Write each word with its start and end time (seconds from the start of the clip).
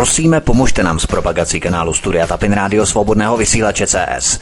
Prosíme, 0.00 0.40
pomožte 0.40 0.82
nám 0.82 0.98
s 0.98 1.06
propagací 1.06 1.60
kanálu 1.60 1.92
Studia 1.92 2.26
Tapin 2.26 2.52
Rádio 2.52 2.86
Svobodného 2.86 3.36
vysílače 3.36 3.86
CS. 3.86 4.40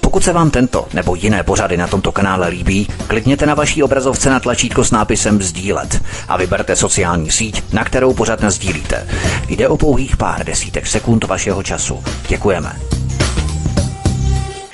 Pokud 0.00 0.24
se 0.24 0.32
vám 0.32 0.50
tento 0.50 0.88
nebo 0.94 1.14
jiné 1.14 1.42
pořady 1.42 1.76
na 1.76 1.86
tomto 1.86 2.12
kanále 2.12 2.48
líbí, 2.48 2.88
klikněte 3.06 3.46
na 3.46 3.54
vaší 3.54 3.82
obrazovce 3.82 4.30
na 4.30 4.40
tlačítko 4.40 4.84
s 4.84 4.90
nápisem 4.90 5.42
Sdílet 5.42 6.02
a 6.28 6.36
vyberte 6.36 6.76
sociální 6.76 7.30
síť, 7.30 7.72
na 7.72 7.84
kterou 7.84 8.14
pořád 8.14 8.44
sdílíte. 8.44 9.08
Jde 9.48 9.68
o 9.68 9.76
pouhých 9.76 10.16
pár 10.16 10.44
desítek 10.44 10.86
sekund 10.86 11.24
vašeho 11.24 11.62
času. 11.62 12.04
Děkujeme. 12.28 12.72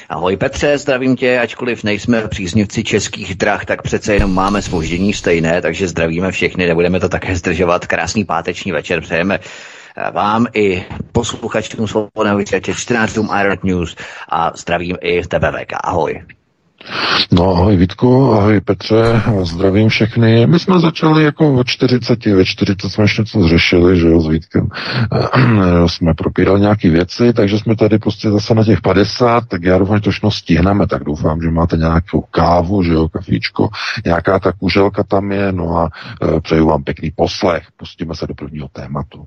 Ahoj 0.09 0.37
Petře, 0.37 0.79
zdravím 0.79 1.17
tě, 1.17 1.41
ačkoliv 1.41 1.85
nejsme 1.85 2.29
příznivci 2.29 2.85
českých 2.85 3.35
drah, 3.35 3.65
tak 3.65 3.83
přece 3.83 4.15
jenom 4.15 4.35
máme 4.35 4.63
spoždění 4.63 5.13
stejné, 5.13 5.63
takže 5.63 5.89
zdravíme 5.89 6.33
všechny, 6.33 6.67
nebudeme 6.67 7.01
to 7.01 7.09
také 7.09 7.37
zdržovat. 7.37 7.87
Krásný 7.87 8.25
páteční 8.25 8.73
večer 8.73 9.01
přejeme 9.01 9.39
vám 10.13 10.47
i 10.55 10.85
posluchačům 11.13 11.89
svobodného 11.89 12.39
vysílače 12.39 12.75
14 12.75 13.19
Iron 13.41 13.59
News 13.63 13.97
a 14.29 14.53
zdravím 14.57 14.97
i 15.01 15.25
z 15.25 15.29
TBVK. 15.29 15.73
Ahoj. 15.85 16.23
No 17.33 17.51
ahoj 17.51 17.77
Vítku, 17.77 18.33
ahoj 18.33 18.61
Petře, 18.61 19.23
zdravím 19.43 19.89
všechny. 19.89 20.47
My 20.47 20.59
jsme 20.59 20.81
začali 20.81 21.25
jako 21.25 21.57
ve 21.57 21.65
40, 21.65 22.27
ve 22.27 22.45
40 22.45 22.91
jsme 22.91 23.05
ještě 23.05 23.23
něco 23.23 23.43
zřešili, 23.43 24.01
že 24.01 24.09
jo, 24.09 24.21
s 24.21 24.29
Vítkem. 24.29 24.69
jsme 25.87 26.15
propírali 26.15 26.61
nějaké 26.61 26.91
věci, 26.91 27.33
takže 27.33 27.59
jsme 27.59 27.77
tady 27.77 27.99
prostě 27.99 28.31
zase 28.31 28.55
na 28.55 28.65
těch 28.65 28.81
50, 28.81 29.49
tak 29.49 29.63
já 29.63 29.79
doufám, 29.79 29.97
že 29.97 30.03
to 30.03 30.11
všechno 30.11 30.31
stihneme, 30.31 30.87
tak 30.87 31.05
doufám, 31.05 31.43
že 31.43 31.51
máte 31.51 31.77
nějakou 31.77 32.21
kávu, 32.21 32.83
že 32.83 32.93
jo, 32.93 33.09
kafíčko, 33.09 33.69
nějaká 34.05 34.39
ta 34.39 34.53
kuželka 34.53 35.03
tam 35.03 35.33
je, 35.33 35.53
no 35.53 35.77
a 35.77 35.89
e, 36.37 36.41
přeju 36.41 36.67
vám 36.67 36.85
pěkný 36.85 37.11
poslech. 37.11 37.63
Pustíme 37.77 38.15
se 38.15 38.27
do 38.27 38.35
prvního 38.35 38.69
tématu. 38.69 39.27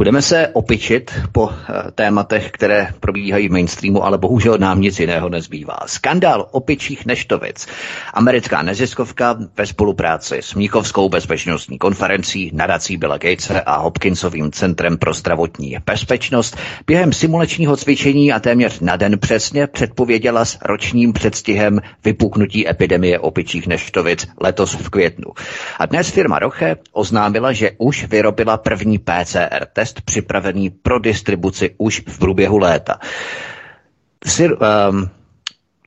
Budeme 0.00 0.22
se 0.22 0.48
opičit 0.48 1.14
po 1.32 1.50
eh, 1.52 1.90
tématech, 1.94 2.50
které 2.50 2.88
probíhají 3.00 3.48
v 3.48 3.52
mainstreamu, 3.52 4.04
ale 4.04 4.18
bohužel 4.18 4.58
nám 4.58 4.80
nic 4.80 5.00
jiného 5.00 5.28
nezbývá. 5.28 5.76
Skandál 5.86 6.48
opičích 6.50 7.06
neštovic. 7.06 7.66
Americká 8.14 8.62
neziskovka 8.62 9.36
ve 9.56 9.66
spolupráci 9.66 10.38
s 10.42 10.54
Mnichovskou 10.54 11.08
bezpečnostní 11.08 11.78
konferencí, 11.78 12.50
nadací 12.54 12.96
Billa 12.96 13.18
Gatese 13.18 13.60
a 13.60 13.76
Hopkinsovým 13.76 14.52
centrem 14.52 14.98
pro 14.98 15.12
zdravotní 15.14 15.76
bezpečnost 15.86 16.56
během 16.86 17.12
simulačního 17.12 17.76
cvičení 17.76 18.32
a 18.32 18.40
téměř 18.40 18.80
na 18.80 18.96
den 18.96 19.18
přesně 19.18 19.66
předpověděla 19.66 20.44
s 20.44 20.58
ročním 20.64 21.12
předstihem 21.12 21.80
vypuknutí 22.04 22.68
epidemie 22.68 23.18
opičích 23.18 23.66
neštovic 23.66 24.28
letos 24.40 24.74
v 24.74 24.88
květnu. 24.90 25.26
A 25.78 25.86
dnes 25.86 26.10
firma 26.10 26.38
Roche 26.38 26.76
oznámila, 26.92 27.52
že 27.52 27.70
už 27.78 28.04
vyrobila 28.08 28.56
první 28.56 28.98
PCR 28.98 29.66
test 29.72 29.89
připravený 30.04 30.70
pro 30.70 30.98
distribuci 30.98 31.74
už 31.78 32.02
v 32.08 32.18
průběhu 32.18 32.58
léta. 32.58 32.98
Sir, 34.26 34.52
um, 34.52 35.10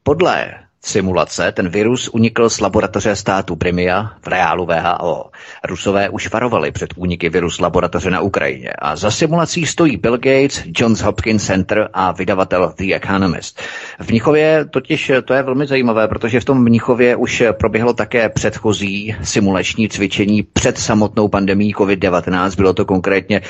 podle 0.04 0.63
simulace 0.84 1.52
ten 1.52 1.70
virus 1.70 2.10
unikl 2.10 2.50
z 2.50 2.60
laboratoře 2.60 3.16
státu 3.16 3.56
Brimia 3.56 4.12
v 4.22 4.28
reálu 4.28 4.66
VHO. 4.66 5.30
Rusové 5.64 6.10
už 6.10 6.30
varovali 6.32 6.72
před 6.72 6.94
úniky 6.96 7.30
virus 7.30 7.60
laboratoře 7.60 8.12
na 8.12 8.22
Ukrajině 8.22 8.70
a 8.80 8.96
za 8.96 9.12
simulací 9.12 9.66
stojí 9.66 9.98
Bill 9.98 10.18
Gates, 10.18 10.64
Johns 10.78 11.02
Hopkins 11.02 11.46
Center 11.46 11.90
a 11.94 12.12
vydavatel 12.12 12.74
The 12.78 12.94
Economist. 12.96 13.62
V 14.00 14.10
Mnichově 14.10 14.66
totiž 14.66 15.12
to 15.26 15.34
je 15.34 15.44
velmi 15.44 15.68
zajímavé, 15.68 16.08
protože 16.08 16.40
v 16.40 16.46
tom 16.46 16.64
Mnichově 16.64 17.16
už 17.16 17.44
proběhlo 17.60 17.94
také 17.94 18.30
předchozí 18.30 19.16
simulační 19.24 19.90
cvičení 19.90 20.44
před 20.44 20.78
samotnou 20.78 21.28
pandemí 21.28 21.74
COVID-19. 21.76 22.56
Bylo 22.56 22.74
to 22.74 22.86
konkrétně 22.86 23.42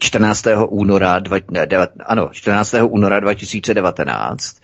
14. 0.00 0.44
února, 0.68 1.18
dva, 1.18 1.36
ne, 1.50 1.66
devat, 1.66 1.90
ano, 2.06 2.28
14. 2.32 2.74
února 2.88 3.20
2019 3.20 4.56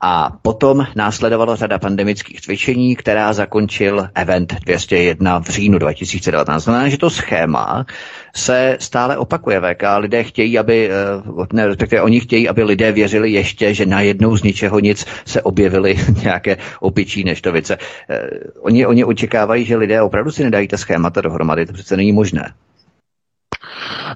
a 0.00 0.30
potom 0.42 0.86
následovala 0.96 1.56
řada 1.56 1.78
pandemických 1.78 2.40
cvičení, 2.40 2.96
která 2.96 3.32
zakončil 3.32 4.08
event 4.14 4.54
201 4.64 5.38
v 5.38 5.48
říjnu 5.48 5.78
2019. 5.78 6.64
Znamená, 6.64 6.88
že 6.88 6.98
to 6.98 7.10
schéma 7.10 7.86
se 8.34 8.76
stále 8.80 9.16
opakuje. 9.16 9.60
VK 9.60 9.82
lidé 9.98 10.24
chtějí, 10.24 10.58
aby, 10.58 10.90
eh, 10.90 11.46
ne, 11.52 11.66
respektive 11.66 12.02
oni 12.02 12.20
chtějí, 12.20 12.48
aby 12.48 12.62
lidé 12.62 12.92
věřili 12.92 13.30
ještě, 13.30 13.74
že 13.74 13.86
najednou 13.86 14.36
z 14.36 14.42
ničeho 14.42 14.80
nic 14.80 15.06
se 15.24 15.42
objevily 15.42 15.96
nějaké 16.22 16.56
opičí 16.80 17.24
neštovice. 17.24 17.78
Eh, 18.10 18.28
oni, 18.60 18.86
oni 18.86 19.04
očekávají, 19.04 19.64
že 19.64 19.76
lidé 19.76 20.02
opravdu 20.02 20.30
si 20.30 20.44
nedají 20.44 20.68
ta 20.68 20.76
schémata 20.76 21.20
dohromady. 21.20 21.66
To 21.66 21.72
přece 21.72 21.96
není 21.96 22.12
možné. 22.12 22.52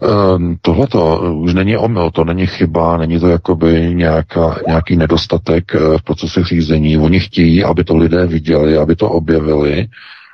Ehm, 0.03 0.57
Tohle 0.63 0.87
to 0.87 1.21
už 1.35 1.55
není 1.55 1.77
omyl, 1.77 2.11
to 2.11 2.25
není 2.25 2.47
chyba, 2.47 2.97
není 2.97 3.21
to 3.21 3.29
jakoby 3.29 3.95
nějaká, 3.95 4.57
nějaký 4.67 4.97
nedostatek 4.97 5.75
eh, 5.75 5.99
v 5.99 6.03
procesech 6.03 6.47
řízení. 6.47 6.99
Oni 6.99 7.21
chtějí, 7.21 7.65
aby 7.65 7.85
to 7.85 7.97
lidé 7.97 8.27
viděli, 8.27 8.77
aby 8.77 8.97
to 8.97 9.11
objevili, 9.11 9.87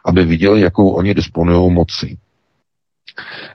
aby 0.04 0.24
viděli, 0.24 0.60
jakou 0.60 0.88
oni 0.88 1.14
disponují 1.14 1.72
mocí. 1.72 2.18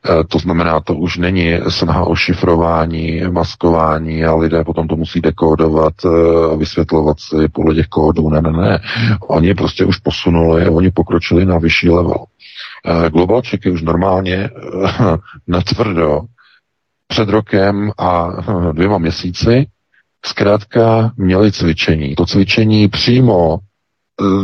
Eh, 0.10 0.24
to 0.24 0.40
znamená, 0.40 0.80
to 0.80 0.96
už 0.96 1.18
není 1.18 1.60
snaha 1.68 2.06
o 2.06 2.16
šifrování, 2.16 3.22
maskování 3.32 4.26
a 4.26 4.36
lidé 4.36 4.64
potom 4.64 4.88
to 4.88 4.96
musí 4.96 5.22
dekódovat 5.22 5.94
a 6.06 6.10
eh, 6.54 6.58
vysvětlovat 6.58 7.20
si 7.20 7.48
podle 7.48 7.76
těch 7.76 7.88
kódů. 7.88 8.30
Ne, 8.30 8.42
ne, 8.42 8.52
ne. 8.52 8.80
Oni 9.28 9.54
prostě 9.54 9.86
už 9.86 9.98
posunuli, 9.98 10.70
oni 10.70 10.92
pokročili 10.92 11.46
na 11.46 11.58
vyšší 11.58 11.90
level. 11.90 12.26
Eh, 12.86 13.10
Global 13.10 13.42
Checky 13.42 13.72
už 13.72 13.82
normálně 13.82 14.36
eh, 14.36 14.50
natvrdo 15.48 16.22
před 17.08 17.30
rokem 17.30 17.92
a 17.98 18.28
eh, 18.40 18.74
dvěma 18.74 18.98
měsíci 18.98 19.68
zkrátka 20.26 21.12
měli 21.18 21.52
cvičení. 21.52 22.16
To 22.16 22.26
cvičení 22.26 22.88
přímo 22.88 23.58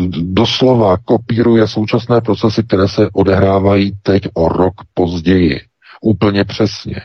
doslova 0.09 0.97
kopíruje 0.97 1.67
současné 1.67 2.21
procesy, 2.21 2.63
které 2.63 2.87
se 2.87 3.09
odehrávají 3.13 3.91
teď 4.03 4.23
o 4.33 4.49
rok 4.49 4.73
později. 4.93 5.59
Úplně 6.01 6.43
přesně. 6.43 7.01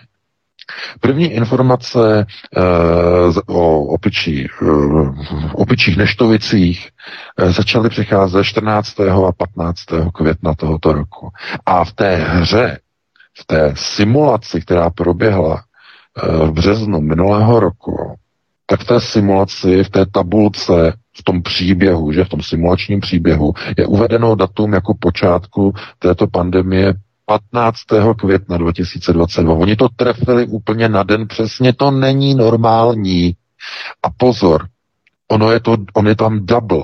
První 1.01 1.25
informace 1.33 2.27
uh, 2.57 3.57
o 3.57 3.81
opičí, 3.85 4.49
uh, 4.63 5.15
opičích 5.53 5.97
neštovicích 5.97 6.89
uh, 7.43 7.51
začaly 7.53 7.89
přicházet 7.89 8.45
14. 8.45 9.01
a 9.01 9.33
15. 9.33 9.81
května 10.15 10.55
tohoto 10.55 10.93
roku. 10.93 11.29
A 11.67 11.85
v 11.85 11.93
té 11.93 12.17
hře, 12.17 12.79
v 13.39 13.45
té 13.47 13.75
simulaci, 13.77 14.61
která 14.61 14.91
proběhla 14.91 15.55
uh, 15.55 16.49
v 16.49 16.53
březnu 16.53 17.01
minulého 17.01 17.61
roku, 17.61 18.17
tak 18.67 18.81
v 18.81 18.85
té 18.85 19.01
simulaci, 19.01 19.85
v 19.85 19.91
té 19.91 20.07
tabulce, 20.07 20.93
v 21.17 21.23
tom 21.25 21.43
příběhu, 21.43 22.13
že 22.13 22.25
v 22.25 22.29
tom 22.29 22.43
simulačním 22.43 23.01
příběhu 23.01 23.53
je 23.79 23.87
uvedeno 23.87 24.35
datum 24.35 24.73
jako 24.73 24.95
počátku 25.01 25.73
této 25.99 26.27
pandemie 26.27 26.95
15. 27.31 27.81
května 28.19 28.57
2022. 28.57 29.55
Oni 29.55 29.77
to 29.77 29.89
trefili 29.89 30.47
úplně 30.47 30.89
na 30.89 31.03
den 31.03 31.29
přesně, 31.29 31.73
to 31.73 31.91
není 31.91 32.35
normální. 32.35 33.35
A 34.03 34.11
pozor, 34.17 34.67
ono 35.29 35.53
je 35.53 35.61
to, 35.61 35.77
on 35.95 36.09
je 36.09 36.17
tam 36.17 36.47
double. 36.47 36.83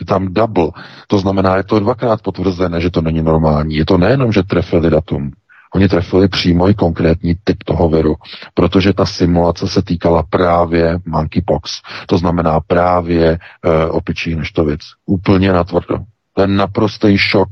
Je 0.00 0.06
tam 0.06 0.34
double. 0.34 0.70
To 1.06 1.18
znamená, 1.18 1.56
je 1.56 1.64
to 1.64 1.80
dvakrát 1.80 2.22
potvrzené, 2.22 2.80
že 2.80 2.90
to 2.90 3.00
není 3.00 3.22
normální. 3.22 3.74
Je 3.74 3.84
to 3.86 3.98
nejenom, 3.98 4.32
že 4.32 4.42
trefili 4.42 4.90
datum, 4.90 5.30
Oni 5.74 5.88
trefili 5.88 6.28
přímo 6.28 6.68
i 6.68 6.74
konkrétní 6.74 7.34
typ 7.44 7.64
toho 7.64 7.88
viru, 7.88 8.14
protože 8.54 8.92
ta 8.92 9.06
simulace 9.06 9.68
se 9.68 9.82
týkala 9.82 10.22
právě 10.22 10.98
monkeypox. 11.06 11.70
To 12.06 12.18
znamená 12.18 12.60
právě 12.60 13.28
e, 13.28 13.38
opičí 13.86 14.34
neštovic. 14.34 14.80
Úplně 15.06 15.52
natvrdo. 15.52 15.98
To 16.34 16.40
je 16.42 16.46
naprostý 16.46 17.18
šok 17.18 17.48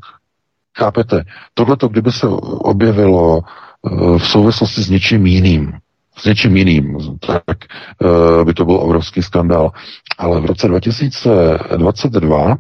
Chápete? 0.77 1.25
Tohle 1.55 1.77
to, 1.77 1.89
kdyby 1.89 2.13
se 2.13 2.27
objevilo 2.59 3.41
uh, 3.83 4.19
v 4.19 4.27
souvislosti 4.29 4.83
s 4.83 4.91
něčím 4.91 5.27
jiným, 5.27 5.73
s 6.17 6.25
něčím 6.25 6.57
jiným, 6.57 6.99
tak 7.27 7.57
uh, 8.01 8.45
by 8.45 8.55
to 8.55 8.65
byl 8.65 8.75
obrovský 8.75 9.23
skandál. 9.23 9.71
Ale 10.19 10.41
v 10.41 10.45
roce 10.45 10.69
2022 10.69 12.47
uh, 12.47 12.55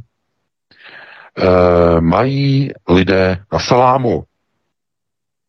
eh, 1.38 2.00
mají 2.00 2.70
lidé 2.88 3.38
na 3.52 3.58
salámu. 3.58 4.24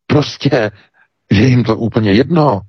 Prostě 0.08 0.72
je 1.32 1.48
jim 1.48 1.64
to 1.64 1.78
úplně 1.78 2.12
jedno. 2.12 2.62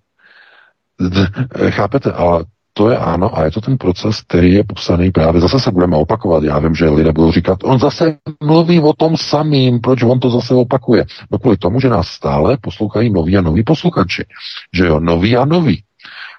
Chápete? 1.70 2.12
Ale 2.12 2.44
to 2.78 2.90
je 2.90 2.96
ano 2.96 3.38
a 3.38 3.44
je 3.44 3.50
to 3.50 3.60
ten 3.60 3.78
proces, 3.78 4.22
který 4.22 4.54
je 4.54 4.64
popsaný 4.64 5.10
právě, 5.10 5.40
zase 5.40 5.60
se 5.60 5.70
budeme 5.70 5.96
opakovat. 5.96 6.42
Já 6.44 6.58
vím, 6.58 6.74
že 6.74 6.88
lidé 6.88 7.12
budou 7.12 7.32
říkat, 7.32 7.58
on 7.64 7.78
zase 7.78 8.16
mluví 8.44 8.80
o 8.80 8.92
tom 8.92 9.16
samým, 9.16 9.80
proč 9.80 10.02
on 10.02 10.20
to 10.20 10.30
zase 10.30 10.54
opakuje. 10.54 11.04
No 11.30 11.38
kvůli 11.38 11.56
tomu, 11.56 11.80
že 11.80 11.88
nás 11.88 12.08
stále 12.08 12.58
poslouchají 12.60 13.10
noví 13.10 13.36
a 13.36 13.40
noví 13.40 13.62
posluchači. 13.62 14.24
Že 14.74 14.86
jo, 14.86 15.00
noví 15.00 15.36
a 15.36 15.44
noví. 15.44 15.82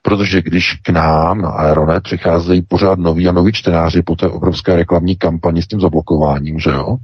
Protože 0.04 0.42
když 0.42 0.74
k 0.74 0.90
nám 0.90 1.42
na 1.42 1.50
Aeronet 1.50 2.04
přicházejí 2.04 2.62
pořád 2.62 3.00
noví 3.00 3.28
a 3.28 3.32
noví 3.32 3.52
čtenáři 3.54 4.02
po 4.02 4.16
té 4.16 4.28
obrovské 4.28 4.76
reklamní 4.76 5.16
kampani 5.16 5.62
s 5.62 5.68
tím 5.68 5.82
zablokováním, 5.82 6.60
že 6.60 6.70
jo, 6.70 6.98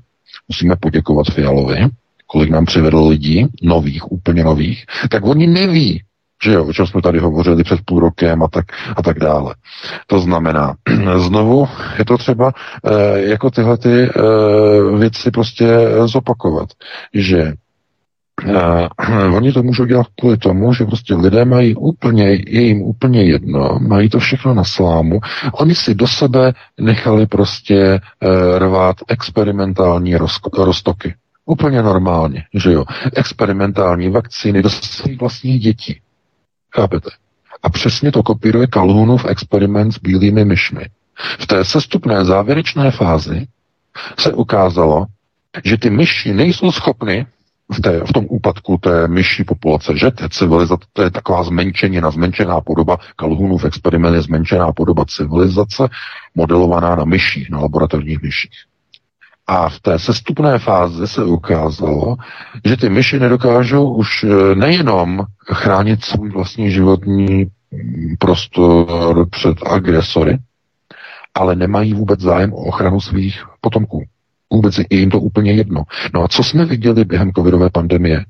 musíme 0.48 0.76
poděkovat 0.76 1.28
Fialovi, 1.28 1.88
kolik 2.28 2.50
nám 2.50 2.66
přivedl 2.66 3.08
lidí, 3.08 3.48
nových, 3.62 4.12
úplně 4.12 4.44
nových, 4.44 4.86
tak 5.10 5.26
oni 5.26 5.48
neví, 5.48 6.02
že 6.44 6.54
jo, 6.54 6.66
o 6.66 6.74
čem 6.74 6.88
jsme 6.88 7.02
tady 7.02 7.20
hovořili 7.20 7.64
před 7.64 7.80
půl 7.86 8.00
rokem 8.00 8.44
a 8.44 8.48
tak, 8.48 8.66
a 8.98 9.02
tak 9.02 9.20
dále. 9.20 9.56
To 10.08 10.20
znamená, 10.20 10.74
znovu 11.18 11.68
je 12.00 12.06
to 12.06 12.18
třeba 12.18 12.52
e, 12.86 13.20
jako 13.22 13.52
tyhle 13.52 13.78
ty 13.78 14.04
e, 14.04 14.10
věci 14.98 15.32
prostě 15.32 15.68
zopakovat, 16.06 16.70
že 17.14 17.54
Uh, 18.44 19.34
oni 19.36 19.52
to 19.52 19.64
můžou 19.64 19.86
dělat 19.86 20.08
kvůli 20.20 20.38
tomu, 20.38 20.74
že 20.74 20.86
prostě 20.86 21.16
lidé 21.16 21.46
mají 21.46 21.76
úplně, 21.76 22.30
je 22.30 22.62
jim 22.62 22.82
úplně 22.82 23.24
jedno, 23.24 23.80
mají 23.82 24.10
to 24.10 24.20
všechno 24.20 24.54
na 24.54 24.64
slámu. 24.64 25.20
Oni 25.54 25.76
si 25.76 25.96
do 25.96 26.08
sebe 26.08 26.54
nechali 26.80 27.28
prostě 27.28 28.00
uh, 28.24 28.58
rvát 28.58 28.96
experimentální 29.08 30.16
roztoky. 30.58 31.16
Úplně 31.46 31.82
normálně, 31.82 32.44
že 32.54 32.72
jo. 32.72 32.84
Experimentální 33.16 34.10
vakcíny 34.10 34.62
do 34.62 34.70
svých 34.70 35.20
vlastních 35.20 35.60
dětí. 35.60 36.00
Chápete? 36.76 37.10
A 37.64 37.70
přesně 37.70 38.12
to 38.12 38.24
kopíruje 38.24 38.68
Calhounův 38.68 39.26
experiment 39.26 39.94
s 39.94 40.00
bílými 40.00 40.46
myšmi. 40.46 40.86
V 41.40 41.48
té 41.48 41.66
sestupné 41.66 42.26
závěrečné 42.26 42.92
fázi 42.92 43.48
se 44.20 44.34
ukázalo, 44.34 45.06
že 45.64 45.78
ty 45.78 45.90
myši 45.90 46.34
nejsou 46.34 46.72
schopny 46.72 47.26
v, 47.74 47.82
té, 47.82 48.00
v 48.00 48.14
tom 48.14 48.26
úpadku 48.30 48.78
té 48.78 49.08
myší 49.08 49.44
populace, 49.44 49.98
že 49.98 50.12
té 50.12 50.30
civilizace, 50.30 50.86
to 50.94 51.02
je 51.02 51.12
taková 51.12 51.44
zmenšeněna, 51.44 52.12
zmenšená 52.12 52.62
podoba, 52.62 52.98
Kalhunův 53.16 53.66
experiment 53.66 54.16
je 54.16 54.22
zmenšená 54.22 54.72
podoba 54.72 55.06
civilizace, 55.06 55.90
modelovaná 56.36 56.96
na 56.96 57.06
myší, 57.06 57.48
na 57.50 57.60
laboratorních 57.60 58.22
myších. 58.22 58.52
A 59.48 59.70
v 59.70 59.80
té 59.80 60.00
sestupné 60.00 60.60
fázi 60.60 61.08
se 61.08 61.24
ukázalo, 61.24 62.16
že 62.66 62.78
ty 62.78 62.90
myši 62.90 63.20
nedokážou 63.20 63.94
už 63.94 64.24
eh, 64.24 64.56
nejenom 64.56 65.26
chránit 65.54 66.06
svůj 66.06 66.30
vlastní 66.30 66.72
životní 66.72 67.48
prostor 68.20 69.30
před 69.30 69.58
agresory, 69.66 70.38
ale 71.34 71.56
nemají 71.56 71.94
vůbec 71.94 72.20
zájem 72.20 72.54
o 72.54 72.58
ochranu 72.58 73.02
svých 73.02 73.44
potomků. 73.62 74.04
Vůbec 74.54 74.78
je 74.78 74.86
jim 74.90 75.10
to 75.10 75.20
úplně 75.20 75.52
jedno. 75.52 75.84
No 76.14 76.24
a 76.24 76.28
co 76.28 76.44
jsme 76.44 76.66
viděli 76.66 77.06
během 77.06 77.32
covidové 77.32 77.70
pandemie? 77.70 78.26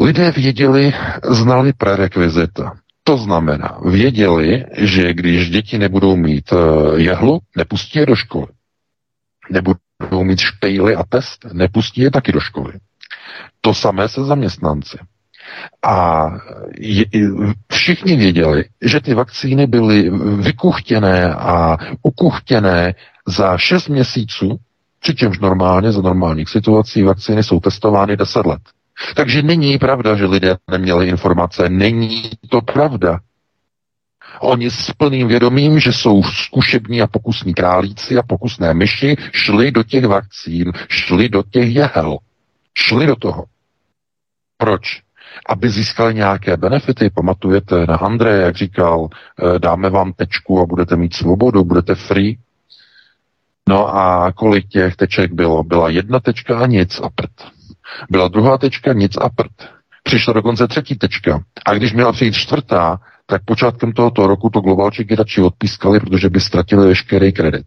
Lidé 0.00 0.30
věděli, 0.30 0.92
znali 1.30 1.72
prerekvizita. 1.72 2.72
To 3.04 3.16
znamená, 3.16 3.78
věděli, 3.84 4.64
že 4.76 5.14
když 5.14 5.50
děti 5.50 5.78
nebudou 5.78 6.16
mít 6.16 6.52
eh, 6.52 6.56
jehlu, 7.00 7.38
nepustí 7.56 7.98
je 7.98 8.06
do 8.06 8.16
školy. 8.16 8.46
Nebudou 9.50 10.24
mít 10.24 10.40
špejly 10.40 10.96
a 10.96 11.04
test, 11.08 11.46
nepustí 11.52 12.00
je 12.00 12.10
taky 12.10 12.32
do 12.32 12.40
školy. 12.40 12.72
To 13.60 13.74
samé 13.74 14.08
se 14.08 14.24
zaměstnanci. 14.24 14.98
A 15.86 16.26
je, 16.78 17.04
všichni 17.72 18.16
věděli, 18.16 18.64
že 18.82 19.00
ty 19.00 19.14
vakcíny 19.14 19.66
byly 19.66 20.10
vykuchtěné 20.36 21.34
a 21.34 21.76
ukuchtěné 22.02 22.94
za 23.26 23.58
6 23.58 23.88
měsíců 23.88 24.58
Přičemž 25.00 25.38
normálně 25.38 25.92
za 25.92 26.02
normálních 26.02 26.48
situací 26.48 27.02
vakcíny 27.02 27.44
jsou 27.44 27.60
testovány 27.60 28.16
10 28.16 28.46
let. 28.46 28.60
Takže 29.16 29.42
není 29.42 29.78
pravda, 29.78 30.16
že 30.16 30.26
lidé 30.26 30.56
neměli 30.70 31.08
informace. 31.08 31.68
Není 31.68 32.22
to 32.50 32.60
pravda. 32.60 33.18
Oni 34.40 34.70
s 34.70 34.92
plným 34.92 35.28
vědomím, 35.28 35.80
že 35.80 35.92
jsou 35.92 36.22
zkušební 36.22 37.02
a 37.02 37.06
pokusní 37.06 37.54
králíci 37.54 38.18
a 38.18 38.22
pokusné 38.22 38.74
myši, 38.74 39.16
šli 39.32 39.70
do 39.70 39.82
těch 39.82 40.06
vakcín, 40.06 40.72
šli 40.88 41.28
do 41.28 41.42
těch 41.50 41.74
jehel. 41.74 42.18
Šli 42.74 43.06
do 43.06 43.16
toho. 43.16 43.44
Proč? 44.56 44.82
Aby 45.48 45.70
získali 45.70 46.14
nějaké 46.14 46.56
benefity. 46.56 47.10
Pamatujete 47.10 47.86
na 47.86 47.96
Andreje, 47.96 48.42
jak 48.42 48.56
říkal, 48.56 49.08
eh, 49.08 49.58
dáme 49.58 49.90
vám 49.90 50.12
tečku 50.12 50.60
a 50.60 50.66
budete 50.66 50.96
mít 50.96 51.14
svobodu, 51.14 51.64
budete 51.64 51.94
free. 51.94 52.38
No 53.68 53.96
a 53.96 54.32
kolik 54.32 54.68
těch 54.68 54.96
teček 54.96 55.32
bylo? 55.32 55.62
Byla 55.62 55.88
jedna 55.88 56.20
tečka 56.20 56.58
a 56.58 56.66
nic 56.66 57.00
a 57.00 57.10
prd. 57.14 57.30
Byla 58.10 58.28
druhá 58.28 58.58
tečka, 58.58 58.92
nic 58.92 59.16
a 59.16 59.28
prd. 59.28 59.52
Přišla 60.02 60.32
dokonce 60.32 60.68
třetí 60.68 60.98
tečka. 60.98 61.42
A 61.66 61.74
když 61.74 61.92
měla 61.92 62.12
přijít 62.12 62.34
čtvrtá, 62.34 62.98
tak 63.30 63.44
počátkem 63.44 63.92
tohoto 63.92 64.26
roku 64.26 64.50
to 64.50 64.60
globalčeky 64.60 65.14
radši 65.14 65.42
odpískali, 65.42 66.00
protože 66.00 66.30
by 66.30 66.40
ztratili 66.40 66.86
veškerý 66.86 67.32
kredit. 67.32 67.66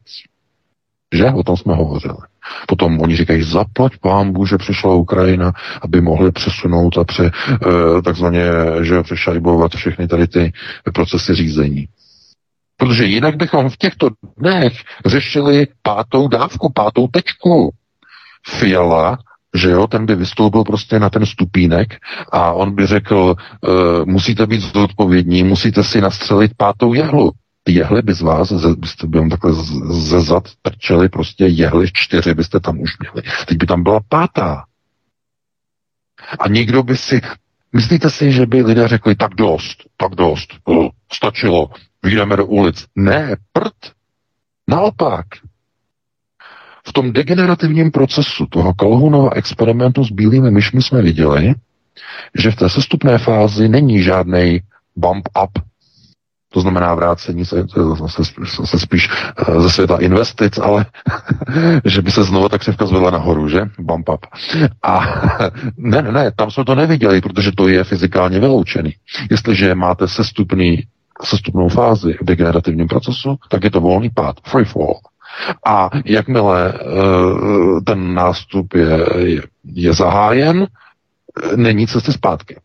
Že? 1.14 1.26
O 1.26 1.44
tom 1.44 1.58
jsme 1.58 1.76
hovořili. 1.76 2.18
Potom 2.68 3.02
oni 3.02 3.16
říkají, 3.16 3.44
zaplať 3.44 3.98
pán 3.98 4.34
že 4.48 4.58
přišla 4.58 4.94
Ukrajina, 4.94 5.54
aby 5.82 6.02
mohli 6.02 6.32
přesunout 6.32 6.98
a 6.98 7.04
pře, 7.04 7.26
e, 7.28 8.02
takzvaně, 8.02 8.44
že 8.82 9.04
přešajbovat 9.04 9.76
všechny 9.76 10.08
tady 10.08 10.28
ty 10.28 10.54
procesy 10.94 11.36
řízení. 11.36 11.88
Protože 12.78 13.06
jinak 13.06 13.36
bychom 13.36 13.70
v 13.70 13.78
těchto 13.78 14.10
dnech 14.38 14.74
řešili 15.06 15.68
pátou 15.82 16.28
dávku, 16.28 16.72
pátou 16.74 17.08
tečku. 17.08 17.74
Fiala, 18.48 19.18
že 19.56 19.70
jo, 19.70 19.88
ten 19.88 20.06
by 20.06 20.16
vystoupil 20.16 20.64
prostě 20.64 21.00
na 21.00 21.10
ten 21.10 21.26
stupínek 21.26 21.96
a 22.32 22.52
on 22.52 22.76
by 22.76 22.88
řekl, 22.88 23.36
e, 23.36 24.06
musíte 24.06 24.48
být 24.48 24.62
zodpovědní, 24.62 25.44
musíte 25.44 25.84
si 25.84 26.02
nastřelit 26.02 26.52
pátou 26.58 26.94
jehlu. 26.94 27.32
Ty 27.64 27.74
jehly 27.74 28.02
by 28.02 28.14
z 28.14 28.22
vás, 28.22 28.52
ze, 28.52 28.76
byste 28.76 29.08
by 29.08 29.30
takhle 29.30 29.54
ze 29.90 30.22
zad 30.22 30.44
trčeli 30.62 31.10
prostě 31.10 31.46
jehly 31.46 31.88
čtyři 31.94 32.34
byste 32.34 32.60
tam 32.60 32.80
už 32.80 32.92
měli. 33.00 33.30
Teď 33.48 33.58
by 33.58 33.66
tam 33.66 33.84
byla 33.84 34.00
pátá. 34.10 34.64
A 36.40 36.48
nikdo 36.48 36.84
by 36.84 36.98
si, 36.98 37.22
myslíte 37.74 38.10
si, 38.10 38.32
že 38.32 38.46
by 38.46 38.62
lidé 38.62 38.88
řekli, 38.88 39.16
tak 39.16 39.36
dost, 39.36 39.84
tak 39.98 40.16
dost, 40.16 40.54
oh, 40.64 40.88
stačilo, 41.14 41.70
vyjdeme 42.04 42.38
do 42.38 42.46
ulic. 42.46 42.86
Ne, 42.96 43.36
prd. 43.52 43.92
Naopak. 44.70 45.26
V 46.88 46.94
tom 46.94 47.14
degenerativním 47.14 47.92
procesu 47.92 48.46
toho 48.46 48.74
Kalhunova 48.74 49.30
experimentu 49.34 50.04
s 50.04 50.12
bílými 50.12 50.52
myšmi 50.52 50.82
jsme 50.82 51.02
viděli, 51.02 51.54
že 52.38 52.52
v 52.52 52.56
té 52.56 52.70
sestupné 52.70 53.18
fázi 53.18 53.70
není 53.70 54.04
žádný 54.04 54.60
bump 54.96 55.30
up, 55.44 55.64
to 56.54 56.62
znamená 56.62 56.96
vrácení 56.96 57.46
se, 57.46 57.66
se, 58.08 58.24
se 58.66 58.80
spíš 58.80 59.10
eh, 59.38 59.62
ze 59.62 59.70
světa 59.70 59.98
investic, 59.98 60.58
ale 60.58 60.86
že 61.86 62.02
by 62.02 62.12
se 62.12 62.24
znovu 62.24 62.50
tak 62.50 62.62
křivka 62.62 62.86
zvedla 62.86 63.12
nahoru, 63.12 63.50
že? 63.50 63.62
Bump 63.80 64.10
up. 64.10 64.26
A 64.84 65.00
ne, 65.78 66.02
ne, 66.02 66.12
ne, 66.12 66.32
tam 66.32 66.52
jsme 66.52 66.66
to 66.66 66.76
neviděli, 66.76 67.22
protože 67.22 67.52
to 67.52 67.68
je 67.68 67.84
fyzikálně 67.84 68.40
vyloučený. 68.40 68.94
Jestliže 69.32 69.76
máte 69.76 70.08
sestupný 70.08 70.84
sestupnou 71.24 71.70
fázi 71.70 72.14
v 72.22 72.26
degenerativním 72.26 72.88
procesu, 72.88 73.36
tak 73.50 73.64
je 73.64 73.72
to 73.72 73.82
volný 73.82 74.10
pád, 74.10 74.36
free 74.44 74.66
fall. 74.66 74.94
A 75.66 75.90
jakmile 76.06 76.74
uh, 76.74 77.80
ten 77.84 78.14
nástup 78.14 78.74
je, 78.74 79.06
je, 79.18 79.42
je 79.66 79.94
zahájen, 79.94 80.68
není 81.56 81.88
cesty 81.88 82.14
zpátky. 82.14 82.56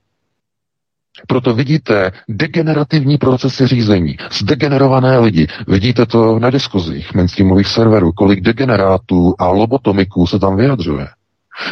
Proto 1.26 1.54
vidíte 1.54 2.10
degenerativní 2.28 3.18
procesy 3.18 3.66
řízení, 3.66 4.16
zdegenerované 4.30 5.18
lidi. 5.18 5.46
Vidíte 5.68 6.06
to 6.06 6.38
na 6.38 6.50
diskuzích 6.50 7.14
mainstreamových 7.14 7.66
serverů, 7.68 8.12
kolik 8.12 8.40
degenerátů 8.40 9.34
a 9.38 9.48
lobotomiků 9.48 10.26
se 10.26 10.38
tam 10.38 10.56
vyjadřuje. 10.56 11.08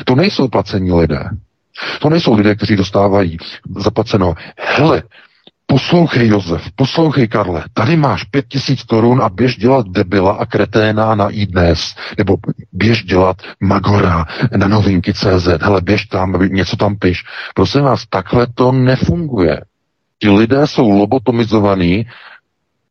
To 0.04 0.14
nejsou 0.14 0.48
placení 0.48 0.92
lidé. 0.92 1.30
To 2.00 2.10
nejsou 2.10 2.34
lidé, 2.34 2.54
kteří 2.54 2.76
dostávají 2.76 3.38
zaplaceno. 3.78 4.34
Hele, 4.58 5.02
Poslouchej, 5.68 6.28
Josef, 6.28 6.62
poslouchej, 6.76 7.28
Karle, 7.28 7.64
tady 7.74 7.96
máš 7.96 8.24
pět 8.24 8.46
tisíc 8.48 8.82
korun 8.82 9.22
a 9.22 9.28
běž 9.28 9.56
dělat 9.56 9.86
debila 9.88 10.32
a 10.32 10.46
kreténa 10.46 11.14
na 11.14 11.28
iDnes, 11.28 11.94
nebo 12.18 12.36
běž 12.72 13.02
dělat 13.02 13.36
Magora 13.60 14.26
na 14.56 14.68
novinky 14.68 15.14
CZ, 15.14 15.48
hele, 15.60 15.80
běž 15.80 16.06
tam, 16.06 16.32
něco 16.32 16.76
tam 16.76 16.96
piš. 16.96 17.24
Prosím 17.54 17.82
vás, 17.82 18.06
takhle 18.10 18.46
to 18.54 18.72
nefunguje. 18.72 19.60
Ti 20.18 20.28
lidé 20.28 20.66
jsou 20.66 20.90
lobotomizovaní 20.90 22.06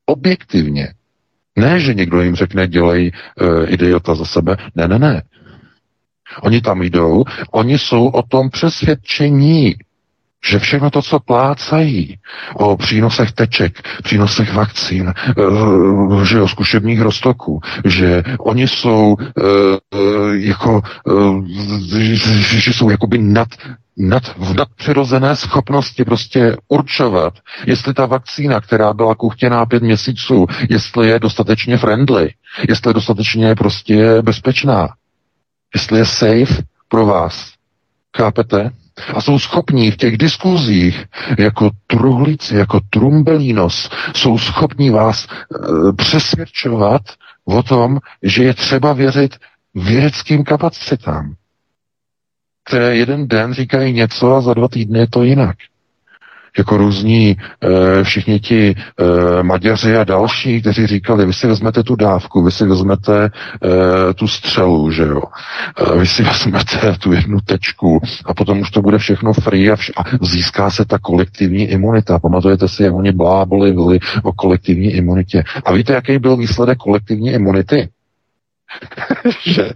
objektivně. 0.06 0.94
Ne, 1.56 1.80
že 1.80 1.94
někdo 1.94 2.22
jim 2.22 2.36
řekne, 2.36 2.68
dělej 2.68 3.12
uh, 3.42 3.72
idiota 3.72 4.16
za 4.16 4.26
sebe. 4.26 4.58
Ne, 4.76 4.88
ne, 4.88 5.00
ne. 5.00 5.22
Oni 6.42 6.62
tam 6.62 6.82
jdou, 6.82 7.24
oni 7.52 7.78
jsou 7.78 8.08
o 8.08 8.22
tom 8.22 8.50
přesvědčení 8.50 9.76
že 10.46 10.60
všechno 10.60 10.90
to, 10.90 11.02
co 11.02 11.20
plácají 11.20 12.18
o 12.54 12.78
přínosech 12.78 13.32
teček, 13.32 13.88
přínosech 14.04 14.54
vakcín, 14.54 15.14
eh, 15.18 16.26
že 16.26 16.42
o 16.42 16.48
zkušebních 16.48 17.02
roztoků, 17.02 17.62
že 17.86 18.24
oni 18.40 18.68
jsou 18.68 19.18
eh, 19.20 19.44
eh, 19.94 19.98
jako, 20.34 20.82
že 22.58 22.74
jsou 22.74 22.90
jakoby 22.90 23.18
nad, 23.18 23.48
nad, 23.98 24.24
v 24.38 24.54
nadpřirozené 24.56 25.36
schopnosti 25.36 26.06
prostě 26.06 26.58
určovat, 26.68 27.34
jestli 27.66 27.94
ta 27.94 28.06
vakcína, 28.06 28.62
která 28.62 28.94
byla 28.94 29.16
kuchtěná 29.16 29.66
pět 29.66 29.84
měsíců, 29.84 30.46
jestli 30.70 31.08
je 31.08 31.20
dostatečně 31.20 31.78
friendly, 31.78 32.30
jestli 32.70 32.90
je 32.90 32.94
dostatečně 32.94 33.56
prostě 33.56 34.22
bezpečná, 34.22 34.88
jestli 35.76 36.00
je 36.00 36.06
safe 36.06 36.64
pro 36.88 37.06
vás, 37.06 37.56
Chápete? 38.18 38.72
A 39.14 39.22
jsou 39.22 39.40
schopní 39.40 39.92
v 39.92 39.98
těch 39.98 40.18
diskuzích 40.18 41.06
jako 41.40 41.70
truhlici, 41.88 42.56
jako 42.56 42.80
trumbelínos, 42.90 43.90
jsou 44.16 44.38
schopní 44.38 44.90
vás 44.90 45.28
e, 45.28 45.94
přesvědčovat 45.94 47.02
o 47.46 47.64
tom, 47.64 48.00
že 48.24 48.44
je 48.44 48.54
třeba 48.54 48.94
věřit 48.94 49.36
vědeckým 49.76 50.44
kapacitám, 50.44 51.36
které 52.64 52.96
jeden 52.96 53.28
den 53.28 53.54
říkají 53.54 53.94
něco 53.94 54.36
a 54.36 54.42
za 54.42 54.54
dva 54.54 54.68
týdny 54.68 55.00
je 55.00 55.08
to 55.08 55.24
jinak 55.24 55.56
jako 56.58 56.78
různí 56.78 57.30
e, 57.30 58.04
všichni 58.04 58.40
ti 58.40 58.76
e, 58.76 59.44
Maďaři 59.44 59.98
a 59.98 60.04
další, 60.04 60.62
kteří 60.62 60.88
říkali, 60.88 61.26
vy 61.26 61.34
si 61.34 61.48
vezmete 61.48 61.84
tu 61.84 61.96
dávku, 61.96 62.44
vy 62.44 62.52
si 62.52 62.66
vezmete 62.66 63.26
e, 63.26 63.30
tu 64.14 64.28
střelu, 64.28 64.92
že 64.92 65.04
jo, 65.04 65.22
vy 66.00 66.08
si 66.08 66.24
vezmete 66.24 66.96
tu 67.00 67.14
jednu 67.14 67.38
tečku 67.46 68.02
a 68.26 68.34
potom 68.34 68.60
už 68.60 68.72
to 68.72 68.82
bude 68.82 68.98
všechno 68.98 69.34
free 69.34 69.72
a, 69.72 69.76
vš- 69.76 69.92
a 69.98 70.26
získá 70.26 70.70
se 70.70 70.86
ta 70.86 70.98
kolektivní 71.00 71.64
imunita. 71.64 72.20
Pamatujete 72.20 72.68
si, 72.68 72.84
jak 72.84 72.94
oni 72.94 73.12
bláboli 73.12 73.74
byli 73.74 74.00
o 74.24 74.34
kolektivní 74.34 74.92
imunitě. 74.92 75.44
A 75.66 75.74
víte, 75.74 75.94
jaký 75.94 76.20
byl 76.20 76.38
výsledek 76.38 76.78
kolektivní 76.78 77.32
imunity? 77.32 77.90
že 79.46 79.70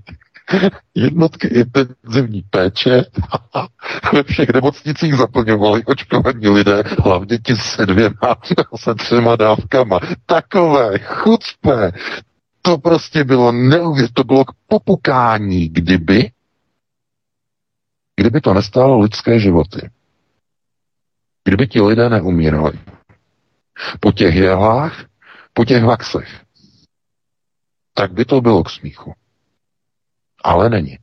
jednotky 0.95 1.47
intenzivní 1.47 2.41
péče 2.41 3.05
a 3.53 3.67
ve 4.13 4.23
všech 4.23 4.49
nemocnicích 4.53 5.15
zaplňovali 5.15 5.85
očkovaní 5.85 6.47
lidé, 6.47 6.83
hlavně 7.03 7.37
ti 7.37 7.55
se 7.55 7.85
dvěma, 7.85 8.35
se 8.75 8.95
třema 8.95 9.35
dávkama. 9.35 9.99
Takové 10.25 10.99
chucpe. 10.99 11.91
To 12.61 12.77
prostě 12.77 13.23
bylo 13.23 13.51
neuvěřitelné, 13.51 14.13
to 14.13 14.23
bylo 14.23 14.45
k 14.45 14.51
popukání, 14.67 15.69
kdyby, 15.69 16.31
kdyby 18.15 18.41
to 18.41 18.53
nestálo 18.53 18.99
lidské 18.99 19.39
životy. 19.39 19.89
Kdyby 21.43 21.67
ti 21.67 21.81
lidé 21.81 22.09
neumírali. 22.09 22.79
Po 23.99 24.11
těch 24.11 24.35
jelách, 24.35 25.05
po 25.53 25.65
těch 25.65 25.83
vaxech. 25.83 26.41
Tak 27.93 28.13
by 28.13 28.25
to 28.25 28.41
bylo 28.41 28.63
k 28.63 28.69
smíchu 28.69 29.13
ale 30.43 30.69
není. 30.69 30.97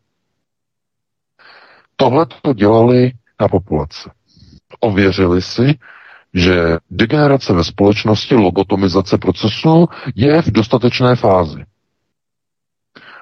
Tohle 1.97 2.27
to 2.43 2.53
dělali 2.53 3.13
na 3.41 3.49
populace. 3.49 4.11
Ověřili 4.81 5.43
si, 5.43 5.79
že 6.35 6.77
degenerace 6.91 7.53
ve 7.53 7.65
společnosti, 7.65 8.35
lobotomizace 8.35 9.19
procesu 9.19 9.89
je 10.15 10.43
v 10.43 10.51
dostatečné 10.51 11.17
fázi. 11.17 11.65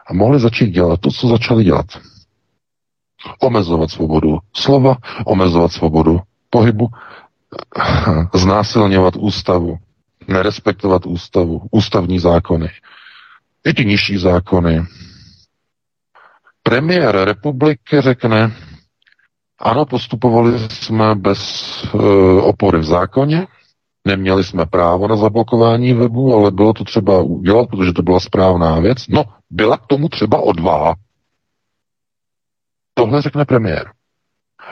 A 0.06 0.14
mohli 0.14 0.40
začít 0.40 0.70
dělat 0.70 1.00
to, 1.00 1.10
co 1.10 1.28
začali 1.28 1.64
dělat. 1.64 1.86
Omezovat 3.40 3.90
svobodu 3.90 4.38
slova, 4.56 4.96
omezovat 5.26 5.72
svobodu 5.72 6.20
pohybu, 6.50 6.88
znásilňovat 8.34 9.16
ústavu, 9.16 9.78
nerespektovat 10.28 11.06
ústavu, 11.06 11.62
ústavní 11.70 12.18
zákony, 12.18 12.68
i 13.64 13.74
ty 13.74 13.84
nižší 13.84 14.18
zákony, 14.18 14.82
Premiér 16.68 17.16
republiky 17.24 18.00
řekne, 18.00 18.56
ano, 19.60 19.86
postupovali 19.86 20.58
jsme 20.58 21.14
bez 21.14 21.40
e, 21.84 21.98
opory 22.40 22.78
v 22.78 22.84
zákoně, 22.84 23.46
neměli 24.04 24.44
jsme 24.44 24.66
právo 24.66 25.08
na 25.08 25.16
zablokování 25.16 25.92
webu, 25.92 26.34
ale 26.34 26.50
bylo 26.50 26.72
to 26.72 26.84
třeba 26.84 27.22
udělat, 27.22 27.68
protože 27.70 27.92
to 27.92 28.02
byla 28.02 28.20
správná 28.20 28.80
věc. 28.80 29.08
No, 29.08 29.24
byla 29.50 29.76
k 29.76 29.86
tomu 29.86 30.08
třeba 30.08 30.40
odvaha. 30.40 30.94
Tohle 32.94 33.22
řekne 33.22 33.44
premiér. 33.44 33.92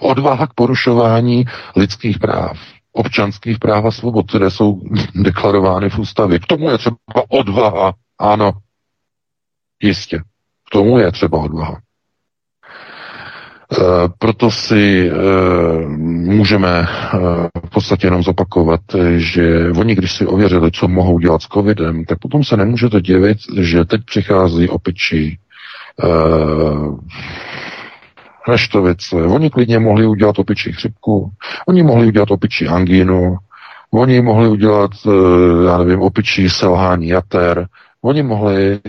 Odvaha 0.02 0.46
k 0.46 0.54
porušování 0.54 1.44
lidských 1.76 2.18
práv, 2.18 2.58
občanských 2.92 3.58
práv 3.58 3.84
a 3.84 3.90
svobod, 3.90 4.28
které 4.28 4.50
jsou 4.50 4.80
deklarovány 5.14 5.90
v 5.90 5.98
ústavě. 5.98 6.38
K 6.38 6.46
tomu 6.46 6.70
je 6.70 6.78
třeba 6.78 6.96
odvaha. 7.28 7.92
Ano, 8.18 8.52
jistě 9.82 10.22
tomu 10.72 10.98
je 10.98 11.12
třeba 11.12 11.38
odvaha. 11.38 11.78
E, 13.72 13.78
proto 14.18 14.50
si 14.50 15.10
e, 15.10 15.12
můžeme 16.36 16.68
e, 16.68 16.86
v 17.66 17.70
podstatě 17.70 18.06
jenom 18.06 18.22
zopakovat, 18.22 18.80
že 19.16 19.70
oni, 19.76 19.94
když 19.94 20.12
si 20.12 20.26
ověřili, 20.26 20.70
co 20.70 20.88
mohou 20.88 21.18
dělat 21.18 21.42
s 21.42 21.46
covidem, 21.46 22.04
tak 22.04 22.18
potom 22.18 22.44
se 22.44 22.56
nemůžete 22.56 23.00
divit, 23.00 23.38
že 23.60 23.84
teď 23.84 24.00
přichází 24.04 24.68
opičí 24.68 25.38
neštovice. 28.48 29.16
Oni 29.16 29.50
klidně 29.50 29.78
mohli 29.78 30.06
udělat 30.06 30.38
opičí 30.38 30.72
chřipku, 30.72 31.30
oni 31.68 31.82
mohli 31.82 32.06
udělat 32.06 32.30
opičí 32.30 32.68
angínu, 32.68 33.36
oni 33.90 34.22
mohli 34.22 34.48
udělat, 34.48 34.90
já 35.66 35.78
nevím, 35.78 36.00
opičí 36.00 36.50
selhání 36.50 37.08
jater, 37.08 37.66
Oni 38.04 38.22
mohli 38.22 38.72
e, 38.72 38.80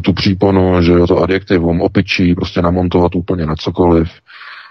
tu 0.00 0.12
příponu, 0.12 0.82
že 0.82 0.92
jo, 0.92 1.06
to 1.06 1.18
adjektivum 1.18 1.80
opičí 1.80 2.34
prostě 2.34 2.62
namontovat 2.62 3.14
úplně 3.14 3.46
na 3.46 3.56
cokoliv. 3.56 4.10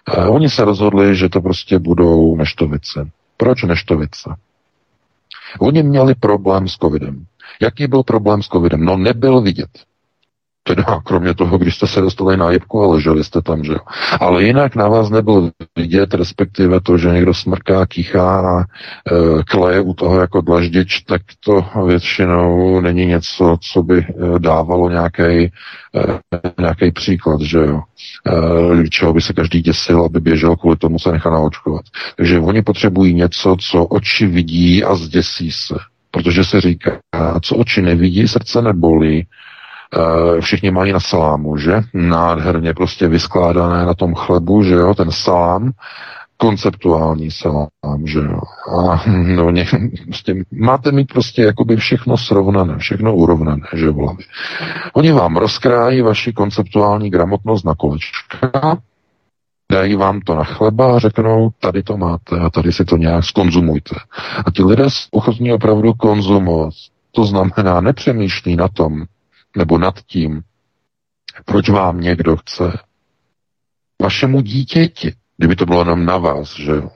E, 0.07 0.27
oni 0.27 0.49
se 0.49 0.65
rozhodli, 0.65 1.15
že 1.15 1.29
to 1.29 1.41
prostě 1.41 1.79
budou 1.79 2.35
neštovice. 2.35 3.09
Proč 3.37 3.63
neštovice? 3.63 4.29
Oni 5.59 5.83
měli 5.83 6.15
problém 6.15 6.67
s 6.67 6.77
covidem. 6.77 7.25
Jaký 7.61 7.87
byl 7.87 8.03
problém 8.03 8.43
s 8.43 8.47
covidem? 8.47 8.85
No 8.85 8.97
nebyl 8.97 9.41
vidět. 9.41 9.69
Teda 10.63 11.01
kromě 11.05 11.33
toho, 11.33 11.57
když 11.57 11.75
jste 11.75 11.87
se 11.87 12.01
dostali 12.01 12.37
na 12.37 12.51
jebku 12.51 12.83
a 12.83 12.87
leželi 12.87 13.23
jste 13.23 13.41
tam, 13.41 13.63
že 13.63 13.73
jo. 13.73 13.79
Ale 14.19 14.43
jinak 14.43 14.75
na 14.75 14.87
vás 14.87 15.09
nebylo 15.09 15.49
vidět, 15.75 16.13
respektive 16.13 16.81
to, 16.81 16.97
že 16.97 17.09
někdo 17.09 17.33
smrká, 17.33 17.85
kýchá 17.85 18.39
a 18.39 18.61
e, 18.61 18.63
kleje 19.43 19.81
u 19.81 19.93
toho 19.93 20.19
jako 20.19 20.41
dlaždič, 20.41 21.01
tak 21.01 21.21
to 21.45 21.65
většinou 21.85 22.81
není 22.81 23.05
něco, 23.05 23.57
co 23.71 23.83
by 23.83 23.99
e, 23.99 24.39
dávalo 24.39 24.89
nějaký 24.89 25.47
e, 26.87 26.91
příklad, 26.91 27.41
že 27.41 27.57
jo. 27.57 27.81
E, 28.83 28.89
čeho 28.89 29.13
by 29.13 29.21
se 29.21 29.33
každý 29.33 29.61
děsil, 29.61 30.05
aby 30.05 30.19
běžel 30.19 30.55
kvůli 30.55 30.75
tomu 30.75 30.99
se 30.99 31.11
nechá 31.11 31.29
naočkovat. 31.29 31.81
Takže 32.17 32.39
oni 32.39 32.61
potřebují 32.61 33.13
něco, 33.13 33.55
co 33.59 33.85
oči 33.85 34.27
vidí 34.27 34.83
a 34.83 34.95
zděsí 34.95 35.51
se. 35.51 35.75
Protože 36.11 36.43
se 36.43 36.61
říká, 36.61 36.91
co 37.41 37.55
oči 37.55 37.81
nevidí, 37.81 38.27
srdce 38.27 38.61
nebolí, 38.61 39.27
všichni 40.39 40.71
mají 40.71 40.93
na 40.93 40.99
salámu, 40.99 41.57
že? 41.57 41.81
Nádherně 41.93 42.73
prostě 42.73 43.07
vyskládané 43.07 43.85
na 43.85 43.93
tom 43.93 44.15
chlebu, 44.15 44.63
že 44.63 44.73
jo, 44.73 44.93
ten 44.93 45.11
salám, 45.11 45.71
konceptuální 46.37 47.31
salám, 47.31 47.67
že 48.05 48.19
jo. 48.19 48.39
A 48.81 49.01
no, 49.07 49.49
ně, 49.49 49.65
prostě, 50.05 50.35
máte 50.51 50.91
mít 50.91 51.13
prostě 51.13 51.41
jakoby 51.41 51.75
všechno 51.75 52.17
srovnané, 52.17 52.77
všechno 52.77 53.15
urovnané, 53.15 53.67
že 53.73 53.91
hlavě. 53.91 54.25
Oni 54.93 55.11
vám 55.11 55.37
rozkrájí 55.37 56.01
vaši 56.01 56.33
konceptuální 56.33 57.09
gramotnost 57.09 57.65
na 57.65 57.75
kolečka, 57.75 58.77
dají 59.71 59.95
vám 59.95 60.21
to 60.21 60.35
na 60.35 60.43
chleba 60.43 60.95
a 60.95 60.99
řeknou, 60.99 61.49
tady 61.59 61.83
to 61.83 61.97
máte 61.97 62.39
a 62.39 62.49
tady 62.49 62.71
si 62.71 62.85
to 62.85 62.97
nějak 62.97 63.23
skonzumujte. 63.23 63.95
A 64.45 64.51
ti 64.51 64.63
lidé 64.63 64.87
ochotní 65.11 65.53
opravdu 65.53 65.93
konzumovat. 65.93 66.73
To 67.11 67.25
znamená, 67.25 67.81
nepřemýšlí 67.81 68.55
na 68.55 68.67
tom, 68.67 69.03
nebo 69.57 69.77
nad 69.77 69.99
tím, 70.07 70.41
proč 71.45 71.69
vám 71.69 72.01
někdo 72.01 72.37
chce 72.37 72.79
vašemu 74.01 74.41
dítěti, 74.41 75.13
kdyby 75.37 75.55
to 75.55 75.65
bylo 75.65 75.81
jenom 75.81 76.05
na 76.05 76.17
vás, 76.17 76.55
že 76.55 76.71
jo, 76.71 76.89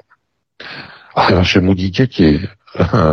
ale 1.15 1.35
vašemu 1.35 1.73
dítěti, 1.73 2.47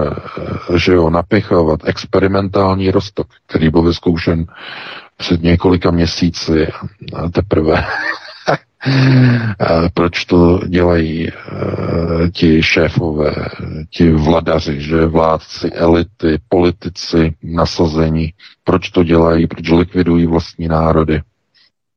že 0.76 0.92
jo, 0.92 1.10
napichovat 1.10 1.80
experimentální 1.84 2.90
rostok, 2.90 3.28
který 3.46 3.70
byl 3.70 3.82
vyzkoušen 3.82 4.46
před 5.16 5.42
několika 5.42 5.90
měsíci 5.90 6.66
a 7.16 7.28
teprve 7.28 7.86
proč 9.94 10.24
to 10.24 10.60
dělají 10.68 11.28
uh, 11.30 12.28
ti 12.32 12.62
šéfové, 12.62 13.34
ti 13.90 14.10
vladaři, 14.10 14.80
že 14.80 15.06
vládci, 15.06 15.70
elity, 15.70 16.38
politici, 16.48 17.34
nasazení, 17.42 18.32
proč 18.64 18.90
to 18.90 19.04
dělají, 19.04 19.46
proč 19.46 19.68
likvidují 19.70 20.26
vlastní 20.26 20.68
národy. 20.68 21.22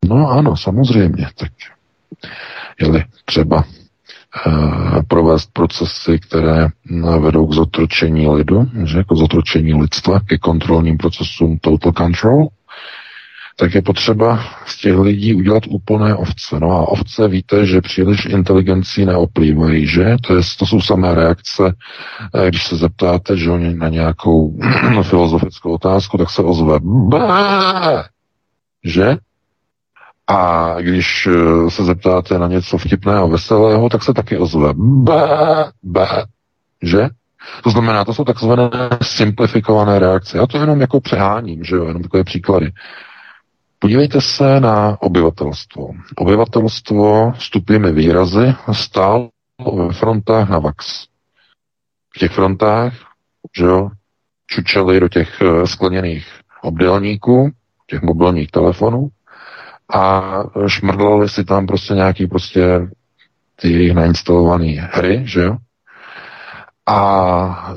No 0.06 0.30
ano, 0.30 0.58
samozřejmě, 0.58 1.28
tak 1.40 1.52
jeli 2.82 3.04
třeba 3.26 3.64
uh, 4.48 5.02
provést 5.08 5.50
procesy, 5.54 6.20
které 6.20 6.68
vedou 7.20 7.48
k 7.48 7.54
zotročení 7.54 8.28
lidu, 8.28 8.66
že 8.84 8.98
jako 8.98 9.16
zotročení 9.16 9.74
lidstva, 9.82 10.20
ke 10.20 10.38
kontrolním 10.38 10.98
procesům 10.98 11.58
total 11.62 11.92
control, 11.92 12.48
tak 13.60 13.76
je 13.76 13.82
potřeba 13.82 14.40
z 14.66 14.82
těch 14.82 14.98
lidí 14.98 15.36
udělat 15.36 15.64
úplné 15.70 16.16
ovce. 16.16 16.60
No 16.60 16.72
a 16.72 16.88
ovce 16.88 17.28
víte, 17.28 17.66
že 17.66 17.82
příliš 17.82 18.26
inteligencí 18.26 19.06
neoplývají, 19.06 19.88
že? 19.88 20.16
To, 20.28 20.36
je, 20.36 20.42
to 20.60 20.66
jsou 20.66 20.82
samé 20.82 21.16
reakce, 21.16 21.74
eh, 22.36 22.48
když 22.48 22.68
se 22.68 22.76
zeptáte, 22.76 23.38
že 23.38 23.52
oni 23.52 23.74
na 23.74 23.90
nějakou 23.90 24.60
filozofickou 25.04 25.74
otázku, 25.74 26.18
tak 26.18 26.30
se 26.30 26.42
ozve 26.42 26.80
Bá! 26.82 28.06
že? 28.84 29.18
A 30.28 30.74
když 30.80 31.28
eh, 31.28 31.72
se 31.72 31.86
zeptáte 31.86 32.40
na 32.40 32.48
něco 32.48 32.78
vtipného, 32.78 33.30
veselého, 33.30 33.90
tak 33.90 34.04
se 34.04 34.14
taky 34.14 34.38
ozve. 34.38 34.74
Bé, 34.76 35.28
bé, 35.84 36.08
že? 36.84 37.10
To 37.64 37.70
znamená, 37.70 38.06
to 38.06 38.14
jsou 38.14 38.24
takzvané 38.24 38.70
simplifikované 39.02 40.00
reakce. 40.00 40.38
Já 40.38 40.48
to 40.48 40.58
jenom 40.58 40.82
jako 40.82 41.02
přeháním, 41.02 41.64
že 41.64 41.76
jo, 41.76 41.86
jenom 41.86 42.04
takové 42.04 42.24
příklady. 42.24 42.72
Podívejte 43.80 44.22
se 44.22 44.60
na 44.60 45.02
obyvatelstvo. 45.02 45.90
Obyvatelstvo 46.18 47.32
vstupujeme 47.32 47.92
výrazy 47.92 48.56
stál 48.72 49.30
ve 49.88 49.94
frontách 49.94 50.50
na 50.50 50.60
VAX. 50.60 51.08
V 52.16 52.20
těch 52.20 52.32
frontách, 52.32 52.94
že 53.58 53.66
jo, 53.66 53.90
čučeli 54.48 55.00
do 55.00 55.10
těch 55.10 55.42
eh, 55.42 55.68
skleněných 55.68 56.28
obdélníků, 56.62 57.52
těch 57.88 58.02
mobilních 58.02 58.52
telefonů 58.52 59.10
a 59.94 60.22
šmrdlali 60.68 61.30
si 61.30 61.44
tam 61.44 61.68
prostě 61.68 61.94
nějaký 61.94 62.28
prostě 62.28 62.88
ty 63.56 63.72
jejich 63.72 63.94
nainstalované 63.94 64.66
hry, 64.66 65.24
že 65.26 65.42
jo? 65.42 65.58
A 66.86 67.76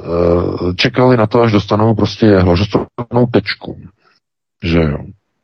e, 0.71 0.75
čekali 0.75 1.17
na 1.17 1.27
to, 1.27 1.43
až 1.43 1.53
dostanou 1.53 1.95
prostě 1.95 2.39
hložestrojnou 2.39 3.27
tečku, 3.33 3.81
že 4.63 4.79
jo? 4.79 4.99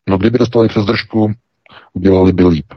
No 0.08 0.18
kdyby 0.18 0.38
dostali 0.38 0.68
přes 0.68 0.84
držku, 0.84 1.32
udělali 1.92 2.32
by 2.32 2.46
líp. 2.46 2.74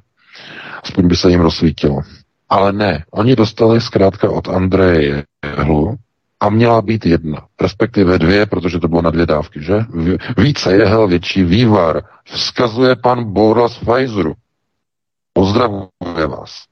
Aspoň 0.84 1.08
by 1.08 1.16
se 1.16 1.30
jim 1.30 1.42
rozsvítilo. 1.42 2.02
Ale 2.50 2.74
ne, 2.74 3.06
oni 3.12 3.36
dostali 3.36 3.82
zkrátka 3.82 4.30
od 4.30 4.48
Andreje 4.48 5.24
jehlu 5.46 5.96
a 6.40 6.50
měla 6.50 6.82
být 6.82 7.06
jedna, 7.06 7.48
respektive 7.62 8.20
dvě, 8.20 8.46
protože 8.46 8.80
to 8.80 8.88
bylo 8.88 9.02
na 9.02 9.12
dvě 9.12 9.26
dávky, 9.26 9.64
že? 9.64 9.86
Více 10.38 10.76
jehel, 10.76 11.08
větší 11.08 11.44
vývar, 11.44 12.02
vzkazuje 12.26 12.96
pan 12.96 13.34
Boura 13.34 13.70
z 13.70 13.78
Pfizeru. 13.78 14.34
Pozdravuje 15.34 16.28
vás. 16.28 16.64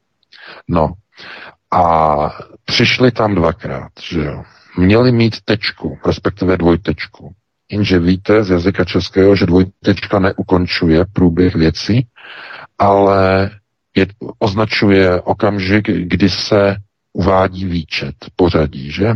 No, 0.68 0.94
a 1.72 2.16
přišli 2.66 3.12
tam 3.12 3.36
dvakrát, 3.36 3.92
že 4.02 4.24
jo. 4.24 4.44
Měli 4.78 5.12
mít 5.12 5.42
tečku, 5.46 5.98
respektive 6.06 6.58
dvojtečku. 6.58 7.34
Jenže 7.72 8.00
víte 8.00 8.44
z 8.44 8.50
jazyka 8.50 8.86
českého, 8.86 9.36
že 9.36 9.46
dvojtečka 9.46 10.20
neukončuje 10.20 11.06
průběh 11.14 11.56
věcí, 11.56 12.08
ale 12.78 13.50
je, 13.96 14.08
označuje 14.40 15.22
okamžik, 15.22 15.90
kdy 15.90 16.30
se 16.30 16.76
uvádí 17.14 17.66
výčet 17.66 18.16
pořadí, 18.36 18.92
že? 18.92 19.08
E, 19.08 19.16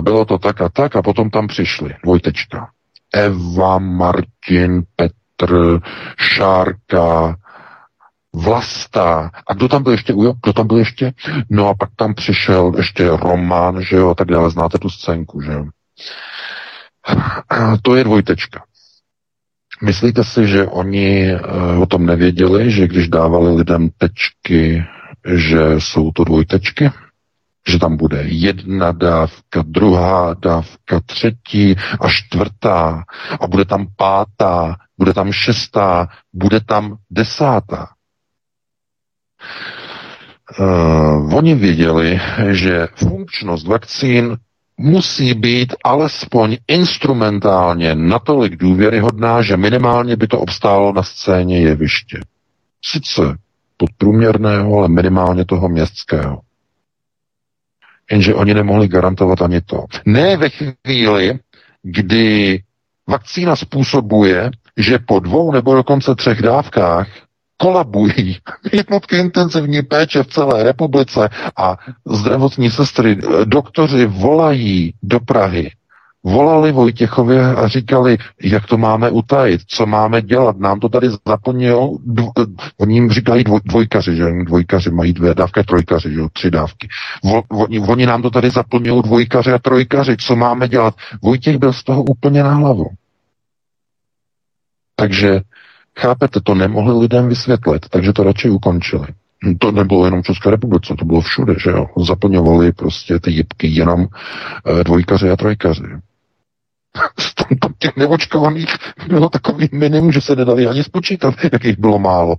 bylo 0.00 0.24
to 0.24 0.38
tak 0.38 0.60
a 0.60 0.68
tak 0.68 0.96
a 0.96 1.02
potom 1.02 1.30
tam 1.30 1.46
přišli, 1.46 1.94
dvojtečka. 2.02 2.70
Eva, 3.14 3.78
Martin, 3.78 4.82
Petr, 4.96 5.80
Šárka, 6.18 7.36
Vlasta. 8.34 9.30
A 9.48 9.54
kdo 9.54 9.68
tam 9.68 9.82
byl 9.82 9.92
ještě? 9.92 10.12
Ujo, 10.14 10.34
kdo 10.42 10.52
tam 10.52 10.66
byl 10.66 10.76
ještě? 10.76 11.12
No 11.50 11.68
a 11.68 11.74
pak 11.74 11.90
tam 11.96 12.14
přišel 12.14 12.72
ještě 12.76 13.08
Roman, 13.08 13.82
že 13.82 13.96
jo, 13.96 14.14
tak 14.14 14.28
dále. 14.28 14.50
Znáte 14.50 14.78
tu 14.78 14.90
scénku, 14.90 15.40
že 15.40 15.52
jo. 15.52 15.64
To 17.82 17.96
je 17.96 18.04
dvojtečka. 18.04 18.64
Myslíte 19.82 20.24
si, 20.24 20.46
že 20.46 20.66
oni 20.66 21.32
eh, 21.32 21.38
o 21.78 21.86
tom 21.86 22.06
nevěděli, 22.06 22.70
že 22.70 22.86
když 22.86 23.08
dávali 23.08 23.56
lidem 23.56 23.90
tečky, 23.98 24.84
že 25.34 25.80
jsou 25.80 26.10
to 26.10 26.24
dvojtečky? 26.24 26.90
Že 27.68 27.78
tam 27.78 27.96
bude 27.96 28.22
jedna 28.22 28.92
dávka, 28.92 29.62
druhá 29.66 30.34
dávka, 30.34 31.00
třetí 31.06 31.76
a 32.00 32.08
čtvrtá 32.08 33.04
a 33.40 33.46
bude 33.46 33.64
tam 33.64 33.86
pátá, 33.96 34.76
bude 34.98 35.14
tam 35.14 35.32
šestá, 35.32 36.08
bude 36.32 36.60
tam 36.60 36.96
desátá. 37.10 37.88
Uh, 40.60 41.34
oni 41.34 41.54
věděli, 41.54 42.20
že 42.50 42.88
funkčnost 42.96 43.66
vakcín 43.66 44.36
musí 44.76 45.34
být 45.34 45.74
alespoň 45.84 46.56
instrumentálně 46.68 47.94
natolik 47.94 48.56
důvěryhodná, 48.56 49.42
že 49.42 49.56
minimálně 49.56 50.16
by 50.16 50.26
to 50.26 50.38
obstálo 50.40 50.92
na 50.92 51.02
scéně 51.02 51.60
jeviště. 51.60 52.20
Sice 52.84 53.22
podprůměrného, 53.76 54.78
ale 54.78 54.88
minimálně 54.88 55.44
toho 55.44 55.68
městského. 55.68 56.40
Jenže 58.10 58.34
oni 58.34 58.54
nemohli 58.54 58.88
garantovat 58.88 59.42
ani 59.42 59.60
to. 59.60 59.84
Ne 60.06 60.36
ve 60.36 60.48
chvíli, 60.48 61.38
kdy 61.82 62.62
vakcína 63.08 63.56
způsobuje, 63.56 64.50
že 64.76 64.98
po 64.98 65.20
dvou 65.20 65.52
nebo 65.52 65.74
dokonce 65.74 66.14
třech 66.14 66.42
dávkách 66.42 67.08
kolabují 67.56 68.36
jednotky 68.72 69.16
intenzivní 69.16 69.82
péče 69.82 70.22
v 70.22 70.26
celé 70.26 70.62
republice 70.62 71.28
a 71.56 71.76
zdravotní 72.04 72.70
sestry, 72.70 73.18
doktoři 73.44 74.06
volají 74.06 74.94
do 75.02 75.20
Prahy, 75.20 75.70
volali 76.24 76.72
Vojtěchovi 76.72 77.40
a 77.40 77.68
říkali, 77.68 78.18
jak 78.42 78.66
to 78.66 78.78
máme 78.78 79.10
utajit, 79.10 79.60
co 79.66 79.86
máme 79.86 80.22
dělat, 80.22 80.58
nám 80.58 80.80
to 80.80 80.88
tady 80.88 81.08
zaplnilo, 81.28 81.98
dv, 82.06 82.24
oni 82.78 82.94
jim 82.94 83.10
říkají 83.10 83.44
dvoj, 83.44 83.60
dvojkaři, 83.64 84.16
že 84.16 84.24
dvojkaři 84.44 84.90
mají 84.90 85.12
dvě 85.12 85.34
dávky, 85.34 85.62
trojkaři, 85.62 86.12
že 86.12 86.20
tři 86.32 86.50
dávky. 86.50 86.88
Vo, 87.24 87.42
oni, 87.48 87.80
oni 87.80 88.06
nám 88.06 88.22
to 88.22 88.30
tady 88.30 88.50
zaplnilo 88.50 89.02
dvojkaři 89.02 89.52
a 89.52 89.58
trojkaři, 89.58 90.16
co 90.16 90.36
máme 90.36 90.68
dělat. 90.68 90.94
Vojtěch 91.22 91.58
byl 91.58 91.72
z 91.72 91.84
toho 91.84 92.02
úplně 92.02 92.42
na 92.42 92.54
hlavu. 92.54 92.86
Takže 94.96 95.40
Chápete, 95.98 96.40
to 96.40 96.54
nemohli 96.54 97.00
lidem 97.00 97.28
vysvětlit, 97.28 97.88
takže 97.88 98.12
to 98.12 98.22
radši 98.22 98.50
ukončili. 98.50 99.06
To 99.58 99.72
nebylo 99.72 100.04
jenom 100.04 100.22
v 100.22 100.24
České 100.24 100.50
republice, 100.50 100.94
to 100.98 101.04
bylo 101.04 101.20
všude, 101.20 101.54
že 101.58 101.70
jo. 101.70 101.86
Zaplňovali 101.98 102.72
prostě 102.72 103.20
ty 103.20 103.30
jibky 103.30 103.66
jenom 103.66 104.06
e, 104.80 104.84
dvojkaři 104.84 105.30
a 105.30 105.36
trojkaři. 105.36 105.82
Tam 107.60 107.72
těch 107.78 107.96
neočkovaných 107.96 108.74
bylo 109.08 109.28
takový 109.28 109.68
minimum, 109.72 110.12
že 110.12 110.20
se 110.20 110.36
nedali 110.36 110.66
ani 110.66 110.84
spočítat, 110.84 111.34
jak 111.52 111.64
jich 111.64 111.78
bylo 111.78 111.98
málo. 111.98 112.36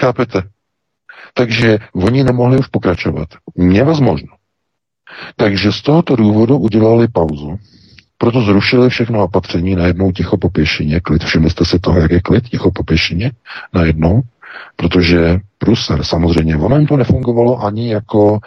Chápete? 0.00 0.42
Takže 1.34 1.78
oni 1.94 2.24
nemohli 2.24 2.58
už 2.58 2.66
pokračovat. 2.66 3.28
Nevazmožno. 3.56 4.28
Takže 5.36 5.72
z 5.72 5.82
tohoto 5.82 6.16
důvodu 6.16 6.58
udělali 6.58 7.08
pauzu 7.08 7.58
proto 8.18 8.40
zrušili 8.40 8.90
všechno 8.90 9.24
opatření, 9.24 9.76
najednou 9.76 10.12
ticho 10.12 10.36
po 10.36 10.50
pěšině, 10.50 11.00
klid. 11.00 11.24
Všimli 11.24 11.50
jste 11.50 11.64
si 11.64 11.78
toho, 11.78 12.00
jak 12.00 12.10
je 12.10 12.20
klid, 12.20 12.48
ticho 12.48 12.70
po 12.70 12.84
pěšině, 12.84 13.32
najednou, 13.74 14.22
protože 14.76 15.38
pruser, 15.58 16.04
samozřejmě, 16.04 16.56
ono 16.56 16.76
jim 16.76 16.86
to 16.86 16.96
nefungovalo 16.96 17.64
ani 17.64 17.90
jako 17.92 18.38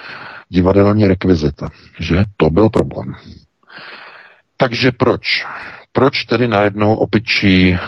divadelní 0.50 1.08
rekvizita, 1.08 1.70
že 2.00 2.24
to 2.38 2.50
byl 2.50 2.70
problém. 2.70 3.14
Takže 4.58 4.92
proč? 4.92 5.46
Proč 5.92 6.24
tedy 6.24 6.48
najednou 6.48 6.96
opičí 6.96 7.70
e, 7.72 7.80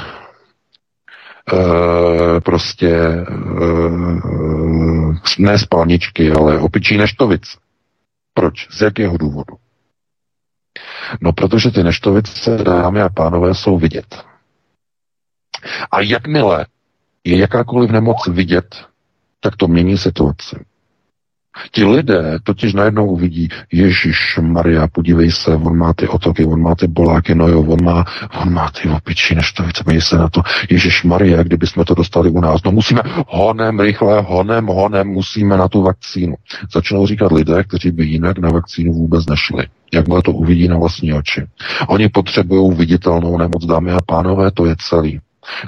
prostě 2.39 2.89
e, 2.89 3.25
ne 5.39 5.59
spalničky, 5.59 6.31
ale 6.31 6.59
opičí 6.59 6.97
neštovice? 6.97 7.57
Proč? 8.33 8.67
Z 8.71 8.81
jakého 8.81 9.17
důvodu? 9.17 9.62
No, 11.21 11.33
protože 11.33 11.71
ty 11.71 11.83
neštovice, 11.83 12.57
dámy 12.57 13.01
a 13.01 13.09
pánové, 13.09 13.55
jsou 13.55 13.77
vidět. 13.77 14.23
A 15.91 16.01
jakmile 16.01 16.65
je 17.23 17.37
jakákoliv 17.37 17.91
nemoc 17.91 18.27
vidět, 18.27 18.85
tak 19.39 19.55
to 19.55 19.67
mění 19.67 19.97
situaci. 19.97 20.65
Ti 21.71 21.85
lidé 21.85 22.37
totiž 22.43 22.73
najednou 22.73 23.05
uvidí, 23.07 23.49
Ježíš 23.71 24.39
Maria, 24.41 24.87
podívej 24.87 25.31
se, 25.31 25.55
on 25.55 25.77
má 25.77 25.93
ty 25.93 26.07
otoky, 26.07 26.45
on 26.45 26.61
má 26.61 26.75
ty 26.75 26.87
boláky, 26.87 27.35
no 27.35 27.47
jo, 27.47 27.61
on 27.61 27.83
má, 27.83 28.05
on 28.41 28.53
má 28.53 28.71
ty 28.81 28.89
opičí 28.89 29.35
neštovice, 29.35 29.83
podívej 29.83 30.01
se 30.01 30.17
na 30.17 30.29
to, 30.29 30.41
Ježíš 30.69 31.03
Maria, 31.03 31.43
kdyby 31.43 31.67
jsme 31.67 31.85
to 31.85 31.95
dostali 31.95 32.29
u 32.29 32.41
nás, 32.41 32.63
no 32.65 32.71
musíme 32.71 33.01
honem, 33.27 33.79
rychle, 33.79 34.21
honem, 34.21 34.65
honem, 34.65 35.07
musíme 35.07 35.57
na 35.57 35.67
tu 35.67 35.81
vakcínu. 35.81 36.35
Začnou 36.73 37.07
říkat 37.07 37.31
lidé, 37.31 37.63
kteří 37.63 37.91
by 37.91 38.05
jinak 38.05 38.37
na 38.37 38.49
vakcínu 38.49 38.93
vůbec 38.93 39.25
nešli 39.25 39.67
jakmile 39.93 40.21
to 40.21 40.31
uvidí 40.31 40.67
na 40.67 40.77
vlastní 40.77 41.13
oči. 41.13 41.45
Oni 41.87 42.09
potřebují 42.09 42.75
viditelnou 42.75 43.37
nemoc, 43.37 43.65
dámy 43.65 43.91
a 43.91 43.97
pánové, 44.05 44.51
to 44.51 44.65
je 44.65 44.75
celý. 44.79 45.19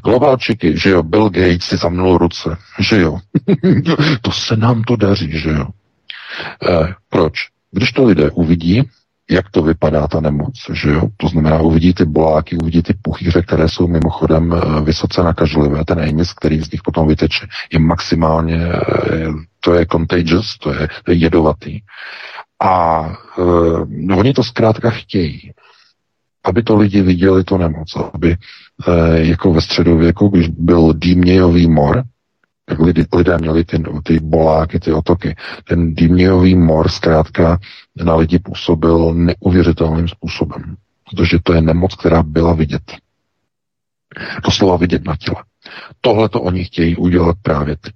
Globalčiky, 0.03 0.77
že 0.77 0.89
jo, 0.89 1.03
Bill 1.03 1.29
Gates 1.29 1.63
si 1.63 1.77
zamnul 1.77 2.17
ruce, 2.17 2.57
že 2.79 3.01
jo. 3.01 3.19
to 4.21 4.31
se 4.31 4.55
nám 4.55 4.83
to 4.83 4.95
daří, 4.95 5.39
že 5.39 5.49
jo. 5.49 5.67
E, 6.69 6.93
proč? 7.09 7.33
Když 7.71 7.91
to 7.91 8.03
lidé 8.03 8.31
uvidí, 8.31 8.83
jak 9.29 9.49
to 9.49 9.61
vypadá 9.61 10.07
ta 10.07 10.19
nemoc, 10.19 10.53
že 10.73 10.89
jo? 10.89 11.01
To 11.17 11.27
znamená, 11.27 11.59
uvidí 11.59 11.93
ty 11.93 12.05
boláky, 12.05 12.57
uvidí 12.57 12.81
ty 12.81 12.93
puchýře, 13.01 13.41
které 13.41 13.69
jsou 13.69 13.87
mimochodem 13.87 14.53
eh, 14.53 14.81
vysoce 14.81 15.23
nakažlivé. 15.23 15.85
Ten 15.85 15.99
émis, 15.99 16.33
který 16.33 16.61
z 16.61 16.71
nich 16.71 16.81
potom 16.81 17.07
vyteče, 17.07 17.47
je 17.73 17.79
maximálně, 17.79 18.55
eh, 18.55 19.27
to 19.59 19.73
je 19.73 19.85
contagious, 19.91 20.57
to 20.57 20.73
je, 20.73 20.87
jedovatý. 21.07 21.79
A 22.59 22.99
uh, 23.37 24.17
oni 24.17 24.33
to 24.33 24.43
zkrátka 24.43 24.89
chtějí, 24.89 25.51
aby 26.43 26.63
to 26.63 26.75
lidi 26.75 27.01
viděli 27.01 27.43
to 27.43 27.57
nemoc, 27.57 27.97
aby 28.13 28.31
eh, 28.31 28.37
jako 29.15 29.53
ve 29.53 29.61
středověku, 29.61 30.27
když 30.27 30.47
byl 30.47 30.93
dýmějový 30.93 31.69
mor, 31.69 32.03
tak 32.65 32.79
lidi, 32.79 33.05
lidé 33.15 33.37
měli 33.37 33.65
ty, 33.65 33.83
ty 34.03 34.19
boláky, 34.19 34.79
ty 34.79 34.91
otoky. 34.91 35.35
Ten 35.67 35.95
dýmějový 35.95 36.55
mor 36.55 36.89
zkrátka 36.89 37.59
na 37.95 38.15
lidi 38.15 38.39
působil 38.39 39.13
neuvěřitelným 39.13 40.07
způsobem, 40.07 40.75
protože 41.09 41.37
to 41.43 41.53
je 41.53 41.61
nemoc, 41.61 41.95
která 41.95 42.23
byla 42.23 42.53
vidět. 42.53 42.81
Doslova 44.43 44.77
vidět 44.77 45.05
na 45.05 45.15
těle. 45.15 45.43
Tohle 46.01 46.29
to 46.29 46.41
oni 46.41 46.63
chtějí 46.63 46.95
udělat 46.95 47.35
právě 47.41 47.75
teď. 47.77 47.93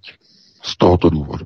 Z 0.63 0.77
tohoto 0.77 1.09
důvodu. 1.09 1.45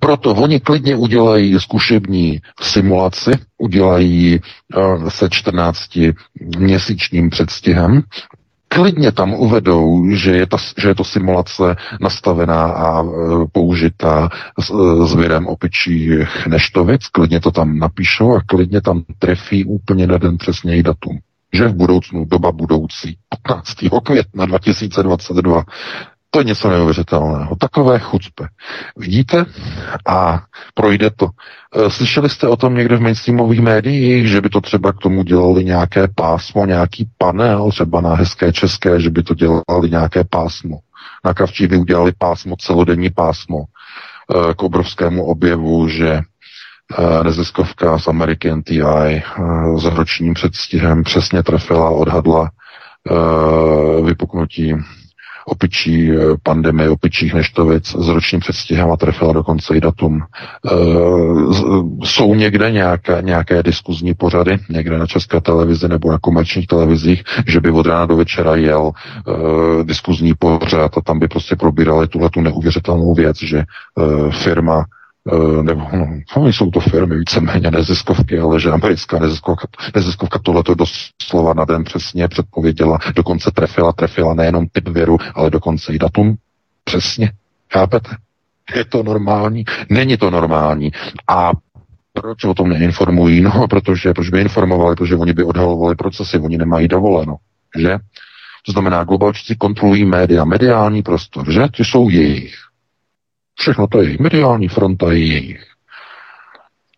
Proto 0.00 0.34
oni 0.34 0.60
klidně 0.60 0.96
udělají 0.96 1.60
zkušební 1.60 2.40
simulaci, 2.62 3.30
udělají 3.58 4.40
uh, 4.76 5.08
se 5.08 5.28
14 5.30 5.98
měsíčním 6.58 7.30
předstihem, 7.30 8.02
klidně 8.74 9.12
tam 9.12 9.34
uvedou, 9.34 10.10
že 10.10 10.36
je, 10.36 10.46
ta, 10.46 10.56
že 10.78 10.88
je 10.88 10.94
to 10.94 11.04
simulace 11.04 11.76
nastavená 12.00 12.64
a 12.64 13.02
e, 13.02 13.06
použitá 13.52 14.28
s, 14.60 14.70
e, 14.70 15.06
s 15.06 15.14
virem 15.14 15.46
opičích 15.46 16.46
neštovic, 16.46 17.06
klidně 17.06 17.40
to 17.40 17.50
tam 17.50 17.78
napíšou 17.78 18.34
a 18.34 18.42
klidně 18.46 18.80
tam 18.80 19.02
trefí 19.18 19.64
úplně 19.64 20.06
na 20.06 20.18
den 20.18 20.38
přesněji 20.38 20.82
datum 20.82 21.18
že 21.54 21.68
v 21.68 21.74
budoucnu, 21.74 22.24
doba 22.24 22.52
budoucí, 22.52 23.16
15. 23.44 23.74
května 24.04 24.46
2022, 24.46 25.64
to 26.34 26.38
je 26.38 26.44
něco 26.44 26.70
neuvěřitelného. 26.70 27.56
Takové 27.56 27.98
chucpe. 27.98 28.48
Vidíte? 28.96 29.44
A 30.08 30.42
projde 30.74 31.10
to. 31.10 31.28
E, 31.76 31.90
slyšeli 31.90 32.28
jste 32.28 32.48
o 32.48 32.56
tom 32.56 32.74
někde 32.74 32.96
v 32.96 33.00
mainstreamových 33.00 33.60
médiích, 33.60 34.28
že 34.28 34.40
by 34.40 34.48
to 34.48 34.60
třeba 34.60 34.92
k 34.92 34.98
tomu 34.98 35.22
dělali 35.22 35.64
nějaké 35.64 36.08
pásmo, 36.14 36.66
nějaký 36.66 37.08
panel, 37.18 37.70
třeba 37.70 38.00
na 38.00 38.14
hezké 38.14 38.52
české, 38.52 39.00
že 39.00 39.10
by 39.10 39.22
to 39.22 39.34
dělali 39.34 39.90
nějaké 39.90 40.24
pásmo. 40.24 40.78
Na 41.24 41.34
Kavčí 41.34 41.66
by 41.66 41.76
udělali 41.76 42.12
pásmo, 42.18 42.56
celodenní 42.56 43.10
pásmo 43.10 43.58
e, 43.60 44.54
k 44.54 44.62
obrovskému 44.62 45.24
objevu, 45.24 45.88
že 45.88 46.08
e, 46.08 46.22
neziskovka 47.24 47.98
z 47.98 48.08
Ameriky 48.08 48.54
NTI 48.54 49.22
s 49.78 49.84
ročním 49.84 50.34
předstihem 50.34 51.04
přesně 51.04 51.42
trefila, 51.42 51.90
odhadla 51.90 52.50
vypuknutí 54.04 54.74
opičí 55.46 56.12
eh, 56.12 56.16
pandemie, 56.42 56.90
opičích 56.90 57.34
neštovic 57.34 57.86
s 57.86 58.08
ročním 58.08 58.40
předstihem 58.40 58.92
a 58.92 58.96
trefila 58.96 59.32
dokonce 59.32 59.76
i 59.76 59.80
datum. 59.80 60.22
E, 60.22 60.26
jsou 62.04 62.34
někde 62.34 62.70
nějaké, 62.70 63.18
nějaké 63.20 63.62
diskuzní 63.62 64.14
pořady, 64.14 64.58
někde 64.68 64.98
na 64.98 65.06
české 65.06 65.40
televizi 65.40 65.88
nebo 65.88 66.12
na 66.12 66.18
komerčních 66.18 66.66
televizích, 66.66 67.22
že 67.46 67.60
by 67.60 67.70
od 67.70 67.86
rána 67.86 68.06
do 68.06 68.16
večera 68.16 68.56
jel 68.56 68.90
e, 68.90 69.84
diskuzní 69.84 70.34
pořad 70.34 70.98
a 70.98 71.00
tam 71.00 71.18
by 71.18 71.28
prostě 71.28 71.56
probírali 71.56 72.08
tuhle 72.08 72.30
tu 72.30 72.40
neuvěřitelnou 72.40 73.14
věc, 73.14 73.36
že 73.42 73.58
e, 73.58 73.64
firma 74.30 74.84
nebo 75.62 75.88
no, 76.36 76.46
jsou 76.48 76.70
to 76.70 76.80
firmy 76.80 77.16
víceméně 77.16 77.70
neziskovky, 77.70 78.38
ale 78.38 78.60
že 78.60 78.70
americká 78.70 79.18
neziskovka, 79.18 79.68
neziskovka 79.94 80.38
tohleto 80.38 80.74
doslova 80.74 81.54
na 81.54 81.64
den 81.64 81.84
přesně 81.84 82.28
předpověděla, 82.28 82.98
dokonce 83.16 83.50
trefila, 83.54 83.92
trefila 83.92 84.34
nejenom 84.34 84.66
typ 84.72 84.88
viru, 84.88 85.18
ale 85.34 85.50
dokonce 85.50 85.92
i 85.92 85.98
datum. 85.98 86.36
Přesně. 86.84 87.32
Chápete? 87.72 88.10
Je 88.76 88.84
to 88.84 89.02
normální? 89.02 89.64
Není 89.90 90.16
to 90.16 90.30
normální. 90.30 90.92
A 91.28 91.50
proč 92.12 92.44
o 92.44 92.54
tom 92.54 92.68
neinformují? 92.68 93.40
No, 93.40 93.66
protože, 93.70 94.12
proč 94.14 94.28
by 94.30 94.40
informovali, 94.40 94.96
protože 94.96 95.16
oni 95.16 95.32
by 95.32 95.44
odhalovali 95.44 95.94
procesy, 95.94 96.38
oni 96.38 96.58
nemají 96.58 96.88
dovoleno, 96.88 97.36
že? 97.78 97.98
To 98.66 98.72
znamená, 98.72 99.04
globalčíci 99.04 99.56
kontrolují 99.56 100.04
média, 100.04 100.44
mediální 100.44 101.02
prostor, 101.02 101.52
že? 101.52 101.62
Ty 101.76 101.84
jsou 101.84 102.08
jejich. 102.08 102.54
Všechno 103.58 103.86
to 103.86 103.98
je 103.98 104.04
jejich. 104.04 104.20
Mediální 104.20 104.68
fronta 104.68 105.12
je 105.12 105.26
jejich. 105.26 105.64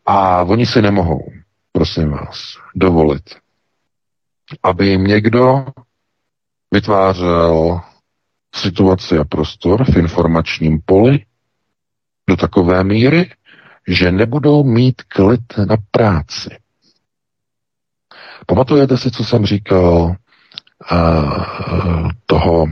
A 0.07 0.43
oni 0.43 0.67
si 0.67 0.83
nemohou, 0.83 1.33
prosím 1.73 2.11
vás, 2.11 2.57
dovolit, 2.75 3.37
aby 4.63 4.87
jim 4.87 5.05
někdo 5.05 5.67
vytvářel 6.71 7.81
situaci 8.55 9.19
a 9.19 9.25
prostor 9.25 9.85
v 9.85 9.97
informačním 9.97 10.81
poli 10.85 11.25
do 12.29 12.37
takové 12.37 12.85
míry, 12.85 13.31
že 13.89 14.13
nebudou 14.13 14.65
mít 14.65 15.03
klid 15.03 15.59
na 15.69 15.77
práci. 15.91 16.59
Pamatujete 18.47 18.99
si, 18.99 19.11
co 19.11 19.25
jsem 19.25 19.47
říkal 19.47 20.17
uh, 20.93 22.11
toho 22.27 22.67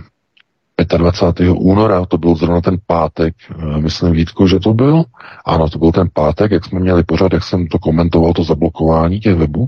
25. 0.96 1.50
února, 1.50 2.06
to 2.06 2.18
byl 2.18 2.34
zrovna 2.34 2.60
ten 2.60 2.76
pátek, 2.86 3.34
eh, 3.50 3.80
myslím 3.80 4.12
Vítku, 4.12 4.46
že 4.46 4.60
to 4.60 4.74
byl. 4.74 5.04
Ano, 5.44 5.68
to 5.68 5.78
byl 5.78 5.92
ten 5.92 6.08
pátek, 6.12 6.52
jak 6.52 6.64
jsme 6.64 6.80
měli 6.80 7.02
pořád, 7.02 7.32
jak 7.32 7.44
jsem 7.44 7.66
to 7.66 7.78
komentoval, 7.78 8.32
to 8.32 8.44
zablokování 8.44 9.20
těch 9.20 9.34
webů. 9.34 9.66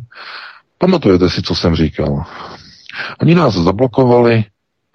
Pamatujete 0.78 1.30
si, 1.30 1.42
co 1.42 1.54
jsem 1.54 1.74
říkal? 1.76 2.24
Oni 3.20 3.34
nás 3.34 3.54
zablokovali 3.54 4.44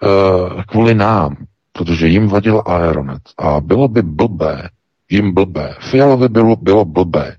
uh, 0.02 0.62
kvůli 0.62 0.94
nám, 0.94 1.36
protože 1.72 2.06
jim 2.06 2.28
vadil 2.28 2.62
Aeronet. 2.66 3.22
A 3.38 3.60
bylo 3.60 3.88
by 3.88 4.02
blbé, 4.02 4.68
jim 5.10 5.34
blbé, 5.34 5.74
Fialovi 5.80 6.28
bylo, 6.28 6.56
bylo 6.56 6.84
blbé 6.84 7.36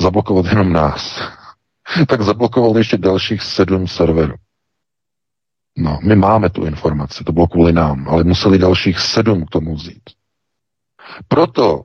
zablokovat 0.00 0.46
jenom 0.46 0.72
nás. 0.72 1.20
tak 2.08 2.22
zablokovali 2.22 2.80
ještě 2.80 2.96
dalších 2.98 3.42
sedm 3.42 3.88
serverů. 3.88 4.34
No, 5.78 5.98
my 6.02 6.16
máme 6.16 6.50
tu 6.50 6.64
informaci, 6.64 7.24
to 7.24 7.32
bylo 7.32 7.46
kvůli 7.46 7.72
nám, 7.72 8.08
ale 8.08 8.24
museli 8.24 8.58
dalších 8.58 8.98
sedm 8.98 9.44
k 9.46 9.50
tomu 9.50 9.74
vzít. 9.74 10.02
Proto 11.28 11.82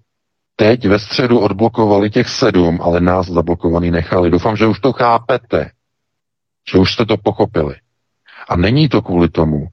teď 0.56 0.88
ve 0.88 1.00
středu 1.00 1.40
odblokovali 1.40 2.10
těch 2.10 2.30
sedm, 2.30 2.80
ale 2.82 3.02
nás 3.02 3.28
zablokovaný 3.28 3.92
nechali. 3.92 4.30
Doufám, 4.30 4.56
že 4.56 4.68
už 4.68 4.80
to 4.80 4.94
chápete, 4.94 5.72
že 6.72 6.78
už 6.78 6.94
jste 6.94 7.06
to 7.06 7.18
pochopili. 7.18 7.76
A 8.50 8.56
není 8.58 8.90
to 8.90 9.02
kvůli 9.02 9.30
tomu, 9.30 9.68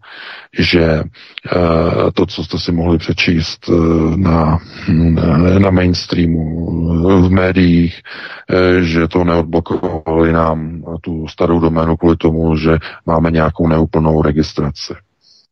že 0.59 0.85
eh, 0.85 2.11
to, 2.15 2.27
co 2.27 2.45
jste 2.45 2.59
si 2.59 2.73
mohli 2.73 2.99
přečíst 2.99 3.69
eh, 3.69 4.17
na, 4.17 4.59
na 5.59 5.71
mainstreamu, 5.71 6.63
v 7.29 7.31
médiích, 7.31 8.01
eh, 8.51 8.83
že 8.83 9.09
to 9.09 9.25
neodblokovali 9.25 10.33
nám 10.33 10.83
tu 11.01 11.29
starou 11.29 11.61
doménu 11.61 11.97
kvůli 11.97 12.17
tomu, 12.17 12.57
že 12.57 12.79
máme 13.07 13.31
nějakou 13.31 13.69
neúplnou 13.69 14.23
registraci. 14.23 14.95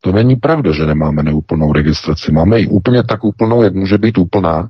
To 0.01 0.13
není 0.13 0.37
pravda, 0.37 0.73
že 0.73 0.87
nemáme 0.87 1.23
neúplnou 1.23 1.73
registraci. 1.73 2.33
Máme 2.33 2.61
ji 2.61 2.67
úplně 2.67 3.03
tak 3.03 3.25
úplnou, 3.25 3.63
jak 3.63 3.75
může 3.75 3.99
být 3.99 4.19
úplná. 4.19 4.69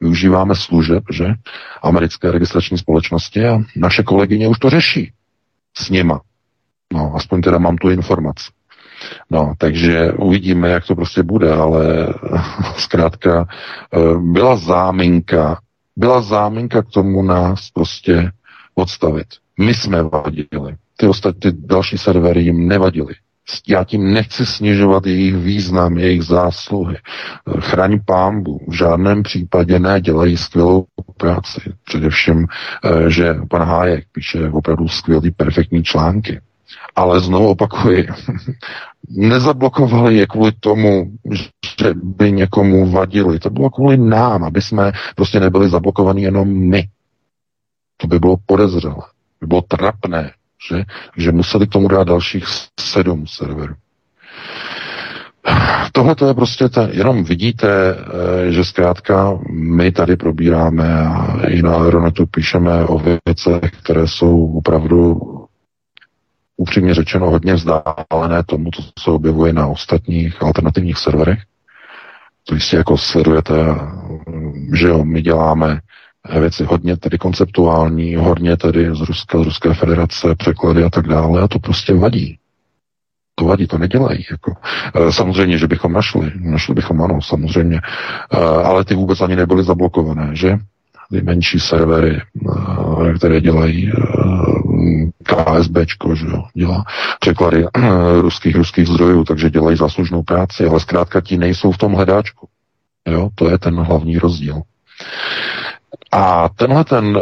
Využíváme 0.00 0.54
služeb, 0.54 1.04
že? 1.12 1.26
Americké 1.82 2.30
registrační 2.30 2.78
společnosti 2.78 3.46
a 3.46 3.58
naše 3.76 4.02
kolegyně 4.02 4.48
už 4.48 4.58
to 4.58 4.70
řeší 4.70 5.12
s 5.76 5.90
nima. 5.90 6.20
No, 6.92 7.12
aspoň 7.14 7.40
teda 7.40 7.58
mám 7.58 7.76
tu 7.76 7.90
informaci. 7.90 8.50
No, 9.30 9.54
takže 9.58 10.12
uvidíme, 10.12 10.68
jak 10.68 10.86
to 10.86 10.94
prostě 10.94 11.22
bude, 11.22 11.52
ale 11.52 12.14
zkrátka 12.76 13.46
eh, 13.48 13.98
byla 14.18 14.56
záminka, 14.56 15.60
byla 15.96 16.20
záminka 16.20 16.82
k 16.82 16.90
tomu 16.90 17.22
nás 17.22 17.70
prostě 17.70 18.32
odstavit. 18.74 19.26
My 19.60 19.74
jsme 19.74 20.02
vadili. 20.02 20.76
Ty 20.96 21.06
ostatní, 21.06 21.40
ty 21.40 21.52
další 21.52 21.98
servery 21.98 22.42
jim 22.42 22.68
nevadili. 22.68 23.14
Já 23.68 23.84
tím 23.84 24.12
nechci 24.12 24.46
snižovat 24.46 25.06
jejich 25.06 25.36
význam, 25.36 25.98
jejich 25.98 26.22
zásluhy. 26.22 26.96
Chraň 27.60 28.00
pámbu. 28.06 28.60
V 28.68 28.72
žádném 28.72 29.22
případě 29.22 29.78
ne, 29.78 30.00
dělají 30.00 30.36
skvělou 30.36 30.86
práci. 31.16 31.60
Především, 31.84 32.46
eh, 32.46 33.10
že 33.10 33.34
pan 33.50 33.62
Hájek 33.62 34.04
píše 34.12 34.50
opravdu 34.50 34.88
skvělý, 34.88 35.30
perfektní 35.30 35.82
články. 35.82 36.40
Ale 36.96 37.20
znovu 37.20 37.48
opakuji, 37.48 38.08
nezablokovali 39.08 40.16
je 40.16 40.26
kvůli 40.26 40.52
tomu, 40.60 41.10
že 41.34 41.94
by 41.94 42.32
někomu 42.32 42.90
vadili. 42.90 43.38
To 43.38 43.50
bylo 43.50 43.70
kvůli 43.70 43.96
nám, 43.96 44.44
aby 44.44 44.62
jsme 44.62 44.92
prostě 45.16 45.40
nebyli 45.40 45.68
zablokovaní 45.68 46.22
jenom 46.22 46.48
my. 46.48 46.88
To 47.96 48.06
by 48.06 48.18
bylo 48.18 48.36
podezřelé. 48.46 49.02
By 49.40 49.46
bylo 49.46 49.62
trapné, 49.62 50.30
že? 50.68 50.84
že 51.16 51.32
museli 51.32 51.66
k 51.66 51.70
tomu 51.72 51.88
dát 51.88 52.04
dalších 52.08 52.44
sedm 52.80 53.26
serverů. 53.26 53.74
Tohle 55.92 56.14
to 56.14 56.26
je 56.26 56.34
prostě, 56.34 56.68
ta, 56.68 56.88
jenom 56.90 57.24
vidíte, 57.24 57.68
eh, 57.68 58.52
že 58.52 58.64
zkrátka 58.64 59.38
my 59.50 59.92
tady 59.92 60.16
probíráme 60.16 61.06
a 61.06 61.38
i 61.46 61.62
na 61.62 61.76
Aeronetu 61.76 62.26
píšeme 62.26 62.84
o 62.84 62.98
věcech, 62.98 63.70
které 63.82 64.08
jsou 64.08 64.52
opravdu 64.58 65.20
upřímně 66.58 66.94
řečeno 66.94 67.30
hodně 67.30 67.54
vzdálené 67.54 68.42
tomu, 68.46 68.70
co 68.70 68.82
se 68.98 69.10
objevuje 69.10 69.52
na 69.52 69.66
ostatních 69.66 70.42
alternativních 70.42 70.98
serverech. 70.98 71.38
To 72.44 72.54
jistě 72.54 72.76
jako 72.76 72.98
sledujete, 72.98 73.54
že 74.74 74.88
jo, 74.88 75.04
my 75.04 75.22
děláme 75.22 75.80
věci 76.40 76.64
hodně 76.64 76.96
tedy 76.96 77.18
konceptuální, 77.18 78.16
hodně 78.16 78.56
tedy 78.56 78.94
z 78.94 79.00
Ruska, 79.00 79.38
z 79.38 79.42
Ruské 79.42 79.74
federace, 79.74 80.34
překlady 80.34 80.84
a 80.84 80.90
tak 80.90 81.08
dále 81.08 81.42
a 81.42 81.48
to 81.48 81.58
prostě 81.58 81.94
vadí. 81.94 82.38
To 83.34 83.44
vadí, 83.44 83.66
to 83.66 83.78
nedělají. 83.78 84.24
Jako. 84.30 84.52
E, 84.94 85.12
samozřejmě, 85.12 85.58
že 85.58 85.66
bychom 85.66 85.92
našli, 85.92 86.32
našli 86.40 86.74
bychom 86.74 87.02
ano, 87.02 87.22
samozřejmě, 87.22 87.80
e, 88.32 88.36
ale 88.38 88.84
ty 88.84 88.94
vůbec 88.94 89.20
ani 89.20 89.36
nebyly 89.36 89.64
zablokované, 89.64 90.30
že? 90.32 90.58
Ty 91.10 91.22
menší 91.22 91.60
servery, 91.60 92.16
e, 92.16 93.14
které 93.14 93.40
dělají 93.40 93.92
KSBčko, 95.22 96.14
že 96.14 96.26
jo, 96.26 96.44
dělá 96.54 96.84
překlady 97.20 97.66
ruských, 98.20 98.56
ruských 98.56 98.88
zdrojů, 98.88 99.24
takže 99.24 99.50
dělají 99.50 99.76
zaslužnou 99.76 100.22
práci, 100.22 100.66
ale 100.66 100.80
zkrátka 100.80 101.20
ti 101.20 101.38
nejsou 101.38 101.72
v 101.72 101.78
tom 101.78 101.92
hledáčku. 101.92 102.48
Jo, 103.08 103.28
to 103.34 103.50
je 103.50 103.58
ten 103.58 103.74
hlavní 103.74 104.18
rozdíl. 104.18 104.62
A 106.12 106.48
tenhle 106.48 106.84
ten 106.84 107.18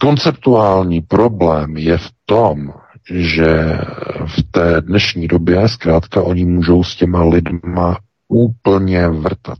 konceptuální 0.00 1.00
problém 1.00 1.76
je 1.76 1.98
v 1.98 2.10
tom, 2.26 2.72
že 3.10 3.78
v 4.26 4.42
té 4.50 4.80
dnešní 4.80 5.28
době 5.28 5.68
zkrátka 5.68 6.22
oni 6.22 6.44
můžou 6.44 6.84
s 6.84 6.96
těma 6.96 7.24
lidma 7.24 7.98
úplně 8.28 9.08
vrtat. 9.08 9.58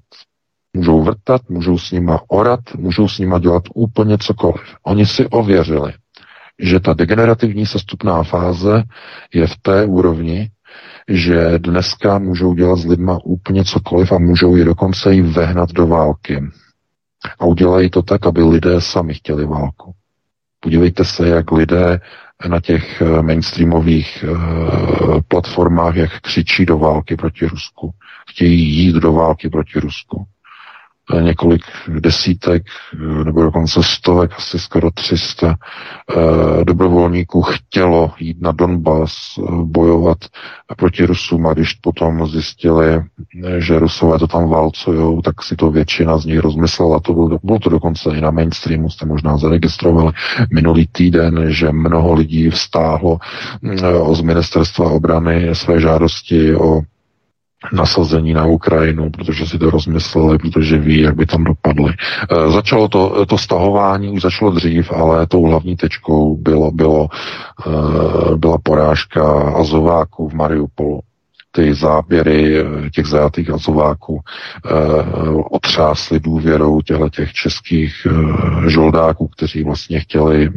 Můžou 0.76 1.02
vrtat, 1.02 1.48
můžou 1.48 1.78
s 1.78 1.92
nima 1.92 2.20
orat, 2.28 2.60
můžou 2.76 3.08
s 3.08 3.18
nima 3.18 3.38
dělat 3.38 3.62
úplně 3.74 4.18
cokoliv. 4.18 4.76
Oni 4.82 5.06
si 5.06 5.26
ověřili, 5.26 5.92
že 6.62 6.80
ta 6.80 6.94
degenerativní 6.94 7.66
sestupná 7.66 8.22
fáze 8.22 8.82
je 9.34 9.46
v 9.46 9.56
té 9.62 9.84
úrovni, 9.84 10.50
že 11.08 11.58
dneska 11.58 12.18
můžou 12.18 12.54
dělat 12.54 12.76
s 12.76 12.86
lidma 12.86 13.18
úplně 13.24 13.64
cokoliv 13.64 14.12
a 14.12 14.18
můžou 14.18 14.56
je 14.56 14.64
dokonce 14.64 15.14
i 15.14 15.22
vehnat 15.22 15.72
do 15.72 15.86
války. 15.86 16.42
A 17.38 17.44
udělají 17.44 17.90
to 17.90 18.02
tak, 18.02 18.26
aby 18.26 18.42
lidé 18.42 18.80
sami 18.80 19.14
chtěli 19.14 19.46
válku. 19.46 19.92
Podívejte 20.60 21.04
se, 21.04 21.28
jak 21.28 21.52
lidé 21.52 22.00
na 22.48 22.60
těch 22.60 23.02
eh, 23.02 23.22
mainstreamových 23.22 24.24
uh, 24.28 25.20
platformách, 25.28 25.96
jak 25.96 26.20
křičí 26.20 26.66
do 26.66 26.78
války 26.78 27.16
proti 27.16 27.46
Rusku. 27.46 27.90
Chtějí 28.30 28.76
jít 28.76 28.96
do 28.96 29.12
války 29.12 29.48
proti 29.48 29.80
Rusku 29.80 30.26
několik 31.20 31.62
desítek 31.88 32.62
nebo 33.24 33.42
dokonce 33.42 33.80
stovek, 33.82 34.30
asi 34.38 34.58
skoro 34.58 34.90
300 34.90 35.54
eh, 35.56 36.64
dobrovolníků 36.64 37.42
chtělo 37.42 38.10
jít 38.18 38.40
na 38.40 38.52
Donbass 38.52 39.14
bojovat 39.62 40.18
proti 40.76 41.06
Rusům 41.06 41.46
a 41.46 41.52
když 41.52 41.72
potom 41.72 42.26
zjistili, 42.26 43.04
že 43.58 43.78
Rusové 43.78 44.18
to 44.18 44.26
tam 44.26 44.48
válcují, 44.48 45.22
tak 45.22 45.42
si 45.42 45.56
to 45.56 45.70
většina 45.70 46.18
z 46.18 46.24
nich 46.24 46.38
rozmyslela. 46.38 47.00
To 47.00 47.12
bylo, 47.12 47.38
bylo 47.42 47.58
to 47.58 47.70
dokonce 47.70 48.10
i 48.10 48.20
na 48.20 48.30
mainstreamu, 48.30 48.90
jste 48.90 49.06
možná 49.06 49.36
zaregistrovali 49.36 50.12
minulý 50.54 50.86
týden, 50.92 51.44
že 51.48 51.72
mnoho 51.72 52.14
lidí 52.14 52.50
vstáhlo 52.50 53.18
z 54.12 54.20
ministerstva 54.20 54.90
obrany 54.90 55.54
své 55.54 55.80
žádosti 55.80 56.56
o 56.56 56.80
nasazení 57.72 58.32
na 58.32 58.46
Ukrajinu, 58.46 59.10
protože 59.10 59.46
si 59.46 59.58
to 59.58 59.70
rozmysleli, 59.70 60.38
protože 60.38 60.78
ví, 60.78 61.00
jak 61.00 61.16
by 61.16 61.26
tam 61.26 61.44
dopadli. 61.44 61.92
E, 61.92 62.50
začalo 62.50 62.88
to, 62.88 63.26
to 63.26 63.38
stahování 63.38 64.08
už 64.08 64.22
začalo 64.22 64.50
dřív, 64.50 64.92
ale 64.92 65.26
tou 65.26 65.46
hlavní 65.46 65.76
tečkou 65.76 66.36
bylo, 66.36 66.70
bylo, 66.70 67.08
e, 67.66 68.36
byla 68.36 68.58
porážka 68.62 69.22
Azováků 69.40 70.28
v 70.28 70.34
Mariupolu. 70.34 71.00
Ty 71.54 71.74
záběry 71.74 72.64
těch 72.94 73.06
zajatých 73.06 73.50
Azováků 73.50 74.20
e, 74.20 74.74
otřásly 75.50 76.20
důvěrou 76.20 76.80
těchto 76.80 77.08
těch 77.08 77.32
českých 77.32 78.06
e, 78.06 78.70
žoldáků, 78.70 79.28
kteří 79.28 79.64
vlastně 79.64 80.00
chtěli 80.00 80.44
e, 80.44 80.50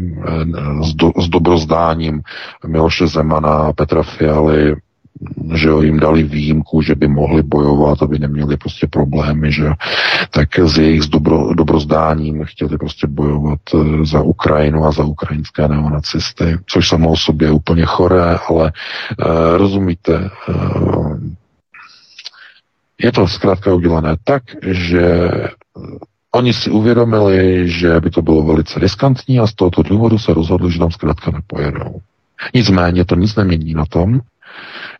s, 0.84 0.94
do, 0.94 1.12
s 1.20 1.30
dobrozdáním 1.30 2.22
Miloše 2.68 3.08
Zemana 3.08 3.50
a 3.50 3.74
Petra 3.74 4.04
Fialy 4.04 4.76
že 5.54 5.70
jim 5.82 6.00
dali 6.00 6.24
výjimku, 6.24 6.82
že 6.82 6.96
by 6.96 7.08
mohli 7.08 7.44
bojovat, 7.44 8.02
aby 8.02 8.20
neměli 8.20 8.58
prostě 8.58 8.88
problémy, 8.88 9.52
že 9.52 9.72
tak 10.30 10.60
s 10.60 10.78
jejich 10.78 11.02
dobro, 11.02 11.54
dobrozdáním 11.54 12.44
chtěli 12.44 12.78
prostě 12.78 13.08
bojovat 13.08 13.60
eh, 13.74 14.06
za 14.06 14.22
Ukrajinu 14.22 14.86
a 14.86 14.92
za 14.92 15.04
ukrajinské 15.04 15.68
neonacisty, 15.68 16.58
což 16.66 16.90
samo 16.90 17.10
o 17.10 17.18
sobě 17.18 17.48
je 17.48 17.52
úplně 17.52 17.86
choré, 17.86 18.38
ale 18.50 18.72
uh, 19.20 19.58
rozumíte, 19.58 20.30
uh, 20.50 21.20
je 23.02 23.12
to 23.12 23.28
zkrátka 23.28 23.74
udělané 23.74 24.16
tak, 24.24 24.44
že 24.72 25.30
Oni 26.36 26.54
si 26.54 26.70
uvědomili, 26.70 27.70
že 27.70 28.00
by 28.00 28.10
to 28.10 28.22
bylo 28.22 28.44
velice 28.44 28.80
riskantní 28.80 29.40
a 29.40 29.48
z 29.48 29.54
tohoto 29.54 29.84
důvodu 29.84 30.20
se 30.20 30.34
rozhodli, 30.34 30.72
že 30.72 30.80
tam 30.80 30.92
zkrátka 30.92 31.32
nepojedou. 31.32 32.00
Nicméně 32.54 33.06
to 33.06 33.16
nic 33.16 33.36
nemění 33.36 33.74
na 33.74 33.86
tom, 33.86 34.20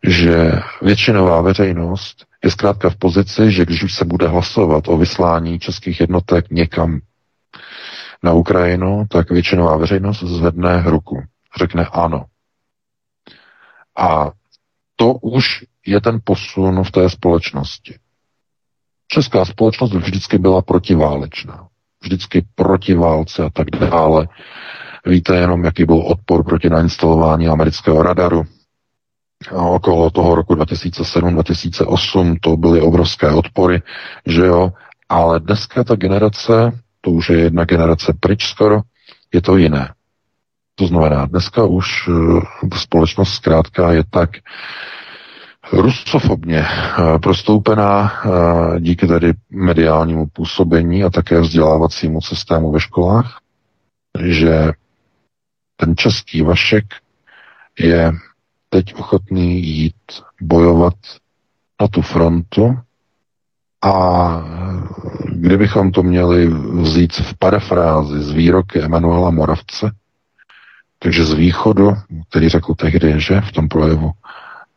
že 0.06 0.52
většinová 0.82 1.40
veřejnost 1.40 2.26
je 2.44 2.50
zkrátka 2.50 2.90
v 2.90 2.96
pozici, 2.96 3.52
že 3.52 3.64
když 3.64 3.82
už 3.82 3.94
se 3.94 4.04
bude 4.04 4.28
hlasovat 4.28 4.88
o 4.88 4.96
vyslání 4.96 5.58
českých 5.58 6.00
jednotek 6.00 6.50
někam 6.50 7.00
na 8.22 8.32
Ukrajinu, 8.32 9.06
tak 9.10 9.30
většinová 9.30 9.76
veřejnost 9.76 10.22
zvedne 10.22 10.82
ruku. 10.86 11.22
Řekne 11.58 11.86
ano. 11.86 12.24
A 13.98 14.30
to 14.96 15.12
už 15.14 15.64
je 15.86 16.00
ten 16.00 16.20
posun 16.24 16.84
v 16.84 16.90
té 16.90 17.10
společnosti. 17.10 17.94
Česká 19.08 19.44
společnost 19.44 19.94
vždycky 19.94 20.38
byla 20.38 20.62
protiválečná. 20.62 21.68
Vždycky 22.02 22.46
proti 22.54 22.94
válce 22.94 23.44
a 23.44 23.50
tak 23.50 23.70
dále. 23.70 24.28
Víte 25.06 25.36
jenom, 25.36 25.64
jaký 25.64 25.84
byl 25.84 25.98
odpor 25.98 26.44
proti 26.44 26.70
nainstalování 26.70 27.48
amerického 27.48 28.02
radaru 28.02 28.46
okolo 29.52 30.10
toho 30.10 30.34
roku 30.34 30.54
2007-2008 30.54 32.36
to 32.40 32.56
byly 32.56 32.80
obrovské 32.80 33.30
odpory, 33.30 33.82
že 34.26 34.46
jo, 34.46 34.72
ale 35.08 35.40
dneska 35.40 35.84
ta 35.84 35.94
generace, 35.96 36.72
to 37.00 37.10
už 37.10 37.30
je 37.30 37.38
jedna 37.38 37.64
generace 37.64 38.12
pryč 38.20 38.46
skoro, 38.46 38.80
je 39.34 39.42
to 39.42 39.56
jiné. 39.56 39.92
To 40.74 40.86
znamená, 40.86 41.26
dneska 41.26 41.64
už 41.64 42.08
uh, 42.08 42.42
společnost 42.76 43.32
zkrátka 43.34 43.92
je 43.92 44.04
tak 44.10 44.30
rusofobně 45.72 46.60
uh, 46.60 47.18
prostoupená 47.18 48.12
uh, 48.24 48.80
díky 48.80 49.06
tedy 49.06 49.32
mediálnímu 49.50 50.26
působení 50.26 51.04
a 51.04 51.10
také 51.10 51.40
vzdělávacímu 51.40 52.20
systému 52.20 52.72
ve 52.72 52.80
školách, 52.80 53.38
že 54.22 54.72
ten 55.76 55.96
český 55.96 56.42
vašek 56.42 56.84
je 57.78 58.12
teď 58.68 58.94
ochotný 58.94 59.62
jít 59.66 59.94
bojovat 60.40 60.94
na 61.80 61.88
tu 61.88 62.02
frontu 62.02 62.78
a 63.82 64.44
kdybychom 65.32 65.92
to 65.92 66.02
měli 66.02 66.46
vzít 66.82 67.12
v 67.12 67.38
parafrázi 67.38 68.22
z 68.22 68.30
výroky 68.30 68.82
Emanuela 68.82 69.30
Moravce, 69.30 69.90
takže 70.98 71.24
z 71.24 71.32
východu, 71.32 71.92
který 72.28 72.48
řekl 72.48 72.74
tehdy, 72.74 73.20
že 73.20 73.40
v 73.40 73.52
tom 73.52 73.68
projevu, 73.68 74.10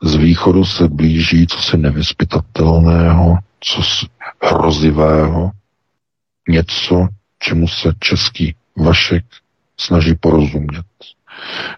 z 0.04 0.15
východu 0.15 0.65
se 0.65 0.88
blíží 0.88 1.47
co 1.47 1.62
se 1.62 1.78
nevyspytatelného, 1.78 3.38
co 3.60 3.84
se 3.84 4.06
hrozivého, 4.43 5.52
něco, 6.49 7.08
čemu 7.39 7.67
se 7.67 7.93
český 7.99 8.56
Vašek 8.78 9.25
snaží 9.78 10.15
porozumět. 10.15 10.86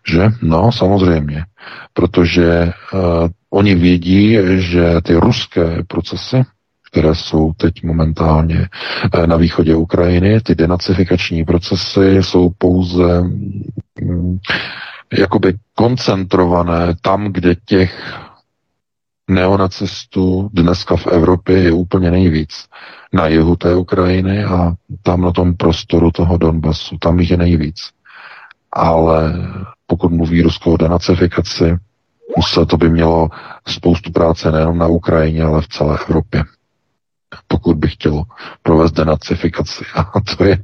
Že? 0.07 0.29
No, 0.41 0.71
samozřejmě. 0.71 1.45
Protože 1.93 2.73
uh, 2.93 2.99
oni 3.49 3.75
vědí, 3.75 4.37
že 4.57 5.01
ty 5.03 5.15
ruské 5.15 5.83
procesy, 5.87 6.43
které 6.91 7.15
jsou 7.15 7.53
teď 7.53 7.83
momentálně 7.83 8.69
uh, 9.17 9.27
na 9.27 9.35
východě 9.35 9.75
Ukrajiny, 9.75 10.41
ty 10.41 10.55
denacifikační 10.55 11.45
procesy 11.45 12.15
jsou 12.23 12.49
pouze 12.57 13.19
um, 14.01 14.39
jakoby 15.17 15.53
koncentrované 15.75 16.95
tam, 17.01 17.33
kde 17.33 17.55
těch 17.65 18.19
neonacistů 19.29 20.49
dneska 20.53 20.95
v 20.95 21.07
Evropě 21.07 21.57
je 21.57 21.71
úplně 21.71 22.11
nejvíc. 22.11 22.65
Na 23.13 23.27
jihu 23.27 23.55
té 23.55 23.75
Ukrajiny 23.75 24.43
a 24.43 24.73
tam 25.03 25.21
na 25.21 25.31
tom 25.31 25.53
prostoru 25.55 26.11
toho 26.11 26.37
Donbasu, 26.37 26.97
tam 26.97 27.19
jich 27.19 27.31
je 27.31 27.37
nejvíc 27.37 27.91
ale 28.73 29.33
pokud 29.87 30.11
mluví 30.11 30.41
Rusko 30.41 30.71
o 30.71 30.77
denacifikaci, 30.77 31.77
musel 32.37 32.65
to 32.65 32.77
by 32.77 32.89
mělo 32.89 33.29
spoustu 33.67 34.11
práce 34.11 34.51
nejenom 34.51 34.77
na 34.77 34.87
Ukrajině, 34.87 35.43
ale 35.43 35.61
v 35.61 35.67
celé 35.67 35.97
Evropě. 36.07 36.43
Pokud 37.47 37.77
by 37.77 37.87
chtělo 37.87 38.23
provést 38.63 38.91
denacifikaci. 38.91 39.83
A 39.95 40.11
to 40.37 40.43
je, 40.43 40.57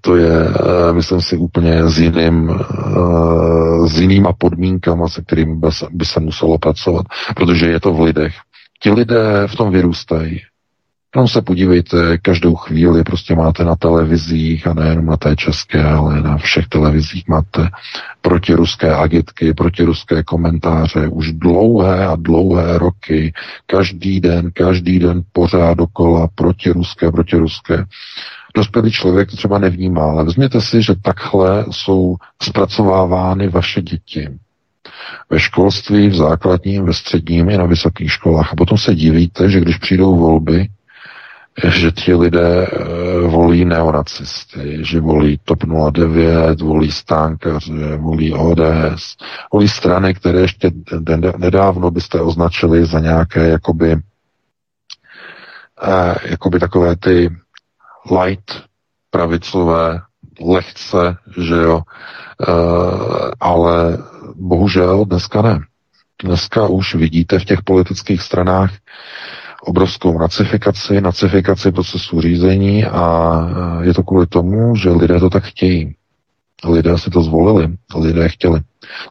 to 0.00 0.16
je 0.16 0.48
eh, 0.48 0.92
myslím 0.92 1.20
si, 1.22 1.36
úplně 1.36 1.84
s, 1.90 1.98
jiným, 1.98 2.50
eh, 2.50 3.88
s 3.88 4.00
jinýma 4.00 4.32
podmínkama, 4.32 5.08
se 5.08 5.22
kterými 5.22 5.56
by 5.56 5.68
by 5.90 6.04
se 6.04 6.20
muselo 6.20 6.58
pracovat, 6.58 7.06
protože 7.36 7.66
je 7.66 7.80
to 7.80 7.92
v 7.94 8.00
lidech. 8.00 8.34
Ti 8.82 8.90
lidé 8.90 9.42
v 9.46 9.56
tom 9.56 9.72
vyrůstají. 9.72 10.40
Tam 11.10 11.28
se 11.28 11.42
podívejte, 11.42 12.18
každou 12.18 12.54
chvíli 12.54 13.04
prostě 13.04 13.34
máte 13.34 13.64
na 13.64 13.76
televizích 13.76 14.66
a 14.66 14.74
nejenom 14.74 15.06
na 15.06 15.16
té 15.16 15.36
české, 15.36 15.84
ale 15.84 16.22
na 16.22 16.36
všech 16.36 16.68
televizích 16.68 17.28
máte 17.28 17.68
protiruské 18.20 18.94
agitky, 18.94 19.54
protiruské 19.54 20.22
komentáře 20.22 21.08
už 21.08 21.32
dlouhé 21.32 22.06
a 22.06 22.16
dlouhé 22.16 22.78
roky, 22.78 23.32
každý 23.66 24.20
den, 24.20 24.50
každý 24.54 24.98
den 24.98 25.22
pořád 25.32 25.74
dokola 25.74 26.28
protiruské, 26.34 27.10
protiruské. 27.10 27.84
Dospělý 28.56 28.90
člověk 28.90 29.30
to 29.30 29.36
třeba 29.36 29.58
nevnímá, 29.58 30.02
ale 30.02 30.24
vezměte 30.24 30.60
si, 30.60 30.82
že 30.82 30.94
takhle 31.02 31.64
jsou 31.70 32.16
zpracovávány 32.42 33.48
vaše 33.48 33.82
děti 33.82 34.28
ve 35.30 35.40
školství, 35.40 36.08
v 36.08 36.14
základním, 36.14 36.84
ve 36.84 36.92
středním 36.92 37.50
i 37.50 37.56
na 37.56 37.64
vysokých 37.64 38.12
školách. 38.12 38.52
A 38.52 38.56
potom 38.56 38.78
se 38.78 38.94
divíte, 38.94 39.50
že 39.50 39.60
když 39.60 39.76
přijdou 39.76 40.16
volby, 40.16 40.68
že 41.64 41.92
ti 41.92 42.14
lidé 42.14 42.66
eh, 42.66 42.78
volí 43.26 43.64
neonacisty, 43.64 44.78
že 44.84 45.00
volí 45.00 45.40
TOP 45.44 45.64
09, 45.92 46.60
volí 46.60 46.90
stánkaře, 46.90 47.96
volí 47.96 48.34
ODS, 48.34 49.16
volí 49.52 49.68
strany, 49.68 50.14
které 50.14 50.40
ještě 50.40 50.70
nedávno 51.36 51.90
byste 51.90 52.20
označili 52.20 52.86
za 52.86 53.00
nějaké 53.00 53.48
jakoby, 53.48 53.96
eh, 55.82 56.14
jakoby 56.24 56.58
takové 56.60 56.96
ty 56.96 57.30
light 58.24 58.62
pravicové, 59.10 60.00
lehce, 60.40 61.16
že 61.36 61.54
jo, 61.54 61.82
eh, 62.48 62.52
ale 63.40 63.98
bohužel 64.34 65.04
dneska 65.04 65.42
ne. 65.42 65.60
Dneska 66.22 66.66
už 66.66 66.94
vidíte 66.94 67.38
v 67.38 67.44
těch 67.44 67.62
politických 67.62 68.22
stranách 68.22 68.70
obrovskou 69.62 70.18
nacifikaci, 70.18 71.00
nacifikaci 71.00 71.72
procesu 71.72 72.20
řízení 72.20 72.84
a 72.84 73.40
je 73.82 73.94
to 73.94 74.02
kvůli 74.02 74.26
tomu, 74.26 74.76
že 74.76 74.90
lidé 74.90 75.20
to 75.20 75.30
tak 75.30 75.44
chtějí. 75.44 75.94
Lidé 76.64 76.98
si 76.98 77.10
to 77.10 77.22
zvolili, 77.22 77.76
lidé 77.96 78.28
chtěli. 78.28 78.60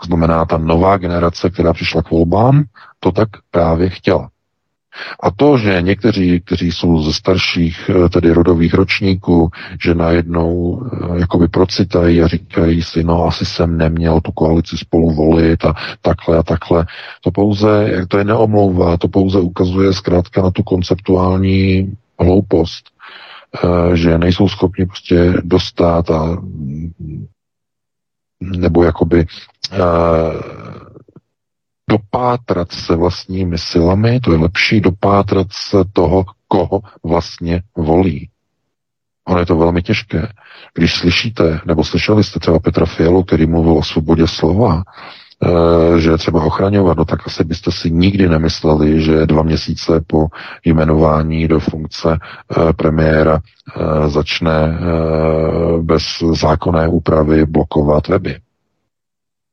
To 0.02 0.06
znamená, 0.06 0.46
ta 0.46 0.58
nová 0.58 0.98
generace, 0.98 1.50
která 1.50 1.74
přišla 1.74 2.04
k 2.04 2.12
volbám, 2.12 2.64
to 3.00 3.12
tak 3.12 3.30
právě 3.52 3.90
chtěla. 3.90 4.30
A 5.20 5.32
to, 5.32 5.58
že 5.58 5.82
někteří, 5.82 6.42
kteří 6.46 6.72
jsou 6.72 7.04
ze 7.04 7.14
starších, 7.14 7.90
eh, 7.90 8.10
tedy 8.10 8.32
rodových 8.32 8.74
ročníků, 8.74 9.50
že 9.84 9.94
najednou 9.94 10.82
eh, 10.86 11.20
jakoby 11.20 11.48
procitají 11.48 12.22
a 12.22 12.28
říkají 12.28 12.84
si, 12.84 13.04
no 13.04 13.26
asi 13.26 13.46
jsem 13.46 13.78
neměl 13.78 14.22
tu 14.22 14.32
koalici 14.32 14.78
spolu 14.78 15.12
volit 15.12 15.66
a 15.66 15.74
takhle 16.02 16.38
a 16.38 16.44
takhle. 16.44 16.86
To 17.22 17.32
pouze, 17.32 17.90
jak 17.92 18.08
to 18.08 18.18
je 18.18 18.24
neomlouvá, 18.24 18.98
to 18.98 19.08
pouze 19.08 19.40
ukazuje 19.40 19.94
zkrátka 19.94 20.42
na 20.42 20.52
tu 20.52 20.64
konceptuální 20.64 21.94
hloupost, 22.20 22.90
eh, 23.64 23.96
že 23.98 24.18
nejsou 24.18 24.50
schopni 24.50 24.86
prostě 24.86 25.34
dostat 25.44 26.10
a 26.10 26.38
nebo 28.40 28.84
jakoby 28.84 29.26
dopátrat 31.89 32.71
se 32.71 32.95
vlastními 32.95 33.58
silami, 33.58 34.19
to 34.19 34.32
je 34.32 34.38
lepší 34.38 34.82
dopátrat 34.82 35.47
se 35.52 35.78
toho, 35.93 36.26
koho 36.47 36.82
vlastně 37.04 37.62
volí. 37.78 38.30
Ono 39.28 39.39
je 39.39 39.45
to 39.45 39.56
velmi 39.56 39.82
těžké. 39.82 40.28
Když 40.73 40.95
slyšíte, 40.95 41.60
nebo 41.65 41.84
slyšeli 41.84 42.23
jste 42.23 42.39
třeba 42.39 42.60
Petra 42.60 42.86
Fialu, 42.86 43.23
který 43.23 43.45
mluvil 43.45 43.73
o 43.73 43.84
svobodě 43.84 44.28
slova, 44.28 44.84
e, 44.84 46.00
že 46.00 46.10
je 46.10 46.17
třeba 46.17 46.43
ochraňovat, 46.43 46.97
no 46.97 47.06
tak 47.06 47.28
asi 47.28 47.43
byste 47.43 47.71
si 47.71 47.91
nikdy 47.91 48.30
nemysleli, 48.30 49.02
že 49.02 49.26
dva 49.26 49.43
měsíce 49.43 50.02
po 50.08 50.28
jmenování 50.65 51.47
do 51.47 51.60
funkce 51.60 52.10
e, 52.13 52.73
premiéra 52.73 53.39
e, 53.39 54.10
začne 54.10 54.80
bez 55.82 56.04
zákonné 56.32 56.88
úpravy 56.88 57.45
blokovat 57.45 58.08
weby. 58.08 58.39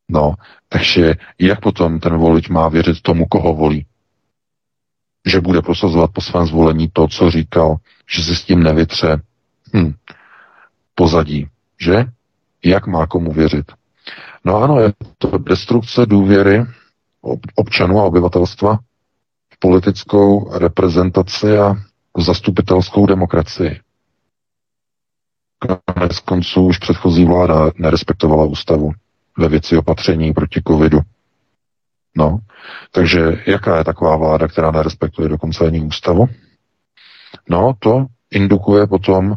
No, 0.08 0.34
takže 0.68 1.14
jak 1.38 1.60
potom 1.60 2.00
ten 2.00 2.16
volič 2.16 2.48
má 2.48 2.68
věřit 2.68 3.02
tomu, 3.02 3.26
koho 3.26 3.54
volí? 3.54 3.86
Že 5.26 5.40
bude 5.40 5.62
prosazovat 5.62 6.10
po 6.12 6.20
svém 6.20 6.46
zvolení 6.46 6.90
to, 6.92 7.08
co 7.08 7.30
říkal, 7.30 7.76
že 8.10 8.22
si 8.24 8.36
s 8.36 8.44
tím 8.44 8.62
nevytře 8.62 9.22
hm, 9.76 9.92
pozadí, 10.94 11.48
že? 11.80 12.04
Jak 12.64 12.86
má 12.86 13.06
komu 13.06 13.32
věřit? 13.32 13.72
No 14.44 14.56
ano, 14.56 14.80
je 14.80 14.92
to 15.18 15.38
destrukce 15.38 16.06
důvěry 16.06 16.64
občanů 17.54 18.00
a 18.00 18.04
obyvatelstva 18.04 18.78
v 19.54 19.58
politickou 19.58 20.58
reprezentaci 20.58 21.58
a 21.58 21.74
zastupitelskou 22.18 23.06
demokracii. 23.06 23.80
Konec 25.94 26.18
konců 26.18 26.66
už 26.66 26.78
předchozí 26.78 27.24
vláda 27.24 27.70
nerespektovala 27.78 28.44
ústavu 28.44 28.92
ve 29.38 29.48
věci 29.48 29.76
opatření 29.76 30.32
proti 30.32 30.62
covidu. 30.68 31.00
No, 32.16 32.38
takže 32.92 33.42
jaká 33.46 33.78
je 33.78 33.84
taková 33.84 34.16
vláda, 34.16 34.48
která 34.48 34.70
nerespektuje 34.70 35.28
dokonce 35.28 35.66
ani 35.66 35.80
ústavu? 35.80 36.26
No, 37.48 37.72
to 37.78 38.06
indukuje 38.30 38.86
potom 38.86 39.34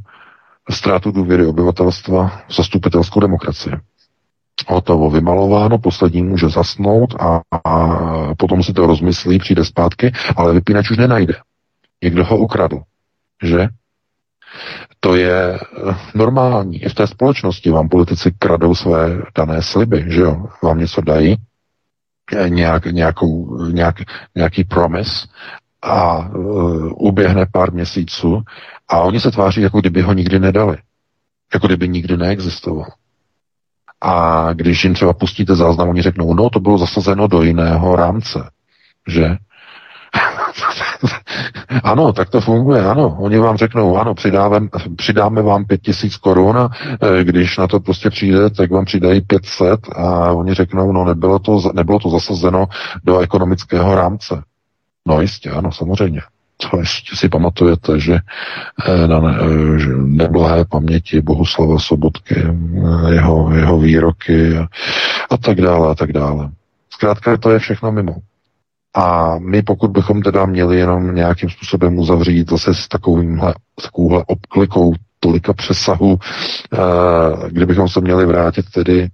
ztrátu 0.69 1.11
důvěry 1.11 1.45
obyvatelstva 1.45 2.27
v 2.47 2.55
zastupitelskou 2.55 3.19
demokracii. 3.19 3.73
Hotovo 4.67 5.09
vymalováno, 5.09 5.77
poslední 5.77 6.21
může 6.23 6.49
zasnout 6.49 7.15
a, 7.19 7.41
a 7.65 8.35
potom 8.35 8.63
si 8.63 8.73
to 8.73 8.87
rozmyslí, 8.87 9.39
přijde 9.39 9.65
zpátky, 9.65 10.11
ale 10.35 10.53
vypínač 10.53 10.91
už 10.91 10.97
nenajde. 10.97 11.33
Někdo 12.03 12.25
ho 12.25 12.37
ukradl, 12.37 12.81
že? 13.43 13.67
To 14.99 15.15
je 15.15 15.53
eh, 15.55 15.95
normální. 16.15 16.83
I 16.83 16.89
v 16.89 16.93
té 16.93 17.07
společnosti 17.07 17.69
vám 17.69 17.89
politici 17.89 18.31
kradou 18.39 18.75
své 18.75 19.21
dané 19.37 19.61
sliby, 19.61 20.05
že 20.07 20.21
jo? 20.21 20.45
Vám 20.63 20.79
něco 20.79 21.01
dají, 21.01 21.35
eh, 22.37 22.49
nějak, 22.49 22.85
nějakou, 22.85 23.63
nějak, 23.71 23.95
nějaký 24.35 24.63
promis 24.63 25.27
a 25.81 26.17
uh, 26.29 27.07
uběhne 27.07 27.45
pár 27.51 27.73
měsíců 27.73 28.41
a 28.87 28.99
oni 28.99 29.19
se 29.19 29.31
tváří, 29.31 29.61
jako 29.61 29.79
kdyby 29.79 30.01
ho 30.01 30.13
nikdy 30.13 30.39
nedali. 30.39 30.77
Jako 31.53 31.67
kdyby 31.67 31.87
nikdy 31.89 32.17
neexistoval. 32.17 32.87
A 34.01 34.53
když 34.53 34.83
jim 34.83 34.93
třeba 34.93 35.13
pustíte 35.13 35.55
záznam, 35.55 35.89
oni 35.89 36.01
řeknou, 36.01 36.33
no 36.33 36.49
to 36.49 36.59
bylo 36.59 36.77
zasazeno 36.77 37.27
do 37.27 37.41
jiného 37.41 37.95
rámce, 37.95 38.49
že? 39.07 39.37
ano, 41.83 42.13
tak 42.13 42.29
to 42.29 42.41
funguje, 42.41 42.85
ano. 42.85 43.17
Oni 43.19 43.37
vám 43.37 43.57
řeknou, 43.57 43.97
ano, 43.97 44.13
přidáme, 44.13 44.59
přidáme 44.95 45.41
vám 45.41 45.65
pět 45.65 45.81
tisíc 45.81 46.17
korun 46.17 46.57
a 46.57 46.69
e, 47.01 47.23
když 47.23 47.57
na 47.57 47.67
to 47.67 47.79
prostě 47.79 48.09
přijde, 48.09 48.49
tak 48.49 48.71
vám 48.71 48.85
přidají 48.85 49.21
500 49.21 49.79
a 49.95 50.31
oni 50.31 50.53
řeknou, 50.53 50.91
no 50.91 51.05
nebylo 51.05 51.39
to, 51.39 51.61
nebylo 51.73 51.99
to 51.99 52.09
zasazeno 52.09 52.65
do 53.03 53.19
ekonomického 53.19 53.95
rámce. 53.95 54.43
No 55.05 55.21
jistě, 55.21 55.49
ano, 55.51 55.71
samozřejmě. 55.71 56.21
To 56.71 56.79
ještě 56.79 57.15
si 57.15 57.29
pamatujete, 57.29 57.99
že 57.99 58.19
e, 58.85 59.07
na 59.07 59.19
ne, 59.19 59.37
e, 59.41 59.79
že 59.79 59.89
neblahé 59.97 60.65
paměti 60.65 61.21
Bohuslava 61.21 61.79
Sobotky, 61.79 62.35
jeho, 63.09 63.51
jeho 63.55 63.79
výroky 63.79 64.57
a, 64.57 64.67
a 65.29 65.37
tak 65.37 65.61
dále 65.61 65.91
a 65.91 65.95
tak 65.95 66.13
dále. 66.13 66.49
Zkrátka 66.89 67.37
to 67.37 67.51
je 67.51 67.59
všechno 67.59 67.91
mimo. 67.91 68.15
A 68.95 69.35
my, 69.39 69.61
pokud 69.61 69.91
bychom 69.91 70.21
teda 70.21 70.45
měli 70.45 70.77
jenom 70.77 71.15
nějakým 71.15 71.49
způsobem 71.49 71.99
uzavřít 71.99 72.49
zase 72.49 72.73
s 72.73 72.87
takovýmhle, 72.87 73.53
s 73.79 73.83
takovouhle 73.83 74.23
obklikou 74.27 74.93
tolika 75.19 75.53
přesahu, 75.53 76.17
eh, 76.73 76.77
kdybychom 77.49 77.89
se 77.89 78.01
měli 78.01 78.25
vrátit 78.25 78.65
tedy 78.73 79.07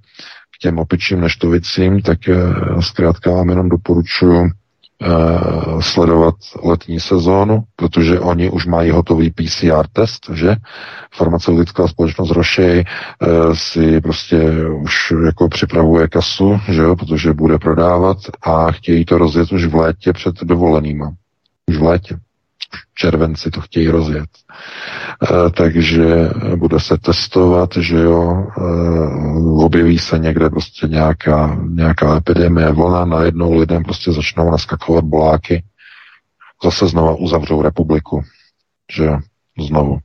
k 0.55 0.57
těm 0.61 0.79
opičím 0.79 1.21
neštovicím, 1.21 2.01
tak 2.01 2.29
eh, 2.29 2.35
zkrátka 2.81 3.31
vám 3.31 3.49
jenom 3.49 3.69
doporučuji 3.69 4.49
Eh, 5.01 5.81
sledovat 5.81 6.35
letní 6.63 6.99
sezónu, 6.99 7.63
protože 7.75 8.19
oni 8.19 8.49
už 8.49 8.65
mají 8.65 8.91
hotový 8.91 9.31
PCR 9.31 9.87
test, 9.93 10.29
že? 10.33 10.55
Farmaceutická 11.15 11.87
společnost 11.87 12.31
Rošej 12.31 12.79
e, 12.79 12.85
si 13.53 14.01
prostě 14.01 14.41
už 14.83 15.13
jako 15.25 15.49
připravuje 15.49 16.07
kasu, 16.07 16.59
že 16.71 16.81
jo, 16.81 16.95
protože 16.95 17.33
bude 17.33 17.59
prodávat 17.59 18.17
a 18.41 18.71
chtějí 18.71 19.05
to 19.05 19.17
rozjet 19.17 19.51
už 19.51 19.65
v 19.65 19.75
létě 19.75 20.13
před 20.13 20.35
dovolenýma. 20.43 21.11
Už 21.69 21.77
v 21.77 21.83
létě 21.83 22.17
červenci 22.95 23.51
to 23.51 23.61
chtějí 23.61 23.87
rozjet. 23.87 24.29
E, 25.23 25.49
takže 25.49 26.29
bude 26.55 26.79
se 26.79 26.97
testovat, 26.97 27.69
že 27.77 27.99
jo, 27.99 28.47
e, 28.57 28.61
objeví 29.65 29.99
se 29.99 30.19
někde 30.19 30.49
prostě 30.49 30.87
nějaká, 30.87 31.57
nějaká 31.69 32.17
epidemie, 32.17 32.71
vlna, 32.71 33.05
najednou 33.05 33.53
lidem 33.53 33.83
prostě 33.83 34.11
začnou 34.11 34.51
naskakovat 34.51 35.03
boláky, 35.05 35.63
zase 36.63 36.87
znova 36.87 37.15
uzavřou 37.15 37.61
republiku, 37.61 38.21
že 38.91 39.03
jo, 39.03 39.19
znovu. 39.67 39.97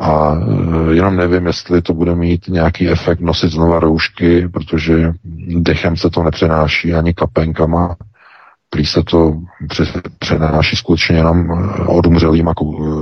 A 0.00 0.34
e, 0.34 0.94
jenom 0.94 1.16
nevím, 1.16 1.46
jestli 1.46 1.82
to 1.82 1.94
bude 1.94 2.14
mít 2.14 2.48
nějaký 2.48 2.88
efekt 2.88 3.20
nosit 3.20 3.50
znova 3.50 3.80
roušky, 3.80 4.48
protože 4.48 5.12
dechem 5.48 5.96
se 5.96 6.10
to 6.10 6.22
nepřenáší 6.22 6.94
ani 6.94 7.14
kapenkama, 7.14 7.96
Prý 8.70 8.86
se 8.86 9.02
to 9.02 9.40
přenáší 10.18 10.76
skutečně 10.76 11.16
jenom 11.16 11.50
eh, 11.50 11.86
odumřelýma 11.86 12.54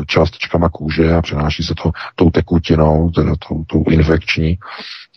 částečkama 0.06 0.68
kůže 0.68 1.14
a 1.14 1.22
přenáší 1.22 1.62
se 1.62 1.74
to 1.82 1.90
tou 2.14 2.30
tekutinou, 2.30 3.10
teda 3.10 3.32
tou, 3.48 3.64
tou 3.64 3.84
infekční. 3.90 4.58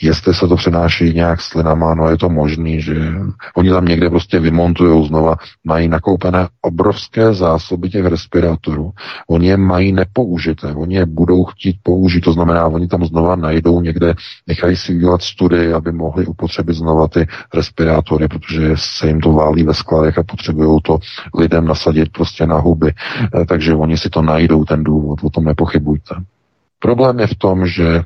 Jestli 0.02 0.34
se 0.34 0.48
to 0.48 0.56
přenáší 0.56 1.14
nějak 1.14 1.42
slinama, 1.42 1.96
no 1.96 2.10
je 2.10 2.18
to 2.18 2.30
možný, 2.30 2.82
že 2.82 3.12
oni 3.56 3.70
tam 3.70 3.86
někde 3.86 4.10
prostě 4.10 4.40
vymontují 4.40 5.08
znova, 5.08 5.36
mají 5.64 5.88
nakoupené 5.88 6.48
obrovské 6.62 7.34
zásoby 7.34 7.90
těch 7.90 8.06
respirátorů, 8.06 8.92
oni 9.30 9.48
je 9.48 9.58
mají 9.58 9.92
nepoužité, 9.92 10.74
oni 10.74 10.96
je 10.96 11.06
budou 11.06 11.46
chtít 11.46 11.76
použít, 11.84 12.22
to 12.22 12.34
znamená, 12.34 12.68
oni 12.68 12.88
tam 12.88 13.06
znova 13.06 13.36
najdou 13.36 13.82
někde, 13.82 14.14
nechají 14.48 14.76
si 14.76 14.96
udělat 14.96 15.22
studii, 15.22 15.74
aby 15.74 15.92
mohli 15.92 16.26
upotřebit 16.26 16.76
znova 16.76 17.08
ty 17.08 17.28
respirátory, 17.54 18.28
protože 18.28 18.72
se 18.76 19.08
jim 19.08 19.22
to 19.22 19.32
válí 19.32 19.64
ve 19.64 19.74
skladech 19.74 20.18
a 20.18 20.24
potřebují 20.24 20.80
to 20.84 21.00
lidem 21.36 21.66
nasadit 21.66 22.10
prostě 22.12 22.48
na 22.48 22.58
huby, 22.58 22.94
eh, 23.42 23.46
takže 23.46 23.76
oni 23.76 23.98
si 23.98 24.10
to 24.10 24.22
najdou, 24.22 24.66
ten 24.66 24.84
důvod, 24.84 25.20
o 25.24 25.30
tom 25.30 25.44
nepochybujte. 25.44 26.16
Problém 26.80 27.20
je 27.20 27.28
v 27.28 27.36
tom, 27.36 27.68
že 27.68 28.04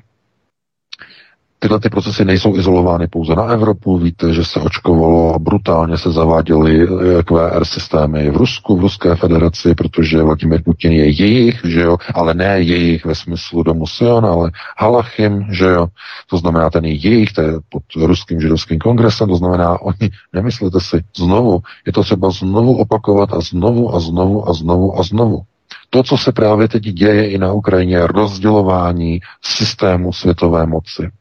Tyhle 1.63 1.79
ty 1.79 1.89
procesy 1.89 2.25
nejsou 2.25 2.55
izolovány 2.55 3.07
pouze 3.07 3.35
na 3.35 3.43
Evropu. 3.43 3.97
Víte, 3.97 4.33
že 4.33 4.45
se 4.45 4.59
očkovalo 4.59 5.35
a 5.35 5.39
brutálně 5.39 5.97
se 5.97 6.11
zaváděly 6.11 6.83
eh, 6.83 7.23
QR 7.23 7.65
systémy 7.65 8.29
v 8.29 8.37
Rusku, 8.37 8.77
v 8.77 8.81
Ruské 8.81 9.15
federaci, 9.15 9.75
protože 9.75 10.21
Vladimir 10.21 10.63
Putin 10.63 10.91
je 10.91 11.09
jejich, 11.09 11.61
že 11.63 11.81
jo, 11.81 11.97
ale 12.13 12.33
ne 12.33 12.61
jejich 12.61 13.05
ve 13.05 13.15
smyslu 13.15 13.63
domu 13.63 13.87
Sion, 13.87 14.25
ale 14.25 14.51
Halachim, 14.77 15.47
že 15.51 15.65
jo. 15.65 15.87
To 16.29 16.37
znamená, 16.37 16.69
ten 16.69 16.85
je 16.85 16.93
jejich, 16.93 17.33
to 17.33 17.41
je 17.41 17.53
pod 17.69 17.83
ruským 17.95 18.41
židovským 18.41 18.79
kongresem, 18.79 19.29
to 19.29 19.35
znamená, 19.35 19.81
oni, 19.81 20.09
nemyslete 20.33 20.79
si, 20.79 21.03
znovu, 21.17 21.61
je 21.85 21.93
to 21.93 22.03
třeba 22.03 22.31
znovu 22.31 22.77
opakovat 22.77 23.33
a 23.33 23.39
znovu 23.41 23.95
a 23.95 23.99
znovu 23.99 24.49
a 24.49 24.53
znovu 24.53 24.99
a 24.99 25.03
znovu. 25.03 25.41
To, 25.89 26.03
co 26.03 26.17
se 26.17 26.31
právě 26.31 26.67
teď 26.67 26.83
děje 26.83 27.29
i 27.29 27.37
na 27.37 27.53
Ukrajině, 27.53 27.95
je 27.95 28.07
rozdělování 28.07 29.19
systému 29.41 30.13
světové 30.13 30.65
moci 30.65 31.11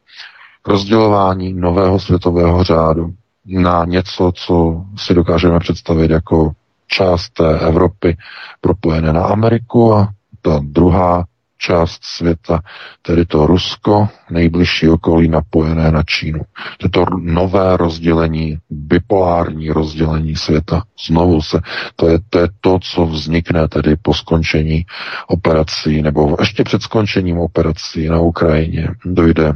rozdělování 0.67 1.53
nového 1.53 1.99
světového 1.99 2.65
řádu 2.65 3.11
na 3.47 3.85
něco, 3.85 4.33
co 4.35 4.85
si 4.97 5.15
dokážeme 5.15 5.59
představit 5.59 6.11
jako 6.11 6.53
část 6.87 7.31
té 7.31 7.59
Evropy 7.61 8.17
propojené 8.61 9.13
na 9.13 9.25
Ameriku 9.25 9.95
a 9.95 10.09
ta 10.43 10.61
druhá 10.63 11.25
část 11.63 12.05
světa, 12.05 12.61
tedy 13.03 13.25
to 13.27 13.47
Rusko, 13.47 14.09
nejbližší 14.31 14.89
okolí 14.89 15.29
napojené 15.29 15.91
na 15.91 16.03
Čínu. 16.03 16.41
To 16.79 16.87
je 16.87 16.91
to 16.91 17.05
nové 17.21 17.77
rozdělení, 17.77 18.59
bipolární 18.71 19.71
rozdělení 19.71 20.37
světa. 20.37 20.83
Znovu 21.07 21.43
se, 21.43 21.61
to 21.97 22.09
je, 22.09 22.19
to 22.31 22.39
je 22.39 22.49
to, 22.61 22.79
co 22.83 23.07
vznikne 23.07 23.69
tedy 23.69 23.97
po 24.03 24.15
skončení 24.15 24.85
operací, 25.27 26.03
nebo 26.03 26.37
ještě 26.41 26.65
před 26.65 26.83
skončením 26.83 27.39
operací 27.39 28.09
na 28.09 28.21
Ukrajině 28.21 28.89
dojde, 29.05 29.53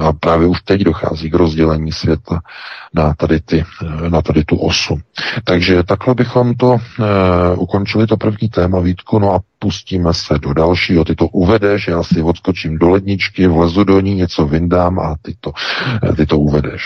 a 0.00 0.12
právě 0.12 0.46
už 0.46 0.62
teď 0.62 0.80
dochází 0.80 1.30
k 1.30 1.34
rozdělení 1.34 1.92
světa 1.92 2.40
na 2.94 3.14
tady, 3.14 3.40
ty, 3.40 3.64
na 4.08 4.22
tady 4.22 4.44
tu 4.44 4.56
osu. 4.56 4.98
Takže 5.44 5.82
takhle 5.82 6.14
bychom 6.14 6.54
to 6.54 6.70
uh, 6.70 6.78
ukončili, 7.56 8.06
to 8.06 8.16
první 8.16 8.48
téma, 8.48 8.80
Vítku, 8.80 9.18
no 9.18 9.34
a 9.34 9.40
pustíme 9.58 10.14
se 10.14 10.38
do 10.38 10.52
dalšího. 10.54 11.04
Ty 11.04 11.14
to 11.14 11.26
uvedeš, 11.48 11.88
já 11.88 12.02
si 12.02 12.22
odskočím 12.22 12.78
do 12.78 12.88
ledničky, 12.88 13.46
vlezu 13.46 13.84
do 13.84 14.00
ní, 14.00 14.14
něco 14.14 14.46
vyndám 14.46 14.98
a 14.98 15.16
ty 15.22 15.34
to, 15.40 15.52
ty 16.16 16.26
to 16.26 16.38
uvedeš. 16.38 16.82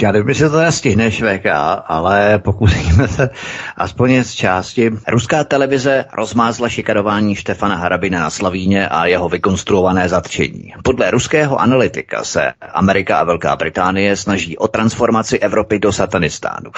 Já 0.00 0.12
nevím, 0.12 0.28
jestli 0.28 0.50
to 0.50 0.60
nestihneš, 0.60 1.22
VK, 1.22 1.46
ale 1.86 2.38
pokusíme 2.38 3.08
se 3.08 3.30
aspoň 3.76 4.24
z 4.24 4.32
části. 4.34 4.90
Ruská 5.08 5.44
televize 5.44 6.04
rozmázla 6.12 6.68
šikarování 6.68 7.34
Štefana 7.36 7.76
Harabina 7.76 8.20
na 8.20 8.30
Slavíně 8.30 8.88
a 8.88 9.06
jeho 9.06 9.28
vykonstruované 9.28 10.08
zatčení. 10.08 10.72
Podle 10.84 11.10
ruského 11.10 11.60
analytika 11.60 12.24
se 12.24 12.52
Amerika 12.72 13.18
a 13.18 13.24
Velká 13.24 13.56
Británie 13.56 14.16
snaží 14.16 14.58
o 14.58 14.68
transformaci 14.68 15.38
Evropy 15.38 15.78
do 15.78 15.92
satanistánu. 15.92 16.70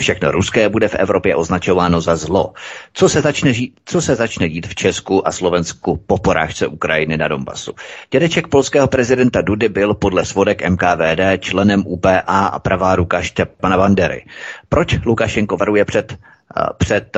Všechno 0.00 0.30
ruské 0.30 0.68
bude 0.68 0.88
v 0.88 0.94
Evropě 0.94 1.36
označováno 1.36 2.00
za 2.00 2.16
zlo. 2.16 2.52
Co 2.92 3.08
se 3.08 3.20
začne, 3.20 3.52
žít, 3.52 3.74
co 3.84 4.02
se 4.02 4.14
začne 4.14 4.48
dít 4.48 4.66
v 4.66 4.74
Česku 4.74 5.28
a 5.28 5.32
Slovensku 5.32 6.00
po 6.06 6.18
porážce 6.18 6.66
Ukrajiny 6.66 7.16
na 7.16 7.28
Donbasu? 7.28 7.72
Dědeček 8.10 8.48
polského 8.48 8.88
prezidenta 8.88 9.40
Dudy 9.40 9.68
byl 9.68 9.94
podle 9.94 10.24
svodek 10.24 10.68
MKVD 10.68 11.20
členem 11.40 11.82
UPA 11.86 12.18
a 12.26 12.59
pravá 12.62 12.96
ruka 12.96 13.22
Štěpana 13.22 13.76
Bandery. 13.76 14.24
Proč 14.68 15.04
Lukašenko 15.04 15.56
varuje 15.56 15.84
před 15.84 16.18
před 16.78 17.16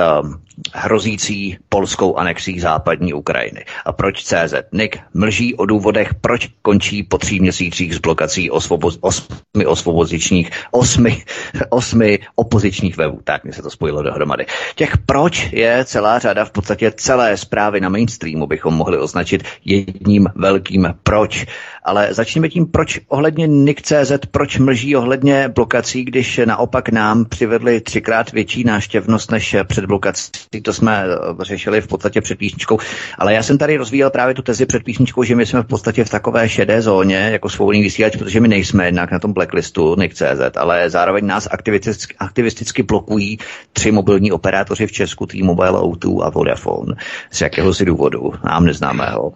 hrozící 0.75 1.59
polskou 1.69 2.17
anexí 2.17 2.61
západní 2.61 3.15
Ukrajiny. 3.15 3.65
A 3.85 3.93
proč 3.93 4.25
CZ? 4.25 4.55
Nick 4.73 4.99
mlží 5.15 5.55
o 5.55 5.67
důvodech, 5.67 6.15
proč 6.15 6.49
končí 6.63 7.03
po 7.03 7.19
tří 7.19 7.41
měsících 7.41 7.95
z 7.95 7.99
blokací 7.99 8.51
osvobo- 8.51 8.99
osmi 9.01 9.67
osvobozičních, 9.67 10.51
osmi, 10.71 11.23
osmi 11.71 12.19
opozičních 12.35 12.97
webů. 12.97 13.21
Tak 13.25 13.45
mi 13.45 13.53
se 13.53 13.63
to 13.63 13.71
spojilo 13.71 14.03
dohromady. 14.03 14.47
Těch 14.75 14.99
proč 14.99 15.49
je 15.53 15.85
celá 15.85 16.19
řada, 16.19 16.45
v 16.45 16.51
podstatě 16.51 16.93
celé 16.97 17.37
zprávy 17.37 17.81
na 17.81 17.89
mainstreamu 17.89 18.47
bychom 18.47 18.75
mohli 18.75 18.99
označit 18.99 19.43
jedním 19.65 20.27
velkým 20.35 20.95
proč. 21.03 21.47
Ale 21.85 22.15
začněme 22.15 22.49
tím, 22.49 22.67
proč 22.67 23.01
ohledně 23.09 23.47
Nick.cz, 23.47 24.13
proč 24.31 24.59
mlží 24.59 24.97
ohledně 24.97 25.49
blokací, 25.49 26.05
když 26.05 26.41
naopak 26.45 26.89
nám 26.89 27.25
přivedli 27.25 27.81
třikrát 27.81 28.33
větší 28.33 28.65
náštěvnost 28.65 29.31
než 29.31 29.57
před 29.65 29.85
blokací. 29.85 30.31
To 30.61 30.73
jsme 30.73 31.05
eh, 31.05 31.45
řešili 31.45 31.81
v 31.81 31.87
podstatě 31.87 32.21
před 32.21 32.39
písničkou. 32.39 32.79
Ale 33.19 33.35
já 33.35 33.43
jsem 33.43 33.59
tady 33.59 33.77
rozvíjel 33.77 34.11
právě 34.11 34.35
tu 34.35 34.43
tezi 34.43 34.67
před 34.67 34.85
písničkou, 34.85 35.23
že 35.23 35.37
my 35.37 35.47
jsme 35.47 35.63
v 35.63 35.67
podstatě 35.67 36.05
v 36.05 36.11
takové 36.11 36.49
šedé 36.49 36.83
zóně 36.83 37.17
jako 37.33 37.49
svobodný 37.49 37.83
vysílač, 37.83 38.17
protože 38.17 38.41
my 38.41 38.49
nejsme 38.49 38.85
jednak 38.85 39.11
na 39.11 39.19
tom 39.19 39.33
blacklistu 39.33 39.97
Nick.cz, 39.97 40.57
ale 40.57 40.91
zároveň 40.91 41.27
nás 41.27 41.49
aktivisticky, 41.51 42.15
aktivisticky 42.19 42.83
blokují 42.83 43.39
tři 43.73 43.93
mobilní 43.93 44.33
operátoři 44.33 44.87
v 44.87 44.93
Česku, 44.93 45.27
T-Mobile, 45.27 45.81
O2 45.81 46.23
a 46.23 46.31
Vodafone. 46.31 46.95
Z 47.31 47.41
jakéhosi 47.41 47.85
důvodu, 47.85 48.33
nám 48.45 48.65
neznámého. 48.65 49.33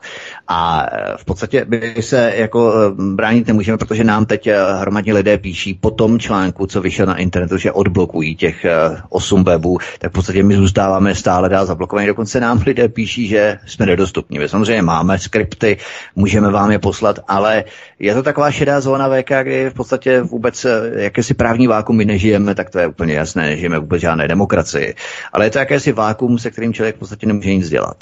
A 0.49 0.87
eh, 0.93 1.15
v 1.17 1.25
podstatě 1.25 1.65
by 1.65 1.95
se 2.01 2.33
jako 2.37 2.73
eh, 2.75 3.03
bránit 3.15 3.47
nemůžeme, 3.47 3.79
protože 3.79 4.05
nám 4.05 4.27
teď 4.27 4.47
eh, 4.47 4.57
hromadně 4.81 5.15
lidé 5.15 5.39
píší 5.39 5.75
po 5.75 5.91
tom 5.91 6.19
článku, 6.19 6.67
co 6.67 6.81
vyšel 6.81 7.07
na 7.07 7.17
internetu, 7.17 7.57
že 7.57 7.73
odblokují 7.73 8.37
těch 8.37 8.67
8 9.09 9.45
webů, 9.45 9.79
tak 9.99 10.11
v 10.11 10.15
podstatě 10.15 10.43
my 10.43 10.57
zůstáváme 10.57 11.15
stále 11.15 11.49
dál 11.49 11.67
zablokovaní. 11.67 12.07
Dokonce 12.07 12.41
nám 12.41 12.63
lidé 12.67 12.89
píší, 12.89 13.29
že 13.29 13.59
jsme 13.67 13.87
nedostupní. 13.87 14.39
My 14.39 14.49
samozřejmě 14.49 14.83
máme 14.83 15.19
skripty, 15.19 15.77
můžeme 16.17 16.51
vám 16.51 16.71
je 16.71 16.79
poslat, 16.79 17.19
ale 17.29 17.65
je 17.99 18.15
to 18.15 18.23
taková 18.23 18.51
šedá 18.51 18.81
zóna 18.81 19.09
VK, 19.09 19.31
kdy 19.43 19.71
v 19.71 19.75
podstatě 19.75 20.21
vůbec 20.23 20.67
jakési 20.97 21.35
právní 21.35 21.67
vákum 21.67 21.97
my 21.97 22.05
nežijeme, 22.05 22.55
tak 22.55 22.71
to 22.71 22.79
je 22.79 22.87
úplně 22.87 23.15
jasné, 23.15 23.43
nežijeme 23.43 23.79
vůbec 23.79 24.01
žádné 24.01 24.29
demokracii. 24.29 24.95
Ale 25.33 25.47
je 25.47 25.51
to 25.51 25.59
jakési 25.59 25.93
vákum, 25.93 26.39
se 26.39 26.51
kterým 26.51 26.73
člověk 26.73 26.97
v 26.97 26.99
podstatě 26.99 27.27
nemůže 27.27 27.55
nic 27.55 27.69
dělat. 27.69 27.97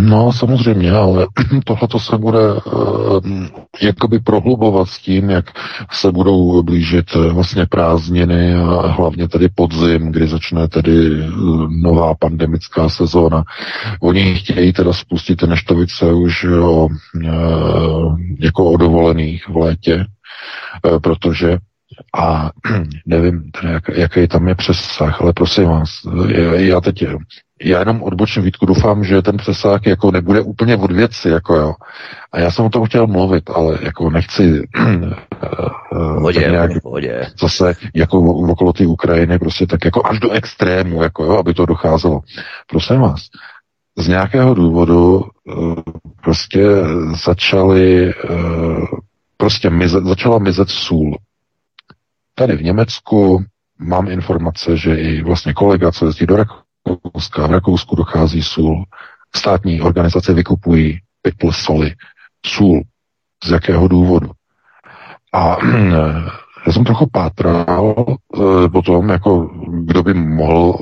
No, 0.00 0.32
samozřejmě, 0.32 0.92
ale 0.92 1.26
tohle 1.64 1.88
se 1.98 2.18
bude 2.18 2.52
uh, 2.52 3.20
jakoby 3.82 4.18
prohlubovat 4.18 4.88
s 4.88 4.98
tím, 4.98 5.30
jak 5.30 5.44
se 5.92 6.12
budou 6.12 6.62
blížit 6.62 7.16
uh, 7.16 7.32
vlastně 7.32 7.66
prázdniny 7.66 8.54
a 8.54 8.86
hlavně 8.86 9.28
tedy 9.28 9.48
podzim, 9.54 10.12
kdy 10.12 10.28
začne 10.28 10.68
tedy 10.68 11.10
uh, 11.10 11.70
nová 11.70 12.14
pandemická 12.14 12.88
sezóna. 12.88 13.44
Oni 14.00 14.34
chtějí 14.34 14.72
teda 14.72 14.92
spustit 14.92 15.42
neštovice 15.42 16.12
už 16.12 16.44
o, 16.44 16.88
jako 18.40 18.70
o 18.70 18.76
dovolených 18.76 19.48
v 19.48 19.56
létě, 19.56 20.06
protože 21.02 21.58
a 22.18 22.50
nevím, 23.06 23.50
jak, 23.62 23.88
jaký 23.94 24.28
tam 24.28 24.48
je 24.48 24.54
přesah, 24.54 25.22
ale 25.22 25.32
prosím 25.32 25.64
vás, 25.64 25.90
já 26.54 26.80
teď 26.80 27.04
já 27.64 27.78
jenom 27.78 28.02
odbočím 28.02 28.42
Vítku, 28.42 28.66
doufám, 28.66 29.04
že 29.04 29.22
ten 29.22 29.36
přesah 29.36 29.86
jako 29.86 30.10
nebude 30.10 30.40
úplně 30.40 30.76
od 30.76 30.92
věci, 30.92 31.28
jako 31.28 31.56
jo. 31.56 31.74
A 32.32 32.40
já 32.40 32.50
jsem 32.50 32.64
o 32.64 32.70
tom 32.70 32.84
chtěl 32.84 33.06
mluvit, 33.06 33.50
ale 33.50 33.78
jako 33.82 34.10
nechci 34.10 34.68
hodě, 35.92 36.40
nějak, 36.40 36.70
hodě. 36.84 37.26
zase 37.40 37.74
jako 37.94 38.18
okolo 38.20 38.72
té 38.72 38.86
Ukrajiny 38.86 39.38
prostě 39.38 39.66
tak 39.66 39.84
jako 39.84 40.06
až 40.06 40.20
do 40.20 40.30
extrému, 40.30 41.02
jako 41.02 41.24
jo, 41.24 41.38
aby 41.38 41.54
to 41.54 41.66
docházelo. 41.66 42.20
Prosím 42.66 43.00
vás, 43.00 43.20
z 43.98 44.08
nějakého 44.08 44.54
důvodu 44.54 45.16
uh, 45.16 45.74
prostě 46.22 46.66
začaly 47.24 48.14
prostě 49.36 49.70
mizet, 49.70 50.04
začala 50.04 50.38
mizet 50.38 50.70
sůl. 50.70 51.18
Tady 52.34 52.56
v 52.56 52.62
Německu 52.62 53.44
mám 53.78 54.08
informace, 54.08 54.76
že 54.76 54.96
i 54.96 55.22
vlastně 55.22 55.54
kolega, 55.54 55.92
co 55.92 56.06
jezdí 56.06 56.26
do 56.26 56.36
Rakouska, 56.36 56.63
Rakouska. 56.86 57.46
V 57.46 57.50
Rakousku 57.50 57.96
dochází 57.96 58.42
sůl. 58.42 58.84
Státní 59.36 59.80
organizace 59.80 60.34
vykupují 60.34 60.98
pytl 61.22 61.52
soli. 61.52 61.94
Sůl. 62.46 62.82
Z 63.44 63.50
jakého 63.50 63.88
důvodu? 63.88 64.30
A 65.34 65.56
já 66.66 66.72
jsem 66.72 66.84
trochu 66.84 67.08
pátral 67.12 67.94
uh, 68.36 68.68
po 68.72 68.82
tom, 68.82 69.08
jako 69.08 69.50
kdo 69.68 70.02
by 70.02 70.14
mohl, 70.14 70.78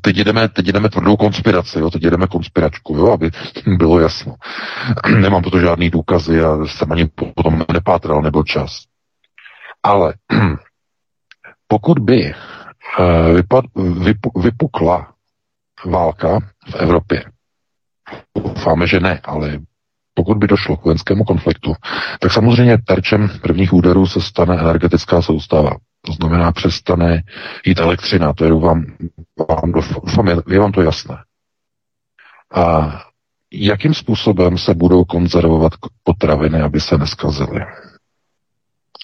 teď 0.00 0.16
jedeme, 0.16 0.48
teď 0.48 0.66
jedeme 0.66 0.88
tvrdou 0.88 1.16
konspiraci, 1.16 1.78
jo, 1.78 1.90
teď 1.90 2.02
jedeme 2.02 2.26
konspiračku, 2.26 2.96
jo, 2.96 3.12
aby 3.12 3.30
bylo 3.66 4.00
jasno. 4.00 4.34
Nemám 5.20 5.42
toto 5.42 5.60
žádný 5.60 5.90
důkazy 5.90 6.40
a 6.40 6.66
jsem 6.66 6.92
ani 6.92 7.06
potom 7.34 7.64
nepátral, 7.72 8.22
nebo 8.22 8.42
čas. 8.42 8.82
Ale 9.82 10.14
pokud 11.68 11.98
by 11.98 12.34
uh, 12.98 13.34
vypad, 13.34 13.64
vypu, 14.04 14.40
vypukla 14.40 15.11
válka 15.84 16.38
v 16.70 16.74
Evropě, 16.74 17.24
doufáme, 18.36 18.86
že 18.86 19.00
ne, 19.00 19.20
ale 19.24 19.58
pokud 20.14 20.38
by 20.38 20.46
došlo 20.46 20.76
k 20.76 20.84
vojenskému 20.84 21.24
konfliktu, 21.24 21.74
tak 22.20 22.32
samozřejmě 22.32 22.78
terčem 22.78 23.28
prvních 23.42 23.72
úderů 23.72 24.06
se 24.06 24.20
stane 24.20 24.58
energetická 24.60 25.22
soustava. 25.22 25.70
To 26.06 26.12
znamená, 26.12 26.52
přestane 26.52 27.22
jít 27.66 27.78
elektřina. 27.78 28.32
To 28.32 28.44
je 28.44 28.52
vám, 28.52 28.84
vám, 29.48 29.72
doufám, 29.72 30.28
je, 30.28 30.36
je 30.48 30.58
vám 30.58 30.72
to 30.72 30.82
jasné. 30.82 31.16
A 32.54 32.92
jakým 33.52 33.94
způsobem 33.94 34.58
se 34.58 34.74
budou 34.74 35.04
konzervovat 35.04 35.72
potraviny, 36.02 36.60
aby 36.60 36.80
se 36.80 36.98
neskazily? 36.98 37.60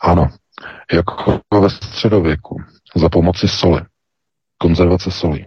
Ano, 0.03 0.29
jako 0.93 1.41
ve 1.61 1.71
středověku, 1.71 2.63
za 2.95 3.09
pomoci 3.09 3.49
soli, 3.49 3.81
konzervace 4.59 5.11
soli. 5.11 5.47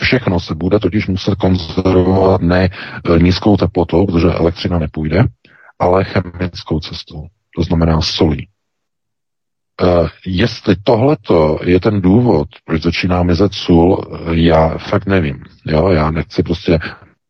Všechno 0.00 0.40
se 0.40 0.54
bude 0.54 0.78
totiž 0.78 1.06
muset 1.06 1.34
konzervovat 1.34 2.40
ne 2.40 2.64
e, 2.64 3.18
nízkou 3.18 3.56
teplotou, 3.56 4.06
protože 4.06 4.26
elektřina 4.26 4.78
nepůjde, 4.78 5.24
ale 5.78 6.04
chemickou 6.04 6.80
cestou, 6.80 7.26
to 7.56 7.62
znamená 7.62 8.00
solí. 8.00 8.48
Uh, 9.82 10.08
jestli 10.26 10.76
tohleto 10.76 11.58
je 11.64 11.80
ten 11.80 12.00
důvod, 12.00 12.48
proč 12.64 12.82
začíná 12.82 13.22
mizet 13.22 13.54
sůl, 13.54 14.04
já 14.30 14.78
fakt 14.78 15.06
nevím. 15.06 15.42
Jo, 15.66 15.88
já 15.88 16.10
nechci 16.10 16.42
prostě 16.42 16.78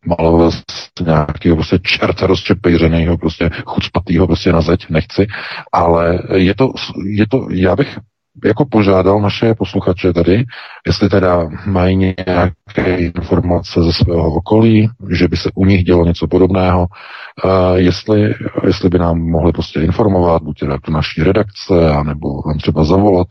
malovat 0.06 0.54
nějakého 1.00 1.56
prostě 1.56 1.78
čerta 1.78 2.26
rozčepejřenýho, 2.26 3.18
prostě 3.18 3.50
chucpatýho 3.66 4.26
prostě 4.26 4.52
na 4.52 4.60
zeď, 4.60 4.90
nechci, 4.90 5.26
ale 5.72 6.18
je 6.34 6.54
to, 6.54 6.72
je 7.04 7.26
to, 7.26 7.46
já 7.50 7.76
bych 7.76 7.98
jako 8.44 8.64
požádal 8.64 9.20
naše 9.20 9.54
posluchače 9.54 10.12
tady, 10.12 10.44
jestli 10.86 11.08
teda 11.08 11.48
mají 11.66 11.96
nějaké 11.96 12.96
informace 12.96 13.82
ze 13.82 13.92
svého 13.92 14.34
okolí, 14.34 14.88
že 15.10 15.28
by 15.28 15.36
se 15.36 15.50
u 15.54 15.64
nich 15.64 15.84
dělo 15.84 16.04
něco 16.04 16.26
podobného, 16.26 16.86
jestli, 17.74 18.34
jestli 18.66 18.88
by 18.88 18.98
nám 18.98 19.18
mohli 19.18 19.52
prostě 19.52 19.80
informovat, 19.80 20.42
buď 20.42 20.58
teda 20.58 20.78
tu 20.78 20.92
naší 20.92 21.22
redakce, 21.22 21.90
anebo 21.90 22.42
vám 22.42 22.58
třeba 22.58 22.84
zavolat, 22.84 23.26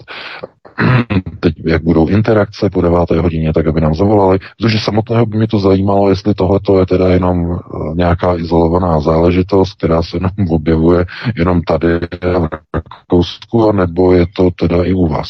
teď 1.40 1.54
jak 1.66 1.84
budou 1.84 2.08
interakce 2.08 2.70
po 2.70 2.82
deváté 2.82 3.20
hodině, 3.20 3.54
tak 3.54 3.68
aby 3.68 3.82
nám 3.82 3.96
zavolali, 3.96 4.40
protože 4.58 4.80
samotného 4.80 5.26
by 5.26 5.38
mě 5.38 5.48
to 5.48 5.60
zajímalo, 5.60 6.10
jestli 6.10 6.34
tohle 6.34 6.60
je 6.80 6.86
teda 6.86 7.08
jenom 7.08 7.52
eh, 7.52 7.96
nějaká 7.96 8.38
izolovaná 8.38 9.00
záležitost, 9.00 9.74
která 9.74 10.04
se 10.04 10.20
nám 10.20 10.32
objevuje 10.50 11.06
jenom 11.38 11.62
tady 11.62 12.00
v 12.00 12.50
Rakousku, 12.74 13.72
nebo 13.72 14.14
je 14.14 14.26
to 14.36 14.52
teda 14.52 14.84
i 14.84 14.94
u 14.94 15.08
vás. 15.08 15.30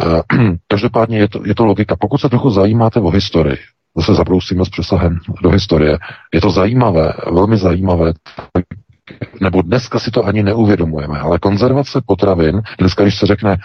Eh, 0.00 0.22
každopádně 0.68 1.18
je 1.18 1.28
to, 1.28 1.40
je 1.44 1.54
to 1.54 1.64
logika. 1.64 1.96
Pokud 1.96 2.18
se 2.18 2.28
trochu 2.28 2.50
zajímáte 2.50 3.00
o 3.00 3.10
historii, 3.10 3.56
zase 3.96 4.14
zabrousíme 4.14 4.64
s 4.64 4.68
přesahem 4.68 5.18
do 5.42 5.50
historie, 5.50 5.98
je 6.34 6.40
to 6.40 6.50
zajímavé, 6.50 7.12
velmi 7.32 7.56
zajímavé, 7.56 8.12
nebo 9.40 9.62
dneska 9.62 9.98
si 9.98 10.10
to 10.10 10.24
ani 10.24 10.42
neuvědomujeme, 10.42 11.20
ale 11.20 11.38
konzervace 11.38 12.00
potravin, 12.06 12.62
dneska, 12.78 13.02
když 13.02 13.18
se 13.18 13.26
řekne, 13.26 13.56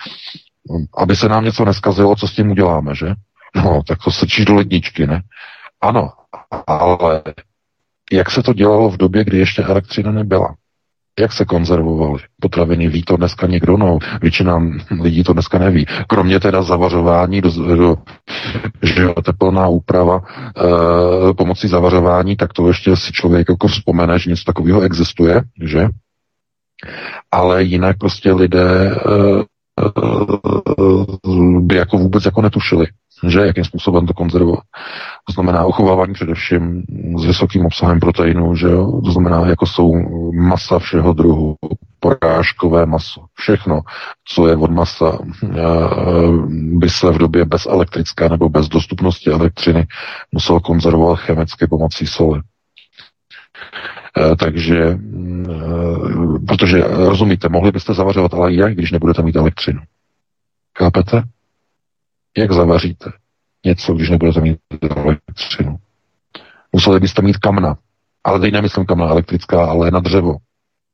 aby 0.98 1.16
se 1.16 1.30
nám 1.30 1.46
něco 1.46 1.66
neskazilo, 1.66 2.16
co 2.16 2.28
s 2.28 2.34
tím 2.34 2.52
uděláme, 2.52 2.96
že? 2.96 3.08
No, 3.56 3.82
tak 3.88 3.98
to 4.04 4.12
sečíš 4.12 4.46
do 4.46 4.56
ledničky, 4.56 5.08
ne? 5.08 5.22
Ano, 5.82 6.12
ale 6.68 7.22
jak 8.12 8.32
se 8.32 8.44
to 8.44 8.54
dělalo 8.54 8.90
v 8.90 8.98
době, 8.98 9.24
kdy 9.24 9.38
ještě 9.38 9.64
elektřina 9.64 10.12
nebyla? 10.12 10.56
Jak 11.20 11.34
se 11.34 11.46
konzervovaly 11.46 12.20
potraviny? 12.42 12.90
Ví 12.90 13.04
to 13.04 13.18
dneska 13.18 13.48
někdo? 13.48 13.78
No, 13.78 14.00
většina 14.22 14.60
lidí 15.02 15.24
to 15.24 15.34
dneska 15.34 15.60
neví. 15.60 15.86
Kromě 16.08 16.40
teda 16.40 16.62
zavařování, 16.62 17.42
do, 17.42 17.76
do, 17.76 17.96
že 18.84 19.02
jo, 19.02 19.14
teplná 19.26 19.68
úprava 19.68 20.22
e, 20.22 21.34
pomocí 21.34 21.68
zavařování, 21.68 22.36
tak 22.36 22.54
to 22.54 22.68
ještě 22.68 22.96
si 22.96 23.12
člověk 23.12 23.50
jako 23.50 23.68
vzpomene, 23.68 24.20
že 24.20 24.30
něco 24.30 24.44
takového 24.44 24.82
existuje, 24.82 25.42
že? 25.64 25.88
Ale 27.32 27.64
jinak 27.64 27.98
prostě 27.98 28.34
lidé 28.34 28.92
e, 28.92 28.96
by 31.60 31.76
jako 31.76 31.98
vůbec 31.98 32.26
jako 32.26 32.42
netušili, 32.42 32.88
že 33.28 33.40
jakým 33.40 33.64
způsobem 33.64 34.08
to 34.08 34.14
konzervovat. 34.14 34.64
To 35.28 35.34
znamená 35.34 35.66
uchovávání 35.66 36.14
především 36.14 36.84
s 37.18 37.26
vysokým 37.26 37.66
obsahem 37.66 38.00
proteinu, 38.00 38.56
že 38.56 38.68
jo? 38.68 39.02
to 39.06 39.12
znamená, 39.12 39.48
jako 39.48 39.66
jsou 39.66 39.94
masa 40.32 40.80
všeho 40.80 41.14
druhu, 41.14 41.56
porážkové 42.00 42.86
maso, 42.86 43.26
všechno, 43.34 43.82
co 44.28 44.48
je 44.48 44.56
od 44.56 44.72
masa, 44.72 45.20
eh, 45.44 45.58
by 46.52 46.90
se 46.90 47.12
v 47.12 47.18
době 47.18 47.46
bez 47.46 47.66
elektrické 47.66 48.30
nebo 48.30 48.50
bez 48.50 48.68
dostupnosti 48.68 49.30
elektřiny 49.30 49.88
musel 50.32 50.60
konzervovat 50.60 51.20
chemicky 51.20 51.68
pomocí 51.68 52.08
soli. 52.08 52.42
Eh, 54.18 54.36
takže, 54.36 54.96
mm, 54.96 55.46
eh, 55.50 56.40
protože 56.48 56.84
rozumíte, 56.88 57.50
mohli 57.50 57.72
byste 57.72 57.94
zavařovat, 57.94 58.34
ale 58.34 58.54
jak, 58.54 58.74
když 58.74 58.92
nebudete 58.92 59.22
mít 59.22 59.36
elektřinu? 59.36 59.82
Chápete? 60.78 61.24
Jak 62.38 62.52
zavaříte 62.52 63.12
něco, 63.66 63.94
když 63.94 64.10
nebudete 64.10 64.42
mít 64.42 64.60
elektřinu? 64.96 65.76
Museli 66.74 67.00
byste 67.00 67.22
mít 67.22 67.38
kamna. 67.38 67.78
Ale 68.24 68.40
teď 68.40 68.54
nemyslím 68.54 68.86
kamna 68.86 69.08
elektrická, 69.08 69.66
ale 69.66 69.92
na 69.92 70.00
dřevo. 70.00 70.36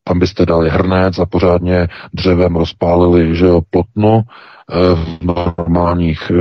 Tam 0.03 0.19
byste 0.19 0.45
dali 0.45 0.69
hrnec 0.69 1.19
a 1.19 1.25
pořádně 1.25 1.87
dřevem 2.13 2.55
rozpálili, 2.55 3.35
že 3.35 3.45
jo, 3.45 3.61
plotno 3.69 4.21
eh, 4.21 4.95
v 4.95 5.17
normálních 5.21 6.31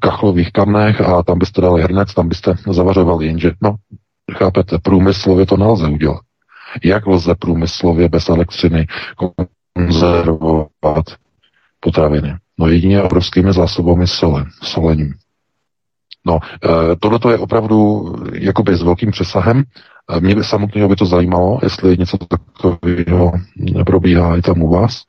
kachlových 0.00 0.52
kamnech 0.52 1.00
a 1.00 1.22
tam 1.22 1.38
byste 1.38 1.60
dali 1.60 1.82
hrnec, 1.82 2.14
tam 2.14 2.28
byste 2.28 2.54
zavařovali, 2.70 3.26
jenže, 3.26 3.52
no, 3.62 3.74
chápete, 4.36 4.78
průmyslově 4.78 5.46
to 5.46 5.56
nelze 5.56 5.88
udělat. 5.88 6.20
Jak 6.84 7.06
lze 7.06 7.34
průmyslově 7.34 8.08
bez 8.08 8.28
elektřiny 8.28 8.86
konzervovat 9.76 11.04
potraviny? 11.80 12.36
No 12.58 12.68
jedině 12.68 13.02
obrovskými 13.02 13.52
zásobami 13.52 14.06
sole, 14.06 14.44
solením. 14.62 15.14
No, 16.26 16.38
e, 16.64 16.96
tohle 16.96 17.32
je 17.32 17.38
opravdu 17.38 18.04
jakoby 18.32 18.76
s 18.76 18.82
velkým 18.82 19.10
přesahem. 19.10 19.64
E, 20.10 20.20
mě 20.20 20.34
by 20.34 20.44
samotného 20.44 20.88
by 20.88 20.96
to 20.96 21.06
zajímalo, 21.06 21.60
jestli 21.62 21.98
něco 21.98 22.18
takového 22.18 23.32
probíhá 23.86 24.36
i 24.36 24.42
tam 24.42 24.62
u 24.62 24.68
vás. 24.68 25.02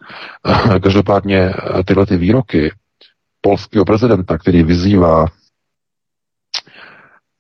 Každopádně 0.84 1.54
tyhle 1.86 2.06
ty 2.06 2.18
výroky 2.18 2.72
polského 3.42 3.86
prezidenta, 3.86 4.38
který 4.38 4.64
vyzývá 4.64 5.28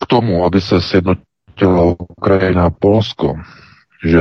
k 0.03 0.05
tomu, 0.07 0.45
aby 0.45 0.61
se 0.61 0.81
sjednotila 0.81 1.95
Ukrajina 2.17 2.65
a 2.65 2.69
Polsko, 2.69 3.33
že, 4.05 4.19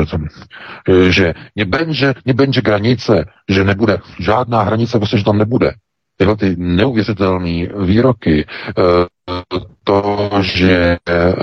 že 1.08 1.34
nebenže, 1.56 2.14
nebenže 2.26 2.60
granice, 2.60 3.24
že 3.48 3.64
nebude 3.64 3.98
žádná 4.20 4.62
hranice, 4.62 4.98
prostě, 4.98 5.18
že 5.18 5.24
tam 5.24 5.38
nebude. 5.38 5.72
Tyhle 6.16 6.36
ty 6.36 6.54
neuvěřitelné 6.58 7.68
výroky, 7.84 8.46
eh, 8.78 8.82
to, 9.84 10.30
že 10.40 10.96
eh, 11.08 11.34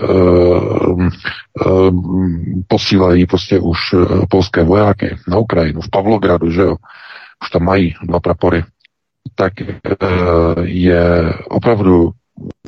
posílají 2.67 3.25
prostě 3.25 3.59
už 3.59 3.77
polské 4.29 4.63
vojáky 4.63 5.17
na 5.27 5.37
Ukrajinu, 5.37 5.81
v 5.81 5.89
Pavlogradu, 5.89 6.51
že 6.51 6.61
jo, 6.61 6.75
už 7.43 7.49
tam 7.49 7.63
mají 7.63 7.93
dva 8.03 8.19
prapory, 8.19 8.63
tak 9.35 9.53
je 10.61 11.33
opravdu 11.49 12.11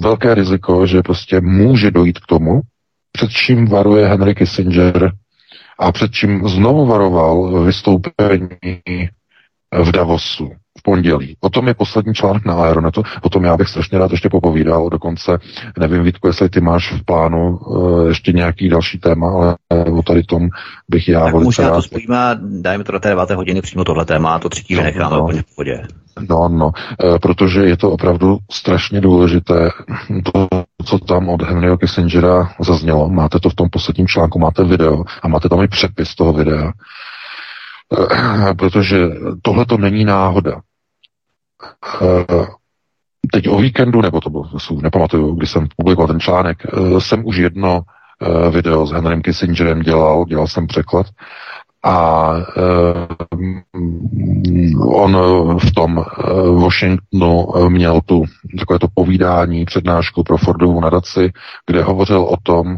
velké 0.02 0.36
riziko, 0.36 0.88
že 0.88 1.02
prostě 1.02 1.42
může 1.42 1.92
dojít 1.92 2.20
k 2.20 2.26
tomu, 2.26 2.62
před 3.12 3.30
čím 3.30 3.68
varuje 3.68 4.08
Henry 4.08 4.36
Kissinger 4.36 5.12
a 5.80 5.92
před 5.92 6.12
čím 6.12 6.48
znovu 6.48 6.86
varoval 6.86 7.64
vystoupení 7.64 8.50
v 9.84 9.92
Davosu 9.92 10.52
pondělí. 10.86 11.38
O 11.42 11.50
tom 11.50 11.68
je 11.68 11.74
poslední 11.74 12.14
článek 12.14 12.46
na 12.46 12.54
Aeronetu, 12.54 13.04
o 13.22 13.30
tom 13.30 13.44
já 13.44 13.58
bych 13.58 13.68
strašně 13.68 14.00
rád 14.00 14.12
ještě 14.12 14.30
popovídal, 14.30 14.90
dokonce 14.90 15.38
nevím, 15.80 16.04
Vítku, 16.04 16.28
jestli 16.28 16.50
ty 16.50 16.62
máš 16.62 16.94
v 16.94 17.06
plánu 17.06 17.58
uh, 17.58 18.08
ještě 18.08 18.32
nějaký 18.32 18.70
další 18.70 19.00
téma, 19.00 19.32
ale 19.32 19.56
o 19.92 20.04
tady 20.04 20.24
tom 20.24 20.50
bych 20.90 21.08
já 21.08 21.24
tak 21.24 21.34
možná 21.34 21.70
rád... 21.70 21.76
to 21.76 21.82
spojíme 21.82 22.18
a 22.18 22.36
dajme 22.62 22.84
to 22.84 22.92
do 22.92 23.00
té 23.00 23.10
9. 23.10 23.32
hodiny 23.32 23.62
přímo 23.62 23.84
tohle 23.84 24.06
téma 24.06 24.40
to 24.40 24.50
třetí 24.50 24.76
no, 24.76 24.84
necháme 24.84 25.16
no. 25.16 25.24
úplně 25.24 25.42
v 25.42 25.56
pohodě. 25.56 25.82
No, 26.30 26.50
no, 26.50 26.72
e, 27.04 27.20
protože 27.20 27.60
je 27.60 27.78
to 27.78 27.92
opravdu 27.92 28.38
strašně 28.52 29.02
důležité, 29.02 29.70
to, 30.34 30.48
co 30.86 31.00
tam 31.00 31.30
od 31.30 31.42
Henryho 31.42 31.78
Kissingera 31.78 32.52
zaznělo. 32.60 33.10
Máte 33.10 33.40
to 33.40 33.50
v 33.50 33.56
tom 33.56 33.70
posledním 33.70 34.08
článku, 34.08 34.40
máte 34.40 34.64
video 34.64 35.04
a 35.22 35.28
máte 35.28 35.50
tam 35.50 35.62
i 35.62 35.68
přepis 35.68 36.16
toho 36.16 36.34
videa. 36.34 36.72
E, 38.52 38.54
protože 38.54 38.98
tohle 39.42 39.66
to 39.66 39.78
není 39.78 40.06
náhoda. 40.06 40.62
Teď 43.32 43.50
o 43.50 43.58
víkendu, 43.58 44.02
nebo 44.02 44.22
to 44.22 44.30
bylo, 44.30 44.50
nepamatuju, 44.82 45.36
když 45.36 45.52
jsem 45.52 45.68
publikoval 45.78 46.08
ten 46.08 46.20
článek, 46.20 46.58
jsem 47.00 47.26
už 47.26 47.38
jedno 47.38 47.82
video 48.52 48.86
s 48.86 48.92
Henrym 48.92 49.22
Kissingerem 49.22 49.82
dělal, 49.82 50.26
dělal 50.26 50.48
jsem 50.48 50.68
překlad. 50.68 51.06
A 51.84 52.32
on 54.80 55.18
v 55.60 55.74
tom 55.76 56.06
Washingtonu 56.64 57.48
měl 57.70 58.02
tu 58.06 58.26
takové 58.60 58.80
to 58.80 58.88
povídání, 58.94 59.66
přednášku 59.66 60.24
pro 60.24 60.38
Fordovu 60.38 60.80
nadaci, 60.80 61.32
kde 61.68 61.84
hovořil 61.84 62.22
o 62.22 62.36
tom, 62.44 62.78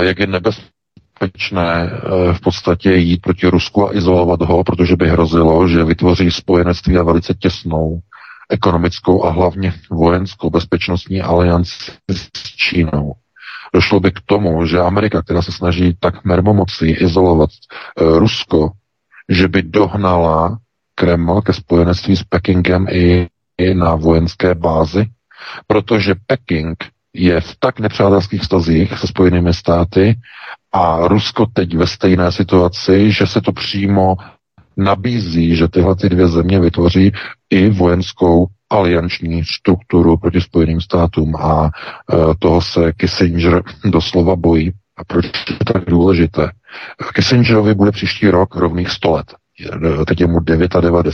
jak 0.00 0.18
je 0.18 0.26
nebezpečné 0.26 0.77
v 2.32 2.40
podstatě 2.40 2.94
jít 2.94 3.22
proti 3.22 3.46
Rusku 3.46 3.88
a 3.88 3.96
izolovat 3.96 4.42
ho, 4.42 4.64
protože 4.64 4.96
by 4.96 5.08
hrozilo, 5.08 5.68
že 5.68 5.84
vytvoří 5.84 6.30
spojenectví 6.30 6.98
a 6.98 7.02
velice 7.02 7.34
těsnou 7.34 8.00
ekonomickou 8.50 9.24
a 9.24 9.30
hlavně 9.30 9.74
vojenskou 9.90 10.50
bezpečnostní 10.50 11.22
alianci 11.22 11.92
s 12.10 12.30
Čínou. 12.56 13.12
Došlo 13.74 14.00
by 14.00 14.10
k 14.10 14.20
tomu, 14.26 14.66
že 14.66 14.80
Amerika, 14.80 15.22
která 15.22 15.42
se 15.42 15.52
snaží 15.52 15.96
tak 16.00 16.24
mermomocí 16.24 16.90
izolovat 16.90 17.50
e, 17.50 18.18
Rusko, 18.18 18.70
že 19.28 19.48
by 19.48 19.62
dohnala 19.62 20.58
Kreml 20.94 21.42
ke 21.42 21.52
spojenectví 21.52 22.16
s 22.16 22.22
Pekingem 22.22 22.86
i, 22.90 23.26
i 23.58 23.74
na 23.74 23.94
vojenské 23.94 24.54
bázi, 24.54 25.06
protože 25.66 26.14
Peking 26.26 26.84
je 27.14 27.40
v 27.40 27.56
tak 27.58 27.80
nepřátelských 27.80 28.44
stazích 28.44 28.98
se 28.98 29.06
Spojenými 29.06 29.54
státy 29.54 30.16
a 30.72 31.08
Rusko 31.08 31.46
teď 31.46 31.76
ve 31.76 31.86
stejné 31.86 32.32
situaci, 32.32 33.12
že 33.12 33.26
se 33.26 33.40
to 33.40 33.52
přímo 33.52 34.16
nabízí, 34.76 35.56
že 35.56 35.68
tyhle 35.68 35.96
ty 35.96 36.08
dvě 36.08 36.28
země 36.28 36.60
vytvoří 36.60 37.12
i 37.50 37.70
vojenskou 37.70 38.46
alianční 38.70 39.44
strukturu 39.44 40.16
proti 40.16 40.40
Spojeným 40.40 40.80
státům 40.80 41.36
a 41.36 41.70
e, 41.70 41.70
toho 42.38 42.60
se 42.60 42.92
Kissinger 42.92 43.62
doslova 43.84 44.36
bojí. 44.36 44.72
A 44.96 45.04
proč 45.04 45.26
je 45.26 45.56
to 45.56 45.72
tak 45.72 45.84
důležité? 45.84 46.50
Kissingerovi 47.14 47.74
bude 47.74 47.90
příští 47.90 48.28
rok 48.28 48.56
rovných 48.56 48.90
100 48.90 49.10
let. 49.10 49.34
Teď 50.06 50.20
je 50.20 50.26
mu 50.26 50.40
99. 50.40 51.06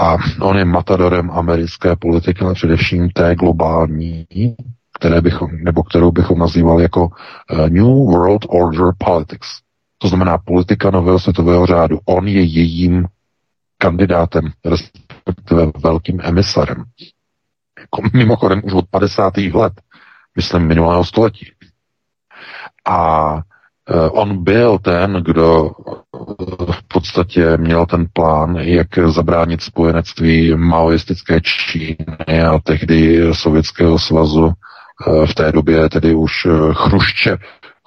A 0.00 0.16
on 0.40 0.58
je 0.58 0.64
matadorem 0.64 1.30
americké 1.30 1.96
politiky, 1.96 2.44
ale 2.44 2.54
především 2.54 3.10
té 3.10 3.34
globální, 3.34 4.26
které 5.02 5.20
bychom, 5.20 5.50
nebo 5.64 5.82
kterou 5.82 6.10
bychom 6.10 6.38
nazývali 6.38 6.82
jako 6.82 7.08
e, 7.50 7.70
New 7.70 7.84
World 7.84 8.46
Order 8.48 8.86
Politics. 8.98 9.48
To 9.98 10.08
znamená 10.08 10.38
politika 10.38 10.90
nového 10.90 11.18
světového 11.18 11.66
řádu. 11.66 11.98
On 12.04 12.28
je 12.28 12.42
jejím 12.42 13.06
kandidátem, 13.78 14.50
respektive 14.64 15.66
velkým 15.82 16.20
emisarem. 16.22 16.84
Mimochodem 18.12 18.60
už 18.64 18.72
od 18.72 18.84
50. 18.90 19.36
let, 19.36 19.72
myslím 20.36 20.66
minulého 20.66 21.04
století. 21.04 21.52
A 22.86 23.34
e, 23.88 24.10
on 24.10 24.44
byl 24.44 24.78
ten, 24.78 25.12
kdo 25.12 25.70
e, 25.70 26.72
v 26.72 26.82
podstatě 26.88 27.56
měl 27.56 27.86
ten 27.86 28.06
plán, 28.12 28.56
jak 28.56 28.88
zabránit 29.06 29.62
spojenectví 29.62 30.54
maoistické 30.54 31.40
Číny 31.40 31.96
a 32.50 32.58
tehdy 32.58 33.20
Sovětského 33.34 33.98
svazu 33.98 34.52
v 35.26 35.34
té 35.34 35.52
době 35.52 35.88
tedy 35.88 36.14
už 36.14 36.46
Chrušče, 36.72 37.38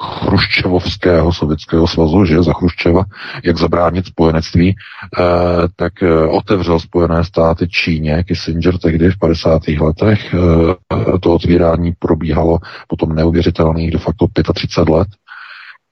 Chruščevovského 0.02 1.34
sovětského 1.34 1.88
svazu, 1.88 2.26
že 2.26 2.44
za 2.44 2.54
Chruščeva, 2.54 3.04
jak 3.44 3.58
zabránit 3.58 4.06
spojenectví, 4.06 4.76
eh, 4.76 5.24
tak 5.76 6.04
eh, 6.04 6.28
otevřel 6.28 6.80
Spojené 6.80 7.24
státy 7.24 7.68
Číně, 7.68 8.24
Kissinger 8.24 8.78
tehdy 8.78 9.12
v 9.12 9.20
50. 9.20 9.62
letech. 9.68 10.34
Eh, 10.34 11.20
to 11.20 11.34
otvírání 11.34 11.94
probíhalo 12.00 12.60
potom 12.88 13.16
neuvěřitelných 13.16 13.92
de 13.92 13.98
facto 13.98 14.28
35 14.54 14.94
let 14.94 15.08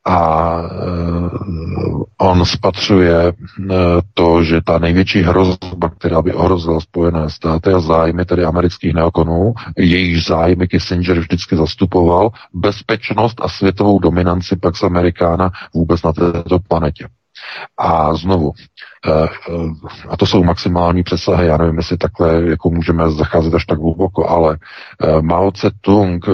a 0.07 0.61
on 2.23 2.45
spatřuje 2.45 3.31
uh, 3.31 3.67
to, 4.13 4.43
že 4.43 4.61
ta 4.61 4.79
největší 4.79 5.21
hrozba, 5.21 5.89
která 5.97 6.21
by 6.21 6.33
ohrozila 6.33 6.79
Spojené 6.79 7.29
státy 7.29 7.69
a 7.69 7.79
zájmy 7.79 8.25
tedy 8.25 8.43
amerických 8.43 8.93
neokonů, 8.93 9.53
jejich 9.77 10.23
zájmy 10.23 10.67
Kissinger 10.67 11.19
vždycky 11.19 11.55
zastupoval, 11.55 12.29
bezpečnost 12.53 13.41
a 13.41 13.49
světovou 13.49 13.99
dominanci 13.99 14.55
Pax 14.55 14.83
Amerikána 14.83 15.51
vůbec 15.73 16.03
na 16.03 16.13
této 16.13 16.59
planetě. 16.67 17.07
A 17.79 18.15
znovu, 18.15 18.51
a 20.09 20.17
to 20.17 20.25
jsou 20.25 20.43
maximální 20.43 21.03
přesahy, 21.03 21.47
já 21.47 21.57
nevím, 21.57 21.77
jestli 21.77 21.97
takhle 21.97 22.49
jako 22.49 22.69
můžeme 22.69 23.11
zacházet 23.11 23.53
až 23.53 23.65
tak 23.65 23.79
hluboko, 23.79 24.29
ale 24.29 24.57
Mao 25.21 25.51
Tse-tung 25.51 26.29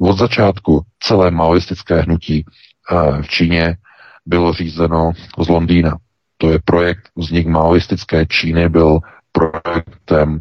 od 0.00 0.18
začátku 0.18 0.80
celé 1.02 1.30
maoistické 1.30 2.00
hnutí 2.00 2.44
eh, 2.44 2.69
v 3.22 3.28
Číně 3.28 3.76
bylo 4.26 4.52
řízeno 4.52 5.12
z 5.38 5.48
Londýna. 5.48 5.96
To 6.38 6.50
je 6.50 6.58
projekt, 6.64 7.08
vznik 7.16 7.46
maoistické 7.46 8.26
Číny 8.26 8.68
byl 8.68 9.00
projektem 9.32 10.40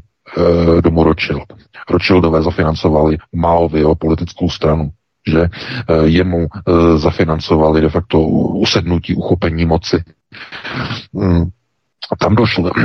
e, 0.77 0.81
domu 0.81 1.03
Rothschild. 1.03 1.53
Rothschildové 1.89 2.41
zafinancovali 2.41 3.17
Maovi 3.35 3.85
o 3.85 3.95
politickou 3.95 4.49
stranu, 4.49 4.89
že 5.27 5.41
e, 5.41 5.49
jemu 6.07 6.47
e, 6.47 6.47
zafinancovali 6.97 7.81
de 7.81 7.89
facto 7.89 8.19
usednutí, 8.21 9.15
uchopení 9.15 9.65
moci. 9.65 10.03
Mm 11.13 11.49
tam 12.19 12.35
došlo. 12.35 12.71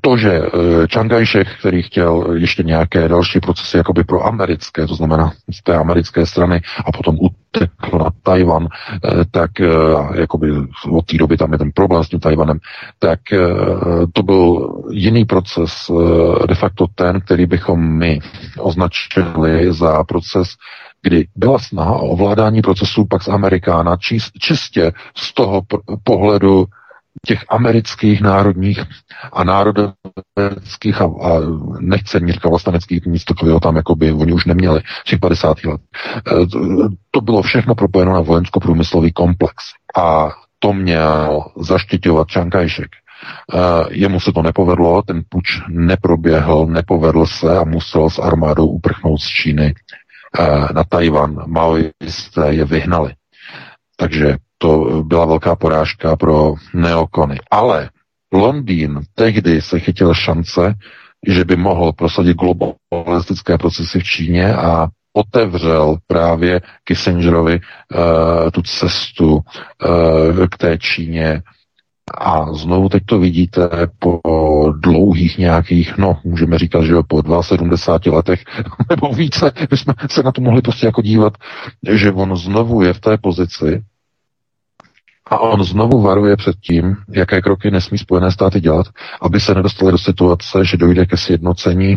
To, 0.00 0.16
že 0.16 0.42
Čangajšek, 0.88 1.48
eh, 1.48 1.54
který 1.58 1.82
chtěl 1.82 2.34
ještě 2.34 2.62
nějaké 2.62 3.08
další 3.08 3.40
procesy 3.40 3.76
jakoby 3.76 4.04
pro 4.04 4.26
americké, 4.26 4.86
to 4.86 4.94
znamená 4.94 5.32
z 5.50 5.62
té 5.62 5.74
americké 5.74 6.26
strany 6.26 6.60
a 6.86 6.92
potom 6.92 7.16
utekl 7.20 7.98
na 7.98 8.10
Tajvan, 8.22 8.66
eh, 8.66 9.24
tak 9.30 9.60
eh, 9.60 9.70
jakoby 10.20 10.52
od 10.90 11.06
té 11.06 11.16
doby 11.16 11.36
tam 11.36 11.52
je 11.52 11.58
ten 11.58 11.70
problém 11.74 12.04
s 12.04 12.08
tím 12.08 12.20
Tajvanem, 12.20 12.58
tak 12.98 13.20
to 14.12 14.22
byl 14.22 14.74
jiný 14.90 15.24
proces, 15.24 15.90
de 16.48 16.54
facto 16.54 16.86
ten, 16.94 17.20
který 17.20 17.46
bychom 17.46 17.98
my 17.98 18.18
označili 18.58 19.72
za 19.72 20.04
proces 20.04 20.48
kdy 21.02 21.26
byla 21.36 21.58
snaha 21.58 21.92
o 21.92 22.06
ovládání 22.06 22.62
procesů 22.62 23.04
Pax 23.04 23.28
Americana 23.28 23.96
čistě 24.40 24.92
z 25.16 25.34
toho 25.34 25.62
pohledu 26.04 26.66
těch 27.26 27.44
amerických 27.48 28.20
národních 28.20 28.80
a 29.32 29.44
národoveckých 29.44 31.00
a, 31.00 31.04
a 31.04 31.40
nechce 31.80 32.20
říkat 32.26 32.48
vlasteneckých 32.48 33.06
nic 33.06 33.24
takového 33.24 33.60
tam 33.60 33.76
jako 33.76 33.94
by 33.94 34.12
oni 34.12 34.32
už 34.32 34.44
neměli 34.44 34.80
v 34.80 35.10
těch 35.10 35.18
50. 35.18 35.64
let. 35.64 35.80
E, 36.16 36.32
to 37.10 37.20
bylo 37.20 37.42
všechno 37.42 37.74
propojeno 37.74 38.12
na 38.12 38.20
vojensko-průmyslový 38.20 39.12
komplex 39.12 39.64
a 39.96 40.30
to 40.58 40.72
měl 40.72 41.44
zaštiťovat 41.56 42.28
Čankajšek. 42.28 42.88
Uh, 43.54 43.60
jemu 43.90 44.20
se 44.20 44.32
to 44.32 44.42
nepovedlo, 44.42 45.02
ten 45.02 45.22
puč 45.28 45.60
neproběhl, 45.68 46.66
nepovedl 46.66 47.26
se 47.26 47.58
a 47.58 47.64
musel 47.64 48.10
s 48.10 48.18
armádou 48.18 48.66
uprchnout 48.66 49.20
z 49.20 49.28
Číny 49.28 49.74
uh, 50.38 50.72
na 50.72 50.84
Tajvan. 50.84 51.44
Maoisté 51.46 52.46
je 52.48 52.64
vyhnali. 52.64 53.14
Takže 53.96 54.36
to 54.58 55.02
byla 55.02 55.26
velká 55.26 55.56
porážka 55.56 56.16
pro 56.16 56.54
neokony. 56.74 57.38
Ale 57.50 57.90
Londýn 58.32 59.00
tehdy 59.14 59.62
se 59.62 59.80
chytil 59.80 60.14
šance, 60.14 60.74
že 61.26 61.44
by 61.44 61.56
mohl 61.56 61.92
prosadit 61.92 62.36
globalistické 62.36 63.58
procesy 63.58 64.00
v 64.00 64.04
Číně 64.04 64.54
a 64.54 64.88
otevřel 65.12 65.96
právě 66.06 66.60
Kissingerovi 66.84 67.60
uh, 67.60 68.50
tu 68.50 68.62
cestu 68.62 69.34
uh, 69.34 70.46
k 70.46 70.56
té 70.56 70.78
Číně. 70.78 71.42
A 72.14 72.52
znovu 72.52 72.88
teď 72.88 73.02
to 73.06 73.18
vidíte 73.18 73.68
po 73.98 74.20
dlouhých 74.72 75.38
nějakých, 75.38 75.98
no, 75.98 76.18
můžeme 76.24 76.58
říkat, 76.58 76.84
že 76.84 76.94
po 77.08 77.42
72 77.42 78.16
letech 78.16 78.44
nebo 78.90 79.08
více, 79.08 79.52
my 79.70 79.76
jsme 79.76 79.94
se 80.10 80.22
na 80.22 80.32
to 80.32 80.40
mohli 80.40 80.62
prostě 80.62 80.86
jako 80.86 81.02
dívat, 81.02 81.32
že 81.90 82.12
on 82.12 82.36
znovu 82.36 82.82
je 82.82 82.92
v 82.92 83.00
té 83.00 83.18
pozici, 83.18 83.82
a 85.30 85.38
on 85.38 85.64
znovu 85.64 86.02
varuje 86.02 86.36
před 86.36 86.56
tím, 86.60 86.96
jaké 87.08 87.40
kroky 87.42 87.70
nesmí 87.70 87.98
Spojené 87.98 88.32
státy 88.32 88.60
dělat, 88.60 88.86
aby 89.20 89.40
se 89.40 89.54
nedostali 89.54 89.92
do 89.92 89.98
situace, 89.98 90.64
že 90.64 90.76
dojde 90.76 91.06
ke 91.06 91.16
sjednocení, 91.16 91.96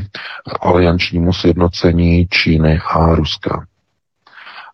aliančnímu 0.62 1.34
sjednocení 1.34 2.28
Číny 2.28 2.80
a 2.80 3.16
Ruska. 3.16 3.66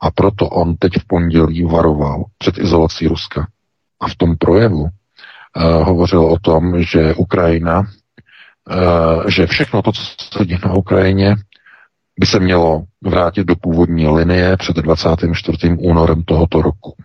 A 0.02 0.12
proto 0.12 0.50
on 0.50 0.76
teď 0.76 0.94
v 0.94 1.08
pondělí 1.08 1.64
varoval 1.64 2.24
před 2.38 2.58
izolací 2.58 3.08
Ruska. 3.08 3.48
A 4.00 4.08
v 4.08 4.16
tom 4.16 4.38
projevu 4.38 4.88
hovořil 5.64 6.26
o 6.26 6.40
tom, 6.40 6.84
že 6.84 7.14
Ukrajina, 7.14 7.80
uh, 7.80 9.28
že 9.28 9.48
všechno 9.48 9.82
to, 9.82 9.92
co 9.92 10.02
se 10.38 10.46
děje 10.46 10.60
na 10.66 10.74
Ukrajině, 10.74 11.36
by 12.20 12.26
se 12.26 12.40
mělo 12.40 12.84
vrátit 13.04 13.44
do 13.44 13.56
původní 13.56 14.08
linie 14.08 14.58
před 14.58 14.76
24. 14.76 15.76
únorem 15.80 16.24
tohoto 16.24 16.62
roku. 16.62 16.96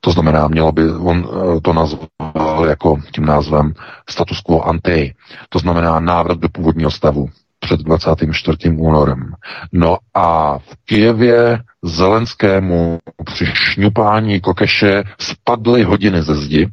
To 0.00 0.10
znamená, 0.10 0.48
mělo 0.48 0.72
by, 0.72 0.92
on 0.92 1.28
eh, 1.28 1.60
to 1.60 1.72
nazval 1.72 2.66
jako 2.68 3.00
tím 3.14 3.24
názvem 3.24 3.74
status 4.10 4.40
quo 4.40 4.62
ante, 4.62 5.06
to 5.48 5.58
znamená 5.58 6.00
návrat 6.00 6.38
do 6.38 6.48
původního 6.48 6.90
stavu 6.90 7.28
před 7.60 7.80
24. 7.80 8.70
únorem. 8.76 9.34
No 9.72 9.96
a 10.14 10.58
v 10.58 10.76
Kijevě 10.84 11.62
Zelenskému 11.82 12.98
při 13.24 13.46
šňupání 13.46 14.40
kokeše 14.40 15.02
spadly 15.18 15.82
hodiny 15.82 16.22
ze 16.22 16.34
zdi, 16.34 16.68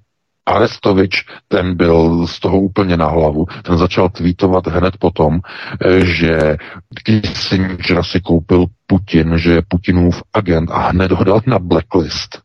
Arestovič, 0.48 1.26
ten 1.48 1.76
byl 1.76 2.28
z 2.28 2.39
toho 2.39 2.60
úplně 2.60 2.98
na 2.98 3.08
hlavu, 3.08 3.45
ten 3.64 3.78
začal 3.78 4.10
tweetovat 4.10 4.68
hned 4.68 4.98
potom, 4.98 5.39
eh, 5.86 6.06
že 6.06 6.58
Kissinger 7.04 8.04
si 8.04 8.22
koupil 8.22 8.66
Putin, 8.88 9.38
že 9.38 9.52
je 9.52 9.62
Putinův 9.68 10.24
agent 10.34 10.72
a 10.72 10.89
hned 10.89 11.12
ho 11.12 11.24
dal 11.24 11.41
na 11.48 11.60
blacklist. 11.60 12.41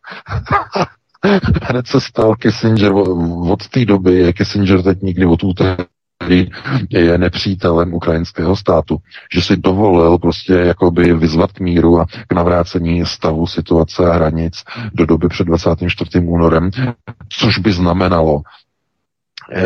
hned 1.63 1.87
se 1.87 2.01
stal 2.01 2.35
Kissinger 2.35 2.93
od 3.51 3.69
té 3.69 3.85
doby, 3.85 4.15
je 4.15 4.33
Kissinger 4.33 4.83
teď 4.83 5.03
nikdy 5.03 5.27
od 5.27 5.43
který 6.23 6.51
je 6.91 7.19
nepřítelem 7.19 7.95
ukrajinského 7.95 8.57
státu, 8.57 8.99
že 9.35 9.43
si 9.43 9.57
dovolil 9.57 10.19
prostě 10.19 10.53
jakoby 10.53 11.15
vyzvat 11.15 11.53
k 11.53 11.61
míru 11.61 12.01
a 12.01 12.07
k 12.29 12.33
navrácení 12.33 13.07
stavu 13.07 13.47
situace 13.47 14.07
a 14.07 14.13
hranic 14.15 14.65
do 14.95 15.07
doby 15.07 15.29
před 15.29 15.45
24. 15.45 16.19
únorem, 16.19 16.71
což 17.29 17.59
by 17.59 17.73
znamenalo, 17.73 18.43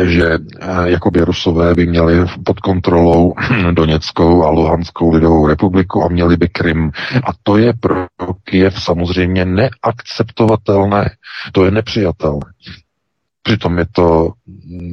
že 0.03 0.25
eh, 0.33 0.89
jakoby 0.89 1.21
Rusové 1.21 1.75
by 1.75 1.85
měli 1.85 2.25
pod 2.45 2.59
kontrolou 2.59 3.33
Doněckou 3.71 4.43
a 4.43 4.49
Luhanskou 4.49 5.11
lidovou 5.11 5.47
republiku 5.47 6.03
a 6.03 6.07
měli 6.07 6.37
by 6.37 6.49
Krym. 6.49 6.91
A 7.23 7.29
to 7.43 7.57
je 7.57 7.73
pro 7.73 8.05
Kiev 8.43 8.83
samozřejmě 8.83 9.45
neakceptovatelné. 9.45 11.09
To 11.51 11.65
je 11.65 11.71
nepřijatelné. 11.71 12.45
Přitom 13.47 13.77
je 13.77 13.85
to 13.91 14.31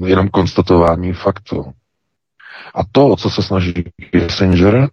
jenom 0.05 0.29
konstatování 0.29 1.13
faktu. 1.13 1.73
A 2.75 2.81
to, 2.93 3.17
co 3.17 3.31
se 3.31 3.43
snaží 3.43 3.75
Kissinger, 4.11 4.89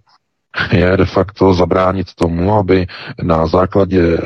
je 0.71 0.97
de 0.97 1.05
facto 1.05 1.53
zabránit 1.53 2.07
tomu, 2.15 2.53
aby 2.53 2.87
na 3.23 3.47
základě 3.47 4.17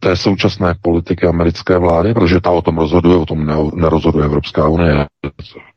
té 0.00 0.16
současné 0.16 0.74
politiky 0.82 1.26
americké 1.26 1.78
vlády, 1.78 2.14
protože 2.14 2.40
ta 2.40 2.50
o 2.50 2.62
tom 2.62 2.78
rozhoduje, 2.78 3.16
o 3.16 3.26
tom 3.26 3.70
nerozhoduje 3.74 4.24
Evropská 4.24 4.68
unie, 4.68 5.06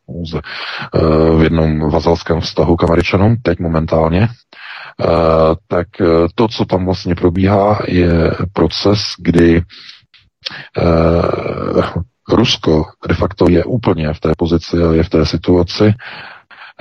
pouze 0.05 0.41
eh, 0.41 0.99
v 1.37 1.43
jednom 1.43 1.89
vazalském 1.89 2.41
vztahu 2.41 2.75
k 2.75 2.83
Američanům, 2.83 3.35
teď 3.41 3.59
momentálně, 3.59 4.21
eh, 4.27 5.05
tak 5.67 5.87
eh, 6.01 6.05
to, 6.35 6.47
co 6.47 6.65
tam 6.65 6.85
vlastně 6.85 7.15
probíhá, 7.15 7.79
je 7.87 8.31
proces, 8.53 8.99
kdy 9.17 9.61
Rusko 12.29 12.85
de 13.07 13.13
facto 13.15 13.49
je 13.49 13.63
úplně 13.63 14.13
v 14.13 14.19
té 14.19 14.31
pozici 14.37 14.77
a 14.83 14.93
je 14.93 15.03
v 15.03 15.09
té 15.09 15.25
situaci, 15.25 15.93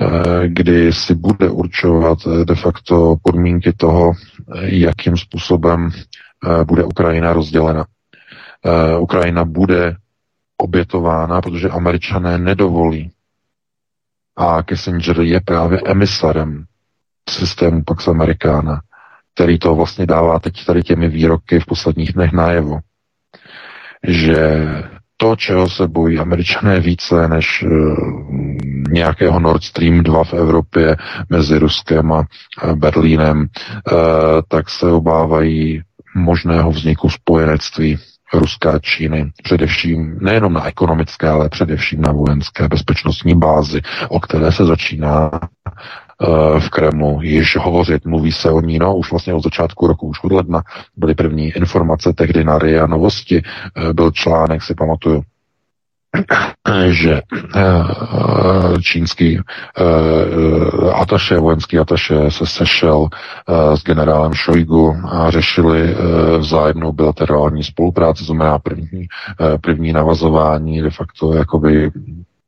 eh, 0.01 0.47
kdy 0.47 0.93
si 0.93 1.15
bude 1.15 1.49
určovat 1.49 2.17
eh, 2.27 2.45
de 2.45 2.55
facto 2.55 3.15
podmínky 3.23 3.73
toho, 3.73 4.11
eh, 4.13 4.75
jakým 4.75 5.17
způsobem 5.17 5.89
bude 6.63 6.83
Ukrajina 6.83 7.33
rozdělena. 7.33 7.85
Ukrajina 8.99 9.45
bude 9.45 9.95
obětována, 10.57 11.41
protože 11.41 11.69
američané 11.69 12.37
nedovolí. 12.37 13.11
A 14.37 14.63
Kissinger 14.63 15.21
je 15.21 15.41
právě 15.41 15.81
emisarem 15.85 16.65
systému 17.29 17.83
Pax 17.83 18.07
Americana, 18.07 18.81
který 19.33 19.59
to 19.59 19.75
vlastně 19.75 20.05
dává 20.05 20.39
teď 20.39 20.65
tady 20.65 20.83
těmi 20.83 21.07
výroky 21.07 21.59
v 21.59 21.65
posledních 21.65 22.13
dnech 22.13 22.31
najevo, 22.31 22.79
že 24.07 24.67
to, 25.17 25.35
čeho 25.35 25.69
se 25.69 25.87
bojí 25.87 26.19
američané 26.19 26.79
více 26.79 27.27
než 27.27 27.63
uh, 27.63 27.97
nějakého 28.89 29.39
Nord 29.39 29.63
Stream 29.63 30.03
2 30.03 30.23
v 30.23 30.33
Evropě 30.33 30.95
mezi 31.29 31.57
Ruskem 31.59 32.11
a 32.11 32.23
Berlínem, 32.75 33.39
uh, 33.39 33.47
tak 34.47 34.69
se 34.69 34.91
obávají 34.91 35.81
možného 36.15 36.71
vzniku 36.71 37.09
spojenectví 37.09 37.97
Ruska 38.33 38.71
a 38.71 38.79
Číny, 38.79 39.31
především 39.43 40.17
nejenom 40.21 40.53
na 40.53 40.67
ekonomické, 40.67 41.29
ale 41.29 41.49
především 41.49 42.01
na 42.01 42.11
vojenské 42.11 42.67
bezpečnostní 42.67 43.35
bázi, 43.35 43.81
o 44.09 44.19
které 44.19 44.51
se 44.51 44.65
začíná 44.65 45.31
Eh, 45.67 46.02
v 46.59 46.69
Kremlu 46.69 47.19
již 47.21 47.57
hovořit. 47.57 48.05
Mluví 48.05 48.31
se 48.31 48.51
o 48.51 48.61
ní, 48.61 48.79
no, 48.79 48.95
už 48.95 49.11
vlastně 49.11 49.33
od 49.33 49.43
začátku 49.43 49.87
roku, 49.87 50.07
už 50.07 50.23
od 50.23 50.31
ledna 50.31 50.63
byly 50.97 51.15
první 51.15 51.47
informace, 51.47 52.13
tehdy 52.13 52.43
na 52.43 52.59
RIA 52.59 52.87
Novosti 52.87 53.41
eh, 53.41 53.93
byl 53.93 54.11
článek, 54.11 54.63
si 54.63 54.75
pamatuju, 54.75 55.23
že 56.89 57.21
eh, 57.55 57.61
čínský 58.81 59.39
ataše, 60.93 61.37
vojenský 61.37 61.79
ataše 61.79 62.31
se 62.31 62.45
sešel 62.45 63.07
s 63.75 63.83
generálem 63.83 64.33
Šojgu 64.33 64.97
a 65.09 65.31
řešili 65.31 65.95
vzájemnou 66.37 66.91
bilaterální 66.91 67.63
spolupráci, 67.63 68.23
znamená 68.23 68.59
první, 68.59 69.07
první 69.61 69.93
navazování 69.93 70.81
de 70.81 70.89
facto 70.89 71.33
jakoby 71.33 71.91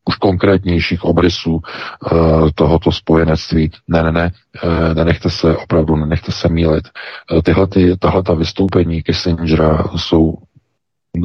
už 0.06 0.16
konkrétnějších 0.16 1.04
obrysů 1.04 1.56
uh, 1.56 2.50
tohoto 2.56 2.92
spojenectví. 2.92 3.72
Ne, 3.88 4.04
ne, 4.04 4.12
ne, 4.12 4.32
uh, 4.64 4.94
nenechte 4.94 5.30
se, 5.30 5.58
opravdu 5.58 5.96
nenechte 5.96 6.32
se 6.32 6.50
mílit. 6.50 6.90
Uh, 7.32 7.42
tyhle, 7.42 7.68
ty, 7.68 7.98
tahle 7.98 8.24
ta 8.24 8.34
vystoupení 8.34 9.04
Kissingera 9.04 9.84
jsou, 9.96 10.34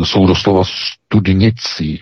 jsou 0.05 0.26
doslova 0.26 0.62
studnicí 0.64 2.01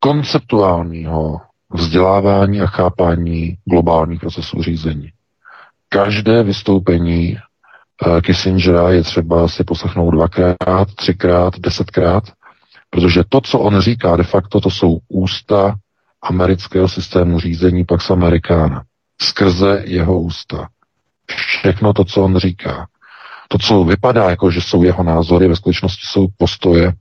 konceptuálního 0.00 1.40
vzdělávání 1.74 2.60
a 2.60 2.66
chápání 2.66 3.56
globálních 3.64 4.20
procesů 4.20 4.62
řízení. 4.62 5.10
Každé 5.88 6.42
vystoupení 6.42 7.36
Kissingera 8.22 8.90
je 8.90 9.02
třeba 9.02 9.48
si 9.48 9.64
poslechnout 9.64 10.10
dvakrát, 10.10 10.94
třikrát, 10.96 11.58
desetkrát 11.58 12.24
Protože 12.94 13.22
to, 13.28 13.40
co 13.40 13.58
on 13.58 13.80
říká, 13.80 14.16
de 14.16 14.24
facto 14.24 14.60
to 14.60 14.70
jsou 14.70 14.98
ústa 15.08 15.74
amerického 16.22 16.88
systému 16.88 17.40
řízení 17.40 17.84
Pax 17.84 18.10
Americana. 18.10 18.82
Skrze 19.22 19.82
jeho 19.84 20.20
ústa. 20.20 20.68
Všechno 21.30 21.92
to, 21.92 22.04
co 22.04 22.22
on 22.22 22.36
říká. 22.36 22.86
To, 23.48 23.58
co 23.58 23.84
vypadá 23.84 24.30
jako, 24.30 24.50
že 24.50 24.60
jsou 24.60 24.82
jeho 24.82 25.02
názory, 25.02 25.48
ve 25.48 25.56
skutečnosti 25.56 26.06
jsou 26.06 26.26
postoje 26.36 26.92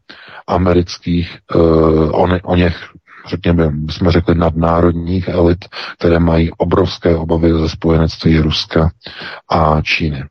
amerických, 0.47 1.37
uh, 1.55 2.21
o, 2.21 2.27
ne, 2.27 2.41
o 2.43 2.55
něch, 2.55 2.89
řekněme, 3.27 3.71
jsme 3.89 4.11
řekli 4.11 4.35
nadnárodních 4.35 5.27
elit, 5.27 5.65
které 5.97 6.19
mají 6.19 6.51
obrovské 6.51 7.15
obavy 7.15 7.53
ze 7.53 7.69
spojenectví 7.69 8.39
Ruska 8.39 8.91
a 9.49 9.81
Číny. 9.81 10.23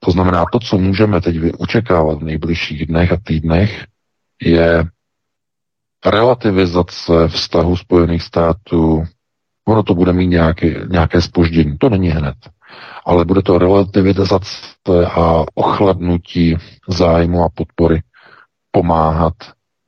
To 0.00 0.10
znamená, 0.10 0.44
to, 0.52 0.58
co 0.58 0.78
můžeme 0.78 1.20
teď 1.20 1.36
očekávat 1.58 2.18
v 2.18 2.24
nejbližších 2.24 2.86
dnech 2.86 3.12
a 3.12 3.16
týdnech, 3.24 3.84
je 4.42 4.84
relativizace 6.06 7.28
vztahu 7.28 7.76
Spojených 7.76 8.22
států. 8.22 9.04
Ono 9.68 9.82
to 9.82 9.94
bude 9.94 10.12
mít 10.12 10.26
nějaké, 10.26 10.86
nějaké 10.88 11.22
spoždění. 11.22 11.78
To 11.78 11.88
není 11.88 12.08
hned. 12.08 12.34
Ale 13.06 13.24
bude 13.24 13.42
to 13.42 13.58
relativizace 13.58 14.46
a 15.06 15.44
ochladnutí 15.54 16.56
zájmu 16.88 17.44
a 17.44 17.48
podpory 17.54 18.02
pomáhat 18.70 19.34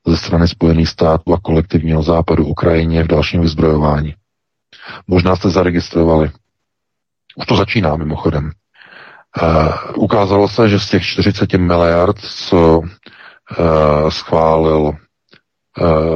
ze 0.06 0.16
strany 0.16 0.48
Spojených 0.48 0.88
států 0.88 1.34
a 1.34 1.40
kolektivního 1.42 2.02
západu 2.02 2.46
Ukrajině 2.46 3.02
v 3.02 3.08
dalším 3.08 3.40
vyzbrojování. 3.40 4.14
Možná 5.06 5.36
jste 5.36 5.50
zaregistrovali. 5.50 6.30
Už 7.36 7.46
to 7.46 7.56
začíná 7.56 7.96
mimochodem. 7.96 8.50
Uh, 9.42 9.72
ukázalo 9.96 10.48
se, 10.48 10.68
že 10.68 10.80
z 10.80 10.90
těch 10.90 11.02
40 11.02 11.52
miliard, 11.52 12.18
co 12.18 12.82
schválil 14.08 14.80
uh, 14.80 14.94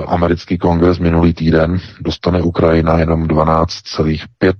americký 0.07 0.59
kongres 0.59 0.99
minulý 0.99 1.35
týden, 1.35 1.79
dostane 2.01 2.43
Ukrajina 2.43 2.99
jenom 2.99 3.27
12,5 3.27 4.55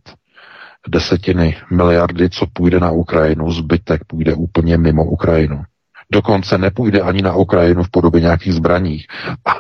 desetiny 0.89 1.57
miliardy, 1.71 2.31
co 2.31 2.47
půjde 2.53 2.81
na 2.81 2.91
Ukrajinu, 2.91 3.53
zbytek 3.53 4.05
půjde 4.05 4.35
úplně 4.35 4.79
mimo 4.79 5.05
Ukrajinu. 5.05 5.63
Dokonce 6.13 6.59
nepůjde 6.59 7.01
ani 7.01 7.23
na 7.23 7.35
Ukrajinu 7.35 7.83
v 7.83 7.91
podobě 7.91 8.21
nějakých 8.21 8.55
zbraní. 8.55 8.99
A 9.47 9.59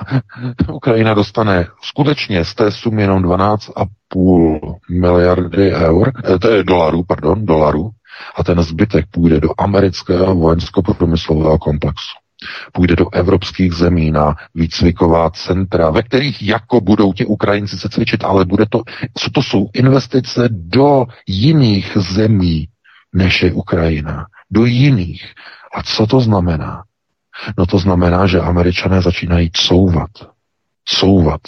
Ukrajina 0.72 1.14
dostane 1.14 1.66
skutečně 1.82 2.44
z 2.44 2.54
té 2.54 2.70
sumy 2.70 3.02
jenom 3.02 3.22
12,5 3.22 4.76
miliardy 4.90 5.72
eur, 5.72 6.12
eh, 6.24 6.62
dolarů, 6.62 7.04
pardon, 7.08 7.46
dolarů, 7.46 7.90
a 8.36 8.44
ten 8.44 8.62
zbytek 8.62 9.04
půjde 9.10 9.40
do 9.40 9.48
amerického 9.58 10.34
vojensko-průmyslového 10.34 11.58
komplexu 11.58 12.29
půjde 12.72 12.96
do 12.96 13.14
evropských 13.14 13.72
zemí 13.72 14.10
na 14.10 14.34
výcviková 14.54 15.30
centra, 15.30 15.90
ve 15.90 16.02
kterých 16.02 16.42
jako 16.42 16.80
budou 16.80 17.12
ti 17.12 17.26
Ukrajinci 17.26 17.78
se 17.78 17.88
cvičit, 17.88 18.24
ale 18.24 18.44
bude 18.44 18.64
to, 18.68 18.82
co 19.18 19.30
to 19.30 19.42
jsou 19.42 19.68
investice 19.74 20.48
do 20.50 21.06
jiných 21.26 21.96
zemí, 21.96 22.68
než 23.12 23.42
je 23.42 23.52
Ukrajina. 23.52 24.26
Do 24.50 24.64
jiných. 24.64 25.24
A 25.74 25.82
co 25.82 26.06
to 26.06 26.20
znamená? 26.20 26.82
No 27.58 27.66
to 27.66 27.78
znamená, 27.78 28.26
že 28.26 28.40
američané 28.40 29.02
začínají 29.02 29.50
couvat. 29.54 30.10
Couvat. 30.88 31.40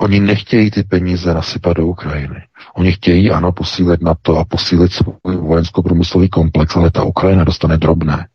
Oni 0.00 0.20
nechtějí 0.20 0.70
ty 0.70 0.82
peníze 0.82 1.34
nasypat 1.34 1.76
do 1.76 1.86
Ukrajiny. 1.86 2.42
Oni 2.76 2.92
chtějí, 2.92 3.30
ano, 3.30 3.52
posílit 3.52 4.02
na 4.02 4.14
to 4.22 4.38
a 4.38 4.44
posílit 4.44 4.92
svůj 4.92 5.36
vojensko-průmyslový 5.36 6.28
komplex, 6.28 6.76
ale 6.76 6.90
ta 6.90 7.02
Ukrajina 7.02 7.44
dostane 7.44 7.78
drobné. 7.78 8.28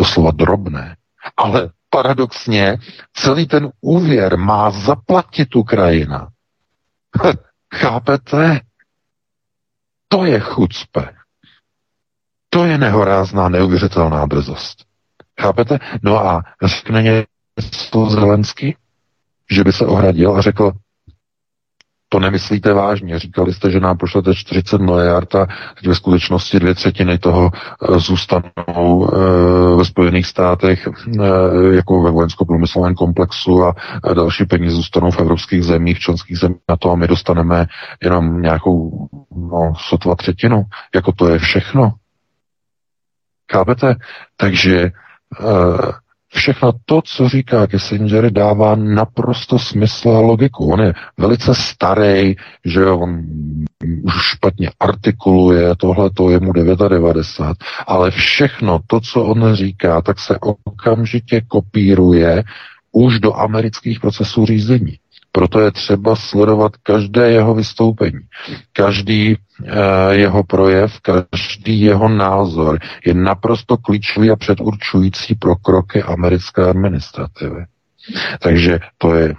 Doslova 0.00 0.30
drobné. 0.30 0.96
Ale 1.36 1.70
paradoxně 1.90 2.78
celý 3.14 3.46
ten 3.46 3.70
úvěr 3.80 4.36
má 4.38 4.70
zaplatit 4.70 5.56
Ukrajina. 5.56 6.28
Chápete? 7.74 8.60
To 10.08 10.24
je 10.24 10.40
chucpe. 10.40 11.14
To 12.50 12.64
je 12.64 12.78
nehorázná, 12.78 13.48
neuvěřitelná 13.48 14.26
drzost. 14.26 14.84
Chápete? 15.40 15.78
No 16.02 16.26
a 16.26 16.42
řekne 16.62 17.02
něco 17.02 18.06
Zelensky, 18.10 18.76
že 19.50 19.64
by 19.64 19.72
se 19.72 19.86
ohradil 19.86 20.36
a 20.36 20.42
řekl, 20.42 20.72
to 22.12 22.20
nemyslíte 22.20 22.72
vážně. 22.72 23.18
Říkali 23.18 23.54
jste, 23.54 23.70
že 23.70 23.80
nám 23.80 23.98
pošlete 23.98 24.34
40 24.34 24.80
miliard 24.80 25.34
a 25.34 25.46
teď 25.74 25.86
ve 25.86 25.94
skutečnosti 25.94 26.60
dvě 26.60 26.74
třetiny 26.74 27.18
toho 27.18 27.50
eh, 27.54 27.98
zůstanou 27.98 29.10
eh, 29.12 29.76
ve 29.76 29.84
Spojených 29.84 30.26
státech 30.26 30.88
eh, 30.88 31.74
jako 31.74 32.02
ve 32.02 32.10
vojensko-průmyslovém 32.10 32.94
komplexu 32.94 33.64
a 33.64 33.74
další 34.14 34.44
peníze 34.44 34.76
zůstanou 34.76 35.10
v 35.10 35.20
evropských 35.20 35.64
zemích, 35.64 35.98
členských 35.98 36.38
zemích 36.38 36.60
na 36.68 36.76
to 36.76 36.90
a 36.92 36.96
my 36.96 37.08
dostaneme 37.08 37.66
jenom 38.02 38.42
nějakou 38.42 39.08
no, 39.36 39.72
sotva 39.88 40.14
třetinu. 40.14 40.62
Jako 40.94 41.12
to 41.12 41.28
je 41.28 41.38
všechno. 41.38 41.92
Chápete? 43.52 43.94
Takže 44.36 44.90
všechno 46.32 46.72
to, 46.84 47.02
co 47.02 47.28
říká 47.28 47.66
Kissinger, 47.66 48.32
dává 48.32 48.74
naprosto 48.74 49.58
smysl 49.58 50.10
a 50.10 50.20
logiku. 50.20 50.72
On 50.72 50.80
je 50.80 50.94
velice 51.18 51.54
starý, 51.54 52.36
že 52.64 52.86
on 52.86 53.22
už 54.02 54.12
špatně 54.14 54.70
artikuluje, 54.80 55.76
tohle 55.76 56.10
to 56.10 56.30
je 56.30 56.40
mu 56.40 56.52
99, 56.52 57.26
ale 57.86 58.10
všechno 58.10 58.80
to, 58.86 59.00
co 59.00 59.24
on 59.24 59.54
říká, 59.54 60.02
tak 60.02 60.18
se 60.18 60.38
okamžitě 60.64 61.40
kopíruje 61.48 62.42
už 62.92 63.20
do 63.20 63.34
amerických 63.34 64.00
procesů 64.00 64.46
řízení. 64.46 64.98
Proto 65.32 65.60
je 65.60 65.70
třeba 65.70 66.16
sledovat 66.16 66.72
každé 66.82 67.30
jeho 67.30 67.54
vystoupení, 67.54 68.20
každý 68.72 69.32
e, 69.32 69.36
jeho 70.14 70.44
projev, 70.44 71.00
každý 71.00 71.80
jeho 71.80 72.08
názor 72.08 72.78
je 73.06 73.14
naprosto 73.14 73.76
klíčový 73.76 74.30
a 74.30 74.36
předurčující 74.36 75.34
pro 75.34 75.56
kroky 75.56 76.02
americké 76.02 76.64
administrativy. 76.64 77.64
Takže 78.40 78.78
to 78.98 79.14
je 79.14 79.34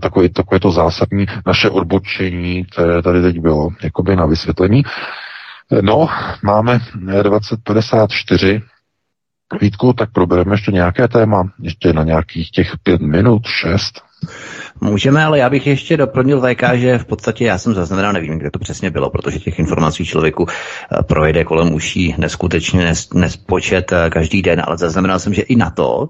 takové, 0.00 0.28
takové 0.28 0.60
to 0.60 0.70
zásadní 0.70 1.26
naše 1.46 1.70
odbočení, 1.70 2.64
které 2.64 3.02
tady 3.02 3.22
teď 3.22 3.38
bylo, 3.38 3.68
jakoby 3.82 4.16
na 4.16 4.26
vysvětlení. 4.26 4.82
No, 5.80 6.08
máme 6.42 6.80
2054. 7.22 8.62
Vítku, 9.60 9.92
tak 9.92 10.12
probereme 10.12 10.54
ještě 10.54 10.72
nějaké 10.72 11.08
téma, 11.08 11.52
ještě 11.60 11.92
na 11.92 12.04
nějakých 12.04 12.50
těch 12.50 12.72
pět 12.82 13.00
minut, 13.00 13.46
šest. 13.46 14.07
Můžeme, 14.80 15.24
ale 15.24 15.38
já 15.38 15.50
bych 15.50 15.66
ještě 15.66 15.96
doplnil 15.96 16.40
VK, 16.40 16.62
že 16.74 16.98
v 16.98 17.04
podstatě 17.04 17.44
já 17.44 17.58
jsem 17.58 17.74
zaznamenal, 17.74 18.12
nevím, 18.12 18.38
kde 18.38 18.50
to 18.50 18.58
přesně 18.58 18.90
bylo, 18.90 19.10
protože 19.10 19.38
těch 19.38 19.58
informací 19.58 20.04
člověku 20.04 20.46
eh, 20.48 21.02
projede 21.02 21.44
kolem 21.44 21.74
uší 21.74 22.14
neskutečně 22.18 22.84
nes, 22.84 23.12
nespočet 23.14 23.92
eh, 23.92 24.10
každý 24.10 24.42
den, 24.42 24.62
ale 24.66 24.78
zaznamenal 24.78 25.18
jsem, 25.18 25.34
že 25.34 25.42
i 25.42 25.56
na 25.56 25.70
to 25.70 26.08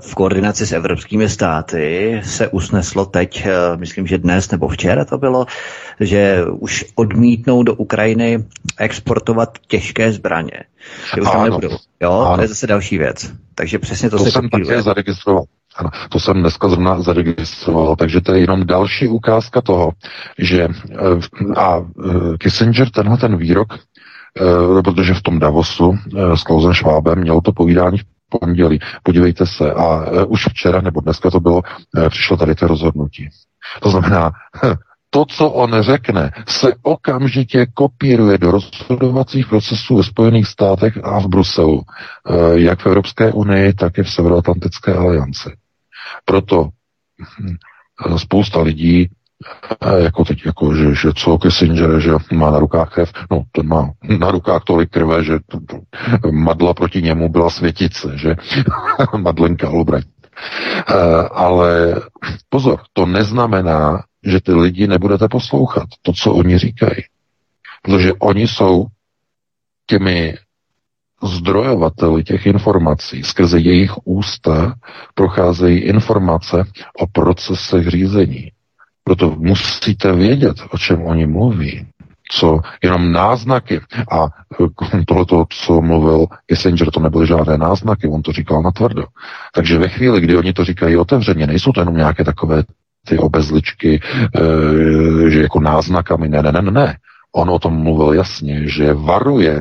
v 0.00 0.14
koordinaci 0.14 0.66
s 0.66 0.72
evropskými 0.72 1.28
státy 1.28 2.20
se 2.24 2.48
usneslo 2.48 3.06
teď, 3.06 3.46
myslím, 3.76 4.06
že 4.06 4.18
dnes 4.18 4.50
nebo 4.50 4.68
včera 4.68 5.04
to 5.04 5.18
bylo, 5.18 5.46
že 6.00 6.44
už 6.50 6.84
odmítnou 6.94 7.62
do 7.62 7.74
Ukrajiny 7.74 8.44
exportovat 8.78 9.58
těžké 9.66 10.12
zbraně. 10.12 10.64
Že 11.14 11.20
už 11.20 11.30
tam 11.30 11.44
nebudou. 11.44 11.68
Jo, 12.00 12.12
ano. 12.12 12.36
to 12.36 12.42
je 12.42 12.48
zase 12.48 12.66
další 12.66 12.98
věc. 12.98 13.32
Takže 13.54 13.78
přesně 13.78 14.10
to, 14.10 14.18
to 14.18 14.24
se 14.24 14.30
jsem 14.30 14.48
také 14.48 14.82
zaregistroval. 14.82 15.44
Ano, 15.76 15.90
to 16.08 16.20
jsem 16.20 16.40
dneska 16.40 16.68
zrovna 16.68 17.00
zaregistroval, 17.00 17.96
takže 17.96 18.20
to 18.20 18.34
je 18.34 18.40
jenom 18.40 18.66
další 18.66 19.08
ukázka 19.08 19.60
toho, 19.60 19.90
že 20.38 20.68
eh, 20.68 21.54
a 21.56 21.78
eh, 21.78 22.38
Kissinger 22.38 22.90
tenhle 22.90 23.16
ten 23.16 23.36
výrok, 23.36 23.68
eh, 23.74 24.82
protože 24.82 25.14
v 25.14 25.22
tom 25.22 25.38
Davosu 25.38 25.98
s 26.34 26.42
Klausem 26.42 26.74
Schwabem 26.74 27.18
mělo 27.18 27.40
to 27.40 27.52
povídání 27.52 27.98
v 27.98 28.04
pondělí. 28.28 28.78
Podívejte 29.02 29.46
se, 29.46 29.72
a 29.72 30.04
už 30.24 30.46
včera 30.48 30.80
nebo 30.80 31.00
dneska 31.00 31.30
to 31.30 31.40
bylo, 31.40 31.62
přišlo 32.08 32.36
tady 32.36 32.54
to 32.54 32.66
rozhodnutí. 32.66 33.28
To 33.82 33.90
znamená, 33.90 34.32
to, 35.10 35.24
co 35.24 35.50
on 35.50 35.82
řekne, 35.82 36.32
se 36.48 36.72
okamžitě 36.82 37.66
kopíruje 37.74 38.38
do 38.38 38.50
rozhodovacích 38.50 39.46
procesů 39.46 39.96
ve 39.96 40.04
Spojených 40.04 40.46
státech 40.46 40.98
a 41.04 41.20
v 41.20 41.26
Bruselu, 41.26 41.82
jak 42.52 42.80
v 42.80 42.86
Evropské 42.86 43.32
unii, 43.32 43.72
tak 43.74 43.98
i 43.98 44.02
v 44.02 44.10
Severoatlantické 44.10 44.94
alianci. 44.94 45.50
Proto 46.24 46.68
hm, 47.40 47.56
spousta 48.16 48.60
lidí, 48.60 49.10
jako 49.98 50.24
teď, 50.24 50.46
jako, 50.46 50.74
že, 50.74 50.94
že 50.94 51.12
co 51.16 51.38
Kissinger, 51.38 52.00
že 52.00 52.10
má 52.32 52.50
na 52.50 52.58
rukách 52.58 52.94
krev, 52.94 53.12
no 53.30 53.42
ten 53.52 53.68
má 53.68 53.90
na 54.18 54.30
rukách 54.30 54.64
tolik 54.64 54.90
krve, 54.90 55.24
že 55.24 55.38
to, 55.46 55.58
to, 55.60 55.80
madla 56.32 56.74
proti 56.74 57.02
němu 57.02 57.28
byla 57.28 57.50
světice, 57.50 58.12
že 58.14 58.36
Madlenka 59.16 59.68
Albright. 59.68 60.08
Uh, 60.90 61.28
ale 61.32 62.00
pozor, 62.48 62.80
to 62.92 63.06
neznamená, 63.06 64.02
že 64.24 64.40
ty 64.40 64.52
lidi 64.52 64.86
nebudete 64.86 65.28
poslouchat, 65.28 65.88
to, 66.02 66.12
co 66.12 66.32
oni 66.32 66.58
říkají. 66.58 67.02
Protože 67.82 68.12
oni 68.12 68.48
jsou 68.48 68.86
těmi 69.86 70.34
zdrojovateli 71.22 72.24
těch 72.24 72.46
informací, 72.46 73.22
skrze 73.22 73.58
jejich 73.58 73.92
ústa 74.04 74.74
procházejí 75.14 75.78
informace 75.78 76.64
o 76.98 77.06
procesech 77.06 77.88
řízení. 77.88 78.50
Proto 79.08 79.36
musíte 79.38 80.12
vědět, 80.12 80.56
o 80.70 80.78
čem 80.78 81.02
oni 81.02 81.26
mluví, 81.26 81.86
co 82.30 82.60
jenom 82.82 83.12
náznaky. 83.12 83.80
A 84.12 84.28
tohleto, 85.06 85.44
co 85.48 85.80
mluvil 85.80 86.26
Kissinger, 86.46 86.90
to 86.90 87.00
nebyly 87.00 87.26
žádné 87.26 87.58
náznaky, 87.58 88.08
on 88.08 88.22
to 88.22 88.32
říkal 88.32 88.62
natvrdo. 88.62 89.04
Takže 89.54 89.78
ve 89.78 89.88
chvíli, 89.88 90.20
kdy 90.20 90.36
oni 90.36 90.52
to 90.52 90.64
říkají 90.64 90.96
otevřeně, 90.96 91.46
nejsou 91.46 91.72
to 91.72 91.80
jenom 91.80 91.96
nějaké 91.96 92.24
takové 92.24 92.62
ty 93.08 93.18
obezličky, 93.18 94.00
e, 95.26 95.30
že 95.30 95.42
jako 95.42 95.60
náznakami, 95.60 96.28
ne, 96.28 96.42
ne, 96.42 96.52
ne, 96.52 96.70
ne. 96.70 96.96
On 97.34 97.50
o 97.50 97.58
tom 97.58 97.82
mluvil 97.82 98.12
jasně, 98.12 98.68
že 98.68 98.94
varuje 98.94 99.60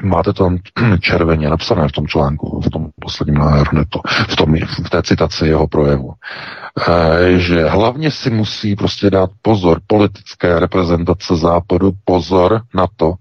Máte 0.00 0.32
to 0.32 0.50
červeně 1.00 1.50
napsané 1.50 1.88
v 1.88 1.92
tom 1.92 2.06
článku, 2.06 2.60
v 2.60 2.70
tom 2.70 2.88
posledním 3.00 3.34
na 3.34 3.44
Aeronetu, 3.44 4.00
v, 4.28 4.36
tom, 4.36 4.54
v 4.86 4.90
té 4.90 5.02
citaci 5.02 5.46
jeho 5.46 5.68
projevu, 5.68 6.12
e, 6.88 7.38
že 7.38 7.68
hlavně 7.68 8.10
si 8.10 8.30
musí 8.30 8.76
prostě 8.76 9.10
dát 9.10 9.30
pozor 9.42 9.80
politické 9.86 10.60
reprezentace 10.60 11.36
západu, 11.36 11.92
pozor 12.04 12.60
na 12.74 12.86
to, 12.96 13.14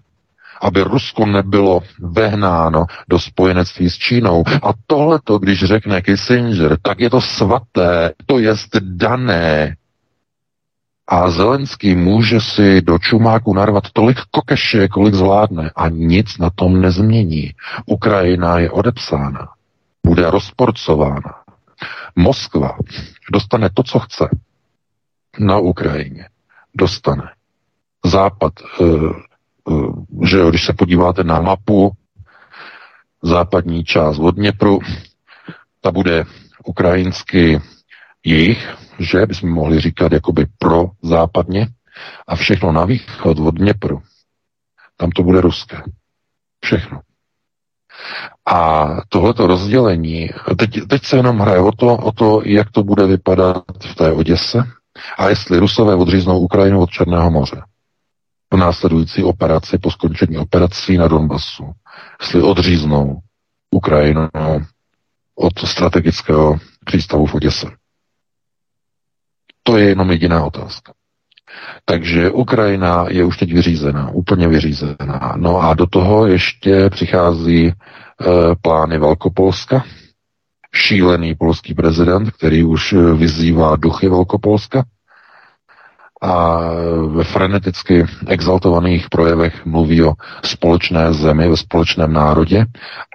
aby 0.62 0.82
Rusko 0.82 1.26
nebylo 1.26 1.82
vehnáno 2.00 2.86
do 3.10 3.20
spojenectví 3.20 3.90
s 3.90 3.98
Čínou. 3.98 4.44
A 4.64 4.70
tohleto, 4.88 5.40
když 5.40 5.64
řekne 5.64 6.02
Kissinger, 6.02 6.78
tak 6.82 7.00
je 7.00 7.10
to 7.10 7.22
svaté, 7.22 8.12
to 8.26 8.40
je 8.40 8.54
dané. 8.80 9.76
A 11.12 11.32
Zelenský 11.32 11.96
může 11.96 12.42
si 12.42 12.82
do 12.82 13.00
čumáku 13.00 13.54
narvat 13.54 13.84
tolik 13.94 14.18
kokeše, 14.32 14.88
kolik 14.88 15.14
zvládne 15.14 15.72
a 15.76 15.90
nic 15.90 16.38
na 16.38 16.50
tom 16.50 16.82
nezmění. 16.82 17.52
Ukrajina 17.86 18.60
je 18.60 18.72
odepsána, 18.72 19.48
bude 20.06 20.32
rozporcována. 20.32 21.36
Moskva 22.16 22.78
dostane 23.32 23.70
to, 23.74 23.84
co 23.84 24.00
chce 24.00 24.30
na 25.40 25.58
Ukrajině. 25.58 26.30
Dostane. 26.76 27.32
Západ, 28.06 28.54
eh, 28.82 28.86
eh, 29.70 30.28
že 30.28 30.50
když 30.50 30.66
se 30.66 30.74
podíváte 30.74 31.24
na 31.24 31.42
mapu, 31.42 31.92
západní 33.24 33.84
část 33.84 34.20
od 34.20 34.36
Dněpru, 34.36 34.80
ta 35.82 35.92
bude 35.92 36.24
ukrajinsky 36.66 37.62
jejich, 38.26 38.76
že 39.02 39.26
bychom 39.26 39.50
mohli 39.50 39.80
říkat 39.80 40.12
jakoby 40.12 40.46
pro 40.58 40.86
západně 41.02 41.68
a 42.28 42.36
všechno 42.36 42.72
na 42.72 42.86
východ 42.86 43.40
od 43.40 43.56
Dněpru. 43.56 44.02
Tam 44.98 45.12
to 45.12 45.24
bude 45.24 45.42
ruské. 45.42 45.84
Všechno. 46.66 47.02
A 48.46 48.88
tohleto 49.10 49.48
rozdělení, 49.48 50.30
teď, 50.58 50.88
teď 50.88 51.04
se 51.04 51.18
jenom 51.18 51.40
hraje 51.40 51.60
o 51.60 51.72
to, 51.72 51.98
o 51.98 52.12
to, 52.12 52.42
jak 52.46 52.72
to 52.72 52.84
bude 52.84 53.08
vypadat 53.08 53.64
v 53.86 53.96
té 53.96 54.12
Oděse 54.12 54.64
a 55.18 55.30
jestli 55.30 55.60
Rusové 55.60 55.96
odříznou 55.96 56.40
Ukrajinu 56.40 56.82
od 56.82 56.90
Černého 56.90 57.32
moře 57.32 57.62
po 58.52 58.58
následující 58.58 59.24
operaci, 59.24 59.78
po 59.78 59.92
skončení 59.92 60.38
operací 60.38 60.98
na 60.98 61.08
Donbasu, 61.08 61.72
jestli 62.22 62.42
odříznou 62.42 63.20
Ukrajinu 63.72 64.30
od 65.36 65.60
strategického 65.60 66.58
přístavu 66.86 67.26
v 67.26 67.36
Oděse. 67.36 67.68
To 69.72 69.78
je 69.78 69.90
jenom 69.90 70.12
jediná 70.12 70.44
otázka. 70.44 70.94
Takže 71.86 72.32
Ukrajina 72.32 73.06
je 73.10 73.24
už 73.24 73.38
teď 73.38 73.54
vyřízená, 73.54 74.10
úplně 74.10 74.48
vyřízená. 74.48 75.34
No 75.36 75.58
a 75.62 75.74
do 75.74 75.88
toho 75.88 76.28
ještě 76.28 76.90
přichází 76.90 77.68
e, 77.68 77.74
plány 78.62 79.00
Velkopolska, 79.00 79.84
šílený 80.76 81.36
polský 81.36 81.74
prezident, 81.74 82.32
který 82.32 82.64
už 82.64 82.94
vyzývá 82.94 83.76
duchy 83.76 84.10
Velkopolska 84.10 84.84
a 86.22 86.60
ve 87.08 87.24
freneticky 87.24 88.06
exaltovaných 88.28 89.10
projevech 89.10 89.66
mluví 89.66 90.04
o 90.04 90.14
společné 90.46 91.14
zemi, 91.14 91.50
ve 91.50 91.58
společném 91.58 92.14
národě 92.14 92.66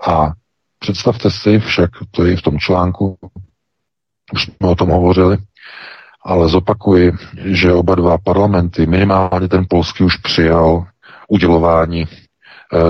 a 0.08 0.32
představte 0.78 1.30
si 1.30 1.58
však, 1.58 1.90
to 2.10 2.24
je 2.24 2.36
v 2.36 2.42
tom 2.42 2.58
článku, 2.58 3.18
už 4.32 4.42
jsme 4.42 4.68
o 4.68 4.74
tom 4.74 4.88
hovořili, 4.88 5.38
ale 6.26 6.48
zopakuji, 6.48 7.12
že 7.44 7.72
oba 7.72 7.94
dva 7.94 8.18
parlamenty, 8.18 8.86
minimálně 8.86 9.48
ten 9.48 9.64
polský 9.68 10.04
už 10.04 10.16
přijal 10.16 10.86
udělování 11.28 12.02
e, 12.02 12.06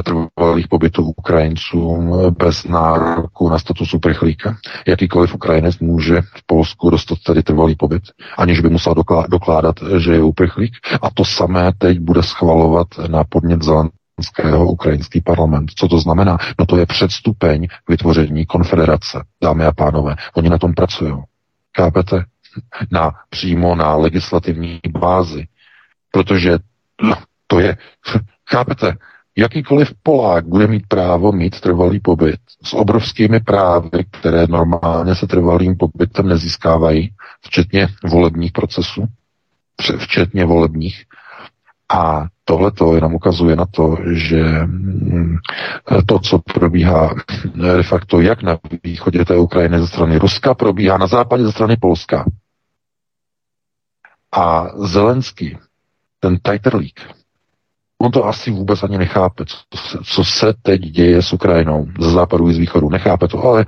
trvalých 0.03 0.69
pobytů 0.69 1.03
Ukrajincům 1.17 2.13
bez 2.39 2.65
nároku 2.65 3.49
na 3.49 3.59
status 3.59 3.95
uprchlíka. 3.95 4.57
Jakýkoliv 4.87 5.35
Ukrajinec 5.35 5.79
může 5.79 6.21
v 6.21 6.47
Polsku 6.47 6.91
dostat 6.91 7.19
tedy 7.27 7.43
trvalý 7.43 7.75
pobyt, 7.77 8.03
aniž 8.39 8.61
by 8.61 8.69
musel 8.69 8.95
dokládat, 9.29 9.77
že 9.99 10.13
je 10.13 10.23
uprchlík. 10.23 10.73
A 11.03 11.11
to 11.15 11.25
samé 11.25 11.73
teď 11.79 11.99
bude 12.01 12.23
schvalovat 12.23 12.87
na 13.09 13.25
podnět 13.25 13.63
Zelenského 13.63 14.67
ukrajinský 14.67 15.21
parlament. 15.21 15.71
Co 15.77 15.89
to 15.89 15.99
znamená? 15.99 16.39
No 16.59 16.67
to 16.67 16.77
je 16.77 16.87
předstupeň 16.87 17.67
vytvoření 17.89 18.47
konfederace, 18.47 19.25
dámy 19.43 19.65
a 19.65 19.73
pánové. 19.73 20.17
Oni 20.35 20.49
na 20.49 20.59
tom 20.59 20.75
pracují. 20.75 21.15
Chápete? 21.77 22.25
Na, 22.91 23.11
přímo 23.31 23.75
na 23.75 23.95
legislativní 23.95 24.81
bázi. 24.99 25.47
Protože 26.11 26.59
no, 27.03 27.15
to 27.47 27.61
je, 27.61 27.77
chápete, 28.51 28.97
jakýkoliv 29.37 29.93
Polák 30.03 30.47
bude 30.47 30.67
mít 30.67 30.87
právo 30.89 31.33
mít 31.33 31.61
trvalý 31.61 32.01
pobyt 32.01 32.41
s 32.65 32.75
obrovskými 32.75 33.41
právy, 33.41 33.91
které 34.11 34.47
normálně 34.47 35.15
se 35.15 35.27
trvalým 35.27 35.77
pobytem 35.77 36.29
nezískávají, 36.29 37.11
včetně 37.41 37.89
volebních 38.05 38.53
procesů, 38.53 39.07
včetně 39.99 40.45
volebních. 40.45 41.05
A 41.93 42.27
tohle 42.45 42.71
to 42.71 42.95
jenom 42.95 43.15
ukazuje 43.15 43.57
na 43.57 43.67
to, 43.67 43.97
že 44.13 44.43
mm, 44.43 45.37
to, 46.07 46.19
co 46.19 46.39
probíhá 46.39 47.15
de 47.55 47.83
facto 47.83 48.21
jak 48.21 48.43
na 48.43 48.59
východě 48.85 49.25
té 49.25 49.37
Ukrajiny 49.37 49.79
ze 49.79 49.87
strany 49.87 50.19
Ruska, 50.19 50.55
probíhá 50.55 50.99
na 50.99 51.07
západě 51.07 51.45
ze 51.45 51.53
strany 51.53 51.77
Polska. 51.77 52.25
A 54.33 54.67
Zelenský, 54.77 55.59
ten 56.21 56.39
Tajterlík, 56.39 57.01
on 57.99 58.11
to 58.11 58.25
asi 58.25 58.51
vůbec 58.51 58.83
ani 58.83 58.99
nechápe, 58.99 59.45
co 59.45 59.79
se, 59.79 59.99
co 60.05 60.25
se 60.25 60.55
teď 60.63 60.81
děje 60.81 61.23
s 61.23 61.33
Ukrajinou, 61.33 61.87
ze 62.01 62.11
západu 62.11 62.49
i 62.49 62.55
z 62.55 62.59
východu. 62.59 62.91
Nechápe 62.91 63.29
to, 63.29 63.45
ale 63.45 63.67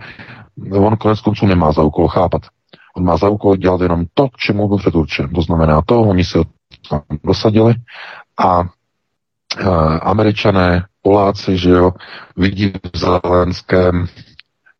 on 0.70 0.96
konec 0.96 1.20
konců 1.20 1.46
nemá 1.46 1.72
za 1.72 1.82
úkol 1.82 2.08
chápat. 2.08 2.42
On 2.96 3.04
má 3.04 3.16
za 3.16 3.28
úkol 3.28 3.56
dělat 3.56 3.80
jenom 3.80 4.04
to, 4.14 4.28
k 4.28 4.36
čemu 4.36 4.68
byl 4.68 4.78
předurčen. 4.78 5.30
To 5.34 5.42
znamená 5.42 5.82
to, 5.82 6.00
oni 6.02 6.24
se 6.24 6.38
tam 6.90 7.02
dosadili 7.24 7.74
a 8.38 8.62
e, 8.62 9.64
američané, 10.00 10.84
Poláci, 11.02 11.56
že 11.56 11.70
jo, 11.70 11.92
vidí 12.36 12.72
v 12.92 12.98
Zelenském 12.98 14.06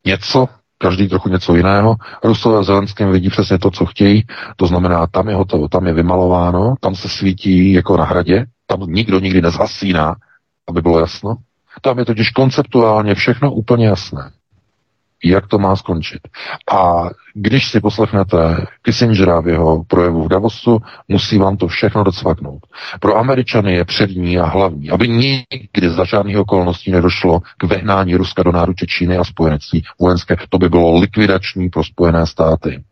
něco, 0.06 0.48
každý 0.78 1.08
trochu 1.08 1.28
něco 1.28 1.54
jiného. 1.54 1.96
Rusové 2.24 2.60
v 2.60 2.64
Zelenském 2.64 3.12
vidí 3.12 3.30
přesně 3.30 3.58
to, 3.58 3.70
co 3.70 3.86
chtějí, 3.86 4.24
to 4.56 4.66
znamená, 4.66 5.06
tam 5.06 5.28
je 5.28 5.34
hotovo, 5.34 5.68
tam 5.68 5.86
je 5.86 5.92
vymalováno, 5.92 6.74
tam 6.80 6.94
se 6.94 7.08
svítí 7.08 7.72
jako 7.72 7.96
na 7.96 8.04
hradě, 8.04 8.46
tam 8.66 8.80
nikdo 8.80 9.20
nikdy 9.20 9.42
nezasíná, 9.42 10.14
aby 10.68 10.82
bylo 10.82 11.00
jasno. 11.00 11.36
Tam 11.82 11.98
je 11.98 12.04
totiž 12.04 12.30
konceptuálně 12.30 13.14
všechno 13.14 13.52
úplně 13.52 13.86
jasné 13.86 14.30
jak 15.24 15.46
to 15.46 15.58
má 15.58 15.76
skončit. 15.76 16.20
A 16.72 17.10
když 17.34 17.70
si 17.70 17.80
poslechnete 17.80 18.66
Kissingera 18.82 19.40
v 19.40 19.48
jeho 19.48 19.84
projevu 19.84 20.24
v 20.24 20.28
Davosu, 20.28 20.78
musí 21.08 21.38
vám 21.38 21.56
to 21.56 21.68
všechno 21.68 22.04
docvaknout. 22.04 22.58
Pro 23.00 23.16
Američany 23.16 23.74
je 23.74 23.84
přední 23.84 24.38
a 24.38 24.46
hlavní, 24.46 24.90
aby 24.90 25.08
nikdy 25.08 25.90
za 25.90 26.04
žádných 26.04 26.38
okolností 26.38 26.90
nedošlo 26.90 27.40
k 27.58 27.64
vehnání 27.64 28.14
Ruska 28.14 28.42
do 28.42 28.52
náruče 28.52 28.86
Číny 28.86 29.16
a 29.16 29.24
spojenectví 29.24 29.84
vojenské. 30.00 30.36
To 30.48 30.58
by 30.58 30.68
bylo 30.68 30.98
likvidační 30.98 31.68
pro 31.68 31.84
Spojené 31.84 32.26
státy. 32.26 32.84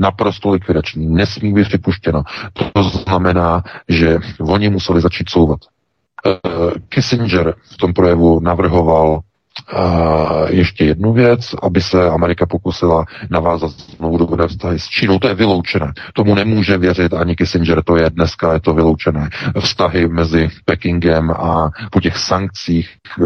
Naprosto 0.00 0.50
likvidační. 0.50 1.06
Nesmí 1.14 1.54
být 1.54 1.68
připuštěno. 1.68 2.22
To 2.74 2.82
znamená, 2.82 3.62
že 3.88 4.18
oni 4.40 4.70
museli 4.70 5.00
začít 5.00 5.30
souvat. 5.30 5.60
Eh, 6.26 6.40
Kissinger 6.88 7.54
v 7.62 7.76
tom 7.76 7.92
projevu 7.92 8.40
navrhoval 8.40 9.20
a 9.76 10.44
ještě 10.48 10.84
jednu 10.84 11.12
věc, 11.12 11.54
aby 11.62 11.80
se 11.80 12.10
Amerika 12.10 12.46
pokusila 12.46 13.04
navázat 13.30 13.70
znovu 13.70 14.18
dobré 14.18 14.48
vztahy 14.48 14.78
s 14.78 14.86
Čínou. 14.86 15.18
To 15.18 15.28
je 15.28 15.34
vyloučené. 15.34 15.92
Tomu 16.14 16.34
nemůže 16.34 16.78
věřit 16.78 17.14
ani 17.14 17.36
Kissinger, 17.36 17.82
to 17.82 17.96
je 17.96 18.10
dneska, 18.10 18.52
je 18.52 18.60
to 18.60 18.74
vyloučené. 18.74 19.28
Vztahy 19.60 20.08
mezi 20.08 20.48
Pekingem 20.64 21.30
a 21.30 21.70
po 21.90 22.00
těch 22.00 22.16
sankcích, 22.16 22.90
eh, 23.20 23.24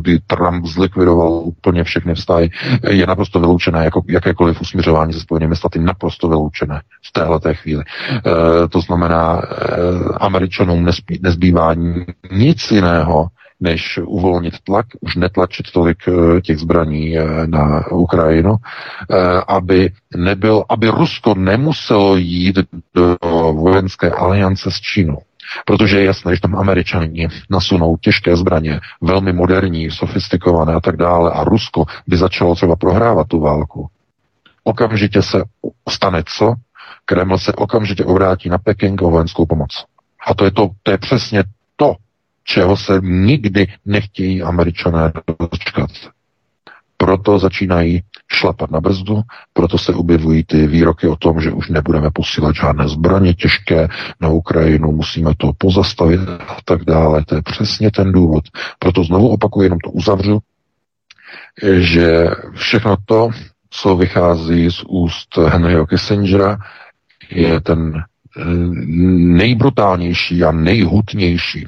kdy 0.00 0.18
Trump 0.26 0.66
zlikvidoval 0.66 1.30
úplně 1.30 1.84
všechny 1.84 2.14
vztahy, 2.14 2.50
je 2.88 3.06
naprosto 3.06 3.40
vyloučené, 3.40 3.84
jako 3.84 4.02
jakékoliv 4.08 4.60
usměřování 4.60 5.12
se 5.12 5.20
Spojenými 5.20 5.56
státy, 5.56 5.78
naprosto 5.78 6.28
vyloučené 6.28 6.80
v 7.08 7.12
téhle 7.12 7.54
chvíli. 7.54 7.84
E, 7.84 8.68
to 8.68 8.80
znamená, 8.80 9.42
e, 9.42 9.44
Američanům 10.20 10.86
nezbývá 11.22 11.74
nic 12.32 12.70
jiného, 12.70 13.26
než 13.60 13.98
uvolnit 14.04 14.54
tlak, 14.64 14.86
už 15.00 15.16
netlačit 15.16 15.70
tolik 15.70 15.98
eh, 16.08 16.40
těch 16.40 16.58
zbraní 16.58 17.18
eh, 17.18 17.46
na 17.46 17.90
Ukrajinu, 17.90 18.54
eh, 18.54 19.16
aby 19.48 19.92
nebyl, 20.16 20.64
aby 20.68 20.88
Rusko 20.88 21.34
nemuselo 21.34 22.16
jít 22.16 22.58
do 22.94 23.16
vojenské 23.52 24.10
aliance 24.10 24.70
s 24.70 24.80
Čínou. 24.80 25.18
Protože 25.64 25.98
je 25.98 26.04
jasné, 26.04 26.34
že 26.34 26.40
tam 26.40 26.56
američani 26.56 27.28
nasunou 27.50 27.96
těžké 27.96 28.36
zbraně, 28.36 28.80
velmi 29.00 29.32
moderní, 29.32 29.90
sofistikované 29.90 30.74
a 30.74 30.80
tak 30.80 30.96
dále 30.96 31.32
a 31.32 31.44
Rusko 31.44 31.84
by 32.06 32.16
začalo 32.16 32.54
třeba 32.54 32.76
prohrávat 32.76 33.28
tu 33.28 33.40
válku. 33.40 33.88
Okamžitě 34.64 35.22
se 35.22 35.44
stane 35.88 36.22
co? 36.26 36.54
Kreml 37.04 37.38
se 37.38 37.52
okamžitě 37.52 38.04
obrátí 38.04 38.48
na 38.48 38.58
Peking 38.58 39.02
o 39.02 39.10
vojenskou 39.10 39.46
pomoc. 39.46 39.84
A 40.26 40.34
to 40.34 40.44
je, 40.44 40.50
to, 40.50 40.70
to 40.82 40.90
je 40.90 40.98
přesně 40.98 41.44
čeho 42.48 42.76
se 42.76 43.00
nikdy 43.02 43.66
nechtějí 43.84 44.42
američané 44.42 45.12
dočkat. 45.40 45.90
Proto 46.96 47.38
začínají 47.38 48.02
šlapat 48.32 48.70
na 48.70 48.80
brzdu, 48.80 49.20
proto 49.52 49.78
se 49.78 49.92
objevují 49.94 50.44
ty 50.44 50.66
výroky 50.66 51.08
o 51.08 51.16
tom, 51.16 51.40
že 51.40 51.52
už 51.52 51.68
nebudeme 51.68 52.10
posílat 52.10 52.54
žádné 52.54 52.88
zbraně 52.88 53.34
těžké 53.34 53.88
na 54.20 54.28
Ukrajinu, 54.28 54.92
musíme 54.92 55.32
to 55.36 55.52
pozastavit 55.58 56.20
a 56.48 56.56
tak 56.64 56.84
dále. 56.84 57.24
To 57.24 57.34
je 57.34 57.42
přesně 57.42 57.90
ten 57.90 58.12
důvod. 58.12 58.44
Proto 58.78 59.04
znovu 59.04 59.28
opakuju, 59.28 59.62
jenom 59.64 59.78
to 59.78 59.90
uzavřu, 59.90 60.38
že 61.78 62.26
všechno 62.54 62.96
to, 63.04 63.30
co 63.70 63.96
vychází 63.96 64.70
z 64.70 64.82
úst 64.88 65.36
Henryho 65.36 65.86
Kissingera, 65.86 66.58
je 67.30 67.60
ten 67.60 67.94
eh, 67.96 68.44
nejbrutálnější 69.38 70.44
a 70.44 70.52
nejhutnější 70.52 71.66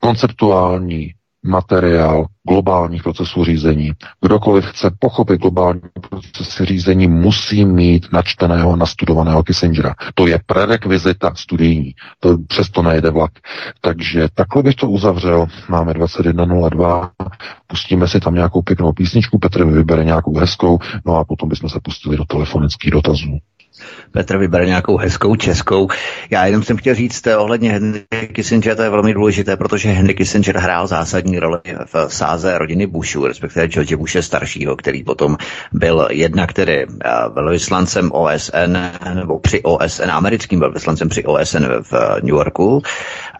konceptuální 0.00 1.10
materiál 1.42 2.26
globálních 2.48 3.02
procesů 3.02 3.44
řízení. 3.44 3.92
Kdokoliv 4.20 4.64
chce 4.64 4.90
pochopit 4.98 5.40
globální 5.40 5.80
procesy 6.08 6.64
řízení, 6.64 7.06
musí 7.06 7.64
mít 7.64 8.12
načteného, 8.12 8.76
nastudovaného 8.76 9.42
Kissingera. 9.42 9.94
To 10.14 10.26
je 10.26 10.40
prerekvizita 10.46 11.34
studijní. 11.34 11.94
To 12.20 12.38
přesto 12.48 12.82
nejde 12.82 13.10
vlak. 13.10 13.30
Takže 13.80 14.28
takhle 14.34 14.62
bych 14.62 14.74
to 14.74 14.90
uzavřel. 14.90 15.46
Máme 15.68 15.92
21.02. 15.92 17.10
Pustíme 17.66 18.08
si 18.08 18.20
tam 18.20 18.34
nějakou 18.34 18.62
pěknou 18.62 18.92
písničku. 18.92 19.38
Petr 19.38 19.64
vybere 19.64 20.04
nějakou 20.04 20.38
hezkou. 20.38 20.78
No 21.06 21.16
a 21.16 21.24
potom 21.24 21.48
bychom 21.48 21.70
se 21.70 21.80
pustili 21.82 22.16
do 22.16 22.24
telefonických 22.24 22.90
dotazů. 22.90 23.38
Petr 24.12 24.36
vybere 24.36 24.66
nějakou 24.66 24.96
hezkou 24.96 25.36
českou. 25.36 25.88
Já 26.30 26.46
jenom 26.46 26.62
jsem 26.62 26.76
chtěl 26.76 26.94
říct 26.94 27.26
eh, 27.26 27.36
ohledně 27.36 27.72
Henry 27.72 28.28
Kissinger, 28.32 28.76
to 28.76 28.82
je 28.82 28.90
velmi 28.90 29.14
důležité, 29.14 29.56
protože 29.56 29.88
Henry 29.90 30.14
Kissinger 30.14 30.58
hrál 30.58 30.86
zásadní 30.86 31.38
roli 31.38 31.58
v 31.84 32.06
sáze 32.08 32.58
rodiny 32.58 32.86
Bushů, 32.86 33.26
respektive 33.26 33.68
George 33.68 33.94
Bushe 33.94 34.22
staršího, 34.22 34.76
který 34.76 35.04
potom 35.04 35.36
byl 35.72 36.08
jednak 36.10 36.52
tedy 36.52 36.86
eh, 37.04 37.10
velvyslancem 37.34 38.10
OSN, 38.12 38.76
nebo 39.14 39.38
při 39.38 39.62
OSN, 39.62 40.10
americkým 40.10 40.60
velvyslancem 40.60 41.08
při 41.08 41.24
OSN 41.24 41.64
v 41.82 41.92
New 42.22 42.34
Yorku 42.34 42.82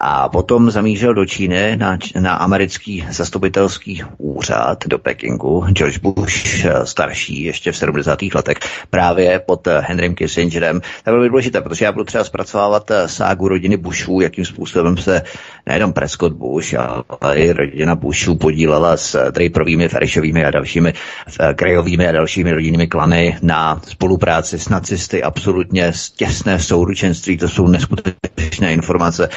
a 0.00 0.28
potom 0.28 0.70
zamířil 0.70 1.14
do 1.14 1.26
Číny 1.26 1.76
na, 1.76 1.98
na 2.20 2.34
americký 2.34 3.06
zastupitelský 3.10 4.02
úřad 4.18 4.86
do 4.86 4.98
Pekingu. 4.98 5.66
George 5.70 5.98
Bush 5.98 6.64
eh, 6.64 6.86
starší 6.86 7.42
ještě 7.44 7.72
v 7.72 7.76
70. 7.76 8.18
letech 8.34 8.56
právě 8.90 9.40
pod 9.46 9.68
Henrym 9.80 10.14
Kissingerem. 10.20 10.80
To 10.80 11.10
je 11.10 11.12
velmi 11.12 11.28
důležité, 11.28 11.60
protože 11.60 11.84
já 11.84 11.92
budu 11.92 12.04
třeba 12.04 12.24
zpracovávat 12.24 12.90
eh, 12.90 13.08
ságu 13.08 13.48
rodiny 13.48 13.76
Bushů, 13.76 14.20
jakým 14.20 14.44
způsobem 14.44 14.96
se 14.96 15.22
nejenom 15.66 15.92
Prescott 15.92 16.32
Bush, 16.32 16.74
ale 17.20 17.36
i 17.36 17.52
rodina 17.52 17.94
Bushů 17.94 18.36
podílela 18.36 18.96
s 18.96 19.14
eh, 19.14 19.32
Draperovými, 19.32 19.88
Ferishovými 19.88 20.44
a 20.44 20.50
dalšími 20.50 20.92
Grayovými 21.52 22.08
a 22.08 22.12
dalšími 22.12 22.52
rodinnými 22.52 22.86
klany 22.86 23.38
na 23.42 23.80
spolupráci 23.88 24.58
s 24.58 24.68
nacisty, 24.68 25.22
absolutně 25.22 25.92
těsné 26.16 26.58
souručenství, 26.58 27.36
to 27.36 27.48
jsou 27.48 27.66
neskutečné 27.68 28.72
informace. 28.72 29.28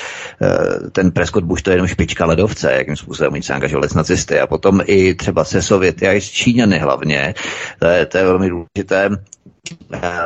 Eh, 0.42 0.90
ten 0.92 1.12
Prescott 1.12 1.44
Bush 1.44 1.62
to 1.62 1.70
je 1.70 1.74
jenom 1.74 1.88
špička 1.88 2.26
ledovce, 2.26 2.74
jakým 2.74 2.96
způsobem 2.96 3.34
oni 3.34 3.44
se 3.44 3.54
angažovali 3.54 3.90
s 3.90 3.94
nacisty 3.94 4.40
a 4.40 4.48
potom 4.48 4.82
i 4.86 5.16
třeba 5.16 5.44
se 5.44 5.62
Sověty 5.62 6.08
a 6.08 6.12
i 6.12 6.22
s 6.22 6.30
Číňany 6.32 6.80
hlavně. 6.80 7.34
To 7.80 7.86
je, 7.86 8.06
to 8.06 8.18
je 8.18 8.24
velmi 8.24 8.50
důležité 8.50 9.10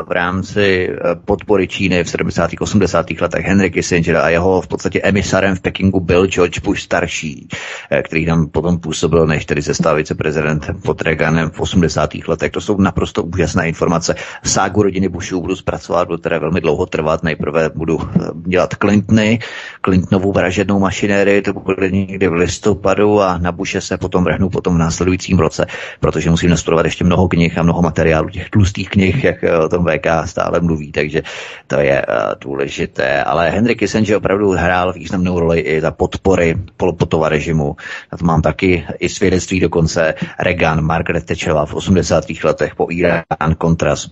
v 0.07 0.11
rámci 0.11 0.89
eh, 0.89 1.15
podpory 1.25 1.67
Číny 1.67 2.03
v 2.03 2.09
70. 2.09 2.51
80. 2.59 3.21
letech 3.21 3.45
Henry 3.45 3.71
Kissinger 3.71 4.17
a 4.17 4.29
jeho 4.29 4.61
v 4.61 4.67
podstatě 4.67 5.01
emisarem 5.03 5.55
v 5.55 5.61
Pekingu 5.61 5.99
byl 5.99 6.27
George 6.27 6.59
Bush 6.59 6.81
starší, 6.81 7.47
eh, 7.91 8.03
který 8.03 8.25
tam 8.25 8.47
potom 8.47 8.79
působil, 8.79 9.27
než 9.27 9.45
tedy 9.45 9.61
se 9.61 9.73
stal 9.73 9.95
viceprezident 9.95 10.67
pod 10.83 11.01
Reaganem 11.01 11.49
v 11.49 11.59
80. 11.59 12.27
letech. 12.27 12.51
To 12.51 12.61
jsou 12.61 12.77
naprosto 12.77 13.23
úžasné 13.23 13.67
informace. 13.67 14.15
Ságu 14.43 14.83
rodiny 14.83 15.09
Bushů 15.09 15.41
budu 15.41 15.55
zpracovat, 15.55 16.07
budu 16.07 16.17
teda 16.17 16.39
velmi 16.39 16.61
dlouho 16.61 16.85
trvat. 16.85 17.23
Nejprve 17.23 17.69
budu 17.69 17.99
eh, 18.01 18.19
dělat 18.47 18.73
Clintony, 18.73 19.39
Clintonovou 19.81 20.31
vražednou 20.31 20.79
mašinérii, 20.79 21.41
to 21.41 21.53
bude 21.53 21.91
někdy 21.91 22.27
v 22.27 22.33
listopadu 22.33 23.21
a 23.21 23.37
na 23.37 23.51
Bushe 23.51 23.81
se 23.81 23.97
potom 23.97 24.23
vrhnu 24.23 24.49
potom 24.49 24.75
v 24.75 24.77
následujícím 24.77 25.39
roce, 25.39 25.65
protože 25.99 26.29
musím 26.29 26.49
nastudovat 26.49 26.85
ještě 26.85 27.03
mnoho 27.03 27.27
knih 27.27 27.57
a 27.57 27.63
mnoho 27.63 27.81
materiálů, 27.81 28.29
těch 28.29 28.49
tlustých 28.49 28.89
knih, 28.89 29.26
jak 29.27 29.43
eh, 29.43 29.57
o 29.57 29.69
tom 29.69 29.85
VK 29.85 30.07
stále 30.25 30.59
mluví, 30.59 30.91
takže 30.91 31.21
to 31.67 31.79
je 31.79 32.05
uh, 32.05 32.15
důležité. 32.41 33.23
Ale 33.23 33.49
Henry 33.49 33.75
Kissinger 33.75 34.15
opravdu 34.15 34.51
hrál 34.51 34.93
významnou 34.93 35.39
roli 35.39 35.59
i 35.59 35.81
za 35.81 35.91
podpory 35.91 36.55
Polpotova 36.77 37.29
režimu. 37.29 37.75
Na 38.11 38.17
to 38.17 38.25
mám 38.25 38.41
taky 38.41 38.85
i 38.99 39.09
svědectví 39.09 39.59
dokonce 39.59 40.13
Reagan, 40.39 40.81
Margaret 40.81 41.25
Thatcherová 41.25 41.65
v 41.65 41.73
80. 41.73 42.25
letech 42.43 42.75
po 42.75 42.87
Irán, 42.89 43.55
Kontras, 43.57 44.09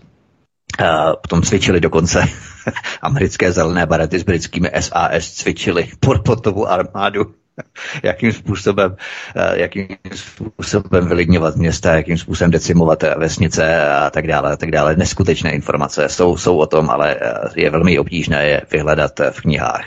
Uh, 0.82 1.16
potom 1.22 1.42
cvičili 1.42 1.80
dokonce 1.80 2.20
americké 3.02 3.52
zelené 3.52 3.86
barety 3.86 4.20
s 4.20 4.24
britskými 4.24 4.70
SAS, 4.80 5.32
cvičili 5.32 5.88
Porpotovu 6.00 6.68
armádu 6.68 7.32
jakým 8.04 8.34
způsobem, 8.34 8.96
eh, 9.36 9.62
jakým 9.62 9.88
způsobem 10.16 11.08
vylidňovat 11.08 11.56
města, 11.56 11.94
jakým 11.96 12.18
způsobem 12.18 12.52
decimovat 12.52 13.04
vesnice 13.18 13.90
a 13.90 14.10
tak 14.10 14.28
dále, 14.28 14.52
a 14.52 14.56
tak 14.56 14.72
dále. 14.72 14.96
Neskutečné 14.96 15.52
informace 15.52 16.10
jsou, 16.10 16.38
jsou 16.38 16.58
o 16.58 16.66
tom, 16.66 16.90
ale 16.90 17.16
eh, 17.22 17.34
je 17.56 17.70
velmi 17.70 18.00
obtížné 18.00 18.46
je 18.46 18.62
vyhledat 18.72 19.20
v 19.32 19.42
knihách. 19.42 19.86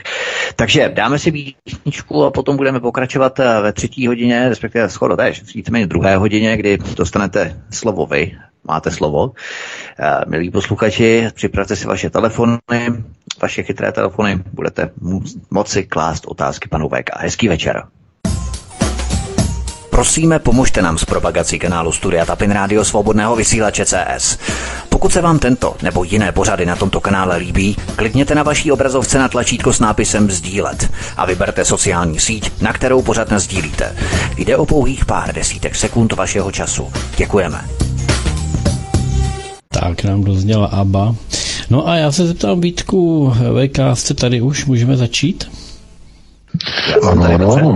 Takže 0.55 0.91
dáme 0.93 1.19
si 1.19 1.31
písničku 1.31 2.23
a 2.25 2.31
potom 2.31 2.57
budeme 2.57 2.79
pokračovat 2.79 3.39
eh, 3.39 3.61
ve 3.61 3.73
třetí 3.73 4.07
hodině, 4.07 4.49
respektive 4.49 4.89
skoro 4.89 5.17
tež, 5.17 5.55
víceméně 5.55 5.87
druhé 5.87 6.17
hodině, 6.17 6.57
kdy 6.57 6.77
dostanete 6.95 7.61
slovo 7.71 8.05
vy, 8.05 8.37
máte 8.63 8.91
slovo. 8.91 9.31
Milí 10.27 10.51
posluchači, 10.51 11.27
připravte 11.33 11.75
si 11.75 11.87
vaše 11.87 12.09
telefony, 12.09 12.57
vaše 13.41 13.63
chytré 13.63 13.91
telefony, 13.91 14.43
budete 14.53 14.89
moci 15.51 15.83
klást 15.83 16.25
otázky 16.25 16.69
panu 16.69 16.89
VK. 16.89 17.09
Hezký 17.19 17.47
večer. 17.47 17.83
Prosíme, 19.89 20.39
pomožte 20.39 20.81
nám 20.81 20.97
s 20.97 21.05
propagací 21.05 21.59
kanálu 21.59 21.91
Studia 21.91 22.25
Tapin 22.25 22.51
Rádio 22.51 22.85
Svobodného 22.85 23.35
vysílače 23.35 23.85
CS. 23.85 24.37
Pokud 24.89 25.13
se 25.13 25.21
vám 25.21 25.39
tento 25.39 25.75
nebo 25.81 26.03
jiné 26.03 26.31
pořady 26.31 26.65
na 26.65 26.75
tomto 26.75 27.01
kanále 27.01 27.37
líbí, 27.37 27.75
klikněte 27.95 28.35
na 28.35 28.43
vaší 28.43 28.71
obrazovce 28.71 29.19
na 29.19 29.27
tlačítko 29.27 29.73
s 29.73 29.79
nápisem 29.79 30.31
Sdílet 30.31 30.91
a 31.17 31.25
vyberte 31.25 31.65
sociální 31.65 32.19
síť, 32.19 32.61
na 32.61 32.73
kterou 32.73 33.01
pořád 33.01 33.33
sdílíte. 33.33 33.95
Jde 34.37 34.57
o 34.57 34.65
pouhých 34.65 35.05
pár 35.05 35.33
desítek 35.35 35.75
sekund 35.75 36.13
vašeho 36.13 36.51
času. 36.51 36.91
Děkujeme. 37.17 37.61
Tak 39.69 40.03
nám 40.03 40.23
dozněla 40.23 40.67
ABBA. 40.67 41.15
No 41.69 41.87
a 41.87 41.95
já 41.95 42.11
se 42.11 42.27
zeptám 42.27 42.61
Vítku, 42.61 43.33
VK, 43.33 43.79
jste 43.93 44.13
tady 44.13 44.41
už, 44.41 44.65
můžeme 44.65 44.97
začít? 44.97 45.51
Ano, 47.11 47.23
ano, 47.23 47.51
ano. 47.53 47.75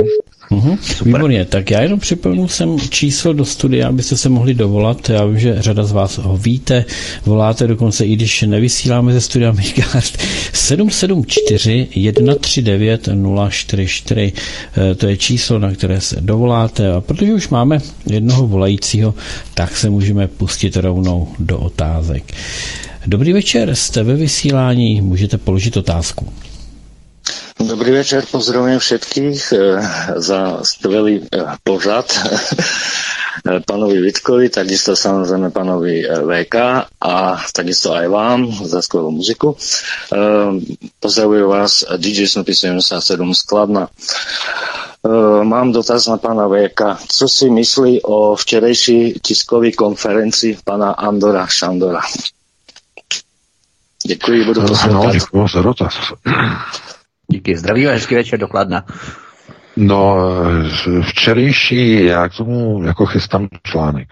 Uhum, 0.50 0.78
výborně, 1.06 1.46
tak 1.46 1.72
já 1.72 1.82
jenom 1.82 2.00
připomenu 2.00 2.48
sem 2.48 2.80
číslo 2.80 3.34
do 3.34 3.46
studia, 3.46 3.88
abyste 3.88 4.18
se 4.18 4.30
mohli 4.30 4.54
dovolat. 4.54 5.10
Já 5.10 5.26
vím, 5.26 5.40
že 5.40 5.62
řada 5.62 5.84
z 5.84 5.92
vás 5.92 6.18
ho 6.18 6.38
víte, 6.38 6.86
voláte 7.26 7.68
dokonce 7.68 8.06
i 8.06 8.16
když 8.16 8.42
nevysíláme 8.42 9.14
ze 9.14 9.22
studia 9.22 9.52
Mikard 9.52 10.18
774 10.54 11.88
139 12.12 13.10
044. 13.50 14.34
To 14.98 15.08
je 15.08 15.18
číslo, 15.18 15.60
na 15.60 15.72
které 15.74 16.02
se 16.02 16.22
dovoláte 16.22 16.92
a 16.94 17.02
protože 17.02 17.34
už 17.34 17.50
máme 17.50 17.80
jednoho 18.06 18.48
volajícího, 18.48 19.14
tak 19.54 19.78
se 19.78 19.90
můžeme 19.90 20.28
pustit 20.28 20.78
rovnou 20.78 21.28
do 21.40 21.60
otázek. 21.60 22.24
Dobrý 23.06 23.34
večer, 23.34 23.76
jste 23.76 24.04
ve 24.04 24.16
vysílání, 24.16 25.02
můžete 25.02 25.38
položit 25.38 25.78
otázku. 25.78 26.34
Dobrý 27.60 27.92
večer, 27.92 28.24
pozdravujem 28.32 28.80
všetkých 28.80 29.54
eh, 29.54 29.88
za 30.16 30.64
skvelý 30.64 31.22
eh, 31.24 31.44
pořad 31.64 32.20
pánovi 33.68 34.02
Vitkovi, 34.02 34.50
takisto 34.50 34.96
samozrejme 34.96 35.52
pánovi 35.52 36.08
eh, 36.08 36.16
VK 36.24 36.56
a 37.02 37.44
takisto 37.54 37.92
aj 37.92 38.08
vám 38.08 38.48
za 38.52 38.80
skvelú 38.82 39.12
muziku. 39.12 39.56
Pozdravujem 41.00 41.48
vás 41.48 41.84
DJ 42.00 42.28
Snoopy 42.28 42.56
77 42.56 43.36
Skladna. 43.36 43.88
Mám 45.44 45.72
dotaz 45.76 46.08
na 46.08 46.16
pána 46.18 46.48
VK. 46.48 47.04
Co 47.08 47.28
si 47.28 47.50
myslí 47.50 48.02
o 48.08 48.36
včerejší 48.36 49.20
tiskový 49.20 49.72
konferencii 49.72 50.58
pána 50.64 50.92
Andora 50.92 51.48
Šandora? 51.48 52.02
Děkuji, 54.08 54.46
budu 54.46 54.62
poslouchat. 54.62 55.06
No, 55.06 55.12
děkuji 55.12 55.48
za 55.48 55.62
dotaz. 55.62 56.14
Díky, 57.28 57.58
zdraví 57.58 57.88
a 57.88 57.92
hezký 57.92 58.16
večer 58.16 58.40
dokladna. 58.40 58.86
No, 59.76 60.18
včerejší, 61.02 62.06
já 62.06 62.30
k 62.30 62.38
tomu 62.38 62.84
jako 62.84 63.06
chystám 63.06 63.48
článek. 63.64 64.08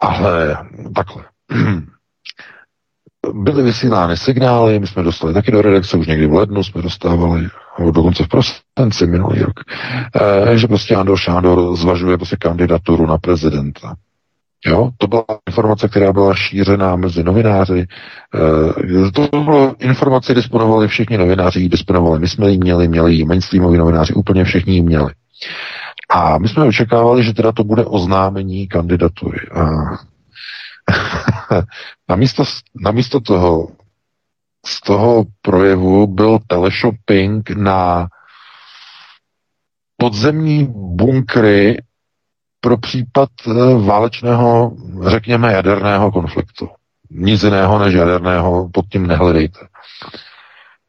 Ale 0.00 0.58
takhle. 0.94 1.24
Byly 3.32 3.62
vysílány 3.62 4.16
signály, 4.16 4.78
my 4.78 4.86
jsme 4.86 5.02
dostali 5.02 5.34
taky 5.34 5.50
do 5.50 5.62
redakce, 5.62 5.96
už 5.96 6.06
někdy 6.06 6.26
v 6.26 6.34
lednu 6.34 6.64
jsme 6.64 6.82
dostávali, 6.82 7.48
dokonce 7.90 8.24
v 8.24 8.28
prosinci 8.28 9.06
minulý 9.06 9.42
rok, 9.42 9.60
eh, 10.50 10.58
že 10.58 10.66
prostě 10.66 10.96
Andor 10.96 11.18
Šándor 11.18 11.76
zvažuje 11.76 12.16
prostě 12.16 12.36
kandidaturu 12.36 13.06
na 13.06 13.18
prezidenta. 13.18 13.94
Jo, 14.66 14.90
to 14.98 15.06
byla 15.06 15.24
informace, 15.48 15.88
která 15.88 16.12
byla 16.12 16.34
šířená 16.34 16.96
mezi 16.96 17.22
novináři. 17.22 17.86
E, 19.06 19.10
to 19.10 19.28
bylo 19.40 19.74
informace, 19.78 20.34
disponovali 20.34 20.88
všichni 20.88 21.18
novináři, 21.18 21.68
disponovali. 21.68 22.20
My 22.20 22.28
jsme 22.28 22.50
ji 22.50 22.58
měli, 22.58 22.88
měli 22.88 23.14
ji 23.14 23.24
mainstreamoví 23.24 23.78
novináři, 23.78 24.14
úplně 24.14 24.44
všichni 24.44 24.74
ji 24.74 24.82
měli. 24.82 25.12
A 26.10 26.38
my 26.38 26.48
jsme 26.48 26.64
očekávali, 26.64 27.24
že 27.24 27.34
teda 27.34 27.52
to 27.52 27.64
bude 27.64 27.84
oznámení 27.84 28.68
kandidatury. 28.68 29.38
A 29.54 29.70
namísto, 32.08 32.44
namísto 32.74 33.20
toho 33.20 33.68
z 34.66 34.80
toho 34.80 35.24
projevu 35.42 36.06
byl 36.06 36.38
teleshopping 36.46 37.50
na 37.50 38.08
podzemní 39.96 40.66
bunkry 40.70 41.76
pro 42.60 42.76
případ 42.76 43.28
eh, 43.46 43.52
válečného, 43.86 44.72
řekněme, 45.06 45.52
jaderného 45.52 46.12
konfliktu. 46.12 46.68
Nic 47.10 47.42
jiného 47.42 47.78
než 47.78 47.94
jaderného, 47.94 48.68
pod 48.72 48.84
tím 48.92 49.06
nehledejte. 49.06 49.58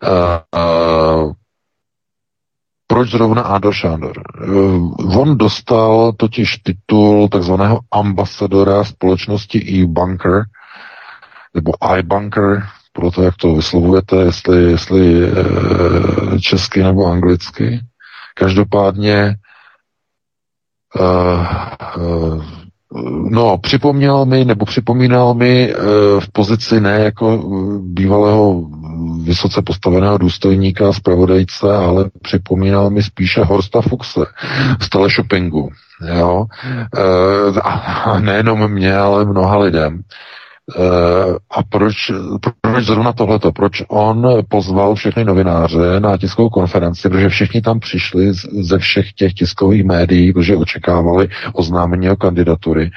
Uh, 0.03 0.61
uh, 1.23 1.33
proč 2.87 3.11
zrovna 3.11 3.41
Ador 3.41 3.73
Šándor? 3.73 4.23
On 5.17 5.37
dostal 5.37 6.11
totiž 6.17 6.57
titul 6.57 7.29
takzvaného 7.29 7.79
ambasadora 7.91 8.83
společnosti 8.83 9.59
E-Bunker, 9.59 10.43
nebo 11.53 11.71
iBunker, 11.97 12.63
podle 12.93 13.11
toho, 13.11 13.25
jak 13.25 13.35
to 13.35 13.55
vyslovujete, 13.55 14.15
jestli, 14.15 14.63
jestli 14.63 15.31
česky 16.41 16.83
nebo 16.83 17.05
anglicky. 17.05 17.79
Každopádně 18.35 19.35
e, 20.99 22.61
No, 23.29 23.57
připomněl 23.57 24.25
mi, 24.25 24.45
nebo 24.45 24.65
připomínal 24.65 25.33
mi 25.33 25.69
e, 25.69 25.75
v 26.19 26.31
pozici 26.31 26.79
ne 26.81 26.99
jako 26.99 27.37
bývalého 27.83 28.63
vysoce 29.23 29.61
postaveného 29.61 30.17
důstojníka, 30.17 30.93
zpravodajce, 30.93 31.75
ale 31.75 32.09
připomínal 32.21 32.89
mi 32.89 33.03
spíše 33.03 33.43
Horsta 33.43 33.81
Fuchse 33.81 34.19
z 34.81 34.89
teleshoppingu. 34.89 35.69
Jo? 36.15 36.45
A 37.63 38.19
nejenom 38.19 38.67
mě, 38.67 38.95
ale 38.97 39.25
mnoha 39.25 39.57
lidem. 39.57 40.01
Eh, 40.77 41.35
a 41.51 41.63
proč, 41.63 41.95
proč 42.61 42.85
zrovna 42.85 43.13
tohleto? 43.13 43.51
Proč 43.51 43.83
on 43.87 44.27
pozval 44.49 44.95
všechny 44.95 45.25
novináře 45.25 45.99
na 45.99 46.17
tiskovou 46.17 46.49
konferenci, 46.49 47.09
protože 47.09 47.29
všichni 47.29 47.61
tam 47.61 47.79
přišli 47.79 48.33
ze 48.61 48.77
všech 48.77 49.13
těch 49.13 49.33
tiskových 49.33 49.83
médií, 49.83 50.33
protože 50.33 50.55
očekávali 50.55 51.29
oznámení 51.53 52.09
o 52.09 52.15
kandidatury 52.15 52.91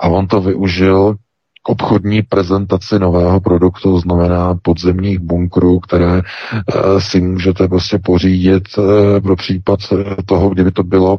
a 0.00 0.08
on 0.08 0.26
to 0.26 0.40
využil 0.40 1.14
k 1.62 1.68
obchodní 1.68 2.22
prezentaci 2.22 2.98
nového 2.98 3.40
produktu, 3.40 3.98
znamená 3.98 4.54
podzemních 4.62 5.18
bunkrů, 5.18 5.80
které 5.80 6.12
uh, 6.14 6.22
si 6.98 7.20
můžete 7.20 7.68
prostě 7.68 7.98
pořídit 7.98 8.62
uh, 8.78 8.84
pro 9.20 9.36
případ 9.36 9.80
toho, 10.26 10.50
kdyby 10.50 10.70
to 10.70 10.82
bylo 10.82 11.18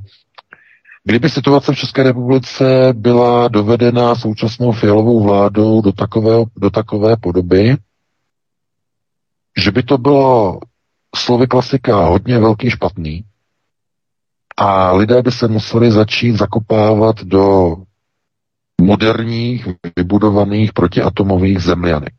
Kdyby 1.04 1.30
situace 1.30 1.74
v 1.74 1.78
České 1.78 2.04
republice 2.04 2.94
byla 2.94 3.48
dovedena 3.48 4.16
současnou 4.16 4.72
fialovou 4.72 5.24
vládou 5.24 5.82
do 5.82 5.92
takové, 5.92 6.46
do 6.58 6.70
takové 6.70 7.18
podoby, 7.18 7.78
že 9.58 9.72
by 9.72 9.84
to 9.84 9.98
bylo 9.98 10.60
slovy 11.16 11.48
klasika 11.48 12.06
hodně 12.06 12.40
velký 12.40 12.70
špatný 12.70 13.26
a 14.58 14.92
lidé 14.92 15.22
by 15.22 15.32
se 15.32 15.48
museli 15.48 15.92
začít 15.92 16.36
zakopávat 16.36 17.24
do 17.24 17.76
moderních, 18.82 19.68
vybudovaných 19.96 20.74
protiatomových 20.74 21.60
zemlianek. 21.60 22.14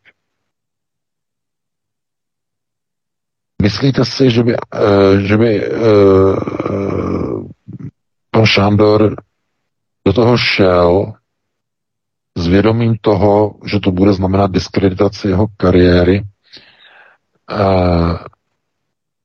Myslíte 3.62 4.04
si, 4.04 4.30
že 4.30 4.42
by, 4.42 4.56
uh, 4.56 5.18
že 5.18 5.36
by 5.36 5.70
pan 5.70 7.44
Šándor 8.44 9.16
do 10.06 10.12
toho 10.12 10.36
šel 10.36 11.12
s 12.36 12.46
vědomím 12.46 12.96
toho, 13.00 13.54
že 13.66 13.80
to 13.80 13.90
bude 13.90 14.12
znamenat 14.12 14.50
diskreditaci 14.50 15.28
jeho 15.28 15.46
kariéry, 15.56 16.24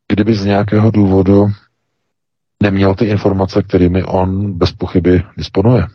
kdyby 0.07 0.35
z 0.35 0.45
nějakého 0.45 0.91
důvodu 0.91 1.47
neměl 2.63 2.95
ty 2.95 3.05
informace, 3.05 3.63
kterými 3.63 4.03
on 4.03 4.53
bez 4.53 4.71
pochyby 4.71 5.23
disponuje. 5.37 5.87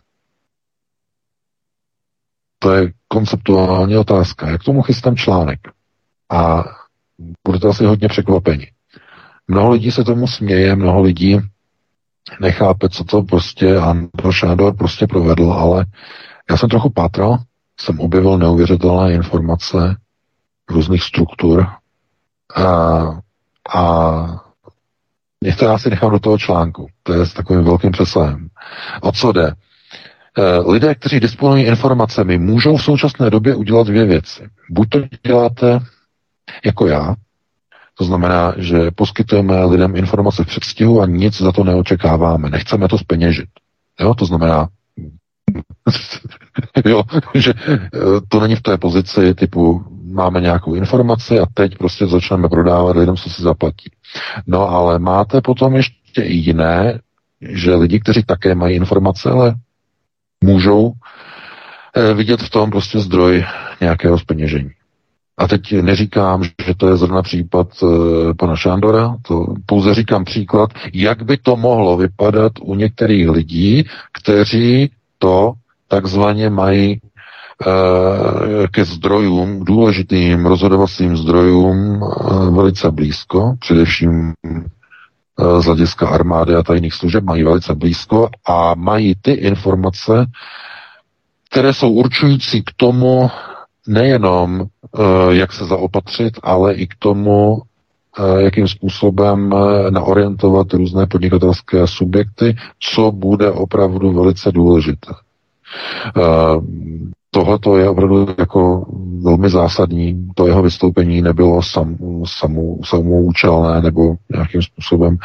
To 2.59 2.73
je 2.73 2.93
konceptuální 3.09 3.97
otázka. 3.97 4.51
Jak 4.51 4.63
tomu 4.63 4.83
chystám 4.83 5.17
článek? 5.17 5.61
A 6.31 6.65
budete 7.47 7.69
asi 7.69 7.85
hodně 7.85 8.09
překvapeni. 8.09 8.73
Mnoho 9.49 9.71
lidí 9.71 9.91
se 9.91 10.05
tomu 10.05 10.27
směje, 10.27 10.77
mnoho 10.77 11.03
lidí 11.03 11.41
nechápe, 12.41 12.89
co 12.89 13.05
to 13.05 13.23
prostě 13.23 13.77
Andro 13.77 14.33
Šádor 14.33 14.77
prostě 14.77 15.07
provedl, 15.07 15.53
ale 15.53 15.87
já 16.51 16.57
jsem 16.57 16.69
trochu 16.69 16.91
pátral, 16.91 17.39
jsem 17.81 18.01
objevil 18.01 18.39
neuvěřitelné 18.39 19.13
informace 19.13 19.97
různých 20.71 21.03
struktur 21.03 21.67
a, 22.57 22.65
a 23.79 24.27
některá 25.45 25.79
si 25.79 25.91
nechám 25.91 26.11
do 26.11 26.19
toho 26.19 26.39
článku. 26.39 26.87
To 27.03 27.13
je 27.13 27.27
s 27.27 27.33
takovým 27.33 27.65
velkým 27.65 27.93
přesahem. 27.93 28.49
O 29.01 29.13
co 29.13 29.33
jde? 29.33 29.53
Eh, 30.39 30.59
lidé, 30.59 30.95
kteří 30.95 31.21
disponují 31.21 31.65
informacemi, 31.65 32.39
můžou 32.39 32.77
v 32.77 32.83
současné 32.83 33.31
době 33.31 33.55
udělat 33.55 33.87
dvě 33.87 34.05
věci. 34.05 34.49
Buď 34.71 34.89
to 34.89 34.99
děláte 35.27 35.79
jako 36.65 36.87
já, 36.87 37.15
to 37.95 38.05
znamená, 38.05 38.55
že 38.57 38.91
poskytujeme 38.91 39.65
lidem 39.65 39.97
informace 39.97 40.45
v 40.45 40.47
předstihu 40.47 41.01
a 41.01 41.07
nic 41.07 41.37
za 41.37 41.53
to 41.53 41.65
neočekáváme. 41.65 42.51
Nechceme 42.51 42.89
to 42.89 42.99
speněžit. 42.99 43.49
Jo, 44.01 44.15
to 44.15 44.27
znamená, 44.27 44.69
jo, 46.85 47.03
že 47.35 47.55
eh, 47.67 47.89
to 48.29 48.41
není 48.41 48.57
v 48.57 48.63
té 48.63 48.79
pozici 48.79 49.35
typu 49.35 49.85
máme 50.05 50.41
nějakou 50.41 50.75
informaci 50.75 51.39
a 51.39 51.47
teď 51.55 51.79
prostě 51.79 52.07
začneme 52.07 52.49
prodávat 52.49 52.97
lidem, 52.97 53.17
co 53.17 53.31
si 53.31 53.43
zaplatí. 53.43 53.91
No 54.47 54.69
ale 54.69 54.99
máte 54.99 55.41
potom 55.41 55.77
ještě 55.77 56.23
i 56.23 56.33
jiné, 56.33 57.01
že 57.41 57.75
lidi, 57.75 58.01
kteří 58.01 58.23
také 58.23 58.55
mají 58.55 58.77
informace, 58.77 59.31
ale 59.31 59.55
můžou 60.45 60.93
eh, 61.97 62.15
vidět 62.15 62.43
v 62.43 62.51
tom 62.51 62.71
prostě 62.71 62.99
zdroj 62.99 63.45
nějakého 63.81 64.19
speněžení. 64.19 64.71
A 65.39 65.49
teď 65.49 65.73
neříkám, 65.83 66.45
že 66.45 66.75
to 66.77 66.89
je 66.89 66.97
zrovna 66.97 67.23
případ 67.23 67.69
e, 67.83 67.87
pana 68.35 68.57
Šándora, 68.57 69.17
to 69.23 69.47
pouze 69.67 69.95
říkám 69.95 70.25
příklad, 70.25 70.71
jak 70.93 71.23
by 71.23 71.37
to 71.37 71.57
mohlo 71.57 71.97
vypadat 71.97 72.53
u 72.63 72.75
některých 72.75 73.29
lidí, 73.29 73.85
kteří 74.13 74.91
to 75.19 75.53
takzvaně 75.89 76.51
mají 76.51 76.93
e, 76.93 76.99
ke 78.71 78.85
zdrojům, 78.85 79.65
důležitým 79.65 80.47
rozhodovacím 80.47 81.17
zdrojům 81.17 81.77
e, 81.77 82.51
velice 82.51 82.91
blízko, 82.91 83.55
především 83.61 84.33
z 85.61 85.65
hlediska 85.65 86.09
armády 86.09 86.55
a 86.55 86.63
tajných 86.63 86.95
služeb 86.95 87.25
mají 87.25 87.43
velice 87.43 87.75
blízko 87.75 88.29
a 88.47 88.75
mají 88.75 89.15
ty 89.23 89.31
informace, 89.33 90.27
které 91.51 91.73
jsou 91.73 91.91
určující 91.91 92.63
k 92.63 92.71
tomu, 92.77 93.31
nejenom 93.89 94.63
eh, 94.63 95.03
jak 95.35 95.53
se 95.53 95.65
zaopatřit, 95.65 96.39
ale 96.43 96.75
i 96.75 96.87
k 96.87 96.95
tomu, 96.99 97.63
eh, 98.19 98.43
jakým 98.43 98.69
způsobem 98.69 99.53
eh, 99.53 99.91
naorientovat 99.91 100.73
různé 100.73 101.07
podnikatelské 101.07 101.87
subjekty, 101.87 102.57
co 102.81 103.13
bude 103.13 103.51
opravdu 103.51 104.13
velice 104.13 104.53
důležité. 104.53 105.13
Tohle 107.31 107.59
to 107.59 107.77
je 107.77 107.89
opravdu 107.89 108.27
jako 108.39 108.87
velmi 109.23 109.51
zásadní. 109.51 110.29
To 110.35 110.47
jeho 110.47 110.63
vystoupení 110.63 111.23
nebylo 111.23 111.63
sam, 111.63 111.97
samou, 112.25 112.81
samoučelné 112.85 113.81
nebo 113.81 114.15
nějakým 114.33 114.63
způsobem, 114.63 115.17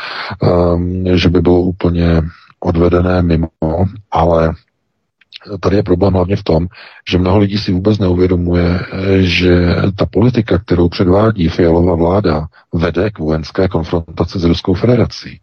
že 1.16 1.30
by 1.30 1.42
bylo 1.42 1.62
úplně 1.62 2.22
odvedené 2.60 3.22
mimo, 3.22 3.50
ale 4.12 4.54
tady 5.60 5.76
je 5.76 5.84
problém 5.84 6.14
hlavně 6.14 6.36
v 6.36 6.44
tom, 6.44 6.68
že 7.10 7.18
mnoho 7.18 7.40
lidí 7.40 7.58
si 7.58 7.72
vůbec 7.72 8.00
neuvědomuje, 8.00 8.80
že 9.20 9.76
ta 9.96 10.06
politika, 10.06 10.58
kterou 10.58 10.90
předvádí 10.90 11.50
Fialová 11.50 11.96
vláda, 11.96 12.48
vede 12.74 13.10
k 13.10 13.20
vojenské 13.20 13.68
konfrontaci 13.68 14.40
s 14.40 14.44
Ruskou 14.44 14.74
federací. 14.74 15.40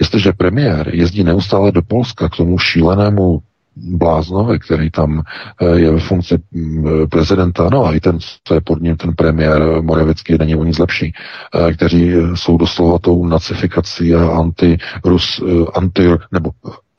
Jestliže 0.00 0.32
premiér 0.32 0.94
jezdí 0.94 1.24
neustále 1.24 1.72
do 1.72 1.82
Polska 1.82 2.28
k 2.28 2.36
tomu 2.36 2.58
šílenému 2.58 3.42
bláznovi, 3.76 4.58
který 4.58 4.90
tam 4.90 5.22
eh, 5.60 5.78
je 5.80 5.90
ve 5.90 6.00
funkci 6.00 6.38
mm, 6.52 7.08
prezidenta, 7.08 7.68
no 7.72 7.84
a 7.84 7.92
i 7.92 8.00
ten, 8.00 8.18
co 8.44 8.54
je 8.54 8.60
pod 8.60 8.82
ním, 8.82 8.96
ten 8.96 9.14
premiér 9.14 9.82
Moravický, 9.82 10.36
není 10.38 10.56
o 10.56 10.64
nic 10.64 10.78
lepší, 10.78 11.12
eh, 11.54 11.72
kteří 11.72 12.12
jsou 12.34 12.56
doslova 12.56 12.98
tou 12.98 13.26
nacifikací 13.26 14.14
a 14.14 14.38
anti-rus, 14.38 15.42
eh, 15.48 15.64
anti, 15.74 16.08
nebo 16.32 16.50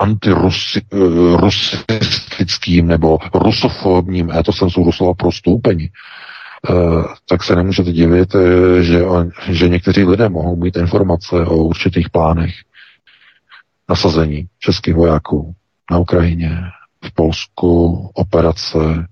antirusistickým 0.01 2.87
nebo 2.87 3.17
rusofobním 3.33 4.31
etosem 4.31 4.69
jsou 4.69 4.85
doslova 4.85 5.13
prostoupeni, 5.13 5.89
tak 7.29 7.43
se 7.43 7.55
nemůžete 7.55 7.91
divit, 7.91 8.35
že, 8.81 9.03
že 9.49 9.69
někteří 9.69 10.03
lidé 10.03 10.29
mohou 10.29 10.55
mít 10.55 10.77
informace 10.77 11.45
o 11.45 11.55
určitých 11.55 12.09
plánech 12.09 12.53
nasazení 13.89 14.45
českých 14.59 14.95
vojáků 14.95 15.53
na 15.91 15.97
Ukrajině, 15.97 16.57
v 17.05 17.13
Polsku, 17.13 18.09
operace 18.13 18.77
e, 18.83 19.05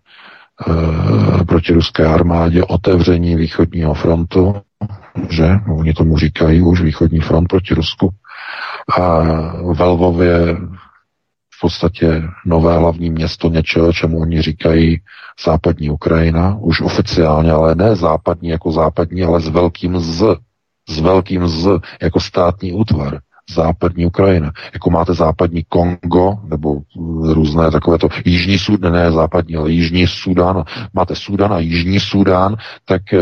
proti 1.45 1.73
ruské 1.73 2.05
armádě, 2.05 2.63
otevření 2.63 3.35
východního 3.35 3.93
frontu, 3.93 4.55
že 5.29 5.49
oni 5.77 5.93
tomu 5.93 6.17
říkají 6.17 6.61
už 6.61 6.81
východní 6.81 7.19
front 7.19 7.47
proti 7.47 7.73
Rusku. 7.73 8.09
A 8.97 9.19
v 9.73 9.81
Lvově 9.81 10.55
v 11.59 11.61
podstatě 11.61 12.23
nové 12.45 12.77
hlavní 12.77 13.09
město 13.09 13.49
něčeho, 13.49 13.93
čemu 13.93 14.19
oni 14.19 14.41
říkají 14.41 15.01
západní 15.45 15.89
Ukrajina, 15.89 16.57
už 16.59 16.81
oficiálně, 16.81 17.51
ale 17.51 17.75
ne 17.75 17.95
západní 17.95 18.49
jako 18.49 18.71
západní, 18.71 19.23
ale 19.23 19.41
s 19.41 19.47
velkým 19.47 19.99
Z, 19.99 20.37
s 20.89 20.99
velkým 20.99 21.47
Z 21.47 21.81
jako 22.01 22.19
státní 22.19 22.73
útvar, 22.73 23.19
západní 23.53 24.05
Ukrajina. 24.05 24.51
Jako 24.73 24.89
máte 24.89 25.13
západní 25.13 25.63
Kongo, 25.69 26.37
nebo 26.43 26.81
různé 27.33 27.71
takové 27.71 27.97
to 27.97 28.07
jižní 28.25 28.59
Sudán, 28.59 28.93
ne 28.93 29.11
západní, 29.11 29.55
ale 29.55 29.71
jižní 29.71 30.07
Sudán, 30.07 30.63
máte 30.93 31.15
Sudán 31.15 31.53
a 31.53 31.59
jižní 31.59 31.99
Sudán, 31.99 32.55
tak 32.85 33.13
e, 33.13 33.17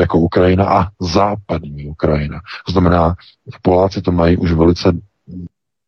jako 0.00 0.18
Ukrajina 0.18 0.64
a 0.64 0.86
západní 1.00 1.86
Ukrajina. 1.86 2.40
To 2.66 2.72
znamená, 2.72 3.14
Poláci 3.62 4.02
to 4.02 4.12
mají 4.12 4.36
už 4.36 4.52
velice 4.52 4.92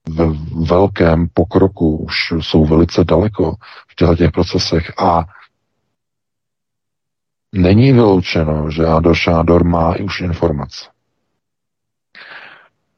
ve 0.09 0.26
velkém 0.66 1.28
pokroku, 1.34 1.96
už 1.96 2.14
jsou 2.40 2.64
velice 2.66 3.04
daleko 3.04 3.54
v 3.88 3.94
těchto 3.94 4.16
těch 4.16 4.30
procesech 4.32 4.92
a 4.98 5.24
není 7.52 7.92
vyloučeno, 7.92 8.70
že 8.70 8.86
Ador 8.86 9.14
Šádor 9.14 9.64
má 9.64 9.96
už 9.96 10.20
informace. 10.20 10.91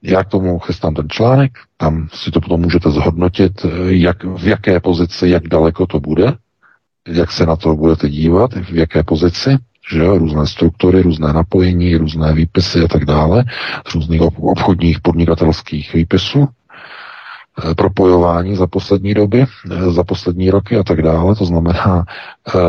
Já 0.06 0.24
k 0.24 0.28
tomu 0.28 0.58
chystám 0.58 0.94
ten 0.94 1.08
článek, 1.08 1.52
tam 1.76 2.08
si 2.12 2.30
to 2.30 2.40
potom 2.40 2.60
můžete 2.60 2.90
zhodnotit, 2.90 3.66
jak, 3.86 4.24
v 4.24 4.46
jaké 4.46 4.80
pozici, 4.80 5.28
jak 5.28 5.48
daleko 5.48 5.86
to 5.86 6.00
bude, 6.00 6.32
jak 7.08 7.32
se 7.32 7.46
na 7.46 7.56
to 7.56 7.74
budete 7.74 8.08
dívat, 8.08 8.54
v 8.54 8.76
jaké 8.76 9.02
pozici, 9.02 9.56
že 9.92 10.04
různé 10.04 10.46
struktury, 10.46 11.02
různé 11.02 11.32
napojení, 11.32 11.96
různé 11.96 12.32
výpisy 12.32 12.80
a 12.80 12.88
tak 12.88 13.04
dále, 13.04 13.44
z 13.88 13.94
různých 13.94 14.20
obchodních 14.22 15.00
podnikatelských 15.00 15.94
výpisů, 15.94 16.48
eh, 16.48 16.63
propojování 17.76 18.56
za 18.56 18.66
poslední 18.66 19.14
doby, 19.14 19.46
eh, 19.70 19.90
za 19.90 20.04
poslední 20.04 20.50
roky 20.50 20.76
a 20.76 20.82
tak 20.82 21.02
dále. 21.02 21.34
To 21.34 21.44
znamená, 21.44 22.04
e, 22.54 22.60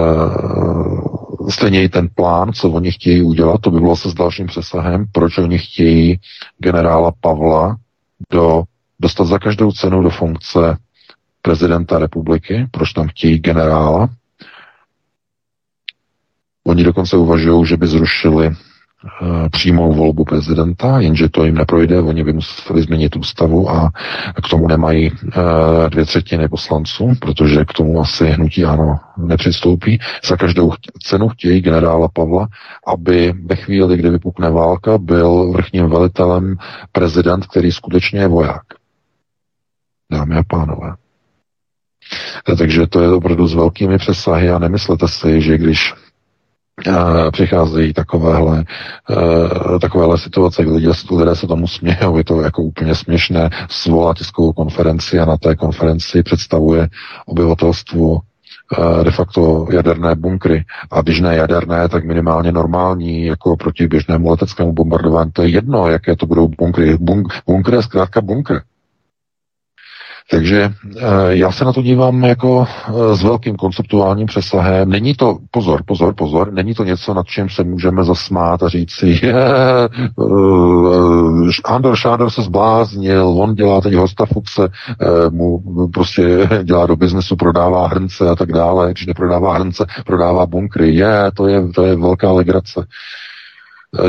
stejně 1.51 1.83
i 1.83 1.89
ten 1.89 2.09
plán, 2.15 2.53
co 2.53 2.69
oni 2.69 2.91
chtějí 2.91 3.21
udělat, 3.21 3.61
to 3.61 3.71
by 3.71 3.79
bylo 3.79 3.95
se 3.95 4.09
s 4.09 4.13
dalším 4.13 4.47
přesahem, 4.47 5.05
proč 5.11 5.37
oni 5.37 5.57
chtějí 5.57 6.19
generála 6.57 7.11
Pavla 7.21 7.77
do, 8.31 8.63
dostat 8.99 9.23
za 9.25 9.39
každou 9.39 9.71
cenu 9.71 10.01
do 10.01 10.09
funkce 10.09 10.77
prezidenta 11.41 11.99
republiky, 11.99 12.67
proč 12.71 12.93
tam 12.93 13.07
chtějí 13.07 13.39
generála, 13.39 14.09
Oni 16.67 16.83
dokonce 16.83 17.17
uvažují, 17.17 17.65
že 17.65 17.77
by 17.77 17.87
zrušili 17.87 18.55
přímou 19.51 19.93
volbu 19.93 20.25
prezidenta, 20.25 20.99
jenže 20.99 21.29
to 21.29 21.45
jim 21.45 21.55
neprojde, 21.55 22.01
oni 22.01 22.23
by 22.23 22.33
museli 22.33 22.81
změnit 22.81 23.15
ústavu 23.15 23.69
a 23.69 23.91
k 24.43 24.49
tomu 24.49 24.67
nemají 24.67 25.11
uh, 25.11 25.17
dvě 25.89 26.05
třetiny 26.05 26.47
poslanců, 26.47 27.13
protože 27.19 27.65
k 27.65 27.73
tomu 27.73 28.01
asi 28.01 28.29
hnutí 28.29 28.65
ano 28.65 28.99
nepřistoupí. 29.17 29.99
Za 30.25 30.37
každou 30.37 30.73
cenu 31.03 31.29
chtějí 31.29 31.61
generála 31.61 32.07
Pavla, 32.07 32.47
aby 32.87 33.33
ve 33.45 33.55
chvíli, 33.55 33.97
kdy 33.97 34.09
vypukne 34.09 34.49
válka, 34.49 34.97
byl 34.97 35.51
vrchním 35.51 35.89
velitelem 35.89 36.55
prezident, 36.91 37.45
který 37.47 37.71
skutečně 37.71 38.19
je 38.19 38.27
voják. 38.27 38.63
Dámy 40.11 40.35
a 40.35 40.43
pánové. 40.47 40.95
Takže 42.57 42.87
to 42.87 43.01
je 43.01 43.09
opravdu 43.09 43.47
s 43.47 43.53
velkými 43.53 43.97
přesahy 43.97 44.49
a 44.49 44.59
nemyslete 44.59 45.07
si, 45.07 45.41
že 45.41 45.57
když 45.57 45.93
přicházejí 47.31 47.93
takovéhle, 47.93 48.63
uh, 49.09 49.79
takovéhle 49.79 50.17
situace, 50.17 50.63
kdy 50.63 50.71
lidé, 50.71 50.91
lidé 51.11 51.35
se 51.35 51.47
tomu 51.47 51.67
smějou, 51.67 52.17
je 52.17 52.23
to 52.23 52.41
jako 52.41 52.61
úplně 52.61 52.95
směšné, 52.95 53.49
svolá 53.69 54.13
tiskovou 54.13 54.53
konferenci 54.53 55.19
a 55.19 55.25
na 55.25 55.37
té 55.37 55.55
konferenci 55.55 56.23
představuje 56.23 56.87
obyvatelstvu 57.25 58.19
de 59.03 59.11
facto 59.11 59.67
jaderné 59.71 60.15
bunkry. 60.15 60.65
A 60.91 61.01
když 61.01 61.21
ne 61.21 61.35
jaderné, 61.35 61.89
tak 61.89 62.05
minimálně 62.05 62.51
normální, 62.51 63.25
jako 63.25 63.57
proti 63.57 63.87
běžnému 63.87 64.29
leteckému 64.29 64.73
bombardování. 64.73 65.31
To 65.31 65.41
je 65.41 65.49
jedno, 65.49 65.87
jaké 65.87 66.15
to 66.15 66.25
budou 66.25 66.47
bunkry. 66.47 66.97
Bunk, 66.97 67.27
bunkr 67.47 67.73
je 67.73 67.81
zkrátka 67.81 68.21
bunkr. 68.21 68.61
Takže 70.31 70.69
eh, 70.97 71.01
já 71.29 71.51
se 71.51 71.65
na 71.65 71.73
to 71.73 71.81
dívám 71.81 72.23
jako 72.23 72.67
eh, 72.87 73.15
s 73.15 73.23
velkým 73.23 73.55
konceptuálním 73.55 74.27
přesahem. 74.27 74.89
Není 74.89 75.13
to, 75.13 75.37
pozor, 75.51 75.83
pozor, 75.85 76.13
pozor, 76.15 76.53
není 76.53 76.73
to 76.73 76.83
něco, 76.83 77.13
nad 77.13 77.27
čím 77.27 77.49
se 77.49 77.63
můžeme 77.63 78.03
zasmát 78.03 78.63
a 78.63 78.69
říct 78.69 78.91
si, 78.91 79.19
je, 79.23 79.35
uh, 80.15 81.49
Andor 81.65 81.95
Šádor 81.95 82.29
se 82.29 82.41
zbláznil, 82.41 83.27
on 83.27 83.55
dělá 83.55 83.81
teď 83.81 83.93
hostafukce, 83.93 84.69
mu 85.29 85.61
prostě 85.93 86.49
dělá 86.63 86.85
do 86.85 86.95
biznesu, 86.95 87.35
prodává 87.35 87.87
hrnce 87.87 88.29
a 88.29 88.35
tak 88.35 88.51
dále. 88.51 88.91
Když 88.91 89.05
neprodává 89.05 89.53
hrnce, 89.53 89.85
prodává 90.05 90.45
bunkry. 90.45 90.95
Je, 90.95 91.31
to 91.33 91.47
je, 91.47 91.67
to 91.67 91.85
je 91.85 91.95
velká 91.95 92.31
legrace. 92.31 92.85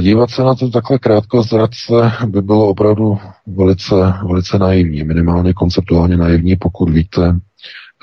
Dívat 0.01 0.31
se 0.31 0.43
na 0.43 0.55
to 0.55 0.71
takhle 0.71 0.99
krátko 0.99 1.43
zradce 1.43 2.13
by 2.27 2.43
bylo 2.43 2.69
opravdu 2.69 3.19
velice, 3.47 3.95
velice 4.29 4.59
naivní, 4.59 5.05
minimálně 5.05 5.55
konceptuálně 5.55 6.17
naivní, 6.17 6.57
pokud 6.57 6.91
víte, 6.91 7.41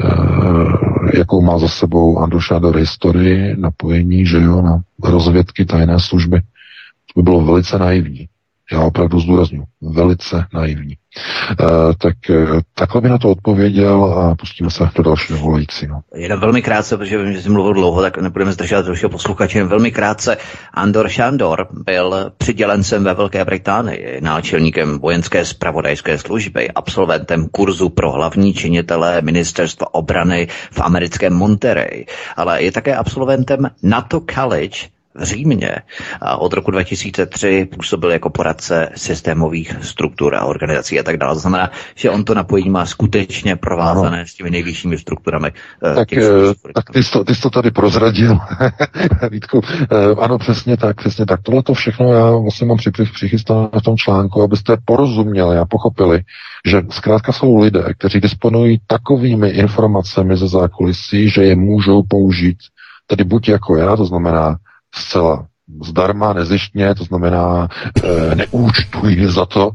eh, 0.06 1.18
jakou 1.18 1.42
má 1.42 1.60
za 1.60 1.68
sebou 1.68 2.20
Androšádor 2.20 2.76
historii, 2.78 3.56
napojení, 3.58 4.26
že 4.26 4.42
jo, 4.42 4.62
na 4.62 4.82
rozvědky 5.04 5.66
tajné 5.66 6.00
služby. 6.00 6.42
To 7.14 7.22
by 7.22 7.24
bylo 7.24 7.46
velice 7.46 7.80
naivní. 7.80 8.28
Já 8.74 8.80
opravdu 8.80 9.20
zdůraznu, 9.20 9.64
velice 9.82 10.46
naivní. 10.54 10.94
E, 10.94 10.96
tak 11.98 12.30
e, 12.30 12.46
takhle 12.74 13.02
by 13.02 13.10
na 13.10 13.18
to 13.18 13.30
odpověděl 13.30 14.04
a 14.04 14.36
pustíme 14.36 14.72
se 14.72 14.90
do 14.96 15.04
dalšího 15.04 15.40
volajícího. 15.40 16.02
Jenom 16.16 16.40
velmi 16.40 16.62
krátce, 16.62 16.98
protože 16.98 17.24
vím, 17.24 17.34
že 17.34 17.42
jsem 17.42 17.54
mluvil 17.54 17.74
dlouho, 17.74 18.02
tak 18.02 18.18
nebudeme 18.18 18.52
zdržovat 18.52 18.86
dalšího 18.86 19.10
posluchače. 19.10 19.58
Jen 19.58 19.68
velmi 19.68 19.92
krátce. 19.92 20.38
Andor 20.74 21.10
Šandor 21.10 21.68
byl 21.72 22.32
přidělencem 22.38 23.04
ve 23.04 23.14
Velké 23.14 23.46
Británii, 23.46 24.22
náčelníkem 24.22 25.00
vojenské 25.00 25.46
spravodajské 25.46 26.18
služby, 26.18 26.72
absolventem 26.72 27.48
kurzu 27.52 27.90
pro 27.90 28.12
hlavní 28.12 28.54
činitele 28.54 29.22
ministerstva 29.22 29.94
obrany 29.94 30.48
v 30.72 30.82
americkém 30.82 31.34
Monterey, 31.34 32.06
ale 32.36 32.64
je 32.64 32.72
také 32.72 32.96
absolventem 32.96 33.70
NATO 33.84 34.22
College 34.36 34.94
v 35.16 35.24
Římě 35.24 35.76
a 36.22 36.38
od 36.38 36.54
roku 36.54 36.72
2003 36.72 37.68
působil 37.76 38.12
jako 38.12 38.30
poradce 38.30 38.90
systémových 38.96 39.76
struktur 39.82 40.36
a 40.36 40.46
organizací 40.46 41.00
a 41.00 41.04
tak 41.04 41.18
dále. 41.18 41.34
To 41.34 41.40
znamená, 41.40 41.72
že 41.96 42.10
on 42.10 42.24
to 42.24 42.34
napojení 42.34 42.70
má 42.70 42.86
skutečně 42.86 43.56
provázané 43.56 44.18
ano. 44.18 44.28
s 44.28 44.34
těmi 44.34 44.50
nejvyššími 44.50 44.98
strukturami. 44.98 45.52
Eh, 45.92 45.96
tak, 45.96 46.08
těch 46.10 46.24
eh, 46.24 46.72
tak 46.74 46.90
ty, 46.94 47.04
jsi 47.04 47.12
to, 47.12 47.24
ty 47.24 47.36
jsi 47.36 47.42
to 47.42 47.50
tady 47.50 47.72
prozradil, 47.72 48.40
Vítku. 49.32 49.62
Eh, 49.92 50.16
ano, 50.20 50.38
přesně 50.38 50.78
tak, 50.78 50.98
přesně 50.98 51.26
tak. 51.26 51.42
Tohle 51.42 51.64
to 51.64 51.74
všechno 51.74 52.14
já 52.14 52.32
vlastně 52.32 52.68
mám 52.68 52.78
přichystáno 53.14 53.70
v 53.80 53.84
tom 53.84 53.98
článku, 53.98 54.42
abyste 54.42 54.78
porozuměli 54.86 55.58
a 55.58 55.66
pochopili, 55.66 56.22
že 56.68 56.82
zkrátka 56.90 57.32
jsou 57.32 57.58
lidé, 57.58 57.84
kteří 57.98 58.20
disponují 58.20 58.82
takovými 58.88 59.50
informacemi 59.50 60.38
ze 60.38 60.48
zákulisí, 60.48 61.30
že 61.30 61.44
je 61.44 61.56
můžou 61.56 62.04
použít 62.04 62.58
tedy 63.08 63.24
buď 63.24 63.50
jako 63.50 63.78
já, 63.78 63.96
to 63.96 64.06
znamená 64.06 64.58
zcela 64.94 65.48
zdarma, 65.86 66.34
nezištně, 66.34 66.96
to 66.96 67.04
znamená 67.04 67.68
e, 68.04 68.36
neúčtují 68.36 69.26
za 69.26 69.46
to, 69.46 69.72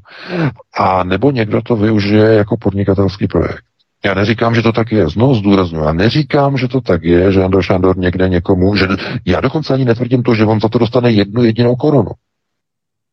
a 0.79 1.05
nebo 1.05 1.31
někdo 1.31 1.63
to 1.63 1.77
využije 1.77 2.35
jako 2.35 2.57
podnikatelský 2.57 3.27
projekt. 3.27 3.65
Já 4.05 4.15
neříkám, 4.15 4.55
že 4.55 4.63
to 4.63 4.73
tak 4.73 4.93
je, 4.93 5.09
znovu 5.09 5.35
zdůraznuju, 5.35 5.85
já 5.85 5.93
neříkám, 5.93 6.57
že 6.57 6.69
to 6.69 6.81
tak 6.81 7.05
je, 7.05 7.33
že 7.33 7.45
Andor 7.45 7.63
Šandor 7.63 7.99
někde 7.99 8.29
někomu, 8.29 8.77
že 8.77 8.87
já 9.27 9.41
dokonce 9.41 9.75
ani 9.75 9.85
netvrdím 9.85 10.23
to, 10.23 10.35
že 10.35 10.45
on 10.45 10.61
za 10.61 10.69
to 10.69 10.79
dostane 10.79 11.11
jednu 11.11 11.45
jedinou 11.45 11.77
korunu. 11.77 12.11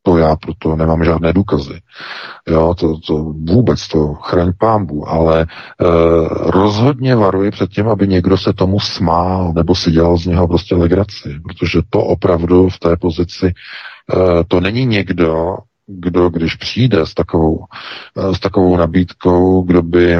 To 0.05 0.17
já 0.17 0.35
proto 0.35 0.75
nemám 0.75 1.03
žádné 1.03 1.33
důkazy. 1.33 1.81
Jo, 2.47 2.75
to, 2.79 2.97
to 3.07 3.17
vůbec 3.49 3.87
to 3.87 4.13
chraň 4.13 4.51
pámbu, 4.57 5.09
ale 5.09 5.41
e, 5.41 5.45
rozhodně 6.51 7.15
varuji 7.15 7.51
před 7.51 7.69
tím, 7.69 7.87
aby 7.87 8.07
někdo 8.07 8.37
se 8.37 8.53
tomu 8.53 8.79
smál 8.79 9.53
nebo 9.55 9.75
si 9.75 9.91
dělal 9.91 10.17
z 10.17 10.25
něho 10.25 10.47
prostě 10.47 10.75
legraci, 10.75 11.39
protože 11.43 11.79
to 11.89 11.99
opravdu 11.99 12.69
v 12.69 12.79
té 12.79 12.97
pozici, 12.97 13.47
e, 13.47 13.53
to 14.47 14.59
není 14.59 14.85
někdo, 14.85 15.57
kdo 15.87 16.29
když 16.29 16.55
přijde 16.55 17.05
s 17.05 17.13
takovou, 17.13 17.65
e, 18.17 18.35
s 18.35 18.39
takovou 18.39 18.77
nabídkou, 18.77 19.61
kdo 19.61 19.81
by, 19.81 20.15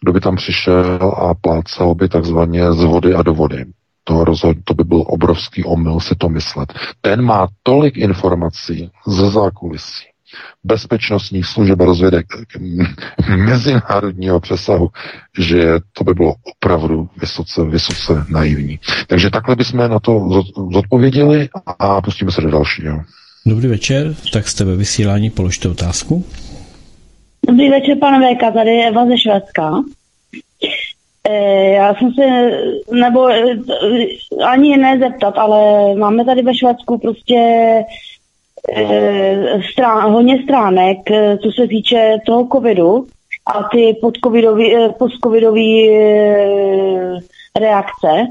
kdo 0.00 0.12
by 0.12 0.20
tam 0.20 0.36
přišel 0.36 1.14
a 1.16 1.34
plácal 1.34 1.94
by 1.94 2.08
takzvaně 2.08 2.72
z 2.72 2.84
vody 2.84 3.14
a 3.14 3.22
do 3.22 3.34
vody. 3.34 3.64
To, 4.04 4.24
rozhod, 4.24 4.56
to 4.64 4.74
by 4.74 4.84
byl 4.84 5.04
obrovský 5.06 5.64
omyl 5.64 6.00
si 6.00 6.14
to 6.14 6.28
myslet. 6.28 6.72
Ten 7.00 7.22
má 7.22 7.48
tolik 7.62 7.96
informací 7.96 8.90
ze 9.06 9.30
zákulisí, 9.30 10.04
bezpečnostních 10.64 11.46
služeb 11.46 11.80
a 11.80 11.84
rozvědek 11.84 12.26
mezinárodního 13.36 14.40
přesahu, 14.40 14.88
že 15.38 15.74
to 15.92 16.04
by 16.04 16.14
bylo 16.14 16.34
opravdu 16.54 17.08
vysoce, 17.20 17.64
vysoce 17.64 18.24
naivní. 18.28 18.78
Takže 19.06 19.30
takhle 19.30 19.56
bychom 19.56 19.90
na 19.90 20.00
to 20.00 20.42
zodpověděli 20.72 21.48
a 21.78 22.00
pustíme 22.00 22.32
se 22.32 22.40
do 22.40 22.50
dalšího. 22.50 23.02
Dobrý 23.46 23.68
večer, 23.68 24.14
tak 24.32 24.48
jste 24.48 24.64
ve 24.64 24.76
vysílání, 24.76 25.30
položte 25.30 25.68
otázku. 25.68 26.24
Dobrý 27.48 27.70
večer, 27.70 27.98
pane 28.00 28.34
VK, 28.34 28.54
tady 28.54 28.70
je 28.70 28.88
Eva 28.88 29.06
ze 29.06 29.18
Švédska. 29.18 29.72
Eh, 31.28 31.70
já 31.70 31.94
jsem 31.94 32.12
se, 32.12 32.50
nebo 32.90 33.28
eh, 33.28 33.56
ani 34.44 34.76
ne 34.76 34.98
zeptat, 34.98 35.38
ale 35.38 35.94
máme 35.94 36.24
tady 36.24 36.42
ve 36.42 36.54
Švédsku 36.54 36.98
prostě 36.98 37.34
e, 38.76 39.62
strán, 39.72 40.12
hodně 40.12 40.42
stránek, 40.42 40.98
co 41.42 41.50
se 41.52 41.68
týče 41.68 42.16
toho 42.26 42.48
covidu 42.52 43.06
a 43.46 43.68
ty 43.72 43.94
e, 45.90 47.18
reakce. 47.60 48.26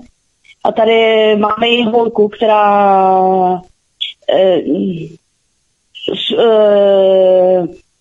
A 0.63 0.71
tady 0.71 1.35
máme 1.35 1.67
i 1.67 1.83
holku, 1.83 2.27
která 2.27 3.61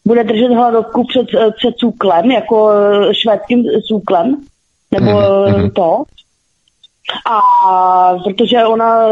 bude 0.04 0.24
držet 0.24 0.48
hladovku 0.48 1.06
před, 1.06 1.26
před 1.56 1.74
cúklem, 1.76 2.30
jako 2.30 2.70
švédským 3.12 3.64
cúklem, 3.88 4.36
nebo 4.90 5.10
mm-hmm. 5.10 5.72
to. 5.72 6.02
A 7.30 8.14
protože 8.24 8.64
ona 8.64 9.06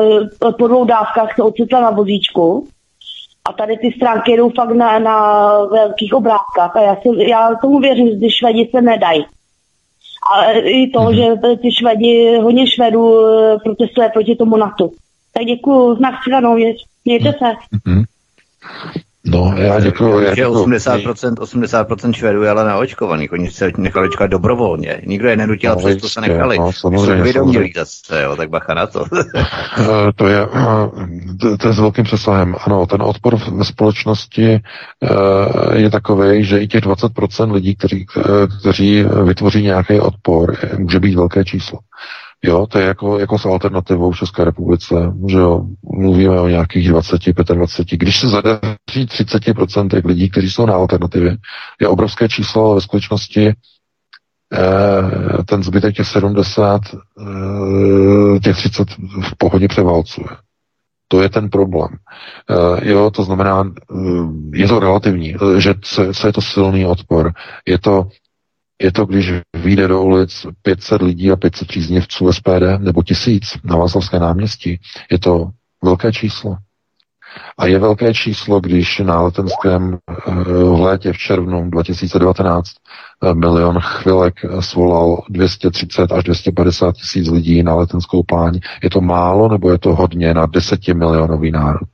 po 0.59 0.67
dvou 0.67 0.85
dávkách 0.85 1.35
se 1.37 1.43
ocitla 1.43 1.81
na 1.81 1.91
vozíčku 1.91 2.69
a 3.49 3.53
tady 3.53 3.77
ty 3.77 3.93
stránky 3.97 4.37
jdou 4.37 4.51
fakt 4.51 4.71
na, 4.71 4.99
na 4.99 5.49
velkých 5.65 6.15
obrázkách 6.15 6.77
a 6.77 6.81
já, 6.81 6.97
si, 6.97 7.31
já 7.31 7.55
tomu 7.61 7.79
věřím, 7.79 8.09
že 8.09 8.17
ty 8.17 8.31
švedi 8.31 8.69
se 8.71 8.83
nedají. 8.83 9.27
Ale 10.33 10.61
i 10.61 10.91
to, 10.91 11.01
mm-hmm. 11.01 11.15
že 11.15 11.57
ty 11.57 11.73
švedi, 11.73 12.39
hodně 12.43 12.67
švedů 12.67 13.29
eh, 13.29 13.59
protestuje 13.65 14.09
proti 14.09 14.37
tomu 14.37 14.57
NATO. 14.57 14.91
Tak 15.33 15.45
děkuji, 15.45 15.97
znak 15.97 16.15
stranou, 16.23 16.57
mějte 17.05 17.33
se. 17.33 17.45
Mm-hmm. 17.77 18.05
No, 19.31 19.55
já 19.57 19.81
děkuji. 19.81 20.21
Já 20.21 20.35
děkuju. 20.35 20.65
80%, 20.67 21.35
80% 21.35 22.13
Švedů 22.13 22.43
je 22.43 22.51
ale 22.51 22.65
naočkovaný, 22.65 23.31
oni 23.31 23.51
se 23.51 23.73
nechali 23.77 24.09
očkovat 24.09 24.31
dobrovolně. 24.31 25.03
Nikdo 25.07 25.29
je 25.29 25.37
nenutil, 25.37 25.71
no, 25.71 25.77
přesto 25.77 26.09
se 26.09 26.21
nechali. 26.21 26.59
No, 26.59 26.73
samozřejmě, 26.73 27.23
vědomělí 27.23 27.73
zase, 27.77 28.23
jo, 28.23 28.37
tak 28.37 28.51
bacha 28.51 28.75
na 28.75 28.87
to. 28.87 29.05
Eh, 29.79 30.13
to 30.17 30.29
je, 30.29 30.43
eh, 30.43 31.57
to 31.57 31.69
je 31.69 31.75
s 31.75 31.79
velkým 31.79 32.05
přesahem. 32.05 32.57
Ano, 32.67 32.87
ten 32.87 33.03
odpor 33.03 33.37
ve 33.37 33.65
společnosti 33.65 34.55
eh, 34.55 35.79
je 35.79 35.91
takový, 35.91 36.45
že 36.45 36.59
i 36.59 36.69
těch 36.69 36.83
20% 36.83 37.53
lidí, 37.53 37.77
kteří, 37.77 38.07
kteří 38.61 39.05
vytvoří 39.25 39.63
nějaký 39.63 40.01
odpor, 40.01 40.57
může 40.79 41.01
být 41.01 41.15
velké 41.15 41.45
číslo. 41.45 41.79
Jo, 42.45 42.67
to 42.67 42.79
je 42.79 42.87
jako, 42.87 43.19
jako 43.19 43.39
s 43.39 43.45
alternativou 43.47 44.11
v 44.11 44.17
České 44.19 44.45
republice, 44.45 44.95
že 45.29 45.39
jo, 45.39 45.63
mluvíme 45.93 46.41
o 46.41 46.49
nějakých 46.49 46.89
20, 46.89 47.21
25. 47.55 47.99
Když 47.99 48.21
se 48.21 48.29
zadaří 48.29 48.61
30% 48.91 50.07
lidí, 50.07 50.31
kteří 50.31 50.51
jsou 50.51 50.67
na 50.67 50.75
alternativě, 50.75 51.37
je 51.81 51.89
obrovské 51.89 52.29
číslo, 52.29 52.65
ale 52.67 52.75
ve 52.75 52.81
skutečnosti 52.81 53.53
eh, 54.53 55.45
ten 55.45 55.63
zbytek 55.63 55.95
těch 55.97 56.07
70, 56.07 56.81
eh, 56.87 58.41
těch 58.41 58.57
30 58.57 58.89
v 59.23 59.37
pohodě 59.39 59.69
převálcuje. 59.69 60.29
To 61.09 61.23
je 61.23 61.29
ten 61.29 61.51
problém. 61.51 61.89
Eh, 62.51 62.91
jo, 62.91 63.11
to 63.11 63.25
znamená, 63.25 63.65
eh, 63.65 63.97
je 64.53 64.69
to 64.69 64.81
relativní, 64.81 65.35
eh, 65.35 65.61
že 65.61 65.75
co 66.13 66.27
je 66.27 66.33
to 66.33 66.41
silný 66.41 66.87
odpor? 66.87 67.33
Je 67.67 67.79
to 67.79 68.09
je 68.83 68.93
to, 68.93 69.07
když 69.07 69.33
vyjde 69.57 69.89
do 69.89 70.03
ulic 70.03 70.47
500 70.63 71.03
lidí 71.03 71.31
a 71.31 71.37
500 71.37 71.69
příznivců 71.69 72.33
SPD 72.33 72.63
nebo 72.79 73.03
tisíc 73.03 73.45
na 73.65 73.77
Václavské 73.77 74.19
náměstí. 74.19 74.81
Je 75.11 75.19
to 75.19 75.51
velké 75.83 76.13
číslo. 76.13 76.57
A 77.59 77.67
je 77.67 77.79
velké 77.79 78.15
číslo, 78.15 78.61
když 78.61 78.99
na 78.99 79.23
letenském 79.23 79.99
eh, 80.11 80.33
v 80.53 80.81
létě 80.81 81.13
v 81.13 81.19
červnu 81.19 81.71
2019 81.71 82.71
eh, 83.23 83.35
milion 83.35 83.79
chvilek 83.81 84.35
svolal 84.61 85.23
230 85.29 86.13
až 86.13 86.25
250 86.25 86.95
tisíc 86.95 87.29
lidí 87.29 87.63
na 87.63 87.75
letenskou 87.75 88.23
pláň. 88.23 88.61
Je 88.83 88.91
to 88.91 89.01
málo 89.01 89.49
nebo 89.49 89.71
je 89.71 89.79
to 89.79 89.95
hodně 89.95 90.35
na 90.35 90.47
desetimilionový 90.47 91.51
národ? 91.51 91.89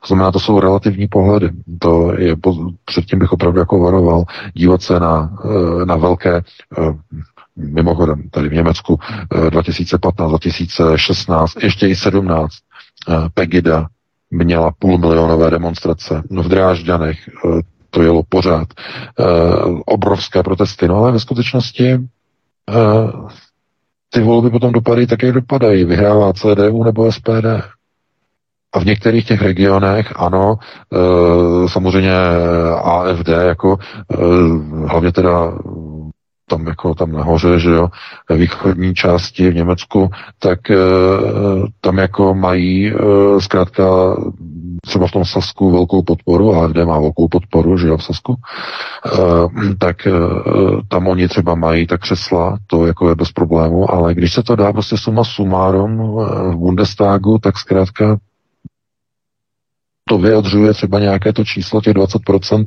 To 0.00 0.06
znamená, 0.06 0.32
to 0.32 0.40
jsou 0.40 0.60
relativní 0.60 1.08
pohledy. 1.08 1.50
To 1.78 2.12
je, 2.18 2.36
předtím 2.84 3.18
bych 3.18 3.32
opravdu 3.32 3.58
jako 3.58 3.78
varoval 3.78 4.24
dívat 4.54 4.82
se 4.82 5.00
na, 5.00 5.38
eh, 5.44 5.84
na 5.84 5.96
velké 5.96 6.36
eh, 6.36 6.42
mimochodem 7.56 8.28
tady 8.30 8.48
v 8.48 8.52
Německu 8.52 8.98
2015, 9.50 10.26
eh, 10.26 10.30
2016, 10.30 11.62
ještě 11.62 11.88
i 11.88 11.96
17 11.96 12.52
Pegida 13.34 13.86
měla 14.30 14.72
půlmilionové 14.78 15.50
demonstrace. 15.50 16.22
No 16.30 16.42
v 16.42 16.48
Drážďanech 16.48 17.18
to 17.90 18.02
jelo 18.02 18.22
pořád. 18.28 18.68
Obrovské 19.86 20.42
protesty. 20.42 20.88
No 20.88 20.96
ale 20.96 21.12
ve 21.12 21.20
skutečnosti 21.20 21.98
ty 24.10 24.20
volby 24.20 24.50
potom 24.50 24.72
dopadají 24.72 25.06
tak, 25.06 25.22
jak 25.22 25.34
dopadají. 25.34 25.84
Vyhrává 25.84 26.32
CDU 26.32 26.84
nebo 26.84 27.12
SPD. 27.12 27.46
A 28.72 28.80
v 28.80 28.84
některých 28.84 29.26
těch 29.26 29.42
regionech, 29.42 30.12
ano, 30.16 30.58
e, 30.92 31.68
samozřejmě 31.68 32.12
AFD, 32.82 33.28
jako 33.28 33.78
e, 33.78 34.16
hlavně 34.86 35.12
teda 35.12 35.52
tam 36.50 36.66
jako 36.66 36.94
tam 36.94 37.12
nahoře, 37.12 37.58
že 37.58 37.70
jo, 37.70 37.88
ve 38.28 38.36
východní 38.36 38.94
části 38.94 39.50
v 39.50 39.54
Německu, 39.54 40.10
tak 40.38 40.58
tam 41.80 41.98
jako 41.98 42.34
mají 42.34 42.92
zkrátka 43.38 43.84
třeba 44.80 45.06
v 45.06 45.12
tom 45.12 45.24
Sasku 45.24 45.70
velkou 45.70 46.02
podporu, 46.02 46.54
AFD 46.54 46.76
má 46.76 46.98
velkou 46.98 47.28
podporu, 47.28 47.78
že 47.78 47.88
jo, 47.88 47.96
v 47.96 48.04
Sasku, 48.04 48.34
e, 48.34 49.74
tak 49.78 50.06
e, 50.06 50.10
tam 50.88 51.08
oni 51.08 51.28
třeba 51.28 51.54
mají 51.54 51.86
tak 51.86 52.00
křesla, 52.00 52.58
to 52.66 52.86
jako 52.86 53.08
je 53.08 53.14
bez 53.14 53.32
problému, 53.32 53.90
ale 53.90 54.14
když 54.14 54.34
se 54.34 54.42
to 54.42 54.56
dá 54.56 54.72
prostě 54.72 54.96
suma 54.96 55.24
sumárom 55.24 55.98
v 56.50 56.56
Bundestagu, 56.56 57.38
tak 57.38 57.58
zkrátka 57.58 58.16
to 60.10 60.18
vyjadřuje 60.18 60.74
třeba 60.74 60.98
nějaké 60.98 61.32
to 61.32 61.44
číslo, 61.44 61.80
těch 61.80 61.94
20%, 61.94 62.64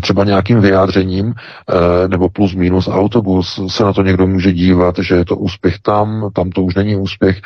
třeba 0.00 0.24
nějakým 0.24 0.60
vyjádřením, 0.60 1.34
eh, 1.34 2.08
nebo 2.08 2.28
plus 2.28 2.54
minus 2.54 2.88
autobus, 2.88 3.60
se 3.68 3.84
na 3.84 3.92
to 3.92 4.02
někdo 4.02 4.26
může 4.26 4.52
dívat, 4.52 4.94
že 4.98 5.14
je 5.14 5.24
to 5.24 5.36
úspěch 5.36 5.78
tam, 5.78 6.30
tam 6.34 6.50
to 6.50 6.62
už 6.62 6.74
není 6.74 6.96
úspěch 6.96 7.40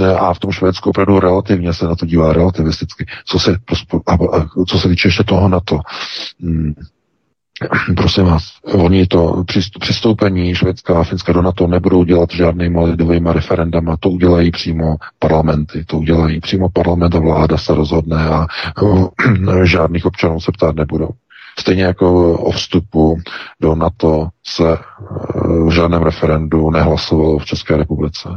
eh, 0.00 0.14
a 0.14 0.34
v 0.34 0.38
tom 0.38 0.52
Švédsku 0.52 0.90
opravdu 0.90 1.20
relativně 1.20 1.74
se 1.74 1.86
na 1.86 1.94
to 1.94 2.06
dívá 2.06 2.32
relativisticky. 2.32 3.06
Co 3.24 3.38
se, 3.38 3.56
co 4.68 4.78
se 4.78 4.88
týče 4.88 5.08
ještě 5.08 5.24
toho 5.24 5.48
na 5.48 5.60
to, 5.60 5.78
hmm, 6.42 6.74
Prosím 7.96 8.24
vás, 8.24 8.42
oni 8.74 9.06
to 9.06 9.44
přistoupení 9.80 10.54
Švédska 10.54 11.00
a 11.00 11.04
Finska 11.04 11.32
do 11.32 11.42
NATO 11.42 11.66
nebudou 11.66 12.04
dělat 12.04 12.30
žádnými 12.30 12.84
lidovými 12.84 13.32
referendama, 13.32 13.96
to 14.00 14.10
udělají 14.10 14.50
přímo 14.50 14.96
parlamenty, 15.18 15.84
to 15.84 15.98
udělají 15.98 16.40
přímo 16.40 16.68
parlament 16.68 17.14
a 17.14 17.18
vláda 17.18 17.56
se 17.56 17.74
rozhodne 17.74 18.28
a 18.28 18.46
žádných 19.64 20.06
občanů 20.06 20.40
se 20.40 20.52
ptát 20.52 20.76
nebudou. 20.76 21.10
Stejně 21.58 21.82
jako 21.84 22.32
o 22.38 22.50
vstupu 22.50 23.18
do 23.60 23.74
NATO 23.74 24.28
se 24.46 24.78
uh, 24.78 25.68
v 25.68 25.72
žádném 25.72 26.02
referendu 26.02 26.70
nehlasovalo 26.70 27.38
v 27.38 27.44
České 27.44 27.76
republice. 27.76 28.28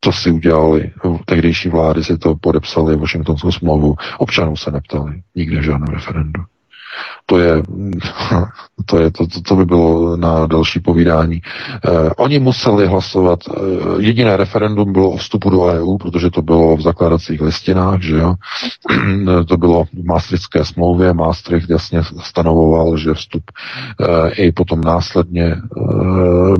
To 0.00 0.12
si 0.12 0.30
udělali, 0.30 0.90
tehdejší 1.24 1.68
vlády 1.68 2.04
si 2.04 2.18
to 2.18 2.34
podepsali 2.34 2.96
Washingtonskou 2.96 3.52
smlouvu, 3.52 3.96
občanů 4.18 4.56
se 4.56 4.70
neptali, 4.70 5.22
nikde 5.34 5.60
v 5.60 5.64
žádném 5.64 5.94
referendu. 5.94 6.42
To 7.26 7.38
je, 7.38 7.62
to, 8.86 8.98
je 8.98 9.10
to, 9.10 9.26
to, 9.26 9.40
to 9.40 9.56
by 9.56 9.64
bylo 9.64 10.16
na 10.16 10.46
další 10.46 10.80
povídání. 10.80 11.42
Eh, 11.84 12.10
oni 12.16 12.38
museli 12.38 12.86
hlasovat, 12.86 13.40
eh, 13.48 13.60
jediné 13.98 14.36
referendum 14.36 14.92
bylo 14.92 15.10
o 15.10 15.16
vstupu 15.16 15.50
do 15.50 15.62
EU, 15.64 15.98
protože 15.98 16.30
to 16.30 16.42
bylo 16.42 16.76
v 16.76 16.80
zakladacích 16.80 17.40
listinách, 17.40 18.02
že 18.02 18.16
jo. 18.16 18.34
to 19.48 19.56
bylo 19.56 19.84
v 19.84 20.04
Maastrichtské 20.04 20.64
smlouvě, 20.64 21.12
Maastricht 21.12 21.70
jasně 21.70 22.02
stanovoval, 22.22 22.96
že 22.96 23.14
vstup 23.14 23.42
eh, 24.00 24.30
i 24.30 24.52
potom 24.52 24.80
následně 24.80 25.44
eh, 25.44 25.58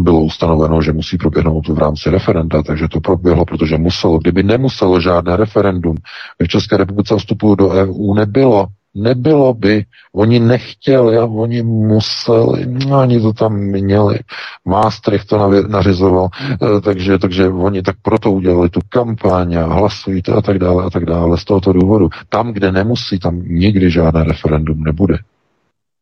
bylo 0.00 0.20
ustanoveno, 0.20 0.82
že 0.82 0.92
musí 0.92 1.18
proběhnout 1.18 1.68
v 1.68 1.78
rámci 1.78 2.10
referenda, 2.10 2.62
takže 2.62 2.88
to 2.88 3.00
proběhlo, 3.00 3.44
protože 3.44 3.76
muselo. 3.78 4.18
Kdyby 4.18 4.42
nemuselo 4.42 5.00
žádné 5.00 5.36
referendum, 5.36 5.96
v 6.42 6.48
České 6.48 6.76
republice 6.76 7.16
vstupu 7.16 7.54
do 7.54 7.70
EU 7.70 8.14
nebylo, 8.14 8.66
nebylo 8.94 9.54
by, 9.54 9.84
oni 10.14 10.40
nechtěli 10.40 11.18
a 11.18 11.24
oni 11.24 11.62
museli, 11.62 12.66
no, 12.66 13.00
oni 13.00 13.20
to 13.20 13.32
tam 13.32 13.56
měli, 13.56 14.18
Maastricht 14.64 15.28
to 15.28 15.50
nařizoval, 15.68 16.28
eh, 16.52 16.80
takže, 16.80 17.18
takže 17.18 17.48
oni 17.48 17.82
tak 17.82 17.96
proto 18.02 18.32
udělali 18.32 18.68
tu 18.70 18.80
kampaň 18.88 19.54
a 19.54 19.66
hlasujte 19.66 20.32
a 20.32 20.42
tak 20.42 20.58
dále 20.58 20.84
a 20.84 20.90
tak 20.90 21.04
dále 21.04 21.38
z 21.38 21.44
tohoto 21.44 21.72
důvodu. 21.72 22.08
Tam, 22.28 22.52
kde 22.52 22.72
nemusí, 22.72 23.18
tam 23.18 23.42
nikdy 23.42 23.90
žádné 23.90 24.24
referendum 24.24 24.84
nebude. 24.84 25.18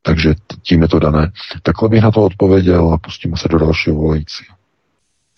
Takže 0.02 0.34
tím 0.62 0.82
je 0.82 0.88
to 0.88 0.98
dané. 0.98 1.32
Takhle 1.62 1.88
bych 1.88 2.02
na 2.02 2.10
to 2.10 2.22
odpověděl 2.22 2.92
a 2.92 2.98
pustíme 2.98 3.36
se 3.36 3.48
do 3.48 3.58
dalšího 3.58 3.96
volajícího. 3.96 4.61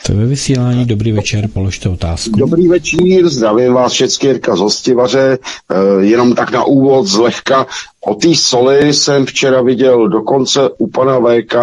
To 0.07 0.15
ve 0.15 0.27
vysílání, 0.27 0.85
dobrý 0.85 1.13
večer, 1.13 1.49
položte 1.49 1.89
otázku. 1.89 2.39
Dobrý 2.39 2.69
večer, 2.69 3.29
zdravím 3.29 3.73
vás 3.73 3.93
všechny 3.93 4.29
Jirka 4.29 4.57
z 4.57 4.61
Hostivaře, 4.61 5.39
e, 5.71 6.05
jenom 6.05 6.35
tak 6.35 6.53
na 6.53 6.65
úvod 6.65 7.07
zlehka. 7.07 7.67
O 8.01 8.15
té 8.15 8.35
soli 8.35 8.93
jsem 8.93 9.27
včera 9.27 9.63
viděl 9.63 10.09
dokonce 10.09 10.71
u 10.79 10.87
pana 10.87 11.19
VK 11.19 11.55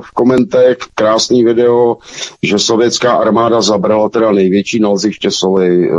v 0.00 0.12
komentech 0.14 0.76
krásný 0.94 1.44
video, 1.44 1.96
že 2.42 2.58
sovětská 2.58 3.12
armáda 3.12 3.62
zabrala 3.62 4.08
teda 4.08 4.32
největší 4.32 4.80
nalziště 4.80 5.30
soli 5.30 5.88
e, 5.88 5.92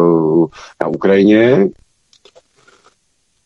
na 0.82 0.88
Ukrajině. 0.88 1.70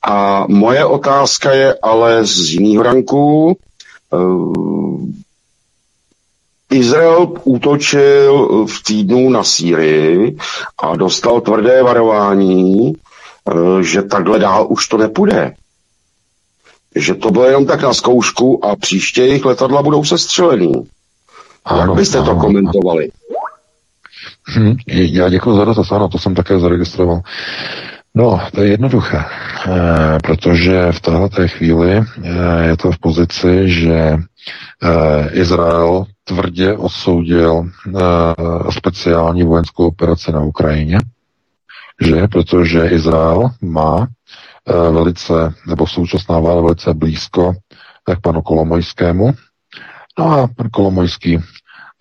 A 0.07 0.45
moje 0.49 0.85
otázka 0.85 1.51
je 1.51 1.75
ale 1.81 2.25
z 2.25 2.49
jiného 2.49 2.83
ranku. 2.83 3.57
Izrael 6.72 7.34
útočil 7.43 8.65
v 8.65 8.84
týdnu 8.84 9.30
na 9.30 9.43
Sýrii 9.43 10.38
a 10.84 10.95
dostal 10.95 11.41
tvrdé 11.41 11.84
varování, 11.84 12.93
že 13.81 14.02
takhle 14.02 14.39
dál 14.39 14.68
už 14.69 14.88
to 14.88 14.98
nepůjde. 14.98 15.53
Že 16.95 17.14
to 17.15 17.31
bylo 17.31 17.45
jenom 17.45 17.65
tak 17.65 17.81
na 17.81 17.93
zkoušku 17.93 18.65
a 18.65 18.76
příště 18.76 19.22
jejich 19.22 19.45
letadla 19.45 19.84
budou 19.84 20.03
sestřelený. 20.03 20.73
Ano, 21.65 21.81
Jak 21.81 21.93
byste 21.93 22.18
ano, 22.18 22.27
to 22.27 22.35
komentovali? 22.35 23.11
Hm, 24.57 24.76
já 24.88 25.30
děkuji 25.30 25.56
za 25.56 25.65
dotaz, 25.65 25.91
ano, 25.91 26.07
to 26.07 26.19
jsem 26.19 26.35
také 26.35 26.60
zaregistroval. 26.60 27.22
No, 28.15 28.41
to 28.56 28.61
je 28.61 28.69
jednoduché, 28.69 29.18
eh, 29.18 30.18
protože 30.23 30.91
v 30.91 30.99
této 30.99 31.48
chvíli 31.48 31.91
eh, 31.98 32.65
je 32.68 32.77
to 32.77 32.91
v 32.91 32.99
pozici, 32.99 33.64
že 33.65 33.93
eh, 33.93 34.18
Izrael 35.31 36.05
tvrdě 36.23 36.73
odsoudil 36.77 37.63
eh, 37.88 38.01
speciální 38.72 39.43
vojenskou 39.43 39.88
operaci 39.88 40.31
na 40.31 40.41
Ukrajině, 40.41 40.97
že 42.01 42.27
protože 42.27 42.88
Izrael 42.88 43.49
má 43.61 44.07
eh, 44.07 44.73
velice, 44.91 45.53
nebo 45.68 45.88
současná 45.88 46.39
vláda 46.39 46.61
velice 46.61 46.93
blízko 46.93 47.53
k 48.15 48.22
panu 48.22 48.41
Kolomojskému. 48.41 49.31
No 50.19 50.26
a 50.31 50.47
pan 50.47 50.69
Kolomojský 50.69 51.39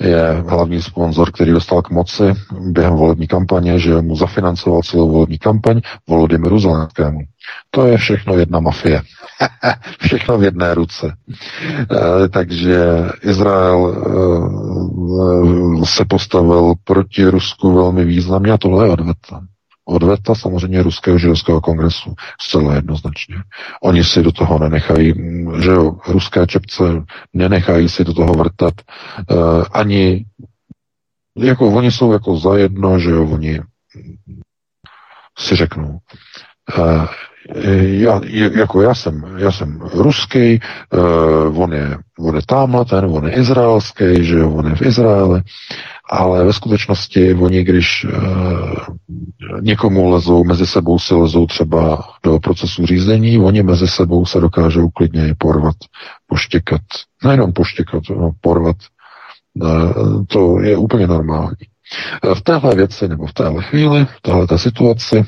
je 0.01 0.43
hlavní 0.49 0.83
sponzor, 0.83 1.33
který 1.33 1.51
dostal 1.53 1.83
k 1.83 1.91
moci 1.91 2.35
během 2.61 2.93
volební 2.93 3.27
kampaně, 3.27 3.79
že 3.79 4.03
mu 4.03 4.17
zafinancoval 4.17 4.83
celou 4.83 5.11
volební 5.11 5.39
kampaň 5.39 5.81
Volodymyru 6.09 6.59
Zelenskému. 6.59 7.21
To 7.71 7.87
je 7.87 7.97
všechno 7.97 8.37
jedna 8.37 8.61
mafie. 8.61 9.03
všechno 10.01 10.39
v 10.39 10.45
jedné 10.45 10.75
ruce. 10.75 11.13
E, 12.25 12.29
takže 12.29 12.85
Izrael 13.23 13.95
e, 15.83 15.87
se 15.87 16.05
postavil 16.05 16.75
proti 16.85 17.25
Rusku 17.25 17.75
velmi 17.75 18.05
významně 18.05 18.53
a 18.53 18.59
tohle 18.59 18.87
je 18.87 18.91
odveta 18.91 19.41
odveta 19.91 20.35
samozřejmě 20.35 20.83
Ruského 20.83 21.19
židovského 21.19 21.61
kongresu. 21.61 22.15
Zcela 22.41 22.75
jednoznačně. 22.75 23.37
Oni 23.83 24.05
si 24.05 24.23
do 24.23 24.33
toho 24.33 24.59
nenechají, 24.59 25.15
že 25.63 25.71
jo, 25.71 25.97
ruské 26.09 26.47
čepce 26.47 26.85
nenechají 27.33 27.89
si 27.89 28.05
do 28.05 28.15
toho 28.15 28.33
vrtat 28.33 28.75
uh, 29.31 29.65
ani 29.73 30.25
jako 31.37 31.69
oni 31.69 31.91
jsou 31.91 32.13
jako 32.13 32.37
zajedno, 32.37 32.99
že 32.99 33.11
jo, 33.11 33.27
oni 33.27 33.61
si 35.39 35.57
řeknou, 35.57 35.99
uh, 36.79 37.07
já, 37.81 38.21
jako 38.55 38.83
já 38.83 38.95
jsem, 38.95 39.37
já 39.37 39.53
jsem 39.53 39.81
ruský, 39.81 40.61
uh, 40.93 41.63
on 41.63 41.73
je, 41.73 41.99
on 42.19 42.37
je 42.37 42.43
tamhle, 42.47 42.85
ten, 42.85 43.05
on 43.05 43.27
je 43.29 43.35
izraelský, 43.35 44.25
že 44.25 44.39
jo, 44.39 44.53
on 44.53 44.67
je 44.67 44.75
v 44.75 44.83
Izraeli 44.83 45.43
ale 46.11 46.45
ve 46.45 46.53
skutečnosti 46.53 47.35
oni, 47.35 47.65
když 47.65 48.05
e, 48.05 48.09
někomu 49.61 50.11
lezou, 50.11 50.45
mezi 50.45 50.67
sebou 50.67 50.99
si 50.99 51.15
lezou 51.15 51.47
třeba 51.47 52.05
do 52.23 52.39
procesu 52.39 52.87
řízení, 52.87 53.39
oni 53.39 53.63
mezi 53.63 53.89
sebou 53.89 54.27
se 54.27 54.41
dokážou 54.41 54.89
klidně 54.89 55.35
porvat, 55.39 55.77
poštěkat, 56.27 56.81
nejenom 57.25 57.53
poštěkat, 57.53 58.03
no, 58.11 58.31
porvat, 58.41 58.77
e, 59.63 59.67
to 60.27 60.61
je 60.61 60.77
úplně 60.77 61.07
normální. 61.07 61.57
E, 62.31 62.35
v 62.35 62.41
téhle 62.41 62.75
věci 62.75 63.09
nebo 63.09 63.27
v 63.27 63.33
téhle 63.33 63.63
chvíli, 63.63 64.05
v 64.05 64.21
téhle 64.23 64.47
situaci, 64.57 65.25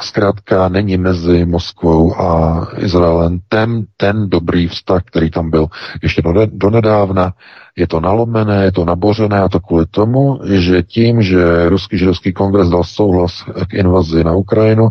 zkrátka 0.00 0.68
není 0.68 0.96
mezi 0.96 1.44
Moskvou 1.44 2.20
a 2.20 2.60
Izraelem 2.78 3.40
ten, 3.48 3.86
ten 3.96 4.30
dobrý 4.30 4.68
vztah, 4.68 5.02
který 5.04 5.30
tam 5.30 5.50
byl 5.50 5.66
ještě 6.02 6.22
do, 6.22 6.32
do 6.46 6.70
nedávna. 6.70 7.32
Je 7.76 7.86
to 7.86 8.00
nalomené, 8.00 8.64
je 8.64 8.72
to 8.72 8.84
nabořené 8.84 9.40
a 9.40 9.48
to 9.48 9.60
kvůli 9.60 9.86
tomu, 9.86 10.40
že 10.44 10.82
tím, 10.82 11.22
že 11.22 11.68
Ruský 11.68 11.98
židovský 11.98 12.32
kongres 12.32 12.68
dal 12.68 12.84
souhlas 12.84 13.44
k 13.68 13.74
invazi 13.74 14.24
na 14.24 14.32
Ukrajinu, 14.32 14.88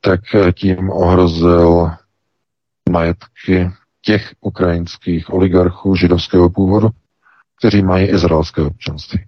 tak 0.00 0.20
tím 0.54 0.90
ohrozil 0.90 1.90
majetky 2.90 3.70
těch 4.02 4.32
ukrajinských 4.40 5.32
oligarchů 5.32 5.94
židovského 5.94 6.50
původu, 6.50 6.88
kteří 7.58 7.82
mají 7.82 8.06
izraelské 8.06 8.62
občanství. 8.62 9.20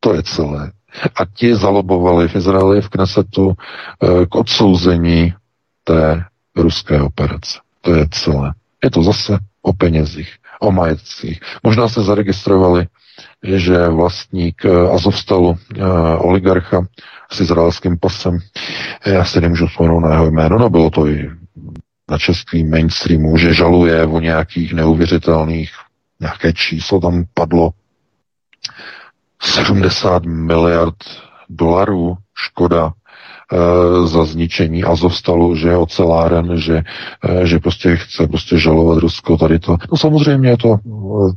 To 0.00 0.14
je 0.14 0.22
celé. 0.22 0.72
A 1.16 1.24
ti 1.24 1.54
zalobovali 1.54 2.28
v 2.28 2.36
Izraeli 2.36 2.80
v 2.80 2.88
Knesetu 2.88 3.52
eh, 3.52 4.26
k 4.26 4.34
odsouzení 4.34 5.34
té 5.84 6.24
ruské 6.56 7.02
operace. 7.02 7.58
To 7.80 7.94
je 7.94 8.06
celé. 8.10 8.52
Je 8.84 8.90
to 8.90 9.02
zase 9.02 9.38
o 9.62 9.72
penězích, 9.72 10.36
o 10.60 10.72
majetcích. 10.72 11.40
Možná 11.62 11.88
se 11.88 12.02
zaregistrovali, 12.02 12.86
že 13.42 13.88
vlastník 13.88 14.64
eh, 14.64 14.70
Azovstalu, 14.94 15.56
eh, 15.56 15.84
oligarcha 16.16 16.86
s 17.32 17.40
izraelským 17.40 17.98
pasem, 17.98 18.38
já 19.06 19.24
si 19.24 19.40
nemůžu 19.40 19.66
vzpomenout 19.66 20.00
na 20.00 20.12
jeho 20.12 20.30
jméno, 20.30 20.58
no 20.58 20.70
bylo 20.70 20.90
to 20.90 21.06
i 21.06 21.30
na 22.10 22.18
českým 22.18 22.70
mainstreamu, 22.70 23.36
že 23.36 23.54
žaluje 23.54 24.06
o 24.06 24.20
nějakých 24.20 24.72
neuvěřitelných, 24.72 25.70
nějaké 26.20 26.52
číslo 26.52 27.00
tam 27.00 27.24
padlo, 27.34 27.70
70 29.42 30.24
miliard 30.24 30.94
dolarů 31.48 32.16
škoda 32.34 32.92
e, 32.92 34.06
za 34.06 34.24
zničení 34.24 34.84
Azovstalu, 34.84 35.56
že 35.56 35.68
je 35.68 35.76
oceláren, 35.76 36.56
že, 36.56 36.82
e, 37.24 37.46
že 37.46 37.58
prostě 37.58 37.96
chce 37.96 38.26
prostě 38.28 38.58
žalovat 38.58 38.98
Rusko 38.98 39.36
tady 39.36 39.58
to. 39.58 39.76
No 39.92 39.98
samozřejmě 39.98 40.48
je 40.50 40.56
to, 40.56 40.76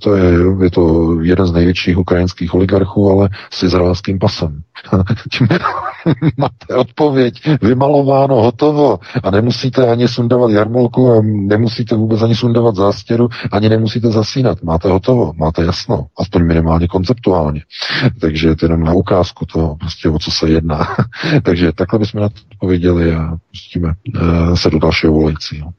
to 0.02 0.15
je, 0.15 0.34
je 0.64 0.72
to 0.72 1.15
jeden 1.22 1.45
z 1.45 1.52
největších 1.52 1.98
ukrajinských 1.98 2.53
oligarchů, 2.53 3.11
ale 3.11 3.30
s 3.52 3.64
izraelským 3.64 4.19
pasem. 4.19 4.61
máte 6.38 6.76
odpověď, 6.76 7.42
vymalováno, 7.62 8.36
hotovo 8.36 9.00
a 9.24 9.32
nemusíte 9.32 9.88
ani 9.88 10.08
sundavat 10.08 10.52
jarmolku 10.52 11.12
a 11.12 11.22
nemusíte 11.24 11.96
vůbec 11.96 12.22
ani 12.22 12.36
sundavat 12.36 12.76
zástěru, 12.76 13.30
ani 13.52 13.70
nemusíte 13.70 14.12
zasínat. 14.12 14.64
Máte 14.64 14.90
hotovo, 14.90 15.34
máte 15.36 15.64
jasno, 15.64 16.06
aspoň 16.20 16.46
minimálně 16.46 16.88
konceptuálně. 16.88 17.62
Takže 18.22 18.48
je 18.48 18.56
to 18.56 18.66
jenom 18.66 18.84
na 18.84 18.94
ukázku 18.94 19.46
toho, 19.46 19.76
prostě 19.76 20.10
o 20.10 20.20
co 20.20 20.32
se 20.32 20.50
jedná. 20.50 20.88
Takže 21.44 21.72
takhle 21.72 22.00
bychom 22.00 22.22
na 22.22 22.30
to 22.30 22.36
odpověděli 22.52 23.16
a 23.16 23.38
pustíme 23.52 23.94
uh, 24.16 24.56
se 24.56 24.70
do 24.70 24.80
dalšího 24.80 25.14
volajícího. 25.14 25.74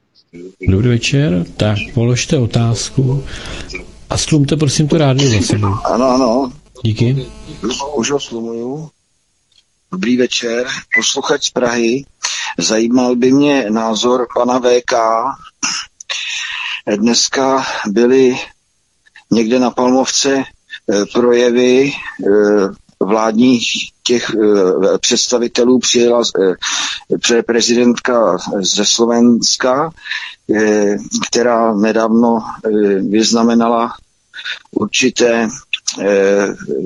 Dobrý 0.68 0.89
večer, 0.89 1.44
tak 1.56 1.78
položte 1.94 2.39
otázku 2.39 3.24
a 4.10 4.16
slumte 4.16 4.56
prosím 4.56 4.89
to 4.89 4.98
rádio 4.98 5.31
za 5.31 5.40
sebou. 5.40 5.74
Ano, 5.85 6.10
ano. 6.10 6.52
Díky. 6.86 7.26
Už 7.96 8.10
ho 8.10 8.20
slumuju. 8.20 8.90
Dobrý 9.92 10.16
večer, 10.16 10.66
posluchač 10.96 11.44
z 11.44 11.50
Prahy. 11.50 12.04
Zajímal 12.58 13.16
by 13.16 13.32
mě 13.32 13.70
názor 13.70 14.26
pana 14.34 14.58
VK. 14.58 14.92
Dneska 16.96 17.66
byly 17.86 18.36
někde 19.30 19.58
na 19.58 19.70
Palmovce 19.70 20.44
eh, 20.44 21.04
projevy 21.12 21.92
eh, 21.92 22.26
vládních 23.00 23.68
těch 24.02 24.30
eh, 24.30 24.98
představitelů 24.98 25.78
přijela 25.78 26.22
prezidentka 27.46 28.38
ze 28.60 28.84
Slovenska, 28.84 29.90
která 31.30 31.74
nedávno 31.74 32.38
vyznamenala 33.08 33.92
určité 34.70 35.48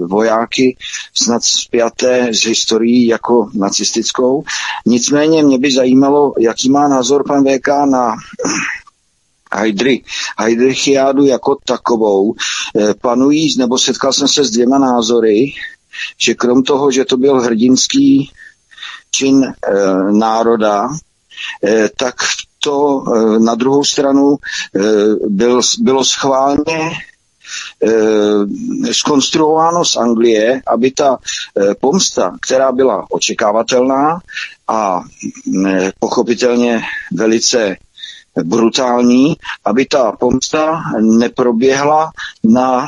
vojáky 0.07 0.77
snad 1.15 1.43
zpěté 1.45 2.29
s 2.35 2.45
historií 2.45 3.07
jako 3.07 3.51
nacistickou. 3.55 4.45
Nicméně 4.87 5.43
mě 5.43 5.59
by 5.59 5.73
zajímalo, 5.73 6.35
jaký 6.39 6.71
má 6.71 6.89
názor 6.89 7.25
pan 7.27 7.45
VK 7.45 7.69
na 7.69 8.15
Heidry, 9.55 10.05
Heidrichiádu 10.39 11.25
jako 11.25 11.57
takovou. 11.65 12.35
Eh, 12.79 12.95
panují, 12.95 13.59
nebo 13.59 13.79
setkal 13.79 14.13
jsem 14.13 14.29
se 14.29 14.45
s 14.45 14.51
dvěma 14.51 14.79
názory, 14.79 15.53
že 16.19 16.35
krom 16.35 16.63
toho, 16.63 16.91
že 16.91 17.05
to 17.05 17.17
byl 17.17 17.41
hrdinský 17.41 18.31
čin 19.11 19.45
e, 19.45 19.53
národa, 20.13 20.89
e, 21.65 21.89
tak 21.97 22.15
to 22.59 23.05
e, 23.05 23.39
na 23.39 23.55
druhou 23.55 23.85
stranu 23.85 24.37
e, 24.37 24.81
byl, 25.29 25.61
bylo 25.81 26.05
schválně 26.05 26.91
Eh, 26.91 27.10
skonstruováno 28.93 29.85
z 29.85 29.97
Anglie, 29.97 30.63
aby 30.67 30.91
ta 30.91 31.19
eh, 31.19 31.75
pomsta, 31.81 32.37
která 32.41 32.73
byla 32.73 33.07
očekávatelná 33.11 34.21
a 34.69 35.03
mm, 35.47 35.67
eh, 35.67 35.93
pochopitelně 35.99 36.81
velice 37.13 37.77
brutální, 38.45 39.37
aby 39.65 39.87
ta 39.87 40.13
pomsta 40.13 40.83
neproběhla 41.01 42.11
na, 42.45 42.87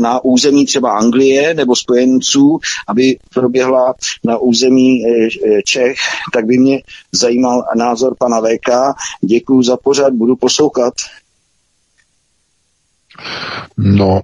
na 0.00 0.24
území 0.24 0.66
třeba 0.66 0.98
Anglie 0.98 1.54
nebo 1.54 1.76
spojenců, 1.76 2.58
aby 2.88 3.18
proběhla 3.34 3.94
na 4.24 4.38
území 4.38 5.02
eh, 5.06 5.62
Čech, 5.62 5.96
tak 6.32 6.44
by 6.46 6.58
mě 6.58 6.82
zajímal 7.12 7.64
názor 7.76 8.14
pana 8.18 8.40
VK. 8.40 8.96
Děkuji 9.20 9.62
za 9.62 9.76
pořad, 9.76 10.12
budu 10.12 10.36
poslouchat. 10.36 10.94
No, 13.78 14.20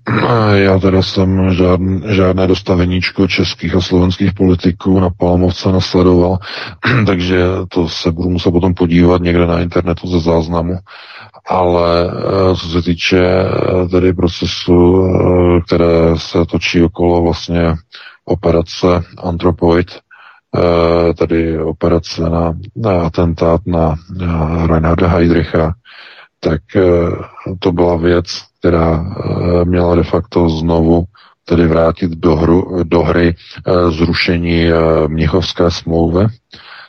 já 0.55 0.79
teda 0.79 1.03
jsem 1.03 1.55
žádn, 1.55 1.97
žádné 2.09 2.47
dostaveníčko 2.47 3.29
českých 3.29 3.75
a 3.75 3.81
slovenských 3.81 4.33
politiků 4.33 5.01
na 5.01 5.11
Palmovce 5.11 5.73
nasledoval, 5.73 6.39
takže 7.07 7.45
to 7.69 7.89
se 7.89 8.11
budu 8.11 8.31
muset 8.31 8.51
potom 8.51 8.75
podívat 8.75 9.23
někde 9.23 9.47
na 9.47 9.61
internetu 9.61 10.07
ze 10.09 10.21
záznamu. 10.21 10.75
Ale 11.49 12.11
eh, 12.11 12.57
co 12.57 12.69
se 12.69 12.83
týče 12.83 13.19
eh, 13.27 13.89
tedy 13.89 14.13
procesu, 14.13 15.07
eh, 15.07 15.61
které 15.61 16.17
se 16.17 16.45
točí 16.47 16.83
okolo 16.83 17.23
vlastně 17.23 17.75
operace 18.25 18.87
Anthropoid, 19.23 19.87
tedy 21.19 21.59
operace 21.63 22.23
na, 22.23 22.55
na 22.77 23.03
atentát 23.03 23.61
na, 23.67 23.95
na 24.19 24.67
Reinharda 24.67 25.09
Heydricha, 25.09 25.75
tak 26.45 26.61
to 27.59 27.73
byla 27.73 27.97
věc, 27.97 28.27
která 28.63 29.05
eh, 29.05 29.65
měla 29.65 29.95
de 29.95 30.03
facto 30.03 30.49
znovu 30.49 31.05
tedy 31.45 31.67
vrátit 31.67 32.11
do, 32.11 32.37
hru, 32.37 32.83
do 32.85 33.03
hry 33.03 33.35
eh, 33.35 33.91
zrušení 33.91 34.63
eh, 34.65 34.75
Mnichovské 35.09 35.71
smlouvy. 35.71 36.27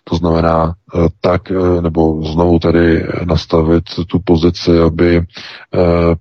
To 0.03 0.15
znamená 0.15 0.73
tak, 1.21 1.41
nebo 1.81 2.23
znovu 2.23 2.59
tedy 2.59 3.05
nastavit 3.25 3.84
tu 4.07 4.19
pozici, 4.19 4.80
aby 4.80 5.21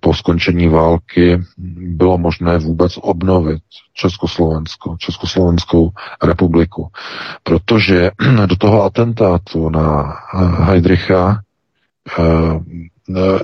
po 0.00 0.14
skončení 0.14 0.68
války 0.68 1.42
bylo 1.78 2.18
možné 2.18 2.58
vůbec 2.58 2.92
obnovit 3.02 3.62
Československo, 3.94 4.96
Československou 4.98 5.90
republiku. 6.22 6.88
Protože 7.42 8.10
do 8.46 8.56
toho 8.56 8.82
atentátu 8.84 9.68
na 9.68 10.16
Heidricha 10.58 11.40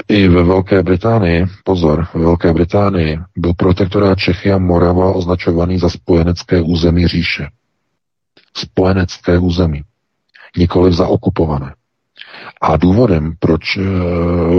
i 0.08 0.28
ve 0.28 0.42
Velké 0.42 0.82
Británii, 0.82 1.46
pozor, 1.64 2.06
ve 2.14 2.20
Velké 2.20 2.52
Británii 2.52 3.18
byl 3.36 3.54
protektorát 3.54 4.18
Čechy 4.18 4.52
a 4.52 4.58
Morava 4.58 5.12
označovaný 5.12 5.78
za 5.78 5.88
spojenecké 5.88 6.60
území 6.60 7.06
říše. 7.06 7.46
Spojenecké 8.56 9.38
území, 9.38 9.82
nikoli 10.56 10.92
za 10.92 11.06
okupované. 11.06 11.74
A 12.60 12.76
důvodem, 12.76 13.32
proč 13.38 13.76
eh, 13.76 13.82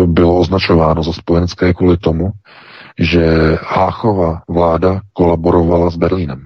bylo 0.05 0.39
označováno 0.39 1.03
za 1.03 1.13
spojenecké 1.13 1.73
kvůli 1.73 1.97
tomu, 1.97 2.31
že 2.99 3.57
Háchova 3.63 4.41
vláda 4.47 5.01
kolaborovala 5.13 5.89
s 5.89 5.95
Berlínem. 5.95 6.45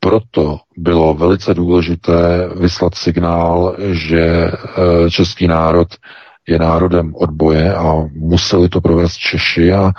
Proto 0.00 0.58
bylo 0.76 1.14
velice 1.14 1.54
důležité 1.54 2.48
vyslat 2.60 2.94
signál, 2.94 3.76
že 3.92 4.20
eh, 4.20 5.10
český 5.10 5.46
národ 5.46 5.88
je 6.48 6.58
národem 6.58 7.14
odboje 7.14 7.74
a 7.74 8.04
museli 8.14 8.68
to 8.68 8.80
provést 8.80 9.16
Češi 9.16 9.72
a 9.72 9.88
e, 9.88 9.92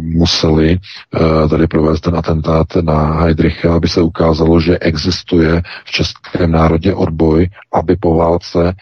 museli 0.00 0.70
e, 0.72 1.48
tady 1.48 1.66
provést 1.66 2.00
ten 2.00 2.16
atentát 2.16 2.66
na 2.82 3.20
Heidricha, 3.20 3.74
aby 3.74 3.88
se 3.88 4.00
ukázalo, 4.00 4.60
že 4.60 4.78
existuje 4.78 5.62
v 5.84 5.90
českém 5.90 6.50
národě 6.52 6.94
odboj, 6.94 7.48
aby 7.72 7.96
po 7.96 8.16
válce 8.16 8.68
e, 8.68 8.74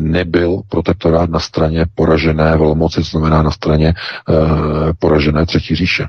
nebyl 0.00 0.60
protektorát 0.68 1.30
na 1.30 1.40
straně 1.40 1.86
poražené 1.94 2.56
velmoci, 2.56 2.96
to 2.96 3.02
znamená 3.18 3.42
na 3.42 3.50
straně 3.50 3.88
e, 3.88 3.94
poražené 4.98 5.46
Třetí 5.46 5.74
říše 5.74 6.06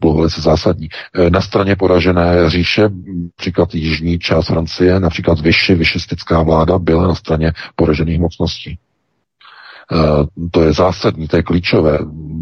bylo 0.00 0.14
velice 0.14 0.40
zásadní. 0.40 0.88
E, 1.14 1.30
na 1.30 1.40
straně 1.40 1.76
poražené 1.76 2.50
říše, 2.50 2.82
například 3.22 3.74
jižní 3.74 4.18
část 4.18 4.46
Francie, 4.46 5.00
například 5.00 5.40
vyši, 5.40 5.74
vyšistická 5.74 6.42
vláda 6.42 6.78
byla 6.78 7.06
na 7.06 7.14
straně 7.14 7.52
poražených 7.76 8.20
mocností. 8.20 8.78
Eh, 9.92 10.24
to 10.50 10.62
je 10.62 10.72
zásadní, 10.72 11.28
to 11.28 11.36
je 11.36 11.42
klíčové. 11.42 11.98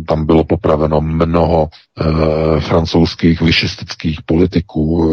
Tam 0.07 0.27
bylo 0.27 0.45
popraveno 0.45 1.01
mnoho 1.01 1.69
e, 1.69 2.61
francouzských 2.61 3.41
vyšistických 3.41 4.19
politiků, 4.27 5.09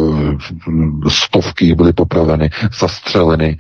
e, 1.06 1.10
stovky 1.10 1.76
byly 1.76 1.94
popraveny, 1.94 2.50
zastřeleny 2.80 3.58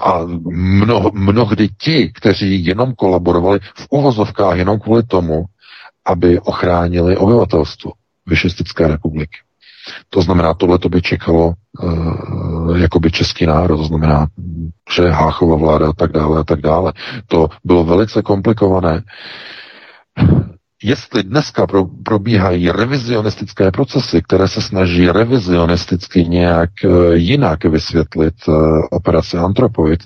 a 0.00 0.20
mno, 0.50 1.10
mnohdy 1.14 1.68
ti, 1.78 2.12
kteří 2.14 2.64
jenom 2.66 2.94
kolaborovali 2.94 3.58
v 3.74 3.86
uvozovkách 3.90 4.56
jenom 4.58 4.78
kvůli 4.80 5.02
tomu, 5.02 5.44
aby 6.06 6.40
ochránili 6.40 7.16
obyvatelstvo 7.16 7.92
Vyšistické 8.26 8.88
republiky. 8.88 9.38
To 10.10 10.22
znamená, 10.22 10.54
tohle 10.54 10.78
to 10.78 10.88
by 10.88 11.02
čekalo 11.02 11.52
uh, 11.82 12.78
jakoby 12.78 13.10
český 13.10 13.46
národ, 13.46 13.76
to 13.76 13.84
znamená, 13.84 14.26
že 14.94 15.08
Háchova 15.08 15.56
vláda 15.56 15.88
a 15.88 15.92
tak 15.92 16.12
dále 16.12 16.40
a 16.40 16.44
tak 16.44 16.60
dále. 16.60 16.92
To 17.26 17.48
bylo 17.64 17.84
velice 17.84 18.22
komplikované 18.22 19.02
jestli 20.82 21.22
dneska 21.22 21.66
pro, 21.66 21.84
probíhají 21.84 22.70
revizionistické 22.70 23.70
procesy, 23.70 24.22
které 24.22 24.48
se 24.48 24.62
snaží 24.62 25.10
revizionisticky 25.10 26.24
nějak 26.24 26.70
uh, 26.84 27.12
jinak 27.12 27.64
vysvětlit 27.64 28.34
uh, 28.48 28.56
operaci 28.90 29.36
Antropoid, 29.36 30.00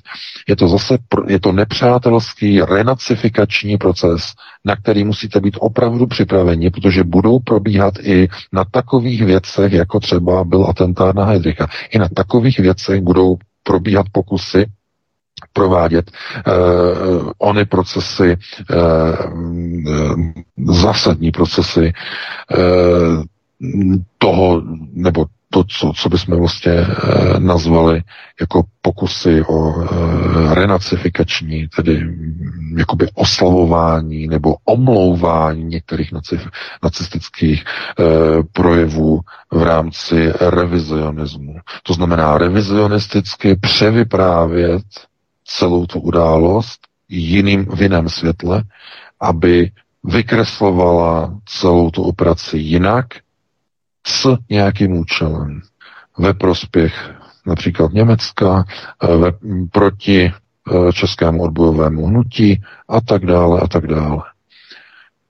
je 0.48 0.56
to 0.56 0.68
zase 0.68 0.98
je 1.26 1.40
to 1.40 1.52
nepřátelský 1.52 2.60
renacifikační 2.62 3.76
proces, 3.76 4.32
na 4.64 4.76
který 4.76 5.04
musíte 5.04 5.40
být 5.40 5.56
opravdu 5.60 6.06
připraveni, 6.06 6.70
protože 6.70 7.04
budou 7.04 7.38
probíhat 7.38 7.94
i 8.02 8.28
na 8.52 8.64
takových 8.64 9.22
věcech, 9.22 9.72
jako 9.72 10.00
třeba 10.00 10.44
byl 10.44 10.66
atentát 10.68 11.16
na 11.16 11.24
Heidricha. 11.24 11.66
I 11.90 11.98
na 11.98 12.08
takových 12.08 12.58
věcech 12.58 13.00
budou 13.00 13.36
probíhat 13.62 14.06
pokusy 14.12 14.66
provádět 15.52 16.10
uh, 16.46 17.30
ony 17.38 17.64
procesy, 17.64 18.36
uh, 18.70 20.74
zásadní 20.74 21.30
procesy 21.30 21.92
uh, 22.58 23.22
toho, 24.18 24.62
nebo 24.92 25.26
to, 25.52 25.64
co, 25.64 25.92
co 25.96 26.08
bychom 26.08 26.38
vlastně 26.38 26.72
e, 26.72 26.86
nazvali 27.38 28.02
jako 28.40 28.62
pokusy 28.82 29.42
o 29.48 29.82
e, 29.82 30.54
renacifikační, 30.54 31.68
tedy 31.76 32.06
jakoby 32.78 33.08
oslavování 33.14 34.26
nebo 34.26 34.56
omlouvání 34.64 35.64
některých 35.64 36.12
nacif, 36.12 36.48
nacistických 36.82 37.64
e, 37.64 38.02
projevů 38.52 39.20
v 39.52 39.62
rámci 39.62 40.32
revizionismu. 40.40 41.54
To 41.82 41.94
znamená 41.94 42.38
revizionisticky 42.38 43.56
převyprávět 43.56 44.82
celou 45.50 45.86
tu 45.86 46.00
událost 46.00 46.80
jiným, 47.08 47.64
v 47.64 47.82
jiném 47.82 48.08
světle, 48.08 48.62
aby 49.20 49.70
vykreslovala 50.04 51.38
celou 51.46 51.90
tu 51.90 52.02
operaci 52.02 52.58
jinak, 52.58 53.06
s 54.06 54.36
nějakým 54.50 54.92
účelem 54.92 55.60
ve 56.18 56.34
prospěch 56.34 57.10
například 57.46 57.92
Německa, 57.92 58.64
ve, 59.02 59.32
proti 59.72 60.24
e, 60.24 60.32
českému 60.92 61.42
odbojovému 61.42 62.06
hnutí 62.06 62.62
a 62.88 63.00
tak 63.00 63.26
dále 63.26 63.60
a 63.60 63.68
tak 63.68 63.86
dále. 63.86 64.22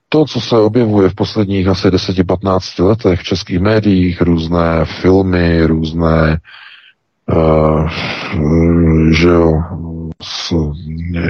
To, 0.09 0.24
co 0.24 0.40
se 0.40 0.59
objevuje 0.59 1.09
v 1.09 1.14
posledních 1.14 1.66
asi 1.66 1.88
10-15 1.88 2.84
letech 2.84 3.20
v 3.20 3.24
českých 3.24 3.60
médiích, 3.60 4.22
různé 4.22 4.84
filmy, 4.84 5.66
různé 5.66 6.38
uh, 7.32 7.88
že 9.12 9.28
jo, 9.28 9.52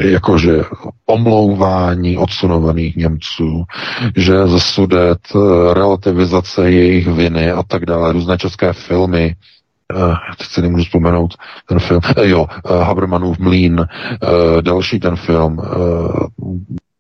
jakože 0.01 0.63
omlouvání 1.07 2.17
odsunovaných 2.17 2.97
Němců, 2.97 3.65
že 4.17 4.47
ze 4.47 4.61
sudet 4.61 5.19
eh, 5.35 5.75
relativizace 5.75 6.71
jejich 6.71 7.09
viny 7.09 7.51
a 7.51 7.63
tak 7.63 7.87
dále, 7.87 8.13
různé 8.13 8.39
české 8.39 8.73
filmy, 8.73 9.37
Uh, 9.95 10.15
teď 10.39 10.47
si 10.49 10.63
nemůžu 10.63 10.85
vzpomenout 10.85 11.35
ten 11.69 11.79
film, 11.79 12.01
uh, 12.19 12.25
jo, 12.25 12.47
Habermanův 12.65 13.39
mlín, 13.39 13.87
další 14.61 15.01
ten 15.01 15.17
film, 15.17 15.59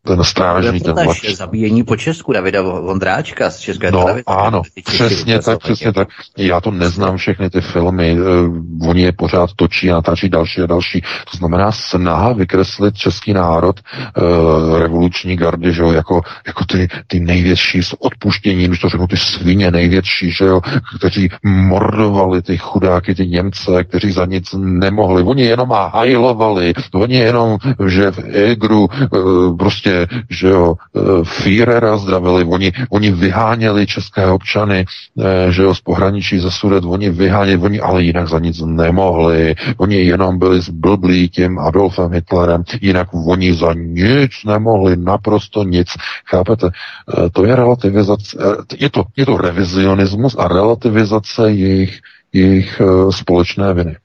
ten 0.06 0.24
strážný, 0.24 0.80
ten 0.80 0.94
mladší. 1.04 1.34
Zabíjení 1.34 1.84
po 1.84 1.96
Česku 1.96 2.32
Davida 2.32 2.62
Vondráčka 2.62 3.50
z 3.50 3.58
České 3.58 3.90
no, 3.90 3.98
televize. 3.98 4.24
ano, 4.26 4.62
přesně 4.84 5.38
tak, 5.38 5.58
přesně 5.58 5.92
tak. 5.92 6.08
Já 6.38 6.60
to 6.60 6.70
neznám 6.70 7.16
všechny 7.16 7.50
ty 7.50 7.60
filmy, 7.60 8.20
uh, 8.20 8.88
oni 8.88 9.02
je 9.02 9.12
pořád 9.12 9.50
točí 9.56 9.90
a 9.90 9.94
natáčí 9.94 10.28
další 10.28 10.60
a 10.60 10.66
další. 10.66 11.00
To 11.00 11.36
znamená 11.36 11.72
snaha 11.72 12.32
vykreslit 12.32 12.96
český 12.96 13.32
národ, 13.32 13.80
uh, 13.80 14.78
revoluční 14.78 15.36
gardy, 15.36 15.72
že 15.72 15.82
jo, 15.82 15.92
jako, 15.92 16.20
jako 16.46 16.64
ty, 16.64 16.88
ty 17.06 17.20
největší 17.20 17.82
s 17.82 17.96
odpuštěním, 17.98 18.68
když 18.68 18.80
to 18.80 18.88
řeknu, 18.88 19.06
ty 19.06 19.16
svině 19.16 19.70
největší, 19.70 20.30
že 20.30 20.44
jo, 20.44 20.60
kteří 20.98 21.28
mordovali 21.42 22.42
ty 22.42 22.58
chudáky, 22.58 23.14
ty 23.14 23.26
Němce, 23.26 23.84
kteří 23.84 24.12
za 24.12 24.26
nic 24.26 24.54
nemohli. 24.58 25.22
Oni 25.22 25.42
jenom 25.42 25.70
hajlovali, 25.70 26.74
oni 26.94 27.14
jenom, 27.14 27.58
že 27.86 28.10
v 28.10 28.18
Egru 28.32 28.88
uh, 29.12 29.56
prostě 29.56 29.89
prostě, 29.90 30.22
že 30.30 30.48
jo, 30.48 30.74
e, 30.74 31.24
Führera 31.24 31.98
zdravili, 31.98 32.44
oni, 32.44 32.72
oni 32.90 33.10
vyháněli 33.10 33.86
české 33.86 34.26
občany, 34.26 34.84
e, 35.18 35.52
že 35.52 35.62
jo, 35.62 35.74
z 35.74 35.80
pohraničí 35.80 36.38
ze 36.38 36.50
Sudet, 36.50 36.84
oni 36.84 37.10
vyháněli, 37.10 37.58
oni 37.58 37.80
ale 37.80 38.02
jinak 38.02 38.28
za 38.28 38.38
nic 38.38 38.60
nemohli, 38.60 39.54
oni 39.76 39.96
jenom 39.96 40.38
byli 40.38 40.60
zblblí 40.60 41.28
tím 41.28 41.58
Adolfem 41.58 42.12
Hitlerem, 42.12 42.62
jinak 42.80 43.08
oni 43.12 43.54
za 43.54 43.72
nic 43.74 44.32
nemohli, 44.46 44.96
naprosto 44.96 45.64
nic. 45.64 45.88
Chápete? 46.26 46.66
E, 46.66 47.30
to 47.30 47.44
je 47.44 47.56
relativizace, 47.56 48.36
je 48.78 48.90
to, 48.90 49.04
je 49.16 49.26
to 49.26 49.36
revizionismus 49.36 50.36
a 50.38 50.48
relativizace 50.48 51.50
jejich, 51.50 51.98
jejich 52.32 52.82
společné 53.10 53.74
viny. 53.74 53.96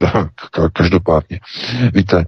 Každopádně. 0.72 1.40
Víte, 1.94 2.24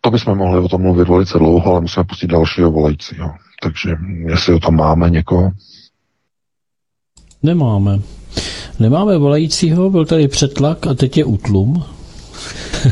to 0.00 0.10
bychom 0.10 0.38
mohli 0.38 0.60
o 0.60 0.68
tom 0.68 0.82
mluvit 0.82 1.08
velice 1.08 1.38
dlouho, 1.38 1.70
ale 1.72 1.80
musíme 1.80 2.04
pustit 2.04 2.26
dalšího 2.26 2.70
volajícího. 2.70 3.34
Takže 3.62 3.90
jestli 4.26 4.54
o 4.54 4.58
tom 4.58 4.76
máme 4.76 5.10
někoho? 5.10 5.50
Nemáme. 7.42 8.00
Nemáme 8.78 9.18
volajícího, 9.18 9.90
byl 9.90 10.06
tady 10.06 10.28
přetlak 10.28 10.86
a 10.86 10.94
teď 10.94 11.16
je 11.16 11.24
útlum. 11.24 11.84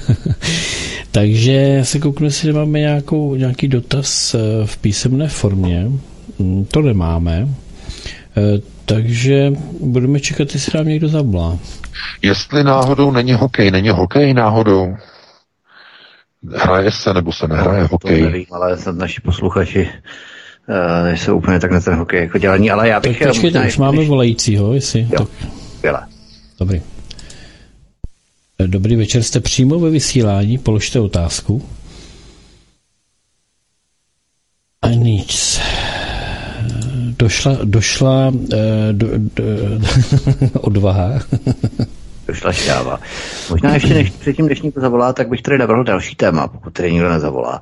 Takže 1.10 1.80
se 1.82 1.98
kouknu, 1.98 2.26
jestli 2.26 2.52
máme 2.52 2.78
nějakou, 2.78 3.34
nějaký 3.34 3.68
dotaz 3.68 4.34
eh, 4.34 4.38
v 4.66 4.76
písemné 4.76 5.28
formě. 5.28 5.90
Mm, 6.38 6.64
to 6.64 6.82
nemáme. 6.82 7.48
Eh, 8.36 8.60
takže 8.84 9.52
budeme 9.80 10.20
čekat, 10.20 10.54
jestli 10.54 10.78
nám 10.78 10.88
někdo 10.88 11.08
zavolá. 11.08 11.58
Jestli 12.22 12.64
náhodou 12.64 13.10
není 13.10 13.32
hokej, 13.32 13.70
není 13.70 13.88
hokej 13.88 14.34
náhodou? 14.34 14.96
Hraje 16.54 16.90
se 16.90 17.14
nebo 17.14 17.32
se 17.32 17.48
nehraje 17.48 17.82
no, 17.82 17.88
hokej? 17.92 18.18
To 18.18 18.24
nevím, 18.24 18.46
ale 18.52 18.78
snad 18.78 18.96
naši 18.96 19.20
posluchači 19.20 19.88
uh, 20.68 21.04
nejsou 21.04 21.36
úplně 21.36 21.60
tak 21.60 21.70
na 21.70 21.80
ten 21.80 21.94
hokej 21.94 22.20
jako 22.20 22.38
dělaní, 22.38 22.70
ale 22.70 22.88
já 22.88 23.00
bych... 23.00 23.18
Tak 23.18 23.28
počkejte, 23.28 23.66
už 23.66 23.78
máme 23.78 23.96
když... 23.96 24.08
volajícího, 24.08 24.74
jestli... 24.74 25.08
Jo, 25.10 25.26
tak... 25.82 26.08
Dobrý. 26.58 26.82
Eh, 28.58 28.66
dobrý 28.66 28.96
večer, 28.96 29.22
jste 29.22 29.40
přímo 29.40 29.78
ve 29.78 29.90
vysílání, 29.90 30.58
položte 30.58 31.00
otázku. 31.00 31.62
A 34.82 34.88
nic. 34.88 35.60
Došla, 37.18 37.58
došla 37.64 38.32
do, 38.92 39.08
do, 39.16 39.44
odvaha 40.60 41.20
došla 42.36 42.52
šťáva. 42.52 43.00
Možná 43.50 43.74
ještě 43.74 43.94
než 43.94 44.10
předtím 44.10 44.46
dnešníku 44.46 44.80
zavolá, 44.80 45.12
tak 45.12 45.28
bych 45.28 45.42
tady 45.42 45.58
navrhl 45.58 45.84
další 45.84 46.14
téma, 46.14 46.48
pokud 46.48 46.72
tady 46.72 46.92
nikdo 46.92 47.08
nezavolá. 47.08 47.60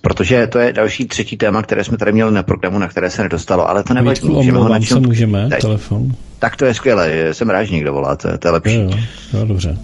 Protože 0.00 0.46
to 0.46 0.58
je 0.58 0.72
další 0.72 1.08
třetí 1.08 1.36
téma, 1.36 1.62
které 1.62 1.84
jsme 1.84 1.96
tady 1.96 2.12
měli 2.12 2.32
na 2.32 2.42
programu, 2.42 2.78
na 2.78 2.88
které 2.88 3.10
se 3.10 3.22
nedostalo, 3.22 3.68
ale 3.68 3.82
to 3.82 3.94
nevadí. 3.94 4.28
Můžeme 4.28 4.58
ho 4.58 4.82
se 4.82 5.00
můžeme, 5.00 5.48
teď. 5.48 5.60
telefon. 5.60 6.08
Tak 6.38 6.56
to 6.56 6.64
je 6.64 6.74
skvělé, 6.74 7.34
jsem 7.34 7.50
rád, 7.50 7.64
že 7.64 7.74
někdo 7.74 7.92
volá, 7.92 8.16
to, 8.16 8.28
je, 8.28 8.38
to 8.38 8.48
je 8.48 8.52
lepší. 8.52 8.74
Jo, 8.74 8.90
jo, 9.32 9.44
dobře. 9.44 9.78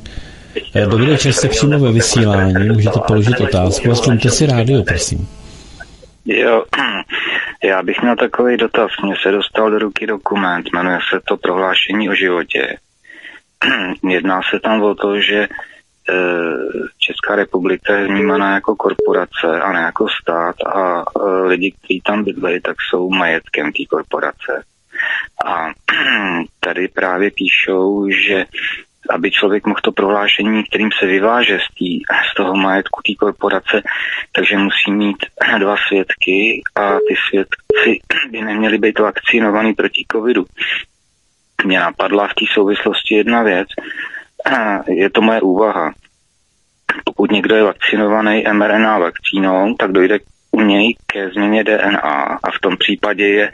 Eh, 0.74 0.86
dobrý 0.86 1.06
večer, 1.06 1.32
jste 1.32 1.48
přímo 1.48 1.78
ve 1.78 1.92
vysílání, 1.92 2.68
můžete 2.68 3.00
položit 3.06 3.40
otázku 3.40 3.90
a 3.90 3.94
slumte 3.94 4.30
si 4.30 4.46
rádio, 4.46 4.82
prosím. 4.82 5.28
Jo, 6.26 6.64
já 7.64 7.82
bych 7.82 8.02
měl 8.02 8.16
takový 8.16 8.56
dotaz. 8.56 8.90
Mně 9.04 9.14
se 9.22 9.30
dostal 9.30 9.70
do 9.70 9.78
ruky 9.78 10.06
dokument, 10.06 10.66
jmenuje 10.74 10.98
se 11.10 11.20
to 11.28 11.36
Prohlášení 11.36 12.10
o 12.10 12.14
životě. 12.14 12.76
jedná 14.08 14.40
se 14.50 14.60
tam 14.60 14.82
o 14.82 14.94
to, 14.94 15.20
že 15.20 15.38
e, 15.38 15.48
Česká 16.98 17.36
republika 17.36 17.96
je 17.96 18.06
vnímaná 18.06 18.54
jako 18.54 18.76
korporace 18.76 19.60
a 19.62 19.72
ne 19.72 19.80
jako 19.80 20.06
stát 20.22 20.56
a 20.66 21.02
e, 21.02 21.28
lidi, 21.46 21.72
kteří 21.78 22.00
tam 22.00 22.24
bydlejí, 22.24 22.60
tak 22.60 22.76
jsou 22.80 23.10
majetkem 23.10 23.72
té 23.72 23.84
korporace. 23.90 24.64
A 25.46 25.66
tady 26.60 26.88
právě 26.88 27.30
píšou, 27.30 28.08
že 28.10 28.44
aby 29.10 29.30
člověk 29.30 29.66
mohl 29.66 29.80
to 29.82 29.92
prohlášení, 29.92 30.64
kterým 30.64 30.90
se 30.98 31.06
vyváže 31.06 31.58
z, 31.58 31.74
tý, 31.74 32.00
z 32.32 32.34
toho 32.36 32.56
majetku 32.56 33.02
té 33.06 33.14
korporace, 33.14 33.82
takže 34.32 34.56
musí 34.56 34.92
mít 34.92 35.16
dva 35.58 35.76
svědky 35.88 36.62
a 36.74 36.92
ty 36.92 37.14
svědci 37.28 38.00
by 38.30 38.40
neměli 38.40 38.78
být 38.78 38.98
vakcinovaný 38.98 39.74
proti 39.74 40.04
covidu 40.12 40.44
mě 41.64 41.80
napadla 41.80 42.28
v 42.28 42.34
té 42.34 42.44
souvislosti 42.54 43.14
jedna 43.14 43.42
věc. 43.42 43.68
Je 44.88 45.10
to 45.10 45.22
moje 45.22 45.40
úvaha. 45.40 45.92
Pokud 47.04 47.30
někdo 47.30 47.56
je 47.56 47.62
vakcinovaný 47.62 48.44
mRNA 48.52 48.98
vakcínou, 48.98 49.74
tak 49.78 49.92
dojde 49.92 50.18
u 50.50 50.60
něj 50.60 50.96
ke 51.06 51.30
změně 51.30 51.64
DNA 51.64 52.38
a 52.42 52.50
v 52.50 52.60
tom 52.60 52.76
případě 52.76 53.26
je 53.28 53.52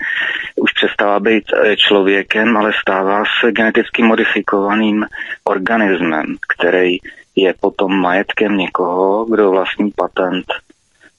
už 0.57 0.73
přestává 0.73 1.21
být 1.21 1.45
eh, 1.53 1.77
člověkem, 1.77 2.57
ale 2.57 2.73
stává 2.81 3.23
se 3.41 3.53
geneticky 3.53 4.03
modifikovaným 4.03 5.07
organismem, 5.45 6.37
který 6.55 6.97
je 7.37 7.55
potom 7.61 8.01
majetkem 8.01 8.57
někoho, 8.57 9.25
kdo 9.25 9.51
vlastní 9.51 9.91
patent 9.91 10.45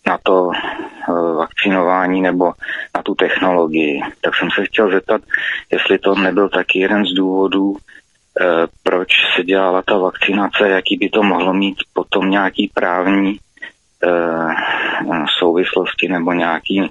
na 0.07 0.17
to 0.23 0.51
eh, 0.53 1.35
vakcinování 1.35 2.21
nebo 2.21 2.53
na 2.95 3.03
tu 3.03 3.15
technologii. 3.15 4.01
Tak 4.21 4.35
jsem 4.35 4.49
se 4.55 4.65
chtěl 4.65 4.91
zeptat, 4.91 5.21
jestli 5.71 5.99
to 5.99 6.15
nebyl 6.15 6.49
taky 6.49 6.79
jeden 6.79 7.05
z 7.05 7.13
důvodů, 7.13 7.77
eh, 8.41 8.45
proč 8.83 9.09
se 9.35 9.43
dělala 9.43 9.81
ta 9.81 9.97
vakcinace, 9.97 10.69
jaký 10.69 10.97
by 10.97 11.09
to 11.09 11.23
mohlo 11.23 11.53
mít 11.53 11.77
potom 11.93 12.29
nějaký 12.29 12.71
právní 12.73 13.37
eh, 14.03 14.09
souvislosti 15.39 16.07
nebo 16.07 16.33
nějaký, 16.33 16.89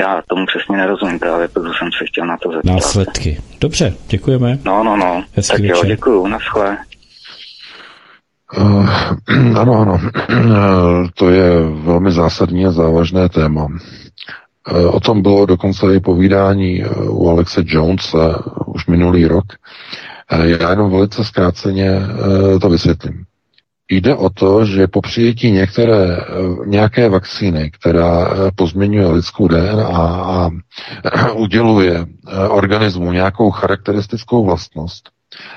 já 0.00 0.22
tomu 0.28 0.46
přesně 0.46 0.76
nerozumím, 0.76 1.20
ale 1.32 1.48
proto 1.48 1.72
jsem 1.74 1.90
se 1.98 2.06
chtěl 2.06 2.26
na 2.26 2.36
to 2.36 2.52
zeptat. 2.52 2.72
Následky. 2.72 3.40
Dobře, 3.60 3.94
děkujeme. 4.06 4.58
No, 4.64 4.84
no, 4.84 4.96
no. 4.96 5.24
Hezký 5.32 5.52
tak 5.52 5.60
večer. 5.60 5.76
jo, 5.76 5.84
děkuju, 5.84 6.26
naschle. 6.26 6.78
Uh, 8.54 8.88
ano, 9.58 9.74
ano. 9.74 10.00
Uh, 10.30 11.08
to 11.14 11.30
je 11.30 11.60
velmi 11.70 12.12
zásadní 12.12 12.66
a 12.66 12.70
závažné 12.70 13.28
téma. 13.28 13.64
Uh, 13.64 14.94
o 14.94 15.00
tom 15.00 15.22
bylo 15.22 15.46
dokonce 15.46 15.94
i 15.94 16.00
povídání 16.00 16.84
u 17.08 17.28
Alexe 17.28 17.62
Jonesa 17.66 18.42
už 18.66 18.86
minulý 18.86 19.26
rok. 19.26 19.44
Já 20.42 20.70
jenom 20.70 20.90
velice 20.90 21.24
zkráceně 21.24 22.00
to 22.60 22.68
vysvětlím. 22.68 23.24
Jde 23.90 24.14
o 24.14 24.30
to, 24.30 24.64
že 24.64 24.86
po 24.86 25.00
přijetí 25.00 25.50
některé, 25.50 26.18
nějaké 26.64 27.08
vakcíny, 27.08 27.70
která 27.70 28.28
pozměňuje 28.54 29.06
lidskou 29.06 29.48
DNA 29.48 29.86
a 29.86 30.50
uděluje 31.34 32.06
organismu 32.48 33.12
nějakou 33.12 33.50
charakteristickou 33.50 34.44
vlastnost, 34.44 35.10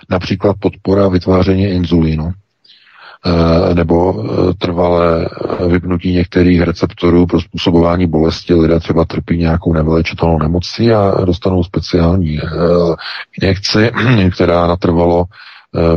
například 0.10 0.56
podpora 0.60 1.08
vytváření 1.08 1.64
inzulínu, 1.64 2.34
nebo 3.74 4.24
eh, 4.24 4.54
trvalé 4.54 5.30
vypnutí 5.68 6.14
některých 6.14 6.62
receptorů 6.62 7.26
pro 7.26 7.42
způsobování 7.42 8.08
bolesti. 8.08 8.54
Lidé 8.54 8.80
třeba 8.80 9.06
trpí 9.06 9.38
nějakou 9.38 9.74
nevylečitelnou 9.74 10.40
nemocí 10.40 10.92
a 10.92 11.26
dostanou 11.26 11.64
speciální 11.64 12.40
eh, 12.40 12.48
injekci, 13.42 13.92
která 14.34 14.68
natrvalo 14.68 15.26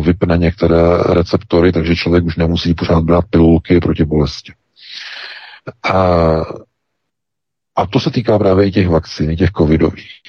vypne 0.00 0.38
některé 0.38 0.98
receptory, 1.06 1.72
takže 1.72 1.96
člověk 1.96 2.24
už 2.24 2.36
nemusí 2.36 2.74
pořád 2.74 3.04
brát 3.04 3.24
pilulky 3.30 3.80
proti 3.80 4.04
bolesti. 4.04 4.52
A, 5.82 5.96
a 7.76 7.86
to 7.90 8.00
se 8.00 8.10
týká 8.10 8.38
právě 8.38 8.66
i 8.66 8.72
těch 8.72 8.88
vakcín, 8.88 9.36
těch 9.36 9.50
covidových. 9.50 10.20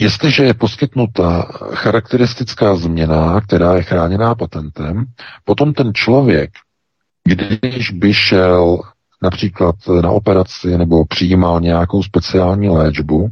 Jestliže 0.00 0.44
je 0.44 0.54
poskytnuta 0.54 1.42
charakteristická 1.74 2.76
změna, 2.76 3.40
která 3.40 3.74
je 3.76 3.82
chráněná 3.82 4.34
patentem, 4.34 5.04
potom 5.44 5.72
ten 5.72 5.94
člověk, 5.94 6.50
když 7.24 7.90
by 7.90 8.14
šel 8.14 8.80
například 9.22 9.74
na 10.02 10.10
operaci 10.10 10.78
nebo 10.78 11.04
přijímal 11.04 11.60
nějakou 11.60 12.02
speciální 12.02 12.68
léčbu, 12.68 13.28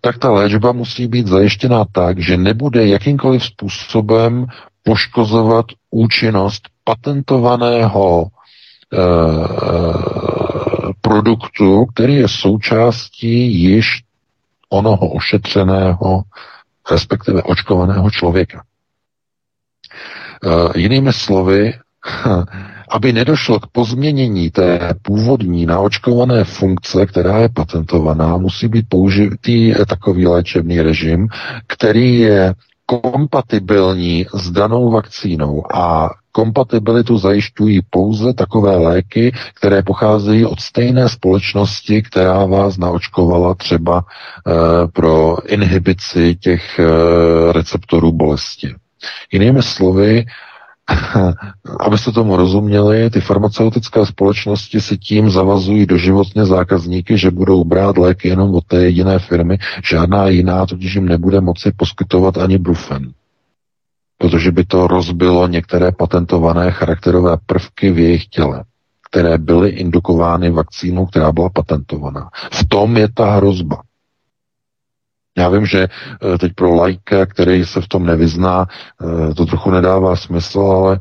tak 0.00 0.18
ta 0.18 0.30
léčba 0.30 0.72
musí 0.72 1.06
být 1.06 1.26
zajištěná 1.26 1.84
tak, 1.92 2.18
že 2.18 2.36
nebude 2.36 2.86
jakýmkoliv 2.86 3.44
způsobem 3.44 4.46
poškozovat 4.82 5.66
účinnost 5.90 6.62
patentovaného 6.84 8.26
produktu, 11.00 11.86
který 11.86 12.14
je 12.14 12.28
součástí 12.28 13.62
již 13.62 14.02
onoho 14.70 15.08
ošetřeného, 15.08 16.22
respektive 16.90 17.42
očkovaného 17.42 18.10
člověka. 18.10 18.62
E, 20.44 20.78
jinými 20.78 21.12
slovy, 21.12 21.72
aby 22.90 23.12
nedošlo 23.12 23.60
k 23.60 23.66
pozměnění 23.66 24.50
té 24.50 24.94
původní 25.02 25.66
naočkované 25.66 26.44
funkce, 26.44 27.06
která 27.06 27.38
je 27.38 27.48
patentovaná, 27.48 28.36
musí 28.36 28.68
být 28.68 28.86
použitý 28.88 29.74
takový 29.88 30.26
léčebný 30.26 30.80
režim, 30.80 31.28
který 31.66 32.18
je 32.18 32.54
kompatibilní 32.86 34.26
s 34.34 34.50
danou 34.50 34.90
vakcínou 34.90 35.76
a 35.76 36.10
kompatibilitu 36.32 37.18
zajišťují 37.18 37.80
pouze 37.90 38.32
takové 38.34 38.76
léky, 38.76 39.32
které 39.54 39.82
pocházejí 39.82 40.44
od 40.44 40.60
stejné 40.60 41.08
společnosti, 41.08 42.02
která 42.02 42.46
vás 42.46 42.78
naočkovala 42.78 43.54
třeba 43.54 44.04
e, 44.04 44.52
pro 44.88 45.36
inhibici 45.46 46.36
těch 46.40 46.78
e, 46.78 46.84
receptorů 47.52 48.12
bolesti. 48.12 48.74
Jinými 49.32 49.62
slovy, 49.62 50.24
Abyste 51.80 52.12
tomu 52.12 52.36
rozuměli, 52.36 53.10
ty 53.10 53.20
farmaceutické 53.20 54.06
společnosti 54.06 54.80
si 54.80 54.98
tím 54.98 55.30
zavazují 55.30 55.86
doživotně 55.86 56.46
zákazníky, 56.46 57.18
že 57.18 57.30
budou 57.30 57.64
brát 57.64 57.98
léky 57.98 58.28
jenom 58.28 58.54
od 58.54 58.64
té 58.64 58.84
jediné 58.84 59.18
firmy, 59.18 59.58
žádná 59.84 60.28
jiná 60.28 60.66
totiž 60.66 60.94
jim 60.94 61.06
nebude 61.06 61.40
moci 61.40 61.72
poskytovat 61.76 62.38
ani 62.38 62.58
brufen. 62.58 63.12
Protože 64.20 64.52
by 64.52 64.64
to 64.64 64.86
rozbilo 64.86 65.46
některé 65.46 65.92
patentované 65.92 66.70
charakterové 66.70 67.36
prvky 67.46 67.90
v 67.90 67.98
jejich 67.98 68.26
těle, 68.26 68.64
které 69.10 69.38
byly 69.38 69.70
indukovány 69.70 70.50
vakcínou, 70.50 71.06
která 71.06 71.32
byla 71.32 71.48
patentovaná. 71.48 72.30
V 72.52 72.68
tom 72.68 72.96
je 72.96 73.08
ta 73.14 73.30
hrozba. 73.30 73.82
Já 75.38 75.48
vím, 75.48 75.66
že 75.66 75.88
eh, 75.88 76.38
teď 76.38 76.52
pro 76.54 76.74
lajka, 76.74 77.26
který 77.26 77.64
se 77.64 77.80
v 77.80 77.88
tom 77.88 78.06
nevyzná, 78.06 78.66
eh, 79.30 79.34
to 79.34 79.46
trochu 79.46 79.70
nedává 79.70 80.16
smysl, 80.16 80.60
ale 80.60 80.98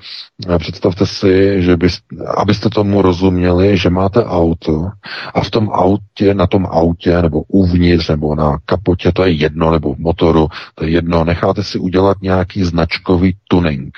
eh, 0.50 0.60
představte 0.60 1.06
si, 1.06 1.62
že 1.62 1.78
byste, 1.78 2.16
abyste 2.38 2.70
tomu 2.70 3.02
rozuměli, 3.02 3.78
že 3.78 3.90
máte 3.90 4.26
auto 4.26 4.90
a 5.34 5.42
v 5.42 5.50
tom 5.50 5.70
autě, 5.70 6.34
na 6.34 6.48
tom 6.48 6.66
autě 6.66 7.22
nebo 7.22 7.42
uvnitř 7.48 8.10
nebo 8.10 8.36
na 8.36 8.58
kapotě, 8.66 9.12
to 9.12 9.24
je 9.26 9.32
jedno, 9.32 9.72
nebo 9.72 9.94
v 9.94 9.98
motoru, 9.98 10.48
to 10.76 10.84
je 10.84 10.90
jedno, 10.90 11.24
necháte 11.24 11.64
si 11.64 11.80
udělat 11.80 12.18
nějaký 12.22 12.64
značkový 12.64 13.38
tuning. 13.48 13.98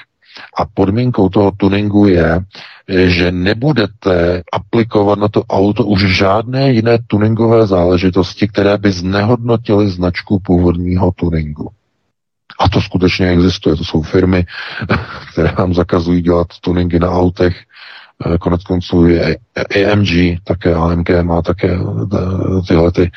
A 0.58 0.66
podmínkou 0.66 1.30
toho 1.30 1.52
tuningu 1.52 2.06
je, 2.08 2.40
že 3.08 3.32
nebudete 3.32 4.44
aplikovat 4.54 5.20
na 5.20 5.28
to 5.28 5.44
auto 5.44 5.86
už 5.86 6.18
žádné 6.18 6.72
jiné 6.72 6.98
tuningové 7.08 7.68
záležitosti, 7.68 8.48
které 8.48 8.78
by 8.78 8.92
znehodnotily 8.92 9.90
značku 9.90 10.40
původního 10.40 11.12
tuningu. 11.12 11.70
A 12.60 12.70
to 12.70 12.82
skutečně 12.82 13.28
existuje. 13.30 13.76
To 13.76 13.84
jsou 13.84 14.02
firmy, 14.02 14.46
které 15.32 15.52
vám 15.52 15.74
zakazují 15.74 16.22
dělat 16.22 16.48
tuningy 16.62 17.00
na 17.00 17.10
autech 17.12 17.56
konec 18.40 18.64
konců 18.64 19.08
je 19.08 19.38
AMG, 19.56 20.40
také 20.44 20.74
AMG 20.74 21.10
má 21.22 21.42
také 21.42 21.72
eh, 21.72 22.62
tyhle 22.68 22.92
ty 22.92 23.12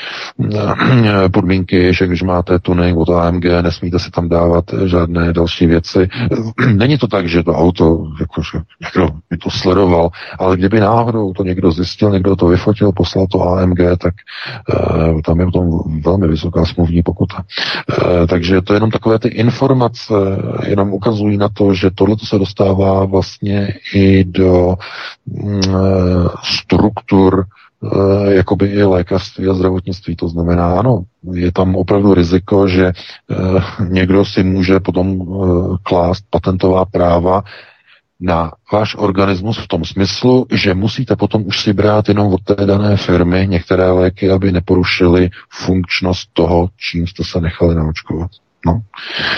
eh, 0.55 1.29
podmínky, 1.29 1.95
že 1.95 2.07
když 2.07 2.23
máte 2.23 2.59
tuning 2.59 2.99
od 2.99 3.11
AMG, 3.11 3.45
nesmíte 3.63 3.99
si 3.99 4.11
tam 4.11 4.29
dávat 4.29 4.65
žádné 4.85 5.33
další 5.33 5.67
věci. 5.67 6.09
Není 6.75 6.99
to 6.99 7.07
tak, 7.07 7.29
že 7.29 7.43
to 7.43 7.53
auto, 7.53 8.07
jakože 8.21 8.59
někdo 8.83 9.09
by 9.31 9.37
to 9.37 9.51
sledoval, 9.51 10.11
ale 10.39 10.57
kdyby 10.57 10.81
náhodou 10.81 11.33
to 11.33 11.45
někdo 11.45 11.73
zjistil, 11.73 12.11
někdo 12.11 12.37
to 12.37 12.47
vyfotil, 12.47 12.93
poslal 12.93 13.27
to 13.27 13.43
AMG, 13.43 13.79
tak 13.99 14.15
uh, 14.69 15.21
tam 15.21 15.41
je 15.41 15.47
tom 15.51 15.81
velmi 16.05 16.29
vysoká 16.29 16.65
smluvní 16.65 17.03
pokuta. 17.03 17.37
Uh, 17.37 18.27
takže 18.27 18.63
to 18.63 18.73
je 18.73 18.77
jenom 18.77 18.91
takové 18.91 19.19
ty 19.19 19.29
informace, 19.29 20.15
jenom 20.67 20.93
ukazují 20.93 21.37
na 21.37 21.49
to, 21.49 21.75
že 21.75 21.91
tohle 21.95 22.17
se 22.25 22.39
dostává 22.39 23.05
vlastně 23.05 23.75
i 23.95 24.25
do 24.25 24.77
eh, 24.81 24.94
struktur 26.43 27.45
eh, 27.45 28.35
jakoby 28.35 28.67
i 28.67 28.83
lékařství 28.83 29.49
a 29.49 29.55
zdravotnictví. 29.55 30.17
To 30.17 30.29
znamená, 30.29 30.79
ano, 30.79 31.03
je 31.33 31.53
tam 31.53 31.77
opravdu 31.77 32.15
riziko, 32.15 32.69
že 32.69 32.87
eh, 32.87 33.35
někdo 33.89 34.25
si 34.25 34.43
může 34.43 34.81
potom 34.81 35.27
klást 35.83 36.25
patentová 36.31 36.85
práva 36.85 37.43
na 38.21 38.53
váš 38.73 38.95
organismus 38.95 39.59
v 39.59 39.69
tom 39.69 39.85
smyslu, 39.85 40.47
že 40.51 40.75
musíte 40.75 41.17
potom 41.17 41.47
už 41.47 41.61
si 41.61 41.73
brát 41.73 42.09
jenom 42.09 42.35
od 42.35 42.41
té 42.43 42.67
dané 42.67 42.97
firmy 42.97 43.47
některé 43.49 43.91
léky, 43.91 44.31
aby 44.31 44.53
neporušily 44.53 45.31
funkčnost 45.51 46.29
toho, 46.33 46.69
čím 46.77 47.07
jste 47.07 47.25
se 47.25 47.41
nechali 47.41 47.75
naočkovat. 47.75 48.31
No. 48.67 48.81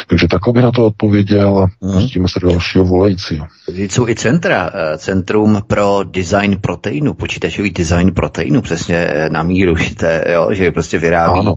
Takže 0.07 0.29
takhle 0.29 0.53
by 0.53 0.63
na 0.63 0.73
to 0.73 0.87
odpověděl 0.87 1.59
a 1.59 1.87
hmm. 1.87 2.03
pustíme 2.03 2.29
se 2.29 2.41
do 2.41 2.49
dalšího 2.49 2.85
volajícího. 2.85 3.47
Jsou 3.69 4.09
i 4.09 4.15
centra, 4.15 4.71
eh, 4.75 4.99
Centrum 4.99 5.63
pro 5.67 6.01
design 6.05 6.59
proteinu, 6.61 7.15
počítačový 7.15 7.71
design 7.71 8.15
proteinu, 8.15 8.63
přesně 8.63 8.97
eh, 8.97 9.31
na 9.31 9.43
míru 9.43 9.77
šité, 9.77 10.25
jo, 10.33 10.49
že 10.53 10.71
prostě 10.71 10.99
vyrábí 10.99 11.41
ano. 11.41 11.55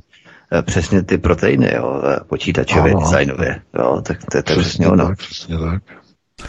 Eh, 0.53 0.61
přesně 0.61 1.03
ty 1.03 1.17
proteiny, 1.17 1.73
jo, 1.75 2.01
počítačově, 2.27 2.93
ano. 2.93 3.01
designově, 3.01 3.61
jo, 3.79 4.01
tak 4.03 4.17
to 4.31 4.37
je 4.37 4.43
to 4.43 4.59
přesně 4.59 4.87
ono. 4.87 5.07
Tak, 5.07 5.17
přesně 5.17 5.57
tak. 5.57 5.83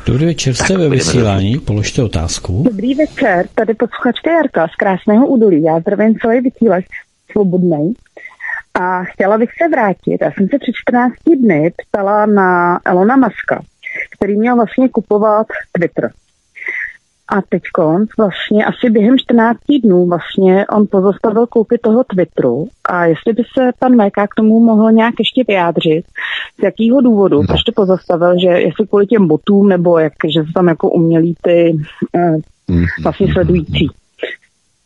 Dobrý 0.06 0.26
večer, 0.26 0.54
jste 0.54 0.78
ve 0.78 0.88
vysílání, 0.88 1.58
položte 1.58 2.02
otázku. 2.02 2.62
Dobrý 2.66 2.94
večer, 2.94 3.46
tady 3.54 3.74
posluchačka 3.74 4.30
Jarka 4.30 4.68
z 4.68 4.76
Krásného 4.76 5.26
údolí. 5.26 5.62
Já 5.62 5.80
zdravím 5.80 6.14
celý 6.18 6.40
vysílač 6.40 6.84
svobodný. 7.32 7.94
A 8.74 9.04
chtěla 9.04 9.38
bych 9.38 9.50
se 9.62 9.68
vrátit. 9.68 10.18
Já 10.20 10.30
jsem 10.32 10.48
se 10.48 10.58
před 10.58 10.72
14 10.74 11.14
dny 11.36 11.72
ptala 11.76 12.26
na 12.26 12.80
Elona 12.84 13.16
Muska, 13.16 13.62
který 14.16 14.36
měl 14.36 14.56
vlastně 14.56 14.88
kupovat 14.88 15.46
Twitter. 15.72 16.10
A 17.32 17.42
teď 17.48 17.62
vlastně 18.18 18.64
asi 18.64 18.90
během 18.90 19.18
14 19.18 19.58
dnů 19.82 20.06
vlastně 20.06 20.66
on 20.66 20.86
pozastavil 20.90 21.46
koupy 21.46 21.78
toho 21.78 22.04
Twitteru 22.04 22.68
a 22.84 23.04
jestli 23.04 23.32
by 23.32 23.42
se 23.58 23.70
pan 23.78 23.96
Meka 23.96 24.26
k 24.26 24.34
tomu 24.34 24.60
mohl 24.60 24.92
nějak 24.92 25.14
ještě 25.18 25.44
vyjádřit, 25.48 26.04
z 26.60 26.62
jakého 26.62 27.00
důvodu, 27.00 27.36
no. 27.36 27.46
proč 27.46 27.62
to 27.62 27.72
pozastavil, 27.72 28.38
že 28.38 28.48
jestli 28.48 28.86
kvůli 28.86 29.06
těm 29.06 29.28
botům 29.28 29.68
nebo 29.68 29.98
jak, 29.98 30.12
že 30.34 30.40
jsou 30.40 30.52
tam 30.52 30.68
jako 30.68 30.90
umělí 30.90 31.34
ty 31.42 31.76
uh, 32.14 32.40
vlastně 33.02 33.32
sledující. 33.32 33.88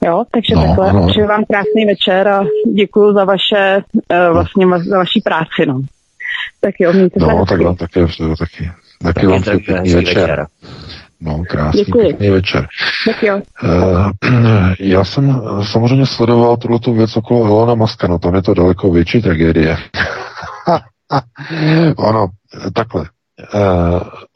Jo, 0.05 0.24
takže 0.31 0.55
no, 0.55 0.62
takhle. 0.62 0.93
No. 0.93 1.06
Přeju 1.06 1.26
vám 1.26 1.44
krásný 1.44 1.85
večer 1.86 2.28
a 2.28 2.44
děkuji 2.74 3.12
za 3.12 3.24
vaše, 3.24 3.82
uh, 4.12 4.32
vlastně 4.32 4.66
za 4.78 4.98
vaší 4.98 5.20
práci, 5.20 5.66
no. 5.66 5.81
Tak 6.60 6.74
jo, 6.81 6.93
mějte 6.93 7.20
no, 7.20 7.26
se 7.26 7.32
No, 7.35 7.47
tak 7.47 7.60
vám 7.60 7.76
taky, 7.76 8.01
taky, 8.01 8.36
taky, 8.39 8.70
taky 9.02 9.26
vám 9.26 9.43
pěkný 9.43 9.94
večer. 9.94 10.20
večer. 10.20 10.47
No, 11.20 11.43
krásný 11.48 11.85
Děkuji. 11.85 12.05
pěkný 12.05 12.31
večer. 12.31 12.66
Tak 13.06 13.22
jo. 13.22 13.40
Uh, 13.64 14.10
já 14.81 15.05
jsem 15.05 15.43
samozřejmě 15.62 16.06
sledoval 16.06 16.56
tuto 16.56 16.93
věc 16.93 17.16
okolo 17.16 17.47
Elona 17.47 17.74
Muska, 17.74 18.06
no 18.06 18.18
tam 18.18 18.35
je 18.35 18.43
to 18.43 18.55
daleko 18.55 18.90
větší 18.90 19.22
tragédie. 19.22 19.76
ono, 21.97 22.26
takhle, 22.74 23.05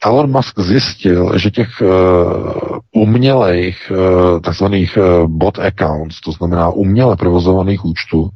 Elon 0.05 0.31
Musk 0.31 0.59
zjistil, 0.59 1.37
že 1.37 1.51
těch 1.51 1.81
uh, 1.81 2.79
umělejch 2.91 3.91
uh, 3.91 4.39
takzvaných 4.39 4.97
bot 5.27 5.59
accounts, 5.59 6.21
to 6.21 6.31
znamená 6.31 6.69
uměle 6.69 7.15
provozovaných 7.15 7.85
účtů, 7.85 8.29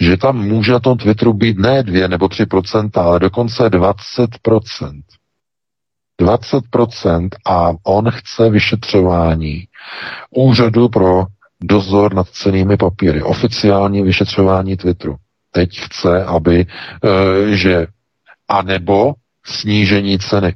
že 0.00 0.16
tam 0.16 0.36
může 0.48 0.72
na 0.72 0.78
tom 0.80 0.98
Twitteru 0.98 1.32
být 1.32 1.58
ne 1.58 1.82
2 1.82 2.08
nebo 2.08 2.26
3% 2.26 2.90
ale 2.94 3.18
dokonce 3.18 3.62
20%. 3.62 5.02
20% 6.20 7.28
a 7.46 7.72
on 7.82 8.10
chce 8.10 8.50
vyšetřování 8.50 9.64
úřadu 10.30 10.88
pro 10.88 11.24
dozor 11.62 12.14
nad 12.14 12.28
cenými 12.28 12.76
papíry, 12.76 13.22
oficiální 13.22 14.02
vyšetřování 14.02 14.76
Twitteru. 14.76 15.16
Teď 15.50 15.80
chce, 15.80 16.24
aby, 16.24 16.66
že 17.50 17.86
a 18.48 18.62
nebo 18.62 19.14
snížení 19.46 20.18
ceny. 20.18 20.54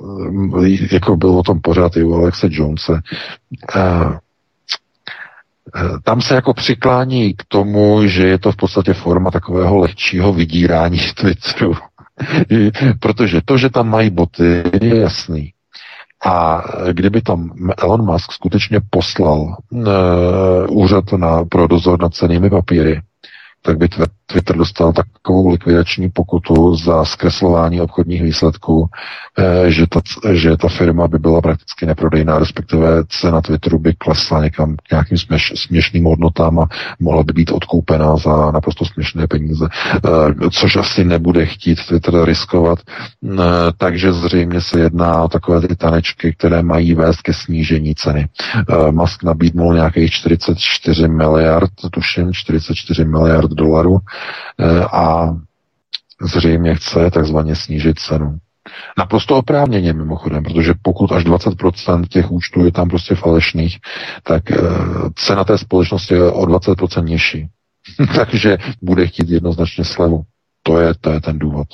Uh, 0.00 0.66
jako 0.92 1.16
byl 1.16 1.30
o 1.30 1.42
tom 1.42 1.60
pořád 1.60 1.96
i 1.96 2.02
u 2.02 2.14
Alexe 2.14 2.48
Jonese. 2.50 2.92
Uh, 3.76 4.16
tam 6.04 6.20
se 6.20 6.34
jako 6.34 6.54
přiklání 6.54 7.34
k 7.34 7.42
tomu, 7.48 8.06
že 8.06 8.26
je 8.26 8.38
to 8.38 8.52
v 8.52 8.56
podstatě 8.56 8.92
forma 8.94 9.30
takového 9.30 9.76
lehčího 9.76 10.32
vydírání 10.32 10.98
Twitteru. 11.14 11.74
Protože 13.00 13.40
to, 13.44 13.58
že 13.58 13.70
tam 13.70 13.88
mají 13.88 14.10
boty, 14.10 14.62
je 14.82 14.96
jasný. 14.96 15.50
A 16.26 16.62
kdyby 16.92 17.22
tam 17.22 17.50
Elon 17.78 18.04
Musk 18.04 18.32
skutečně 18.32 18.80
poslal 18.90 19.56
uh, 19.70 19.82
úřad 20.70 21.12
na, 21.12 21.44
pro 21.44 21.66
dozor 21.66 22.02
nad 22.02 22.14
cenými 22.14 22.50
papíry, 22.50 23.00
tak 23.62 23.78
by 23.78 23.88
Twitter 24.26 24.56
dostal 24.56 24.92
takovou 24.92 25.50
likvidační 25.50 26.10
pokutu 26.10 26.76
za 26.76 27.04
zkreslování 27.04 27.80
obchodních 27.80 28.22
výsledků, 28.22 28.88
eh, 29.38 29.70
že 29.70 29.86
ta, 29.86 30.00
že 30.32 30.56
ta 30.56 30.68
firma 30.68 31.08
by 31.08 31.18
byla 31.18 31.40
prakticky 31.40 31.86
neprodejná, 31.86 32.38
respektive 32.38 33.04
cena 33.08 33.40
Twitteru 33.40 33.78
by 33.78 33.94
klesla 33.94 34.44
někam 34.44 34.76
k 34.76 34.90
nějakým 34.90 35.18
směš, 35.18 35.52
směšným 35.56 36.04
hodnotám 36.04 36.58
a 36.58 36.68
mohla 37.00 37.22
by 37.22 37.32
být 37.32 37.50
odkoupena 37.50 38.16
za 38.16 38.50
naprosto 38.50 38.84
směšné 38.84 39.26
peníze, 39.26 39.68
eh, 39.70 40.50
což 40.50 40.76
asi 40.76 41.04
nebude 41.04 41.46
chtít 41.46 41.86
Twitter 41.88 42.24
riskovat. 42.24 42.78
Eh, 42.78 43.38
takže 43.78 44.12
zřejmě 44.12 44.60
se 44.60 44.80
jedná 44.80 45.22
o 45.22 45.28
takové 45.28 45.60
ty 45.68 45.76
tanečky, 45.76 46.32
které 46.32 46.62
mají 46.62 46.94
vést 46.94 47.22
ke 47.22 47.32
snížení 47.32 47.94
ceny. 47.94 48.28
Musk 48.90 49.22
nabídnul 49.22 49.74
nějakých 49.74 50.10
44 50.10 51.08
miliard, 51.08 51.70
tuším 51.90 52.32
44 52.32 53.04
miliard 53.04 53.50
dolarů 53.50 53.98
a 54.92 55.36
zřejmě 56.20 56.74
chce 56.74 57.10
takzvaně 57.10 57.56
snížit 57.56 57.98
cenu. 57.98 58.38
Naprosto 58.98 59.36
oprávněně 59.36 59.92
mimochodem, 59.92 60.42
protože 60.42 60.74
pokud 60.82 61.12
až 61.12 61.24
20% 61.24 62.06
těch 62.06 62.30
účtů 62.30 62.64
je 62.64 62.72
tam 62.72 62.88
prostě 62.88 63.14
falešných, 63.14 63.78
tak 64.22 64.50
eh, 64.50 64.56
cena 65.14 65.44
té 65.44 65.58
společnosti 65.58 66.14
je 66.14 66.30
o 66.30 66.42
20% 66.42 67.04
nižší. 67.04 67.48
Takže 68.16 68.58
bude 68.82 69.06
chtít 69.06 69.28
jednoznačně 69.28 69.84
slevu. 69.84 70.22
To 70.62 70.78
je, 70.80 70.94
to 71.00 71.10
je 71.10 71.20
ten 71.20 71.38
důvod. 71.38 71.68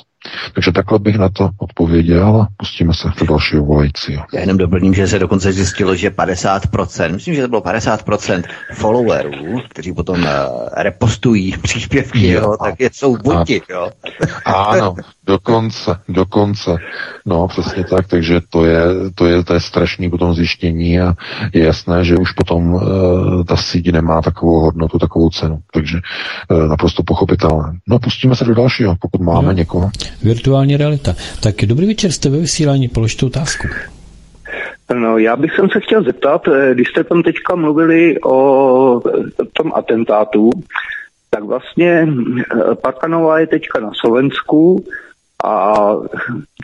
Takže 0.53 0.71
takhle 0.71 0.99
bych 0.99 1.17
na 1.17 1.29
to 1.29 1.49
odpověděl 1.57 2.41
a 2.41 2.47
pustíme 2.57 2.93
se 2.93 3.07
do 3.19 3.25
dalšího 3.25 3.65
volajícího. 3.65 4.25
Já 4.33 4.39
jenom 4.39 4.57
doplním, 4.57 4.93
že 4.93 5.07
se 5.07 5.19
dokonce 5.19 5.53
zjistilo, 5.53 5.95
že 5.95 6.09
50%, 6.09 7.13
myslím, 7.13 7.35
že 7.35 7.41
to 7.41 7.47
bylo 7.47 7.61
50% 7.61 8.43
followerů, 8.73 9.61
kteří 9.69 9.93
potom 9.93 10.19
uh, 10.19 10.27
repostují 10.77 11.57
příspěvky, 11.61 12.27
jo, 12.27 12.41
jo 12.41 12.57
tak 12.63 12.79
je, 12.79 12.89
jsou 12.93 13.17
buti, 13.17 13.61
jo. 13.69 13.89
Ano, 14.45 14.95
dokonce, 15.25 15.99
dokonce. 16.09 16.75
No, 17.25 17.47
přesně 17.47 17.83
tak, 17.83 18.07
takže 18.07 18.41
to 18.49 18.65
je, 18.65 18.81
to 19.15 19.25
je, 19.25 19.43
to 19.43 19.53
je 19.53 19.59
strašný 19.59 20.09
potom 20.09 20.35
zjištění 20.35 20.99
a 20.99 21.13
je 21.53 21.65
jasné, 21.65 22.05
že 22.05 22.17
už 22.17 22.31
potom 22.31 22.73
uh, 22.73 22.81
ta 23.43 23.55
síť 23.57 23.91
nemá 23.91 24.21
takovou 24.21 24.59
hodnotu, 24.59 24.99
takovou 24.99 25.29
cenu. 25.29 25.59
Takže 25.73 25.97
uh, 26.49 26.67
naprosto 26.67 27.03
pochopitelné. 27.03 27.79
No, 27.87 27.99
pustíme 27.99 28.35
se 28.35 28.45
do 28.45 28.53
dalšího, 28.55 28.95
pokud 29.01 29.21
máme 29.21 29.47
no. 29.47 29.51
někoho. 29.51 29.91
Virtuální 30.23 30.77
realita. 30.77 31.15
Tak 31.43 31.55
dobrý 31.65 31.87
večer, 31.87 32.11
jste 32.11 32.29
ve 32.29 32.37
vysílání, 32.37 32.87
položte 32.87 33.25
otázku. 33.25 33.67
No, 34.93 35.17
já 35.17 35.35
bych 35.35 35.51
se 35.73 35.79
chtěl 35.79 36.03
zeptat, 36.03 36.47
eh, 36.47 36.73
když 36.73 36.87
jste 36.87 37.03
tam 37.03 37.23
teďka 37.23 37.55
mluvili 37.55 38.21
o 38.21 39.01
tom 39.53 39.71
atentátu, 39.75 40.49
tak 41.29 41.43
vlastně 41.43 42.07
Parkanová 42.81 43.39
je 43.39 43.47
teďka 43.47 43.79
na 43.79 43.91
Slovensku 43.93 44.85
a 45.43 45.75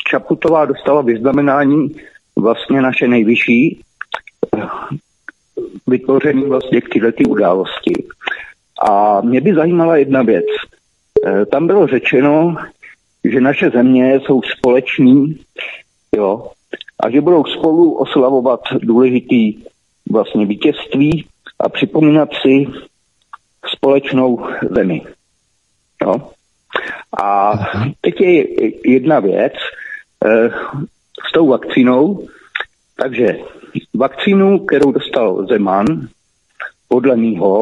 Čaputová 0.07 0.65
dostala 0.65 1.01
vyznamenání 1.01 1.95
vlastně 2.35 2.81
naše 2.81 3.07
nejvyšší 3.07 3.81
vytvoření 5.88 6.43
vlastně 6.43 6.81
k 6.81 6.89
této 7.01 7.23
události. 7.29 8.03
A 8.89 9.21
mě 9.21 9.41
by 9.41 9.53
zajímala 9.53 9.97
jedna 9.97 10.21
věc. 10.21 10.45
Tam 11.51 11.67
bylo 11.67 11.88
řečeno, 11.88 12.55
že 13.31 13.41
naše 13.41 13.69
země 13.69 14.19
jsou 14.19 14.41
společní, 14.41 15.39
jo, 16.15 16.47
a 16.99 17.09
že 17.09 17.21
budou 17.21 17.45
spolu 17.45 17.93
oslavovat 17.93 18.59
důležitý 18.81 19.63
vlastně 20.11 20.45
vítězství 20.45 21.25
a 21.59 21.69
připomínat 21.69 22.29
si 22.41 22.65
společnou 23.75 24.47
zemi. 24.75 25.01
Jo. 26.03 26.15
A 27.23 27.53
teď 28.01 28.21
je 28.21 28.45
jedna 28.91 29.19
věc 29.19 29.53
eh, 30.25 30.49
s 31.29 31.31
tou 31.33 31.47
vakcínou. 31.47 32.27
Takže 32.95 33.27
vakcínu, 33.93 34.59
kterou 34.59 34.91
dostal 34.91 35.45
Zeman, 35.47 35.85
podle 36.87 37.15
mýho, 37.15 37.59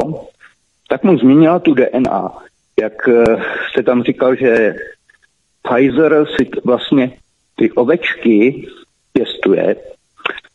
tak 0.88 1.04
mu 1.04 1.18
změnila 1.18 1.58
tu 1.58 1.74
DNA. 1.74 2.32
Jak 2.80 3.08
eh, 3.08 3.24
jste 3.70 3.82
tam 3.82 4.02
říkal, 4.02 4.34
že 4.36 4.74
Pfizer 5.68 6.26
si 6.36 6.50
vlastně 6.64 7.18
ty 7.56 7.72
ovečky 7.72 8.68
pěstuje 9.12 9.76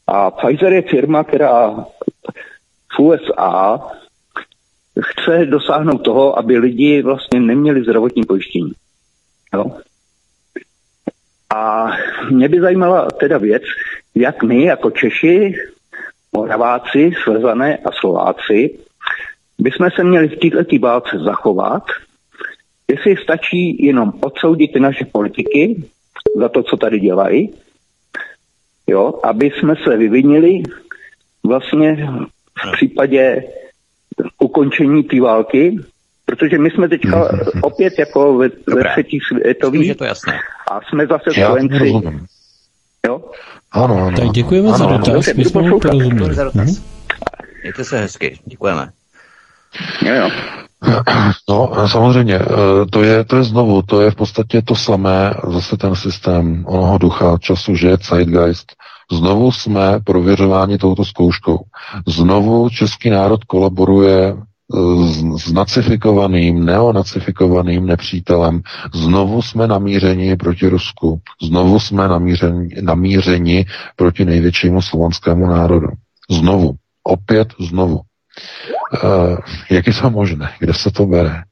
a 0.07 0.31
Pfizer 0.31 0.73
je 0.73 0.81
firma, 0.81 1.23
která 1.23 1.85
v 2.95 2.99
USA 2.99 3.81
chce 5.01 5.45
dosáhnout 5.45 5.97
toho, 5.97 6.39
aby 6.39 6.57
lidi 6.57 7.01
vlastně 7.01 7.39
neměli 7.39 7.83
zdravotní 7.83 8.23
pojištění. 8.23 8.71
Jo? 9.53 9.65
A 11.55 11.91
mě 12.31 12.49
by 12.49 12.61
zajímala 12.61 13.07
teda 13.19 13.37
věc, 13.37 13.63
jak 14.15 14.43
my 14.43 14.63
jako 14.63 14.91
Češi, 14.91 15.53
Moraváci, 16.35 17.11
Slezané 17.23 17.77
a 17.77 17.91
Slováci 17.91 18.79
bychom 19.59 19.89
se 19.95 20.03
měli 20.03 20.27
v 20.27 20.39
této 20.39 20.79
válce 20.79 21.19
zachovat, 21.25 21.83
jestli 22.91 23.15
stačí 23.23 23.85
jenom 23.85 24.13
odsoudit 24.21 24.75
naše 24.75 25.05
politiky 25.05 25.83
za 26.35 26.49
to, 26.49 26.63
co 26.63 26.77
tady 26.77 26.99
dělají, 26.99 27.53
jo, 28.87 29.19
aby 29.23 29.51
jsme 29.51 29.75
se 29.83 29.97
vyvinili 29.97 30.63
vlastně 31.47 32.07
v 32.67 32.71
případě 32.71 33.43
ukončení 34.39 35.03
té 35.03 35.21
války, 35.21 35.77
protože 36.25 36.57
my 36.57 36.71
jsme 36.71 36.89
teďka 36.89 37.31
mm-hmm. 37.31 37.59
opět 37.61 37.93
jako 37.99 38.37
ve, 38.37 38.49
ve 38.67 38.83
třetí 38.91 39.19
světový 39.27 39.87
je 39.87 39.95
to 39.95 40.03
jasné. 40.03 40.39
a 40.71 40.79
jsme 40.81 41.07
zase 41.07 41.31
spojenci. 41.31 41.93
Jo? 43.07 43.21
Ano, 43.71 43.97
ano. 44.07 44.17
Tak 44.17 44.29
děkujeme 44.29 44.67
ano, 44.67 44.77
za 44.77 44.85
dotaz, 44.85 45.33
my 45.33 45.45
jsme 45.45 45.61
mu 45.61 45.79
porozuměli. 45.79 46.35
Mhm. 46.53 46.75
Mějte 47.61 47.83
se 47.83 47.99
hezky, 47.99 48.39
děkujeme. 48.45 48.89
Jo, 50.05 50.13
jo. 50.13 50.29
No, 51.49 51.71
samozřejmě, 51.87 52.35
eh, 52.35 52.85
to 52.89 53.03
je, 53.03 53.23
to 53.23 53.35
je 53.35 53.43
znovu, 53.43 53.81
to 53.81 54.01
je 54.01 54.11
v 54.11 54.15
podstatě 54.15 54.61
to 54.61 54.75
samé, 54.75 55.33
zase 55.47 55.77
ten 55.77 55.95
systém 55.95 56.65
onoho 56.67 56.97
ducha 56.97 57.37
času, 57.37 57.75
že 57.75 57.87
je 57.87 57.97
Zeitgeist. 58.09 58.73
Znovu 59.11 59.51
jsme 59.51 59.99
prověřováni 60.03 60.77
touto 60.77 61.05
zkouškou. 61.05 61.59
Znovu 62.07 62.69
český 62.69 63.09
národ 63.09 63.43
kolaboruje 63.43 64.35
s, 64.73 65.43
s 65.43 65.51
nacifikovaným, 65.51 66.65
neonacifikovaným 66.65 67.85
nepřítelem. 67.85 68.61
Znovu 68.93 69.41
jsme 69.41 69.67
namířeni 69.67 70.35
proti 70.35 70.67
Rusku. 70.67 71.19
Znovu 71.41 71.79
jsme 71.79 72.07
namířeni, 72.07 72.69
namířeni 72.81 73.65
proti 73.95 74.25
největšímu 74.25 74.81
slovanskému 74.81 75.47
národu. 75.47 75.87
Znovu. 76.31 76.71
Opět 77.03 77.47
znovu. 77.59 77.99
Uh, 79.03 79.37
jak 79.69 79.87
je 79.87 79.93
to 79.93 80.09
možné? 80.09 80.53
Kde 80.59 80.73
se 80.73 80.91
to 80.91 81.05
bere? 81.05 81.43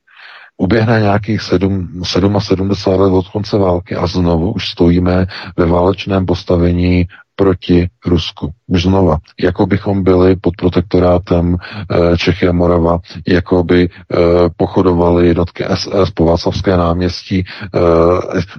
Uběhne 0.58 1.00
nějakých 1.00 1.42
7, 1.42 2.02
77 2.04 2.70
let 3.02 3.12
od 3.12 3.28
konce 3.28 3.58
války 3.58 3.96
a 3.96 4.08
znovu 4.08 4.54
už 4.54 4.70
stojíme 4.70 5.26
ve 5.58 5.66
válečném 5.66 6.26
postavení 6.26 7.08
proti 7.40 7.88
Rusku. 8.06 8.50
Už 8.68 8.84
znova, 8.84 9.18
jako 9.40 9.66
bychom 9.66 10.04
byli 10.04 10.36
pod 10.36 10.56
protektorátem 10.56 11.56
e, 11.56 12.18
Čechy 12.18 12.48
a 12.48 12.52
Morava, 12.52 13.00
jako 13.28 13.64
by 13.64 13.84
e, 13.84 13.90
pochodovali 14.58 15.28
jednotky 15.28 15.64
SS 15.74 16.12
po 16.12 16.26
Václavské 16.26 16.78
náměstí. 16.78 17.40
E, 17.40 17.46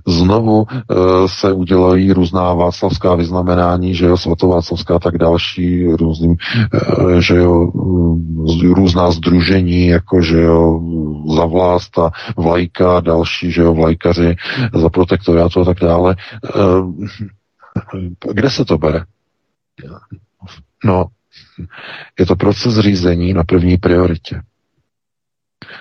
znovu 0.07 0.65
e, 0.71 0.95
se 1.27 1.53
udělají 1.53 2.13
různá 2.13 2.55
václavská 2.55 3.15
vyznamenání, 3.15 3.95
že 3.95 4.07
jo, 4.07 4.17
svatováclavská 4.17 4.99
tak 4.99 5.19
další, 5.19 5.93
různým, 5.93 6.37
e, 6.37 7.23
že 7.23 7.37
jo, 7.37 7.73
různá 8.75 9.11
združení, 9.11 9.87
jako 9.87 10.23
že 10.23 10.41
jo, 10.41 10.81
za 11.37 11.45
vlast 11.45 11.99
a 11.99 12.11
vlajka, 12.37 13.01
další, 13.01 13.53
že 13.53 13.63
jo, 13.63 13.75
vlajkaři 13.75 14.37
za 14.75 14.89
protektorátu 14.89 15.61
a 15.61 15.65
tak 15.65 15.81
dále. 15.81 16.17
E, 16.45 17.31
kde 18.33 18.51
se 18.51 18.65
to 18.65 18.79
bere? 18.79 19.05
No, 20.85 21.07
je 22.19 22.27
to 22.27 22.37
proces 22.37 22.79
řízení 22.79 23.33
na 23.33 23.45
první 23.45 23.77
prioritě. 23.77 24.43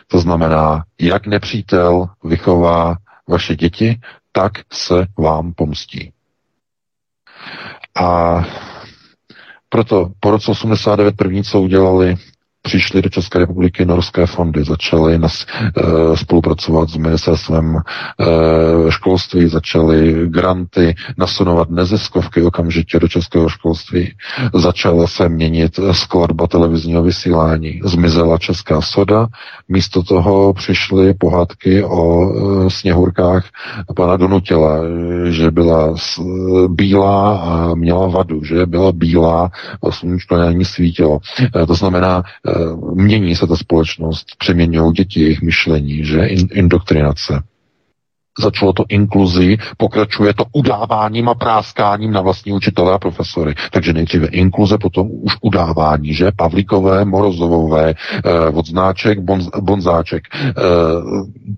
To 0.08 0.20
znamená, 0.20 0.86
jak 1.00 1.28
nepřítel 1.28 2.10
vychová 2.24 2.98
vaše 3.28 3.56
děti, 3.56 4.00
tak 4.32 4.52
se 4.74 5.08
vám 5.18 5.54
pomstí. 5.54 6.14
A 7.96 8.40
proto 9.70 10.12
po 10.20 10.32
roce 10.32 10.52
89 10.52 11.16
první, 11.16 11.44
co 11.44 11.62
udělali 11.62 12.16
přišly 12.62 13.02
do 13.02 13.10
České 13.10 13.40
republiky 13.40 13.86
norské 13.86 14.26
fondy, 14.26 14.64
začaly 14.64 15.18
nas, 15.18 15.46
e, 15.46 16.18
spolupracovat 16.18 16.90
s 16.90 16.98
ministerstvem 16.98 17.76
e, 17.76 17.82
školství, 18.92 19.48
začaly 19.48 20.28
granty 20.28 20.96
nasunovat 21.18 21.70
neziskovky 21.70 22.42
okamžitě 22.42 23.00
do 23.00 23.08
českého 23.08 23.50
školství, 23.50 24.14
začala 24.54 25.08
se 25.08 25.30
měnit 25.30 25.80
skladba 25.92 26.48
televizního 26.48 27.04
vysílání, 27.04 27.82
zmizela 27.84 28.38
česká 28.38 28.82
soda, 28.82 29.28
místo 29.70 30.04
toho 30.04 30.54
přišly 30.54 31.14
pohádky 31.14 31.84
o 31.84 32.32
e, 32.66 32.70
sněhurkách 32.70 33.46
pana 33.96 34.18
Donutila, 34.18 34.78
že 35.30 35.52
byla 35.52 35.98
s, 35.98 36.20
bílá 36.68 37.38
a 37.38 37.76
měla 37.76 38.08
vadu, 38.08 38.44
že 38.44 38.66
byla 38.66 38.92
bílá 38.92 39.52
a 39.88 39.92
sluníčko 39.92 40.38
na 40.38 40.52
ní 40.52 40.66
svítilo. 40.66 41.20
E, 41.62 41.66
to 41.66 41.74
znamená, 41.76 42.24
mění 42.94 43.36
se 43.36 43.48
ta 43.48 43.56
společnost, 43.56 44.26
přeměňují 44.38 44.92
děti 44.92 45.22
jejich 45.22 45.42
myšlení, 45.42 46.06
že 46.06 46.26
indoktrinace. 46.52 47.44
Začalo 48.40 48.74
to 48.74 48.84
inkluzí, 48.90 49.58
pokračuje 49.78 50.34
to 50.34 50.44
udáváním 50.54 51.30
a 51.30 51.36
práskáním 51.36 52.12
na 52.12 52.22
vlastní 52.22 52.52
učitele 52.52 52.94
a 52.94 52.98
profesory. 53.00 53.54
Takže 53.72 53.94
nejdříve 53.94 54.28
inkluze, 54.28 54.78
potom 54.78 55.08
už 55.12 55.34
udávání, 55.42 56.14
že? 56.14 56.32
Pavlíkové, 56.36 57.06
Morozovové, 57.06 57.94
eh, 58.26 58.50
odznáček, 58.54 59.20
bonz, 59.20 59.48
bonzáček. 59.62 60.24
Eh, 60.36 60.54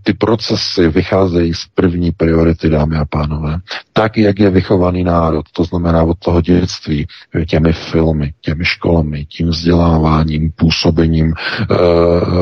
ty 0.04 0.14
procesy 0.14 0.88
vycházejí 0.88 1.54
z 1.54 1.66
první 1.76 2.12
priority, 2.12 2.70
dámy 2.70 2.98
a 2.98 3.06
pánové. 3.06 3.58
Tak, 3.94 4.18
jak 4.18 4.40
je 4.40 4.50
vychovaný 4.50 5.04
národ, 5.04 5.46
to 5.52 5.64
znamená 5.64 6.04
od 6.04 6.18
toho 6.20 6.42
dětství, 6.42 7.08
těmi 7.48 7.74
filmy, 7.74 8.34
těmi 8.42 8.66
školami, 8.66 9.26
tím 9.26 9.48
vzděláváním, 9.48 10.52
působením 10.56 11.34
eh, 11.62 11.76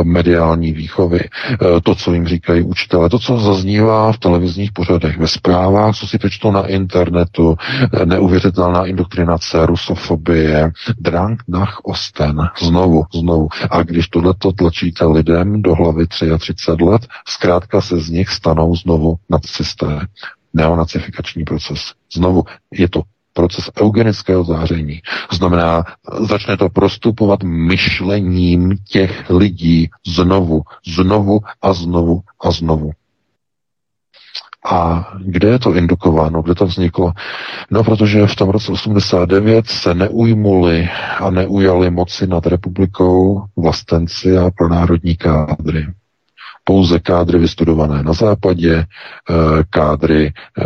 mediální 0.03 0.73
výchovy, 0.73 1.19
eh, 1.19 1.57
to, 1.83 1.95
co 1.95 2.13
jim 2.13 2.27
říkají 2.27 2.61
učitelé, 2.61 3.09
to, 3.09 3.19
co 3.19 3.39
zaznívá 3.39 4.11
v 4.11 4.17
televizních 4.29 4.71
pořadech, 4.71 5.17
ve 5.17 5.27
zprávách, 5.27 5.95
co 5.95 6.07
si 6.07 6.17
přečtou 6.17 6.51
na 6.51 6.67
internetu, 6.67 7.55
neuvěřitelná 8.05 8.85
indoktrinace, 8.85 9.65
rusofobie, 9.65 10.71
drang 10.99 11.43
nach 11.47 11.79
osten, 11.83 12.49
znovu, 12.61 13.03
znovu. 13.13 13.47
A 13.71 13.83
když 13.83 14.07
tohleto 14.07 14.51
tlačíte 14.51 15.05
lidem 15.05 15.61
do 15.61 15.75
hlavy 15.75 16.07
33 16.07 16.71
let, 16.81 17.07
zkrátka 17.27 17.81
se 17.81 17.99
z 17.99 18.09
nich 18.09 18.29
stanou 18.29 18.75
znovu 18.75 19.15
nacisté. 19.29 20.07
Neonacifikační 20.53 21.43
proces. 21.43 21.79
Znovu 22.13 22.43
je 22.73 22.89
to 22.89 23.01
proces 23.33 23.69
eugenického 23.81 24.43
záření. 24.43 25.01
Znamená, 25.31 25.83
začne 26.29 26.57
to 26.57 26.69
prostupovat 26.69 27.43
myšlením 27.43 28.77
těch 28.89 29.29
lidí 29.29 29.89
znovu, 30.07 30.61
znovu 30.95 31.39
a 31.61 31.73
znovu 31.73 32.21
a 32.43 32.51
znovu. 32.51 32.91
A 34.65 35.07
kde 35.25 35.47
je 35.47 35.59
to 35.59 35.73
indukováno, 35.73 36.41
kde 36.41 36.55
to 36.55 36.65
vzniklo? 36.65 37.11
No, 37.71 37.83
protože 37.83 38.27
v 38.27 38.35
tom 38.35 38.49
roce 38.49 38.71
89 38.71 39.67
se 39.67 39.93
neujmuli 39.93 40.89
a 41.19 41.29
neujali 41.29 41.91
moci 41.91 42.27
nad 42.27 42.45
republikou 42.45 43.43
vlastenci 43.55 44.37
a 44.37 44.51
pronárodní 44.57 45.15
kádry 45.15 45.87
pouze 46.69 46.99
kádry 46.99 47.39
vystudované 47.39 48.03
na 48.03 48.13
západě, 48.13 48.75
eh, 48.77 49.33
kádry, 49.69 50.33
eh, 50.33 50.63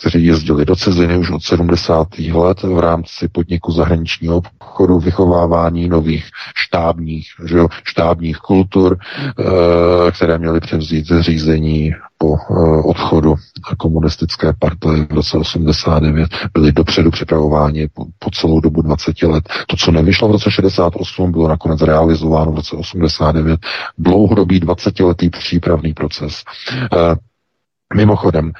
kteří 0.00 0.24
jezdili 0.24 0.64
do 0.64 0.76
ciziny 0.76 1.16
už 1.18 1.30
od 1.30 1.42
70. 1.42 2.32
let 2.32 2.62
v 2.62 2.78
rámci 2.78 3.28
podniku 3.28 3.72
zahraničního 3.72 4.36
obchodu, 4.36 4.98
vychovávání 4.98 5.88
nových 5.88 6.26
štábních, 6.56 7.26
že 7.44 7.58
jo, 7.58 7.68
štábních 7.84 8.36
kultur, 8.38 8.98
eh, 8.98 10.12
které 10.12 10.38
měly 10.38 10.60
převzít 10.60 11.06
řízení 11.20 11.94
po 12.18 12.36
odchodu 12.84 13.34
komunistické 13.78 14.52
partie 14.58 15.04
v 15.04 15.12
roce 15.12 15.38
89 15.38 16.30
byli 16.54 16.72
dopředu 16.72 17.10
připravováni 17.10 17.88
po, 18.18 18.30
celou 18.30 18.60
dobu 18.60 18.82
20 18.82 19.22
let. 19.22 19.48
To, 19.66 19.76
co 19.76 19.92
nevyšlo 19.92 20.28
v 20.28 20.32
roce 20.32 20.50
68, 20.50 21.32
bylo 21.32 21.48
nakonec 21.48 21.82
realizováno 21.82 22.52
v 22.52 22.56
roce 22.56 22.76
89. 22.76 23.60
Dlouhodobý 23.98 24.60
20-letý 24.60 25.30
přípravný 25.30 25.94
proces. 25.94 26.42
Mimochodem, 27.94 28.52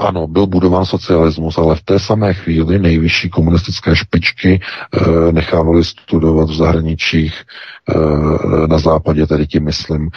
ano, 0.00 0.26
byl 0.26 0.46
budován 0.46 0.84
socialismus, 0.84 1.58
ale 1.58 1.76
v 1.76 1.82
té 1.82 1.98
samé 1.98 2.34
chvíli 2.34 2.78
nejvyšší 2.78 3.30
komunistické 3.30 3.96
špičky 3.96 4.60
e, 4.60 5.32
nechávali 5.32 5.84
studovat 5.84 6.50
v 6.50 6.54
zahraničích 6.54 7.34
e, 7.42 8.66
na 8.66 8.78
západě, 8.78 9.26
tedy 9.26 9.46
tím 9.46 9.64
myslím, 9.64 10.08
e, 10.08 10.10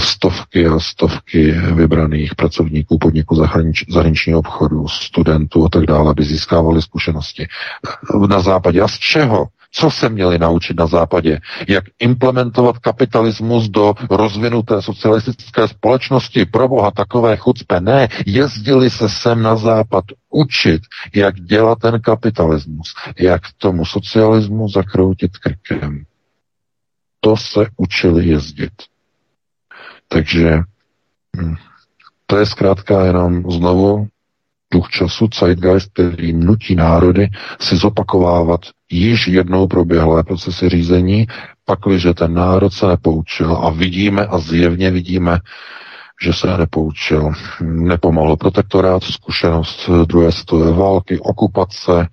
stovky 0.00 0.66
a 0.66 0.78
stovky 0.78 1.52
vybraných 1.52 2.34
pracovníků 2.34 2.98
podniku 2.98 3.34
zahranič, 3.36 3.84
zahraničního 3.88 4.38
obchodu, 4.38 4.88
studentů 4.88 5.64
a 5.64 5.68
tak 5.68 5.86
dále, 5.86 6.10
aby 6.10 6.24
získávali 6.24 6.82
zkušenosti. 6.82 7.46
Na 8.28 8.40
západě. 8.40 8.80
A 8.80 8.88
z 8.88 8.98
čeho? 8.98 9.46
Co 9.74 9.90
se 9.90 10.08
měli 10.08 10.38
naučit 10.38 10.76
na 10.76 10.86
západě? 10.86 11.40
Jak 11.68 11.84
implementovat 11.98 12.78
kapitalismus 12.78 13.68
do 13.68 13.94
rozvinuté 14.10 14.82
socialistické 14.82 15.68
společnosti? 15.68 16.44
Pro 16.44 16.68
boha 16.68 16.90
takové 16.90 17.36
chucpe. 17.36 17.80
Ne, 17.80 18.08
jezdili 18.26 18.90
se 18.90 19.08
sem 19.08 19.42
na 19.42 19.56
západ 19.56 20.04
učit, 20.30 20.82
jak 21.14 21.40
dělat 21.40 21.78
ten 21.78 22.00
kapitalismus, 22.00 22.94
jak 23.18 23.42
tomu 23.58 23.84
socialismu 23.84 24.68
zakroutit 24.68 25.38
krkem. 25.38 26.04
To 27.20 27.36
se 27.36 27.66
učili 27.76 28.28
jezdit. 28.28 28.72
Takže 30.08 30.58
hm, 31.36 31.54
to 32.26 32.38
je 32.38 32.46
zkrátka 32.46 33.04
jenom 33.04 33.50
znovu 33.50 34.08
duch 34.72 34.88
času, 34.90 35.28
zeitgeist, 35.40 35.92
který 35.92 36.32
nutí 36.32 36.74
národy 36.74 37.28
si 37.60 37.76
zopakovávat 37.76 38.60
již 38.92 39.28
jednou 39.28 39.66
proběhlé 39.66 40.22
procesy 40.24 40.68
řízení, 40.68 41.26
pakliže 41.64 42.14
ten 42.14 42.34
národ 42.34 42.72
se 42.72 42.86
nepoučil 42.86 43.56
a 43.56 43.70
vidíme 43.70 44.26
a 44.26 44.38
zjevně 44.38 44.90
vidíme, 44.90 45.38
že 46.22 46.32
se 46.32 46.56
nepoučil. 46.58 47.32
Nepomohl 47.60 48.36
protektorát, 48.36 49.02
zkušenost 49.04 49.90
druhé 50.06 50.32
světové 50.32 50.72
války, 50.72 51.18
okupace, 51.18 52.00
e, 52.00 52.08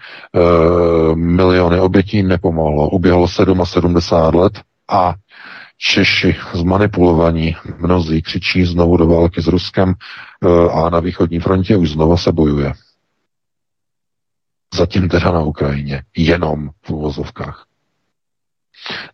miliony 1.15 1.79
obětí 1.79 2.23
nepomohlo. 2.23 2.89
Uběhlo 2.89 3.27
77 3.27 4.35
let 4.39 4.53
a 4.89 5.13
Češi 5.81 6.35
zmanipulovaní, 6.53 7.55
mnozí 7.79 8.21
křičí 8.21 8.65
znovu 8.65 8.97
do 8.97 9.07
války 9.07 9.41
s 9.41 9.47
Ruskem 9.47 9.89
e, 9.93 10.69
a 10.69 10.89
na 10.89 10.99
východní 10.99 11.39
frontě 11.39 11.77
už 11.77 11.91
znova 11.91 12.17
se 12.17 12.31
bojuje. 12.31 12.73
Zatím 14.75 15.09
teda 15.09 15.31
na 15.31 15.41
Ukrajině. 15.41 16.01
Jenom 16.17 16.69
v 16.85 16.89
uvozovkách. 16.89 17.65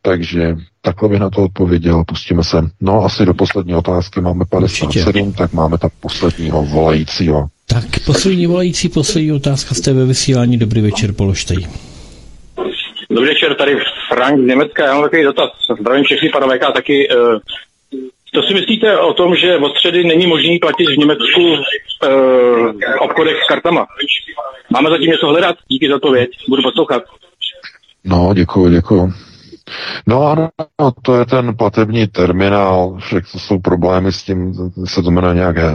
Takže 0.01 0.55
takhle 0.81 1.09
bych 1.09 1.19
na 1.19 1.29
to 1.29 1.43
odpověděl. 1.43 2.03
Pustíme 2.07 2.43
se. 2.43 2.57
No, 2.81 3.05
asi 3.05 3.25
do 3.25 3.33
poslední 3.33 3.75
otázky 3.75 4.21
máme 4.21 4.45
57, 4.45 5.07
Určitě. 5.07 5.37
tak 5.37 5.53
máme 5.53 5.77
tak 5.77 5.93
posledního 5.99 6.63
volajícího. 6.63 7.47
Tak 7.67 7.85
poslední 8.05 8.47
volající, 8.47 8.89
poslední 8.89 9.31
otázka 9.31 9.75
z 9.75 9.87
ve 9.87 10.05
vysílání. 10.05 10.57
Dobrý 10.57 10.81
večer, 10.81 11.13
položte 11.13 11.53
Dobrý 13.09 13.29
večer, 13.29 13.55
tady 13.55 13.77
Frank 14.13 14.39
z 14.39 14.47
Německa. 14.47 14.85
Já 14.85 14.93
mám 14.93 15.03
takový 15.03 15.23
dotaz. 15.23 15.49
Zdravím 15.79 16.03
všechny 16.03 16.29
panové 16.29 16.59
a 16.59 16.71
taky. 16.71 17.07
Uh, 17.09 17.39
to 18.35 18.41
si 18.43 18.53
myslíte 18.53 18.97
o 18.97 19.13
tom, 19.13 19.35
že 19.35 19.57
od 19.57 19.71
středy 19.75 20.03
není 20.03 20.27
možný 20.27 20.59
platit 20.59 20.85
v 20.85 20.97
Německu 20.97 21.41
uh, 21.41 21.59
obchodech 22.99 23.35
s 23.43 23.47
kartama? 23.47 23.87
Máme 24.69 24.89
zatím 24.89 25.11
něco 25.11 25.27
hledat? 25.27 25.55
Díky 25.67 25.89
za 25.89 25.99
to 25.99 26.11
věc. 26.11 26.29
Budu 26.49 26.61
poslouchat. 26.61 27.03
No, 28.03 28.33
děkuji, 28.33 28.69
děkuji. 28.69 29.13
No 30.07 30.27
ano, 30.27 30.49
to 31.01 31.19
je 31.19 31.25
ten 31.25 31.55
platební 31.55 32.07
terminál, 32.07 32.95
však 32.99 33.23
to 33.31 33.39
jsou 33.39 33.59
problémy 33.59 34.11
s 34.11 34.23
tím, 34.23 34.53
se 34.85 35.03
to 35.03 35.11
jmenuje 35.11 35.35
nějak 35.35 35.57
eh, 35.57 35.71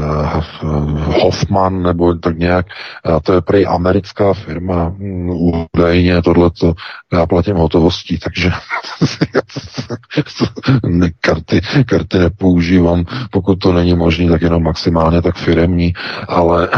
Hoffman 1.23 1.83
nebo 1.83 2.15
tak 2.15 2.39
nějak, 2.39 2.67
a 3.05 3.21
to 3.21 3.33
je 3.33 3.41
prý 3.41 3.67
americká 3.67 4.35
firma, 4.35 4.89
mm, 4.89 5.31
údajně 5.31 6.23
tohleto, 6.23 6.75
já 7.12 7.27
platím 7.27 7.57
hotovostí, 7.57 8.19
takže 8.19 8.51
karty, 11.21 11.61
karty 11.87 12.19
nepoužívám, 12.19 13.05
pokud 13.31 13.57
to 13.57 13.73
není 13.73 13.95
možné, 13.95 14.31
tak 14.31 14.43
jenom 14.43 14.62
maximálně 14.62 15.23
tak 15.23 15.37
firemní, 15.37 15.93
ale 16.29 16.69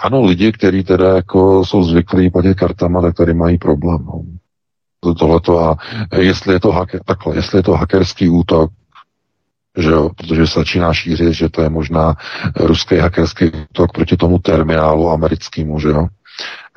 ano, 0.00 0.22
lidi, 0.22 0.52
kteří 0.52 0.84
teda 0.84 1.16
jako 1.16 1.64
jsou 1.64 1.84
zvyklí 1.84 2.30
platit 2.30 2.54
kartama, 2.54 3.02
tak 3.02 3.14
tady 3.14 3.34
mají 3.34 3.58
problém. 3.58 4.04
No 4.06 4.22
tohleto 5.14 5.60
a 5.60 5.76
jestli 6.16 6.52
je 6.52 6.60
to, 6.60 6.72
hacker, 6.72 7.00
takhle, 7.04 7.36
jestli 7.36 7.58
je 7.58 7.62
to 7.62 7.72
hackerský 7.72 8.28
útok, 8.28 8.70
že 9.78 9.90
jo, 9.90 10.10
protože 10.16 10.46
se 10.46 10.58
začíná 10.58 10.92
šířit, 10.92 11.32
že 11.32 11.48
to 11.48 11.62
je 11.62 11.68
možná 11.68 12.14
ruský 12.56 12.96
hackerský 12.96 13.50
útok 13.70 13.92
proti 13.92 14.16
tomu 14.16 14.38
terminálu 14.38 15.10
americkému, 15.10 15.78
že 15.78 15.88
jo, 15.88 16.06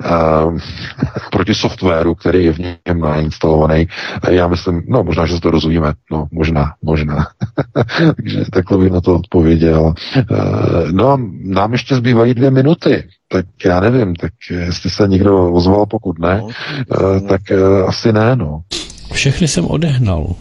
uh, 0.04 0.58
proti 1.32 1.54
softwaru, 1.54 2.14
který 2.14 2.44
je 2.44 2.52
v 2.52 2.58
něm 2.58 3.00
nainstalovaný. 3.00 3.88
Já 4.30 4.48
myslím, 4.48 4.82
no 4.88 5.04
možná, 5.04 5.26
že 5.26 5.34
se 5.34 5.40
to 5.40 5.50
rozumíme, 5.50 5.92
no 6.10 6.26
možná, 6.32 6.74
možná. 6.82 7.26
Takže 8.16 8.44
takhle 8.52 8.78
bych 8.78 8.92
na 8.92 9.00
to 9.00 9.14
odpověděl. 9.14 9.94
Uh, 10.30 10.92
no 10.92 11.12
a 11.12 11.18
nám 11.42 11.72
ještě 11.72 11.94
zbývají 11.96 12.34
dvě 12.34 12.50
minuty, 12.50 13.08
tak 13.28 13.46
já 13.64 13.80
nevím, 13.80 14.16
tak 14.16 14.32
jestli 14.50 14.90
se 14.90 15.08
někdo 15.08 15.52
ozval, 15.52 15.86
pokud 15.86 16.18
ne, 16.18 16.42
uh, 16.42 17.28
tak 17.28 17.40
uh, 17.50 17.88
asi 17.88 18.12
ne, 18.12 18.36
no. 18.36 18.62
Všechny 19.12 19.48
jsem 19.48 19.64
odehnal. 19.64 20.34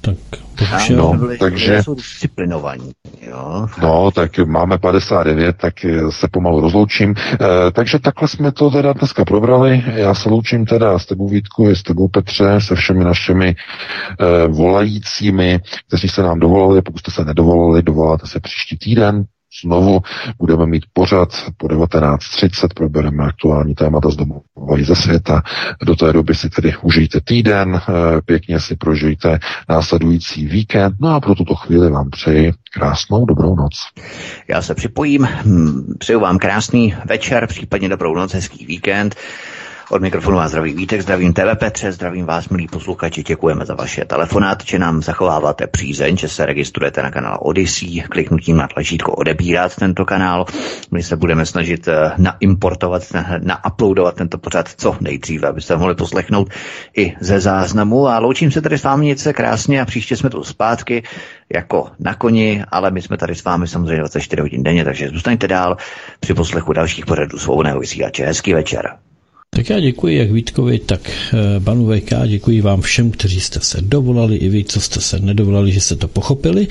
Tak 0.00 0.16
bohužel. 0.58 0.96
No, 0.96 1.28
takže... 1.38 1.82
Jsou 1.82 1.94
disciplinovaní, 1.94 2.92
jo. 3.20 3.66
No, 3.82 4.10
tak 4.10 4.38
máme 4.38 4.78
59, 4.78 5.56
tak 5.56 5.74
se 6.10 6.28
pomalu 6.30 6.60
rozloučím. 6.60 7.14
E, 7.32 7.70
takže 7.72 7.98
takhle 7.98 8.28
jsme 8.28 8.52
to 8.52 8.70
teda 8.70 8.92
dneska 8.92 9.24
probrali. 9.24 9.82
Já 9.94 10.14
se 10.14 10.28
loučím 10.28 10.66
teda 10.66 10.98
s 10.98 11.06
tebou 11.06 11.28
Vítku, 11.28 11.68
s 11.68 11.82
tebou 11.82 12.08
Petře, 12.08 12.60
se 12.60 12.74
všemi 12.74 13.04
našimi 13.04 13.48
e, 13.48 14.48
volajícími, 14.48 15.60
kteří 15.88 16.08
se 16.08 16.22
nám 16.22 16.40
dovolali. 16.40 16.82
Pokud 16.82 16.98
jste 16.98 17.10
se 17.10 17.24
nedovolali, 17.24 17.82
dovoláte 17.82 18.26
se 18.26 18.40
příští 18.40 18.78
týden 18.78 19.24
znovu. 19.62 20.00
Budeme 20.38 20.66
mít 20.66 20.84
pořad 20.92 21.28
po 21.56 21.66
19.30, 21.66 22.68
probereme 22.74 23.24
aktuální 23.24 23.74
témata 23.74 24.10
z 24.10 24.16
domova 24.16 24.40
i 24.78 24.84
ze 24.84 24.94
světa. 24.94 25.42
Do 25.82 25.96
té 25.96 26.12
doby 26.12 26.34
si 26.34 26.50
tedy 26.50 26.74
užijte 26.82 27.20
týden, 27.24 27.80
eh, 27.88 28.20
pěkně 28.20 28.60
si 28.60 28.76
prožijte 28.76 29.38
následující 29.68 30.46
víkend, 30.46 30.94
no 31.00 31.08
a 31.08 31.20
pro 31.20 31.34
tuto 31.34 31.54
chvíli 31.54 31.90
vám 31.90 32.10
přeji 32.10 32.52
krásnou 32.74 33.26
dobrou 33.26 33.56
noc. 33.56 33.72
Já 34.48 34.62
se 34.62 34.74
připojím, 34.74 35.28
hm, 35.44 35.94
přeju 35.98 36.20
vám 36.20 36.38
krásný 36.38 36.94
večer, 37.06 37.46
případně 37.46 37.88
dobrou 37.88 38.14
noc, 38.14 38.34
hezký 38.34 38.66
víkend. 38.66 39.14
Od 39.90 40.02
mikrofonu 40.02 40.36
vás 40.36 40.50
zdraví 40.50 40.74
Vítek, 40.74 41.00
zdravím 41.00 41.32
TV 41.32 41.58
Petře, 41.58 41.92
zdravím 41.92 42.26
vás, 42.26 42.48
milí 42.48 42.66
posluchači, 42.66 43.22
děkujeme 43.22 43.64
za 43.64 43.74
vaše 43.74 44.04
telefonát, 44.04 44.62
že 44.64 44.78
nám 44.78 45.02
zachováváte 45.02 45.66
přízeň, 45.66 46.16
že 46.16 46.28
se 46.28 46.46
registrujete 46.46 47.02
na 47.02 47.10
kanál 47.10 47.38
Odyssey, 47.42 48.00
kliknutím 48.00 48.56
na 48.56 48.68
tlačítko 48.68 49.12
odebírat 49.12 49.76
tento 49.76 50.04
kanál. 50.04 50.44
My 50.90 51.02
se 51.02 51.16
budeme 51.16 51.46
snažit 51.46 51.88
eh, 51.88 52.12
naimportovat, 52.18 53.02
nauploadovat 53.40 54.14
tento 54.14 54.38
pořad 54.38 54.68
co 54.76 54.96
nejdříve, 55.00 55.48
abyste 55.48 55.76
mohli 55.76 55.94
poslechnout 55.94 56.48
i 56.96 57.14
ze 57.20 57.40
záznamu. 57.40 58.08
A 58.08 58.18
loučím 58.18 58.50
se 58.50 58.62
tady 58.62 58.78
s 58.78 58.82
vámi 58.84 59.06
něco 59.06 59.32
krásně 59.32 59.80
a 59.80 59.84
příště 59.84 60.16
jsme 60.16 60.30
tu 60.30 60.44
zpátky 60.44 61.02
jako 61.54 61.90
na 61.98 62.14
koni, 62.14 62.64
ale 62.68 62.90
my 62.90 63.02
jsme 63.02 63.16
tady 63.16 63.34
s 63.34 63.44
vámi 63.44 63.68
samozřejmě 63.68 63.98
24 63.98 64.42
hodin 64.42 64.62
denně, 64.62 64.84
takže 64.84 65.08
zůstaňte 65.08 65.48
dál 65.48 65.76
při 66.20 66.34
poslechu 66.34 66.72
dalších 66.72 67.06
pořadů 67.06 67.38
svobodného 67.38 67.80
vysílače. 67.80 68.24
Hezký 68.24 68.52
večer. 68.52 68.96
Tak 69.54 69.70
já 69.70 69.80
děkuji 69.80 70.18
jak 70.18 70.30
Vítkovi, 70.30 70.78
tak 70.78 71.10
eh, 71.10 71.60
panu 71.60 71.86
VK, 71.86 72.10
děkuji 72.26 72.60
vám 72.60 72.80
všem, 72.80 73.10
kteří 73.10 73.40
jste 73.40 73.60
se 73.60 73.78
dovolali, 73.80 74.36
i 74.36 74.48
vy, 74.48 74.64
co 74.64 74.80
jste 74.80 75.00
se 75.00 75.18
nedovolali, 75.18 75.72
že 75.72 75.80
jste 75.80 75.96
to 75.96 76.08
pochopili. 76.08 76.66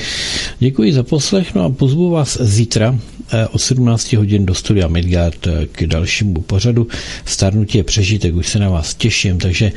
Děkuji 0.59 0.93
za 0.93 1.03
poslech, 1.03 1.55
no 1.55 1.63
a 1.63 1.69
pozvu 1.69 2.09
vás 2.09 2.37
zítra 2.41 2.99
eh, 3.33 3.47
od 3.47 3.61
17 3.61 4.13
hodin 4.13 4.45
do 4.45 4.53
studia 4.55 4.87
Midgard 4.87 5.47
eh, 5.47 5.65
k 5.71 5.87
dalšímu 5.87 6.41
pořadu. 6.41 6.87
Starnutí 7.25 7.77
je 7.77 7.83
přežitek, 7.83 8.35
už 8.35 8.47
se 8.49 8.59
na 8.59 8.69
vás 8.69 8.95
těším, 8.95 9.37
takže 9.39 9.71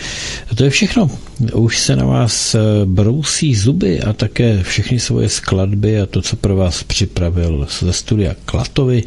to 0.55 0.65
je 0.65 0.71
všechno. 0.71 1.11
Už 1.55 1.79
se 1.79 1.97
na 1.97 2.05
vás 2.05 2.57
brousí 2.85 3.55
zuby 3.55 4.01
a 4.01 4.13
také 4.13 4.63
všechny 4.63 5.01
svoje 5.01 5.29
skladby 5.29 6.01
a 6.01 6.07
to, 6.07 6.23
co 6.23 6.37
pro 6.37 6.57
vás 6.57 6.83
připravil 6.83 7.67
ze 7.81 7.93
studia 7.93 8.35
Klatovi. 8.45 9.03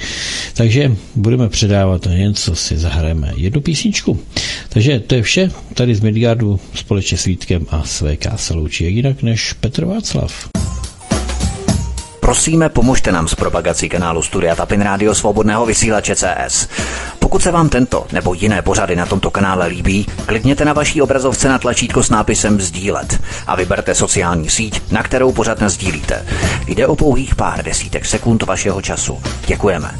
Takže 0.53 0.91
budeme 1.15 1.49
předávat 1.49 2.07
něco 2.17 2.55
si 2.55 2.77
zahrajeme 2.77 3.33
jednu 3.37 3.61
písničku 3.61 3.88
písničku. 3.89 4.19
Takže 4.69 4.99
to 4.99 5.15
je 5.15 5.21
vše 5.21 5.51
tady 5.73 5.95
z 5.95 5.99
Midgardu 5.99 6.59
společně 6.75 7.17
s 7.17 7.25
Vítkem 7.25 7.65
a 7.69 7.83
s 7.83 8.01
VK 8.01 8.25
se 8.35 8.53
loučí 8.53 8.95
jinak 8.95 9.23
než 9.23 9.53
Petr 9.53 9.85
Václav. 9.85 10.49
Prosíme, 12.19 12.69
pomožte 12.69 13.11
nám 13.11 13.27
s 13.27 13.35
propagací 13.35 13.89
kanálu 13.89 14.21
Studia 14.21 14.55
Tapin 14.55 14.81
Rádio 14.81 15.15
Svobodného 15.15 15.65
vysílače 15.65 16.15
CS. 16.15 16.67
Pokud 17.19 17.43
se 17.43 17.51
vám 17.51 17.69
tento 17.69 18.05
nebo 18.11 18.33
jiné 18.33 18.61
pořady 18.61 18.95
na 18.95 19.05
tomto 19.05 19.31
kanále 19.31 19.67
líbí, 19.67 20.05
klikněte 20.25 20.65
na 20.65 20.73
vaší 20.73 21.01
obrazovce 21.01 21.49
na 21.49 21.59
tlačítko 21.59 22.03
s 22.03 22.09
nápisem 22.09 22.61
Sdílet 22.61 23.19
a 23.47 23.55
vyberte 23.55 23.95
sociální 23.95 24.49
síť, 24.49 24.81
na 24.91 25.03
kterou 25.03 25.31
pořád 25.31 25.63
sdílíte. 25.67 26.25
Jde 26.67 26.87
o 26.87 26.95
pouhých 26.95 27.35
pár 27.35 27.63
desítek 27.65 28.05
sekund 28.05 28.43
vašeho 28.43 28.81
času. 28.81 29.19
Děkujeme. 29.47 29.91